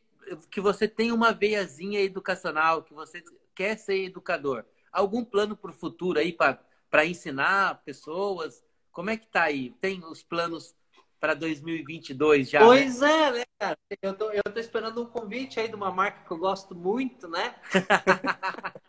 que 0.52 0.62
você 0.62 0.88
tem 0.88 1.12
uma 1.12 1.32
veiazinha 1.32 2.02
educacional, 2.02 2.84
que 2.84 2.94
você 2.94 3.24
quer 3.56 3.78
ser 3.78 4.06
educador. 4.06 4.66
Algum 4.92 5.24
plano 5.24 5.56
para 5.56 5.72
o 5.72 5.74
futuro 5.74 6.20
aí 6.20 6.32
para 6.32 7.06
ensinar 7.06 7.82
pessoas? 7.84 8.64
Como 8.92 9.10
é 9.10 9.18
que 9.18 9.28
tá 9.28 9.44
aí? 9.44 9.72
Tem 9.82 10.04
os 10.06 10.24
planos 10.24 10.76
para 11.20 11.34
2022 11.34 12.50
já? 12.50 12.60
Né? 12.60 12.66
Pois 12.66 13.00
né? 13.00 13.12
é, 13.12 13.32
né, 13.32 13.44
cara? 13.60 13.78
Eu 14.02 14.14
tô, 14.14 14.32
eu 14.32 14.44
tô 14.44 14.60
esperando 14.60 15.02
um 15.02 15.06
convite 15.06 15.60
aí 15.60 15.68
de 15.68 15.76
uma 15.76 15.92
marca 15.92 16.24
que 16.26 16.32
eu 16.32 16.38
gosto 16.38 16.76
muito, 16.76 17.28
né? 17.28 17.56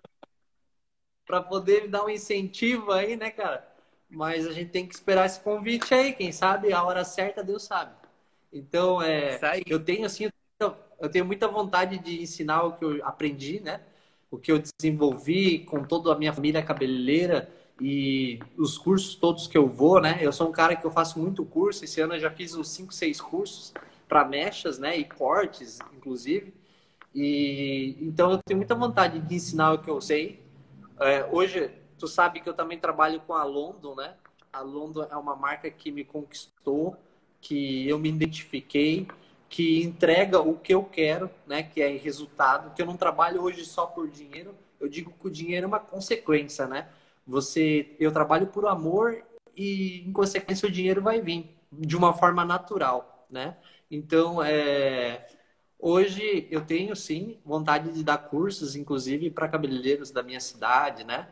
para 1.26 1.42
poder 1.42 1.82
me 1.82 1.88
dar 1.88 2.04
um 2.04 2.08
incentivo 2.08 2.90
aí, 2.90 3.14
né, 3.14 3.30
cara? 3.30 3.67
Mas 4.10 4.46
a 4.46 4.52
gente 4.52 4.70
tem 4.70 4.86
que 4.86 4.94
esperar 4.94 5.26
esse 5.26 5.40
convite 5.40 5.92
aí. 5.94 6.12
Quem 6.12 6.32
sabe 6.32 6.72
a 6.72 6.82
hora 6.82 7.04
certa 7.04 7.44
Deus 7.44 7.64
sabe. 7.64 7.92
Então, 8.52 9.02
é, 9.02 9.38
eu 9.66 9.84
tenho 9.84 10.06
assim, 10.06 10.30
eu 10.98 11.08
tenho 11.10 11.24
muita 11.24 11.46
vontade 11.46 11.98
de 11.98 12.22
ensinar 12.22 12.62
o 12.64 12.72
que 12.72 12.84
eu 12.84 13.04
aprendi, 13.06 13.60
né? 13.60 13.80
O 14.30 14.38
que 14.38 14.50
eu 14.50 14.58
desenvolvi 14.58 15.60
com 15.60 15.84
toda 15.84 16.12
a 16.12 16.18
minha 16.18 16.32
família 16.32 16.62
cabeleireira 16.62 17.50
e 17.80 18.40
os 18.56 18.76
cursos 18.76 19.14
todos 19.14 19.46
que 19.46 19.56
eu 19.56 19.68
vou, 19.68 20.00
né? 20.00 20.18
Eu 20.20 20.32
sou 20.32 20.48
um 20.48 20.52
cara 20.52 20.74
que 20.74 20.84
eu 20.84 20.90
faço 20.90 21.18
muito 21.18 21.44
curso. 21.44 21.84
Esse 21.84 22.00
ano 22.00 22.14
eu 22.14 22.20
já 22.20 22.30
fiz 22.30 22.54
uns 22.54 22.68
5, 22.70 22.92
6 22.92 23.20
cursos 23.20 23.72
para 24.08 24.24
mechas, 24.24 24.78
né? 24.78 24.96
E 24.98 25.04
cortes, 25.04 25.78
inclusive. 25.96 26.52
E 27.14 27.96
então 28.00 28.32
eu 28.32 28.38
tenho 28.44 28.58
muita 28.58 28.74
vontade 28.74 29.20
de 29.20 29.34
ensinar 29.34 29.72
o 29.72 29.78
que 29.78 29.90
eu 29.90 30.00
sei. 30.00 30.42
É, 31.00 31.24
hoje 31.30 31.70
Tu 31.98 32.06
sabe 32.06 32.40
que 32.40 32.48
eu 32.48 32.54
também 32.54 32.78
trabalho 32.78 33.20
com 33.20 33.34
a 33.34 33.44
London, 33.44 33.94
né? 33.94 34.14
A 34.52 34.60
London 34.60 35.06
é 35.10 35.16
uma 35.16 35.34
marca 35.34 35.70
que 35.70 35.90
me 35.90 36.04
conquistou, 36.04 36.96
que 37.40 37.88
eu 37.88 37.98
me 37.98 38.08
identifiquei, 38.08 39.06
que 39.48 39.82
entrega 39.82 40.40
o 40.40 40.56
que 40.56 40.72
eu 40.72 40.84
quero, 40.84 41.30
né? 41.46 41.62
Que 41.62 41.82
é 41.82 41.96
resultado. 41.96 42.74
Que 42.74 42.82
eu 42.82 42.86
não 42.86 42.96
trabalho 42.96 43.42
hoje 43.42 43.64
só 43.64 43.86
por 43.86 44.08
dinheiro. 44.08 44.54
Eu 44.80 44.88
digo 44.88 45.12
que 45.12 45.26
o 45.26 45.30
dinheiro 45.30 45.64
é 45.64 45.68
uma 45.68 45.80
consequência, 45.80 46.66
né? 46.66 46.88
Você, 47.26 47.94
eu 47.98 48.12
trabalho 48.12 48.46
por 48.46 48.66
amor 48.66 49.22
e, 49.56 50.02
em 50.06 50.12
consequência, 50.12 50.68
o 50.68 50.72
dinheiro 50.72 51.02
vai 51.02 51.20
vir 51.20 51.54
de 51.72 51.96
uma 51.96 52.12
forma 52.12 52.44
natural, 52.44 53.26
né? 53.28 53.56
Então, 53.90 54.42
é, 54.42 55.26
hoje 55.78 56.46
eu 56.50 56.64
tenho 56.64 56.94
sim 56.94 57.38
vontade 57.44 57.92
de 57.92 58.04
dar 58.04 58.18
cursos, 58.18 58.76
inclusive 58.76 59.30
para 59.30 59.48
cabeleireiros 59.48 60.10
da 60.10 60.22
minha 60.22 60.40
cidade, 60.40 61.04
né? 61.04 61.28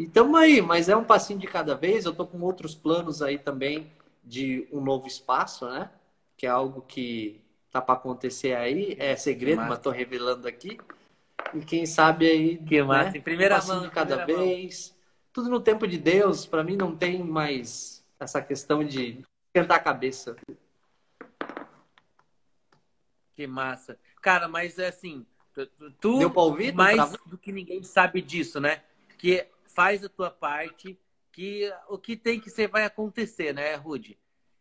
E 0.00 0.04
estamos 0.04 0.40
aí, 0.40 0.62
mas 0.62 0.88
é 0.88 0.96
um 0.96 1.04
passinho 1.04 1.38
de 1.38 1.46
cada 1.46 1.74
vez. 1.74 2.06
Eu 2.06 2.12
estou 2.12 2.26
com 2.26 2.40
outros 2.40 2.74
planos 2.74 3.20
aí 3.20 3.38
também 3.38 3.92
de 4.24 4.66
um 4.72 4.80
novo 4.80 5.06
espaço, 5.06 5.68
né? 5.68 5.90
Que 6.38 6.46
é 6.46 6.48
algo 6.48 6.80
que 6.80 7.38
tá 7.70 7.82
para 7.82 7.96
acontecer 7.96 8.54
aí. 8.54 8.96
É 8.98 9.14
segredo, 9.14 9.60
mas 9.60 9.76
estou 9.76 9.92
revelando 9.92 10.48
aqui. 10.48 10.80
E 11.52 11.60
quem 11.66 11.84
sabe 11.84 12.26
aí. 12.26 12.56
Que 12.56 12.82
massa. 12.82 13.10
Né? 13.10 13.18
Em 13.18 13.20
primeira 13.20 13.62
um 13.62 13.66
mão. 13.66 13.82
de 13.82 13.90
cada 13.90 14.24
vez. 14.24 14.88
Mão. 14.88 15.00
Tudo 15.34 15.50
no 15.50 15.60
tempo 15.60 15.86
de 15.86 15.98
Deus. 15.98 16.46
Para 16.46 16.64
mim 16.64 16.78
não 16.78 16.96
tem 16.96 17.22
mais 17.22 18.02
essa 18.18 18.40
questão 18.40 18.82
de 18.82 19.22
esquentar 19.48 19.76
a 19.76 19.80
cabeça. 19.80 20.34
Que 23.36 23.46
massa. 23.46 23.98
Cara, 24.22 24.48
mas 24.48 24.78
é 24.78 24.88
assim. 24.88 25.26
Tu, 26.00 26.20
Deu 26.20 26.30
pra 26.30 26.40
ouvir? 26.40 26.72
mais 26.72 27.18
do 27.26 27.36
que 27.36 27.52
ninguém 27.52 27.82
sabe 27.82 28.22
disso, 28.22 28.58
né? 28.58 28.82
Que 29.18 29.46
faz 29.74 30.04
a 30.04 30.08
tua 30.08 30.30
parte, 30.30 30.98
que 31.32 31.72
o 31.88 31.98
que 31.98 32.16
tem 32.16 32.40
que 32.40 32.50
ser 32.50 32.68
vai 32.68 32.84
acontecer, 32.84 33.54
né, 33.54 33.74
Rude? 33.74 34.18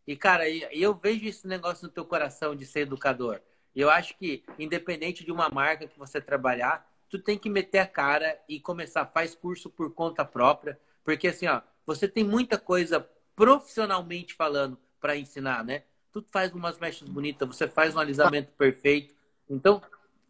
E, 0.07 0.15
cara, 0.15 0.49
eu 0.49 0.93
vejo 0.93 1.27
esse 1.27 1.47
negócio 1.47 1.85
no 1.85 1.93
teu 1.93 2.05
coração 2.05 2.55
de 2.55 2.65
ser 2.65 2.81
educador. 2.81 3.41
Eu 3.75 3.89
acho 3.89 4.17
que, 4.17 4.43
independente 4.57 5.23
de 5.23 5.31
uma 5.31 5.49
marca 5.49 5.87
que 5.87 5.99
você 5.99 6.19
trabalhar, 6.19 6.89
tu 7.09 7.19
tem 7.19 7.37
que 7.37 7.49
meter 7.49 7.79
a 7.79 7.87
cara 7.87 8.39
e 8.47 8.59
começar, 8.59 9.05
faz 9.05 9.35
curso 9.35 9.69
por 9.69 9.93
conta 9.93 10.25
própria, 10.25 10.79
porque 11.03 11.27
assim, 11.27 11.47
ó, 11.47 11.61
você 11.85 12.07
tem 12.07 12.23
muita 12.23 12.57
coisa 12.57 13.07
profissionalmente 13.35 14.33
falando 14.33 14.79
para 14.99 15.15
ensinar, 15.15 15.63
né? 15.63 15.83
Tu 16.11 16.25
faz 16.31 16.53
umas 16.53 16.77
mechas 16.79 17.07
bonitas, 17.07 17.47
você 17.47 17.67
faz 17.67 17.95
um 17.95 17.99
alisamento 17.99 18.51
perfeito. 18.53 19.13
Então, 19.47 19.81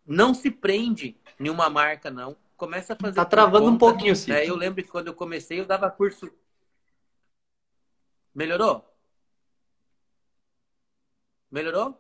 não 0.06 0.34
se 0.34 0.52
prende 0.52 1.18
em 1.40 1.50
uma 1.50 1.70
marca, 1.70 2.12
não 2.12 2.36
começa 2.60 2.94
a 2.94 2.96
fazer. 2.96 3.16
Tá 3.16 3.26
travando 3.26 3.66
conta, 3.66 3.76
um 3.76 3.78
pouquinho, 3.78 4.16
sim. 4.16 4.32
Né? 4.32 4.48
Eu 4.48 4.56
lembro 4.56 4.84
que 4.84 4.90
quando 4.92 5.08
eu 5.08 5.16
comecei, 5.16 5.60
eu 5.60 5.66
dava 5.66 5.90
curso. 5.90 6.30
Melhorou? 8.36 8.86
Melhorou? 11.50 11.98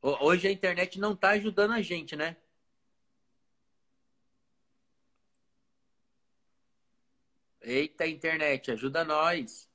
Hoje 0.00 0.46
a 0.48 0.52
internet 0.52 0.98
não 0.98 1.12
está 1.12 1.30
ajudando 1.30 1.72
a 1.72 1.82
gente, 1.82 2.14
né? 2.14 2.36
Eita, 7.60 8.06
internet, 8.06 8.70
ajuda 8.70 9.02
nós. 9.04 9.68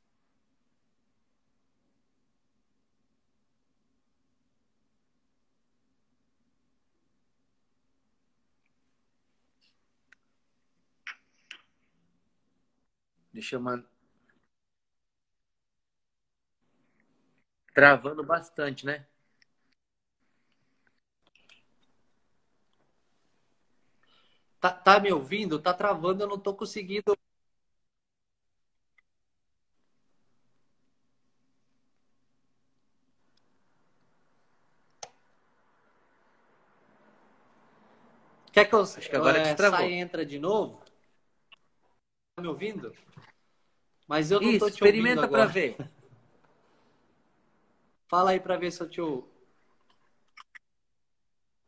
Deixa 13.40 13.56
eu 13.56 13.62
mandar. 13.62 13.88
Travando 17.74 18.22
bastante, 18.22 18.86
né? 18.86 19.06
Tá, 24.60 24.72
tá 24.72 25.00
me 25.00 25.10
ouvindo? 25.14 25.58
Tá 25.58 25.74
travando, 25.74 26.22
eu 26.22 26.28
não 26.28 26.38
tô 26.38 26.54
conseguindo. 26.54 27.18
Quer 38.52 38.66
que 38.66 38.76
eu, 38.76 38.82
Acho 38.82 39.10
que 39.10 39.16
agora 39.16 39.38
é, 39.38 39.56
sai 39.56 39.92
e 39.92 39.94
entra 39.94 40.26
de 40.26 40.38
novo? 40.38 40.89
Tá 42.40 42.42
me 42.42 42.48
ouvindo? 42.48 42.96
Mas 44.08 44.32
eu 44.32 44.40
não 44.40 44.52
Isso, 44.52 44.60
tô 44.60 44.68
te 44.68 44.76
experimenta 44.76 45.28
para 45.28 45.46
ver. 45.46 45.76
Fala 48.08 48.32
aí 48.32 48.40
para 48.40 48.56
ver 48.56 48.72
se 48.72 48.82
eu 48.82 48.90
te 48.90 49.02
ouvo. 49.02 49.30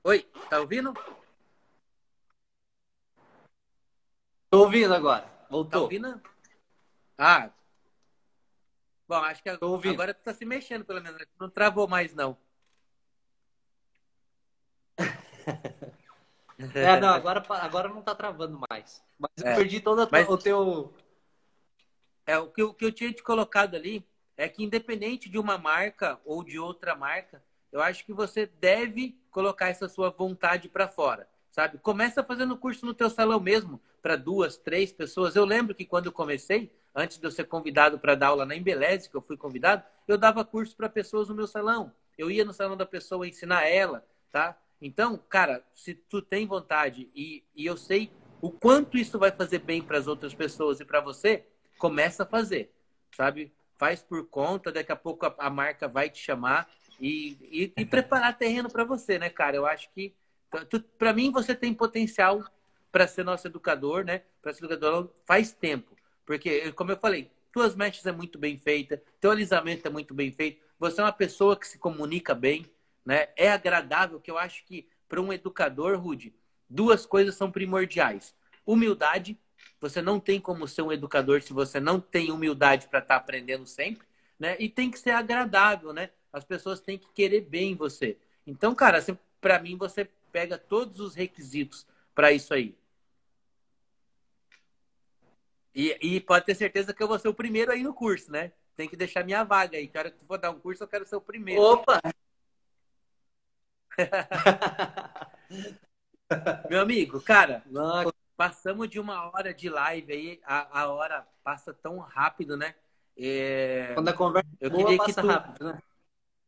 Oi, 0.06 0.24
tá 0.50 0.62
ouvindo? 0.62 0.94
Tô 4.50 4.62
ouvindo 4.62 4.94
agora. 4.94 5.30
Voltou. 5.50 5.70
Tá 5.72 5.80
ouvindo? 5.80 6.22
Ah. 7.18 7.52
Bom, 9.10 9.16
acho 9.16 9.44
que 9.44 9.50
agora 9.50 10.14
tu 10.14 10.24
tá 10.24 10.34
se 10.34 10.46
mexendo, 10.46 10.86
pelo 10.86 11.02
menos. 11.02 11.22
Não 11.38 11.50
travou 11.50 11.86
mais, 11.86 12.16
não. 12.16 12.38
é, 16.74 17.00
não, 17.00 17.10
agora, 17.10 17.44
agora 17.50 17.90
não 17.90 18.02
tá 18.02 18.14
travando 18.16 18.60
mais. 18.70 19.04
Mas 19.18 19.32
é. 19.44 19.52
eu 19.52 19.56
perdi 19.56 19.80
todo 19.80 20.08
Mas... 20.12 20.30
o 20.30 20.38
teu 20.38 20.94
é, 22.26 22.38
o, 22.38 22.48
que, 22.48 22.64
o 22.64 22.74
que 22.74 22.86
eu 22.86 22.92
tinha 22.92 23.12
te 23.12 23.24
colocado 23.24 23.76
ali 23.76 24.06
é 24.38 24.48
que, 24.48 24.64
independente 24.64 25.30
de 25.30 25.38
uma 25.38 25.58
marca 25.58 26.20
ou 26.26 26.44
de 26.44 26.58
outra 26.58 26.96
marca, 26.96 27.44
eu 27.72 27.82
acho 27.82 28.06
que 28.06 28.14
você 28.14 28.46
deve 28.46 29.20
colocar 29.30 29.70
essa 29.70 29.88
sua 29.88 30.10
vontade 30.10 30.70
para 30.70 30.88
fora, 30.88 31.28
sabe? 31.52 31.78
Começa 31.80 32.24
fazendo 32.24 32.58
curso 32.58 32.86
no 32.86 32.94
teu 32.94 33.10
salão 33.10 33.40
mesmo, 33.40 33.82
para 34.02 34.16
duas, 34.16 34.58
três 34.58 34.92
pessoas. 34.92 35.36
Eu 35.36 35.46
lembro 35.46 35.76
que 35.76 35.86
quando 35.86 36.08
eu 36.08 36.12
comecei, 36.12 36.74
antes 36.94 37.18
de 37.18 37.26
eu 37.26 37.32
ser 37.32 37.46
convidado 37.46 38.00
para 38.00 38.16
dar 38.16 38.28
aula 38.28 38.46
na 38.46 38.56
Embeleze, 38.56 39.10
que 39.10 39.16
eu 39.16 39.22
fui 39.22 39.38
convidado, 39.38 39.84
eu 40.08 40.18
dava 40.18 40.44
curso 40.44 40.76
para 40.76 40.90
pessoas 40.90 41.30
no 41.30 41.36
meu 41.36 41.48
salão. 41.48 41.94
Eu 42.18 42.30
ia 42.30 42.46
no 42.46 42.54
salão 42.54 42.76
da 42.76 42.86
pessoa 42.86 43.28
ensinar 43.28 43.68
ela, 43.68 44.06
tá? 44.32 44.58
Então, 44.82 45.18
cara, 45.30 45.64
se 45.74 45.94
tu 45.94 46.22
tem 46.22 46.48
vontade 46.48 47.10
e, 47.16 47.44
e 47.56 47.66
eu 47.66 47.78
sei 47.78 48.12
o 48.42 48.50
quanto 48.50 48.98
isso 48.98 49.20
vai 49.20 49.32
fazer 49.32 49.60
bem 49.60 49.82
para 49.82 50.00
as 50.00 50.08
outras 50.08 50.34
pessoas 50.34 50.80
e 50.80 50.86
para 50.86 51.00
você, 51.00 51.46
começa 51.78 52.24
a 52.24 52.26
fazer, 52.26 52.72
sabe? 53.16 53.54
Faz 53.78 54.02
por 54.02 54.28
conta, 54.28 54.72
daqui 54.72 54.92
a 54.92 54.96
pouco 54.96 55.26
a, 55.26 55.36
a 55.38 55.50
marca 55.50 55.88
vai 55.88 56.10
te 56.10 56.20
chamar 56.20 56.68
e, 57.00 57.38
e, 57.52 57.74
e 57.78 57.86
preparar 57.86 58.38
terreno 58.38 58.70
para 58.70 58.84
você, 58.84 59.20
né, 59.20 59.30
cara? 59.30 59.56
Eu 59.56 59.66
acho 59.66 59.90
que, 59.92 60.14
para 60.98 61.14
mim, 61.14 61.32
você 61.32 61.54
tem 61.54 61.74
potencial 61.74 62.44
para 62.92 63.08
ser 63.08 63.24
nosso 63.24 63.48
educador, 63.48 64.04
né? 64.04 64.24
Para 64.42 64.54
ser 64.54 64.66
educador 64.66 65.12
faz 65.26 65.54
tempo. 65.54 65.96
Porque, 66.26 66.72
como 66.74 66.92
eu 66.92 66.98
falei, 66.98 67.30
tuas 67.52 67.76
mechas 67.76 68.06
é 68.06 68.12
muito 68.12 68.40
bem 68.40 68.58
feita, 68.58 69.02
teu 69.20 69.32
alisamento 69.32 69.88
é 69.88 69.92
muito 69.92 70.14
bem 70.14 70.32
feito, 70.32 70.62
você 70.80 71.02
é 71.02 71.04
uma 71.04 71.12
pessoa 71.12 71.58
que 71.58 71.68
se 71.68 71.78
comunica 71.78 72.34
bem, 72.34 72.66
né? 73.06 73.30
É 73.36 73.52
agradável, 73.52 74.20
que 74.20 74.30
eu 74.30 74.38
acho 74.38 74.64
que 74.66 74.88
para 75.08 75.22
um 75.22 75.34
educador, 75.34 76.00
Rude, 76.00 76.34
duas 76.70 77.06
coisas 77.06 77.36
são 77.36 77.52
primordiais. 77.52 78.34
humildade. 78.66 79.38
Você 79.80 80.02
não 80.02 80.20
tem 80.20 80.40
como 80.40 80.68
ser 80.68 80.84
um 80.84 80.92
educador 80.92 81.42
se 81.42 81.52
você 81.52 81.80
não 81.80 82.00
tem 82.00 82.32
humildade 82.32 82.88
para 82.88 83.00
estar 83.00 83.16
tá 83.16 83.22
aprendendo 83.22 83.66
sempre, 83.66 84.08
né? 84.40 84.56
E 84.60 84.70
tem 84.70 84.90
que 84.92 85.00
ser 85.00 85.12
agradável, 85.12 85.92
né? 85.92 86.12
As 86.32 86.46
pessoas 86.46 86.80
têm 86.80 86.98
que 86.98 87.12
querer 87.12 87.42
bem 87.42 87.76
você. 87.76 88.18
Então, 88.46 88.74
cara, 88.76 89.04
para 89.42 89.60
mim 89.60 89.76
você 89.76 90.08
pega 90.32 90.58
todos 90.58 91.00
os 91.00 91.16
requisitos 91.16 91.86
para 92.14 92.32
isso 92.32 92.54
aí. 92.54 92.76
E, 95.74 95.98
e, 96.02 96.20
pode 96.20 96.46
ter 96.46 96.56
certeza 96.56 96.94
que 96.94 97.02
eu 97.02 97.08
vou 97.08 97.18
ser 97.18 97.30
o 97.30 97.34
primeiro 97.34 97.72
aí 97.72 97.82
no 97.82 97.94
curso, 97.94 98.32
né? 98.32 98.52
Tem 98.76 98.90
que 98.90 98.96
deixar 98.96 99.24
minha 99.24 99.44
vaga 99.44 99.78
aí. 99.78 99.88
Quero 99.88 100.12
que 100.12 100.26
for 100.26 100.38
dar 100.38 100.52
um 100.52 100.60
curso, 100.60 100.84
eu 100.84 100.88
quero 100.88 101.06
ser 101.06 101.16
o 101.16 101.22
primeiro. 101.22 101.62
Opa! 101.62 102.02
Meu 106.70 106.82
amigo, 106.82 107.22
cara, 107.22 107.64
passamos 108.38 108.90
de 108.90 109.00
uma 109.00 109.30
hora 109.30 109.54
de 109.54 109.70
live 109.70 110.14
aí, 110.14 110.42
a, 110.44 110.82
a 110.82 110.88
hora 110.88 111.28
passa 111.44 111.74
tão 111.74 112.00
rápido, 112.00 112.56
né? 112.56 112.76
É... 113.18 113.92
Quando 113.94 114.08
a 114.08 114.14
conversa 114.14 114.50
eu 114.60 114.70
boa, 114.70 114.86
queria 114.86 115.06
que 115.06 115.14
tu... 115.14 115.28
rápido, 115.28 115.66
né? 115.66 115.82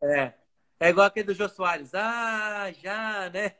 É. 0.01 0.33
É 0.79 0.89
igual 0.89 1.07
aquele 1.07 1.27
do 1.27 1.33
Jô 1.33 1.47
Soares. 1.47 1.93
Ah, 1.93 2.71
já, 2.73 3.29
né? 3.29 3.55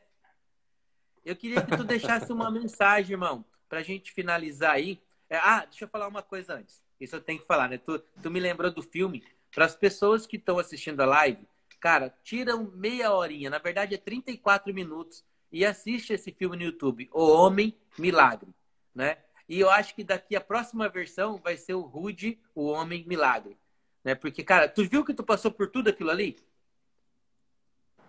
Eu 1.24 1.36
queria 1.36 1.62
que 1.62 1.78
tu 1.78 1.84
deixasse 1.84 2.32
uma 2.32 2.50
mensagem, 2.52 3.14
irmão, 3.14 3.46
pra 3.70 3.82
gente 3.82 4.12
finalizar 4.12 4.72
aí. 4.72 5.02
É, 5.30 5.38
ah, 5.38 5.66
deixa 5.66 5.86
eu 5.86 5.90
falar 5.90 6.08
uma 6.08 6.22
coisa 6.22 6.56
antes. 6.56 6.84
Isso 7.00 7.16
eu 7.16 7.22
tenho 7.22 7.40
que 7.40 7.48
falar, 7.48 7.70
né? 7.70 7.78
Tu, 7.78 7.98
tu 8.22 8.30
me 8.30 8.40
lembrou 8.40 8.72
do 8.72 8.82
filme. 8.82 9.24
Para 9.54 9.66
as 9.66 9.76
pessoas 9.76 10.26
que 10.26 10.36
estão 10.36 10.60
assistindo 10.60 11.00
a 11.02 11.06
live, 11.06 11.48
cara, 11.84 12.16
tiram 12.24 12.72
meia 12.74 13.12
horinha, 13.12 13.50
na 13.50 13.58
verdade 13.58 13.94
é 13.94 13.98
34 13.98 14.74
minutos, 14.74 15.22
e 15.52 15.66
assiste 15.66 16.14
esse 16.14 16.32
filme 16.32 16.56
no 16.56 16.64
YouTube, 16.64 17.10
O 17.12 17.30
Homem 17.30 17.78
Milagre, 18.00 18.56
né? 18.96 19.18
E 19.50 19.60
eu 19.60 19.70
acho 19.70 19.94
que 19.94 20.02
daqui 20.02 20.34
a 20.34 20.40
próxima 20.40 20.88
versão 20.88 21.42
vai 21.44 21.58
ser 21.58 21.74
o 21.74 21.82
Rude, 21.82 22.40
o 22.56 22.68
Homem 22.68 23.04
Milagre, 23.06 23.58
né? 24.02 24.16
Porque, 24.16 24.46
cara, 24.46 24.70
tu 24.70 24.88
viu 24.88 25.04
que 25.04 25.14
tu 25.14 25.26
passou 25.26 25.52
por 25.52 25.70
tudo 25.70 25.90
aquilo 25.90 26.10
ali? 26.10 26.38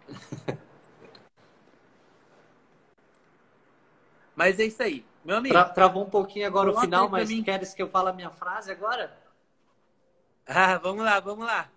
Mas 4.36 4.60
é 4.60 4.66
isso 4.66 4.84
aí. 4.84 5.04
Meu 5.24 5.38
amigo. 5.38 5.52
Tra 5.52 5.64
travou 5.64 6.04
um 6.04 6.10
pouquinho 6.10 6.46
agora 6.46 6.70
o 6.70 6.80
final, 6.80 7.08
mas 7.08 7.28
mim. 7.28 7.42
queres 7.42 7.72
que 7.72 7.82
eu 7.82 7.88
fale 7.88 8.10
a 8.10 8.12
minha 8.12 8.30
frase 8.30 8.70
agora? 8.70 9.16
Ah, 10.44 10.76
vamos 10.78 11.04
lá, 11.04 11.18
vamos 11.20 11.46
lá. 11.46 11.70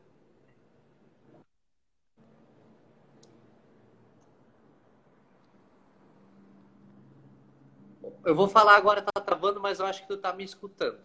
Eu 8.28 8.36
vou 8.36 8.50
falar 8.50 8.76
agora, 8.76 9.02
tá 9.02 9.22
travando, 9.22 9.62
mas 9.62 9.80
eu 9.80 9.86
acho 9.86 10.02
que 10.02 10.08
tu 10.10 10.18
tá 10.18 10.34
me 10.34 10.44
escutando. 10.44 10.98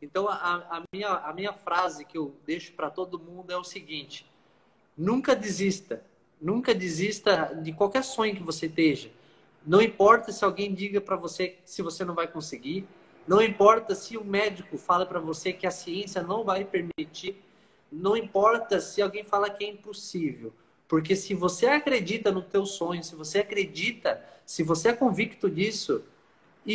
Então, 0.00 0.26
a, 0.26 0.78
a 0.78 0.82
minha, 0.90 1.10
a 1.10 1.30
minha 1.34 1.52
frase 1.52 2.06
que 2.06 2.16
eu 2.16 2.34
deixo 2.46 2.72
para 2.72 2.88
todo 2.88 3.18
mundo 3.18 3.52
é 3.52 3.56
o 3.58 3.62
seguinte: 3.62 4.24
nunca 4.96 5.36
desista. 5.36 6.02
Nunca 6.40 6.74
desista 6.74 7.54
de 7.62 7.74
qualquer 7.74 8.02
sonho 8.02 8.34
que 8.34 8.42
você 8.42 8.64
esteja. 8.64 9.10
Não 9.66 9.82
importa 9.82 10.32
se 10.32 10.42
alguém 10.42 10.72
diga 10.72 11.02
para 11.02 11.16
você 11.16 11.58
se 11.66 11.82
você 11.82 12.02
não 12.02 12.14
vai 12.14 12.26
conseguir. 12.26 12.88
Não 13.26 13.42
importa 13.42 13.94
se 13.94 14.16
o 14.16 14.24
médico 14.24 14.78
fala 14.78 15.04
para 15.04 15.20
você 15.20 15.52
que 15.52 15.66
a 15.66 15.70
ciência 15.70 16.22
não 16.22 16.44
vai 16.44 16.64
permitir. 16.64 17.44
Não 17.92 18.16
importa 18.16 18.80
se 18.80 19.02
alguém 19.02 19.22
fala 19.22 19.50
que 19.50 19.66
é 19.66 19.68
impossível. 19.68 20.54
Porque 20.88 21.14
se 21.14 21.34
você 21.34 21.66
acredita 21.66 22.32
no 22.32 22.40
teu 22.40 22.64
sonho, 22.64 23.04
se 23.04 23.14
você 23.14 23.40
acredita, 23.40 24.24
se 24.46 24.62
você 24.62 24.88
é 24.88 24.92
convicto 24.94 25.50
disso, 25.50 26.02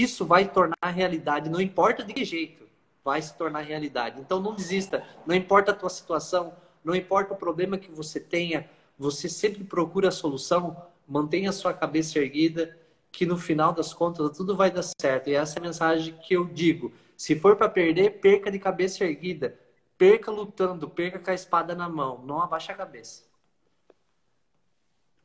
isso 0.02 0.26
vai 0.26 0.48
tornar 0.50 0.76
realidade. 0.82 1.50
Não 1.50 1.62
importa 1.62 2.04
de 2.04 2.14
que 2.14 2.26
jeito, 2.26 2.68
vai 3.04 3.22
se 3.22 3.38
tornar 3.38 3.62
realidade. 3.62 4.20
Então 4.20 4.42
não 4.42 4.56
desista. 4.56 5.06
Não 5.26 5.36
importa 5.36 5.72
a 5.72 5.76
tua 5.76 5.90
situação, 5.90 6.54
não 6.84 6.96
importa 6.96 7.34
o 7.34 7.38
problema 7.38 7.78
que 7.78 7.92
você 7.92 8.20
tenha, 8.20 8.70
você 8.98 9.30
sempre 9.30 9.64
procura 9.64 10.08
a 10.08 10.12
solução, 10.12 10.76
mantenha 11.08 11.50
a 11.50 11.54
sua 11.54 11.74
cabeça 11.74 12.18
erguida, 12.18 12.78
que 13.12 13.26
no 13.26 13.38
final 13.38 13.72
das 13.72 13.94
contas 13.94 14.36
tudo 14.36 14.56
vai 14.56 14.72
dar 14.72 14.84
certo. 15.00 15.30
E 15.30 15.36
essa 15.36 15.60
é 15.60 15.62
a 15.62 15.64
mensagem 15.64 16.18
que 16.18 16.34
eu 16.34 16.46
digo. 16.46 16.92
Se 17.16 17.36
for 17.40 17.56
para 17.56 17.70
perder, 17.70 18.20
perca 18.20 18.50
de 18.50 18.58
cabeça 18.58 19.04
erguida. 19.04 19.60
Perca 19.98 20.32
lutando, 20.32 20.90
perca 20.90 21.20
com 21.20 21.30
a 21.30 21.36
espada 21.36 21.76
na 21.76 21.88
mão. 21.88 22.24
Não 22.26 22.42
abaixe 22.42 22.72
a 22.72 22.76
cabeça. 22.76 23.24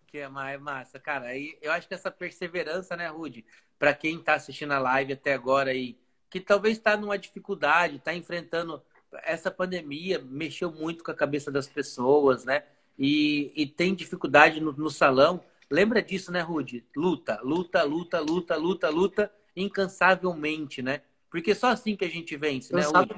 Que 0.07 0.19
é 0.19 0.29
mais 0.29 0.61
massa, 0.61 1.01
cara. 1.01 1.37
Eu 1.37 1.73
acho 1.73 1.89
que 1.89 1.95
essa 1.95 2.11
perseverança, 2.11 2.97
né, 2.97 3.09
Rude, 3.09 3.45
para 3.79 3.95
quem 3.95 4.16
está 4.16 4.35
assistindo 4.35 4.72
a 4.72 4.79
live 4.79 5.12
até 5.12 5.35
agora 5.35 5.70
aí, 5.70 5.97
que 6.31 6.41
talvez 6.41 6.76
está 6.76 6.97
numa 6.97 7.18
dificuldade, 7.18 7.97
está 7.97 8.14
enfrentando 8.14 8.83
essa 9.24 9.51
pandemia, 9.51 10.18
mexeu 10.18 10.70
muito 10.70 11.03
com 11.03 11.11
a 11.11 11.14
cabeça 11.14 11.51
das 11.51 11.66
pessoas, 11.66 12.45
né? 12.45 12.64
e, 12.99 13.53
e 13.55 13.66
tem 13.66 13.95
dificuldade 13.95 14.61
no, 14.61 14.72
no, 14.72 14.91
salão, 14.91 15.41
lembra 15.70 16.03
disso, 16.03 16.33
né, 16.33 16.41
Rude? 16.41 16.85
Luta, 16.97 17.41
luta, 17.43 17.83
luta, 17.85 18.18
luta, 18.18 18.57
luta, 18.57 18.89
luta, 18.91 19.33
incansavelmente, 19.55 20.83
né? 20.83 21.03
Porque 21.31 21.55
só 21.55 21.68
assim 21.68 21.95
que 21.95 22.05
a 22.05 22.09
gente 22.09 22.37
vence, 22.37 22.74
né, 22.74 22.83
Rude? 22.83 23.14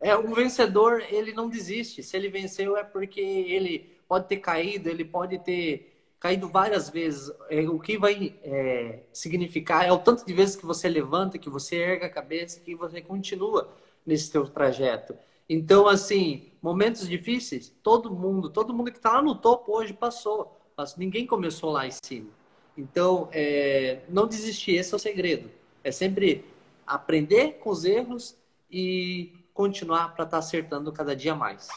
É, 0.00 0.16
o 0.16 0.34
vencedor, 0.34 1.02
ele 1.10 1.32
não 1.32 1.48
desiste. 1.48 2.02
Se 2.02 2.16
ele 2.16 2.28
venceu 2.28 2.76
é 2.76 2.84
porque 2.84 3.20
ele 3.20 3.98
pode 4.08 4.28
ter 4.28 4.36
caído, 4.38 4.88
ele 4.88 5.04
pode 5.04 5.38
ter 5.38 5.93
caído 6.24 6.48
várias 6.48 6.88
vezes. 6.88 7.30
É, 7.50 7.68
o 7.68 7.78
que 7.78 7.98
vai 7.98 8.34
é, 8.42 9.00
significar 9.12 9.86
é 9.86 9.92
o 9.92 9.98
tanto 9.98 10.24
de 10.24 10.32
vezes 10.32 10.56
que 10.56 10.64
você 10.64 10.88
levanta, 10.88 11.36
que 11.36 11.50
você 11.50 11.76
erga 11.76 12.06
a 12.06 12.10
cabeça, 12.10 12.60
que 12.60 12.74
você 12.74 13.02
continua 13.02 13.68
nesse 14.06 14.28
seu 14.30 14.48
trajeto. 14.48 15.14
Então, 15.46 15.86
assim, 15.86 16.50
momentos 16.62 17.06
difíceis, 17.06 17.70
todo 17.82 18.10
mundo, 18.10 18.48
todo 18.48 18.72
mundo 18.72 18.90
que 18.90 18.96
está 18.96 19.12
lá 19.12 19.22
no 19.22 19.34
topo 19.34 19.76
hoje 19.76 19.92
passou. 19.92 20.58
Mas 20.74 20.96
ninguém 20.96 21.26
começou 21.26 21.70
lá 21.70 21.86
em 21.86 21.92
cima. 22.02 22.30
Então, 22.74 23.28
é, 23.30 24.00
não 24.08 24.26
desistir, 24.26 24.76
esse 24.76 24.94
é 24.94 24.96
o 24.96 24.98
segredo. 24.98 25.50
É 25.84 25.92
sempre 25.92 26.42
aprender 26.86 27.58
com 27.58 27.68
os 27.68 27.84
erros 27.84 28.34
e 28.70 29.30
continuar 29.52 30.14
para 30.14 30.24
estar 30.24 30.38
tá 30.38 30.38
acertando 30.38 30.90
cada 30.90 31.14
dia 31.14 31.34
mais. 31.34 31.68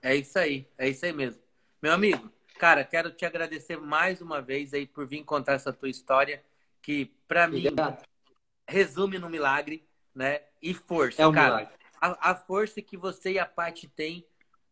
É 0.00 0.16
isso 0.16 0.38
aí, 0.38 0.66
é 0.78 0.88
isso 0.88 1.04
aí 1.04 1.12
mesmo. 1.12 1.42
Meu 1.82 1.92
amigo, 1.92 2.30
cara, 2.58 2.84
quero 2.84 3.10
te 3.10 3.24
agradecer 3.24 3.76
mais 3.78 4.20
uma 4.20 4.42
vez 4.42 4.74
aí 4.74 4.86
por 4.86 5.06
vir 5.06 5.24
contar 5.24 5.54
essa 5.54 5.72
tua 5.72 5.88
história, 5.88 6.42
que 6.82 7.06
para 7.26 7.46
mim 7.46 7.64
resume 8.66 9.18
no 9.18 9.30
milagre, 9.30 9.86
né? 10.14 10.42
E 10.60 10.74
força, 10.74 11.22
é 11.22 11.26
um 11.26 11.32
cara. 11.32 11.56
Milagre 11.56 11.78
a, 12.00 12.30
a 12.30 12.34
força 12.34 12.80
que 12.80 12.96
você 12.96 13.32
e 13.32 13.38
a 13.38 13.46
Paty 13.46 13.88
têm 13.88 14.24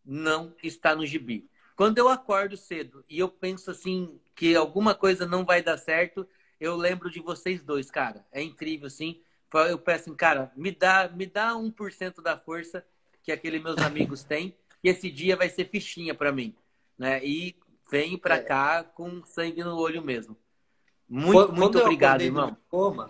não 0.05 0.55
está 0.63 0.95
no 0.95 1.05
gibi. 1.05 1.49
Quando 1.75 1.99
eu 1.99 2.09
acordo 2.09 2.57
cedo 2.57 3.05
e 3.09 3.19
eu 3.19 3.29
penso 3.29 3.71
assim 3.71 4.19
que 4.35 4.55
alguma 4.55 4.95
coisa 4.95 5.27
não 5.27 5.45
vai 5.45 5.63
dar 5.63 5.77
certo, 5.77 6.27
eu 6.61 6.77
lembro 6.77 7.11
de 7.11 7.21
vocês 7.21 7.63
dois, 7.63 7.91
cara. 7.91 8.25
É 8.33 8.43
incrível, 8.43 8.89
sim. 8.89 9.21
Eu 9.69 9.79
peço 9.79 10.05
assim, 10.05 10.15
cara, 10.15 10.53
me 10.57 10.71
dá, 10.71 11.09
me 11.09 11.27
dá 11.27 11.55
1% 11.55 12.23
da 12.23 12.37
força 12.37 12.85
que 13.23 13.33
aqueles 13.33 13.63
meus 13.63 13.79
amigos 13.79 14.23
têm, 14.23 14.57
e 14.85 14.89
esse 14.89 15.11
dia 15.11 15.37
vai 15.37 15.49
ser 15.49 15.69
fichinha 15.69 16.15
para 16.15 16.31
mim, 16.31 16.55
né? 16.97 17.25
E 17.25 17.57
vem 17.91 18.19
para 18.19 18.37
é. 18.37 18.43
cá 18.43 18.85
com 18.85 19.25
sangue 19.25 19.63
no 19.63 19.77
olho 19.77 20.03
mesmo. 20.03 20.37
Muito, 21.09 21.33
quando, 21.33 21.57
muito 21.57 21.79
obrigado, 21.79 22.23
irmão. 22.23 22.57
Coma, 22.69 23.09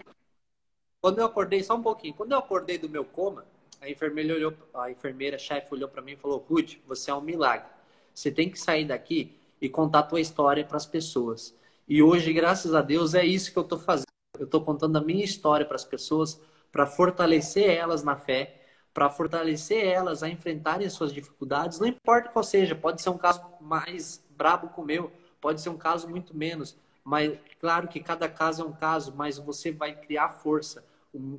quando 1.00 1.18
eu 1.18 1.26
acordei, 1.26 1.62
só 1.62 1.76
um 1.76 1.82
pouquinho, 1.82 2.14
quando 2.14 2.32
eu 2.32 2.38
acordei 2.38 2.78
do 2.78 2.88
meu 2.88 3.04
coma, 3.04 3.46
a 3.80 3.88
enfermeira 3.88 4.34
olhou, 4.34 4.52
a 4.74 4.90
enfermeira 4.90 5.38
chefe 5.38 5.72
olhou 5.72 5.88
para 5.88 6.02
mim 6.02 6.12
e 6.12 6.16
falou: 6.16 6.38
Ruth, 6.38 6.74
você 6.86 7.10
é 7.10 7.14
um 7.14 7.20
milagre. 7.20 7.68
Você 8.12 8.30
tem 8.30 8.50
que 8.50 8.58
sair 8.58 8.86
daqui 8.86 9.38
e 9.60 9.68
contar 9.68 10.00
a 10.00 10.02
tua 10.02 10.20
história 10.20 10.64
para 10.64 10.76
as 10.76 10.86
pessoas. 10.86 11.54
E 11.88 12.02
hoje, 12.02 12.32
graças 12.32 12.74
a 12.74 12.82
Deus, 12.82 13.14
é 13.14 13.24
isso 13.24 13.52
que 13.52 13.58
eu 13.58 13.62
estou 13.62 13.78
fazendo. 13.78 14.06
Eu 14.38 14.44
estou 14.44 14.60
contando 14.60 14.96
a 14.96 15.00
minha 15.00 15.24
história 15.24 15.64
para 15.64 15.76
as 15.76 15.84
pessoas, 15.84 16.40
para 16.70 16.86
fortalecer 16.86 17.70
elas 17.70 18.02
na 18.02 18.16
fé, 18.16 18.62
para 18.92 19.08
fortalecer 19.08 19.84
elas 19.84 20.22
a 20.22 20.28
enfrentarem 20.28 20.86
as 20.86 20.92
suas 20.92 21.12
dificuldades, 21.12 21.78
não 21.78 21.86
importa 21.86 22.30
qual 22.30 22.42
seja, 22.42 22.74
pode 22.74 23.00
ser 23.00 23.10
um 23.10 23.18
caso 23.18 23.42
mais 23.60 24.25
brabo 24.36 24.68
como 24.68 24.84
o 24.84 24.86
meu, 24.86 25.12
pode 25.40 25.60
ser 25.60 25.70
um 25.70 25.76
caso 25.76 26.08
muito 26.08 26.36
menos, 26.36 26.76
mas 27.04 27.38
claro 27.60 27.88
que 27.88 28.00
cada 28.00 28.28
caso 28.28 28.62
é 28.62 28.64
um 28.64 28.72
caso, 28.72 29.14
mas 29.16 29.38
você 29.38 29.72
vai 29.72 29.94
criar 29.94 30.28
força 30.28 30.84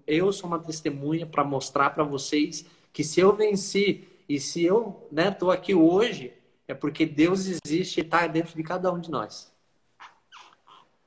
eu 0.06 0.32
sou 0.32 0.48
uma 0.48 0.60
testemunha 0.60 1.26
para 1.26 1.44
mostrar 1.44 1.92
para 1.92 2.04
vocês 2.04 2.66
que 2.92 3.04
se 3.04 3.20
eu 3.20 3.36
venci 3.36 4.08
e 4.28 4.40
se 4.40 4.64
eu 4.64 5.08
estou 5.12 5.50
né, 5.50 5.56
aqui 5.56 5.74
hoje, 5.74 6.34
é 6.68 6.74
porque 6.74 7.06
Deus 7.06 7.46
existe 7.48 8.00
e 8.00 8.04
está 8.04 8.28
dentro 8.28 8.56
de 8.56 8.64
cada 8.64 8.92
um 8.92 9.00
de 9.00 9.10
nós. 9.10 9.54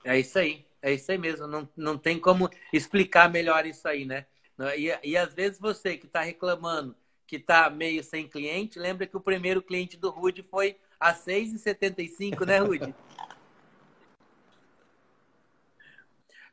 É 0.05 0.19
isso 0.19 0.39
aí, 0.39 0.65
é 0.81 0.93
isso 0.93 1.11
aí 1.11 1.19
mesmo. 1.19 1.47
Não, 1.47 1.69
não 1.77 1.99
tem 1.99 2.19
como 2.19 2.49
explicar 2.73 3.31
melhor 3.31 3.67
isso 3.67 3.87
aí, 3.87 4.05
né? 4.05 4.27
E, 4.77 5.11
e 5.11 5.17
às 5.17 5.35
vezes 5.35 5.59
você 5.59 5.97
que 5.97 6.07
está 6.07 6.21
reclamando 6.21 6.95
que 7.27 7.37
está 7.37 7.71
meio 7.71 8.03
sem 8.03 8.27
cliente, 8.27 8.77
lembra 8.77 9.07
que 9.07 9.17
o 9.17 9.21
primeiro 9.21 9.63
cliente 9.63 9.97
do 9.97 10.11
Rude 10.11 10.43
foi 10.43 10.77
a 11.01 11.15
6,75, 11.15 12.45
né, 12.45 12.59
Rude? 12.59 12.95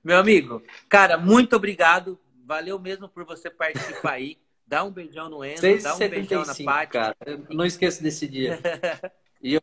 Meu 0.02 0.18
amigo, 0.18 0.64
cara, 0.88 1.18
muito 1.18 1.58
obrigado. 1.58 2.18
Valeu 2.46 2.80
mesmo 2.80 3.10
por 3.10 3.26
você 3.26 3.50
participar 3.50 4.14
aí. 4.14 4.38
Dá 4.66 4.86
um 4.86 4.92
beijão 4.92 5.30
no 5.30 5.44
Enzo, 5.44 5.84
dá 5.84 5.96
um 5.96 6.00
beijão 6.00 6.46
na 6.46 6.56
Paty. 6.56 6.92
cara. 6.92 7.16
Eu 7.26 7.46
não 7.50 7.66
esqueço 7.66 8.02
desse 8.02 8.26
dia. 8.26 8.58
e 9.44 9.56
eu... 9.56 9.62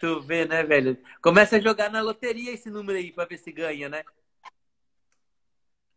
tu 0.00 0.22
vê, 0.22 0.46
né, 0.46 0.62
velho? 0.62 0.96
Começa 1.20 1.56
a 1.56 1.60
jogar 1.60 1.90
na 1.90 2.00
loteria 2.00 2.52
esse 2.52 2.70
número 2.70 2.98
aí 2.98 3.12
pra 3.12 3.26
ver 3.26 3.36
se 3.36 3.52
ganha, 3.52 3.90
né? 3.90 4.02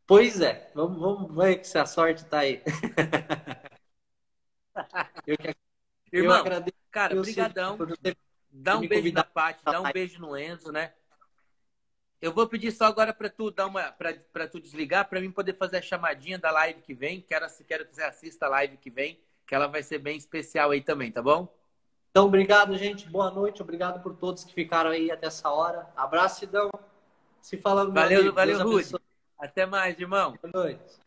Pois 0.05 0.41
é. 0.41 0.69
Vamos, 0.75 0.99
vamos 0.99 1.33
ver 1.33 1.65
se 1.65 1.77
a 1.77 1.85
sorte 1.85 2.25
tá 2.25 2.39
aí. 2.39 2.61
eu, 5.25 5.37
Irmão, 6.17 6.35
eu 6.35 6.41
agradeço. 6.41 6.77
Cara, 6.91 7.15
brigadão. 7.21 7.77
Dá 8.49 8.77
um 8.77 8.87
beijo 8.87 9.11
na 9.11 9.23
Paty, 9.23 9.63
dá 9.65 9.81
um 9.81 9.91
beijo 9.91 10.19
no 10.19 10.37
Enzo, 10.37 10.71
né? 10.71 10.93
Eu 12.21 12.31
vou 12.31 12.47
pedir 12.47 12.71
só 12.71 12.85
agora 12.85 13.13
para 13.13 13.29
tu 13.29 13.51
dar 13.51 13.67
uma 13.67 13.91
para 13.91 14.47
tu 14.47 14.59
desligar 14.59 15.07
para 15.09 15.19
mim 15.19 15.29
poder 15.29 15.53
fazer 15.53 15.77
a 15.77 15.81
chamadinha 15.81 16.39
da 16.39 16.49
live 16.51 16.81
que 16.81 16.93
vem. 16.93 17.21
Quero 17.21 17.47
se 17.49 17.63
quero 17.63 17.85
que 17.85 17.93
você 17.93 18.03
assista 18.03 18.45
a 18.45 18.49
live 18.49 18.77
que 18.77 18.89
vem, 18.89 19.19
que 19.45 19.53
ela 19.53 19.67
vai 19.67 19.83
ser 19.83 19.99
bem 19.99 20.17
especial 20.17 20.71
aí 20.71 20.81
também, 20.81 21.11
tá 21.11 21.21
bom? 21.21 21.53
Então, 22.09 22.27
obrigado, 22.27 22.77
gente. 22.77 23.09
Boa 23.09 23.29
noite. 23.29 23.61
Obrigado 23.61 24.01
por 24.01 24.15
todos 24.15 24.45
que 24.45 24.53
ficaram 24.53 24.91
aí 24.91 25.11
até 25.11 25.27
essa 25.27 25.49
hora. 25.49 25.85
Abraço, 25.97 26.39
Sidão. 26.39 26.71
Se 27.41 27.57
falando. 27.57 27.91
Valeu, 27.91 28.33
valeu, 28.33 28.63
Rude. 28.63 28.95
Até 29.37 29.65
mais, 29.65 29.99
irmão. 29.99 30.39
Boa 30.41 30.63
noite. 30.63 30.97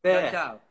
Até. 0.00 0.30
Tchau, 0.30 0.48
tchau. 0.48 0.63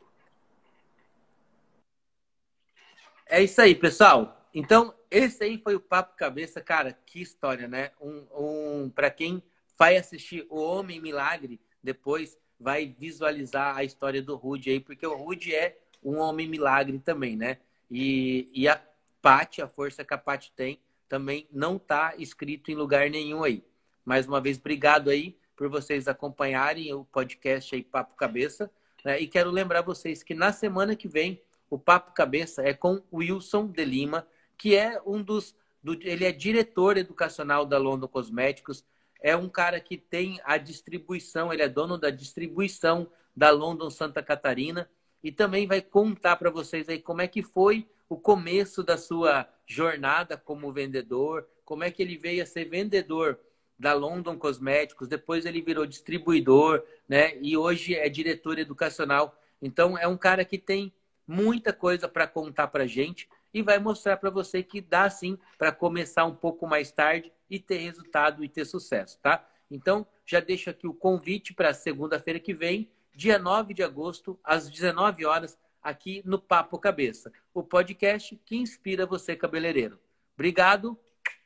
É 3.26 3.42
isso 3.42 3.62
aí, 3.62 3.74
pessoal. 3.74 4.48
Então, 4.54 4.94
esse 5.10 5.44
aí 5.44 5.58
foi 5.58 5.76
o 5.76 5.80
Papo 5.80 6.16
Cabeça. 6.16 6.62
Cara, 6.62 6.98
que 7.06 7.22
história, 7.22 7.68
né? 7.68 7.92
Um, 8.00 8.26
um 8.36 8.90
para 8.90 9.10
quem 9.10 9.42
vai 9.78 9.98
assistir 9.98 10.46
O 10.50 10.62
Homem 10.62 11.02
Milagre, 11.02 11.60
depois 11.82 12.38
vai 12.60 12.96
visualizar 12.98 13.76
a 13.76 13.84
história 13.84 14.22
do 14.22 14.36
Rude 14.36 14.70
aí, 14.70 14.80
porque 14.80 15.06
o 15.06 15.16
Rude 15.16 15.54
é 15.54 15.78
um 16.04 16.18
homem 16.18 16.48
milagre 16.48 17.00
também, 17.00 17.36
né? 17.36 17.58
E, 17.90 18.50
e 18.54 18.68
a 18.68 18.82
Pati, 19.22 19.62
a 19.62 19.68
força 19.68 20.04
que 20.04 20.14
a 20.14 20.18
Pati 20.18 20.52
tem, 20.56 20.80
também 21.08 21.48
não 21.52 21.78
está 21.78 22.14
escrito 22.18 22.72
em 22.72 22.76
lugar 22.76 23.10
nenhum 23.10 23.44
aí. 23.44 23.64
Mais 24.06 24.28
uma 24.28 24.42
vez, 24.42 24.58
obrigado 24.58 25.10
aí 25.10 25.38
por 25.56 25.70
vocês 25.70 26.08
acompanharem 26.08 26.94
o 26.94 27.06
podcast 27.06 27.76
aí 27.76 27.84
Papo 27.84 28.16
Cabeça. 28.16 28.72
Né? 29.04 29.22
E 29.22 29.28
quero 29.28 29.52
lembrar 29.52 29.82
vocês 29.82 30.24
que 30.24 30.34
na 30.34 30.52
semana 30.52 30.96
que 30.96 31.08
vem 31.08 31.42
o 31.74 31.80
Papo 31.80 32.14
Cabeça 32.14 32.62
é 32.62 32.72
com 32.72 33.02
Wilson 33.12 33.66
de 33.66 33.84
Lima, 33.84 34.28
que 34.56 34.76
é 34.76 35.02
um 35.08 35.24
dos. 35.24 35.56
Do, 35.82 35.94
ele 35.94 36.24
é 36.24 36.32
diretor 36.32 36.98
educacional 36.98 37.66
da 37.66 37.80
London 37.80 38.08
Cosméticos, 38.08 38.86
é 39.20 39.36
um 39.36 39.50
cara 39.50 39.80
que 39.80 39.98
tem 39.98 40.40
a 40.46 40.60
distribuição, 40.60 41.52
ele 41.52 41.64
é 41.64 41.68
dono 41.68 41.98
da 41.98 42.12
distribuição 42.12 43.10
da 43.36 43.50
London 43.50 43.90
Santa 43.90 44.22
Catarina 44.22 44.88
e 45.24 45.32
também 45.32 45.66
vai 45.66 45.82
contar 45.82 46.36
para 46.36 46.52
vocês 46.52 46.88
aí 46.88 47.00
como 47.00 47.24
é 47.24 47.28
que 47.28 47.42
foi 47.42 47.88
o 48.08 48.18
começo 48.18 48.84
da 48.84 48.96
sua 48.96 49.50
jornada 49.66 50.38
como 50.38 50.72
vendedor, 50.72 51.48
como 51.66 51.84
é 51.84 51.90
que 51.90 52.04
ele 52.04 52.18
veio 52.18 52.44
a 52.44 52.46
ser 52.46 52.66
vendedor 52.66 53.40
da 53.80 53.94
London 53.94 54.38
Cosméticos, 54.38 55.08
depois 55.08 55.44
ele 55.44 55.60
virou 55.60 55.88
distribuidor, 55.88 56.84
né? 57.10 57.36
E 57.42 57.58
hoje 57.58 57.96
é 57.96 58.08
diretor 58.08 58.60
educacional. 58.60 59.36
Então 59.60 59.98
é 59.98 60.08
um 60.08 60.16
cara 60.16 60.46
que 60.46 60.60
tem 60.60 60.94
muita 61.28 61.72
coisa 61.74 62.08
para 62.08 62.28
contar 62.28 62.68
para 62.68 62.88
gente 62.88 63.28
e 63.54 63.62
vai 63.62 63.80
mostrar 63.80 64.18
para 64.18 64.30
você 64.30 64.64
que 64.64 64.82
dá 64.82 65.10
sim 65.10 65.38
para 65.58 65.72
começar 65.72 66.26
um 66.26 66.36
pouco 66.36 66.68
mais 66.68 66.92
tarde 66.92 67.32
e 67.50 67.60
ter 67.60 67.78
resultado 67.78 68.44
e 68.44 68.50
ter 68.50 68.66
sucesso, 68.66 69.20
tá? 69.22 69.48
Então, 69.70 70.06
já 70.26 70.40
deixo 70.40 70.70
aqui 70.70 70.88
o 70.88 70.94
convite 70.94 71.54
para 71.54 71.74
segunda-feira 71.74 72.40
que 72.40 72.54
vem, 72.54 72.90
dia 73.14 73.38
9 73.38 73.74
de 73.74 73.84
agosto, 73.84 74.40
às 74.44 74.70
19 74.70 75.26
horas, 75.26 75.58
aqui 75.82 76.22
no 76.26 76.40
Papo 76.40 76.80
Cabeça, 76.80 77.32
o 77.54 77.62
podcast 77.62 78.36
que 78.46 78.56
inspira 78.56 79.06
você, 79.06 79.36
cabeleireiro. 79.36 80.00
Obrigado. 80.34 80.98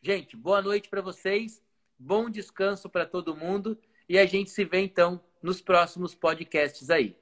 Gente, 0.01 0.37
boa 0.37 0.61
noite 0.61 0.87
para 0.89 1.01
vocês, 1.01 1.61
bom 1.97 2.29
descanso 2.29 2.89
para 2.89 3.05
todo 3.05 3.35
mundo 3.35 3.77
e 4.07 4.17
a 4.17 4.25
gente 4.25 4.49
se 4.49 4.63
vê 4.63 4.79
então 4.79 5.21
nos 5.41 5.61
próximos 5.61 6.15
podcasts 6.15 6.89
aí. 6.89 7.17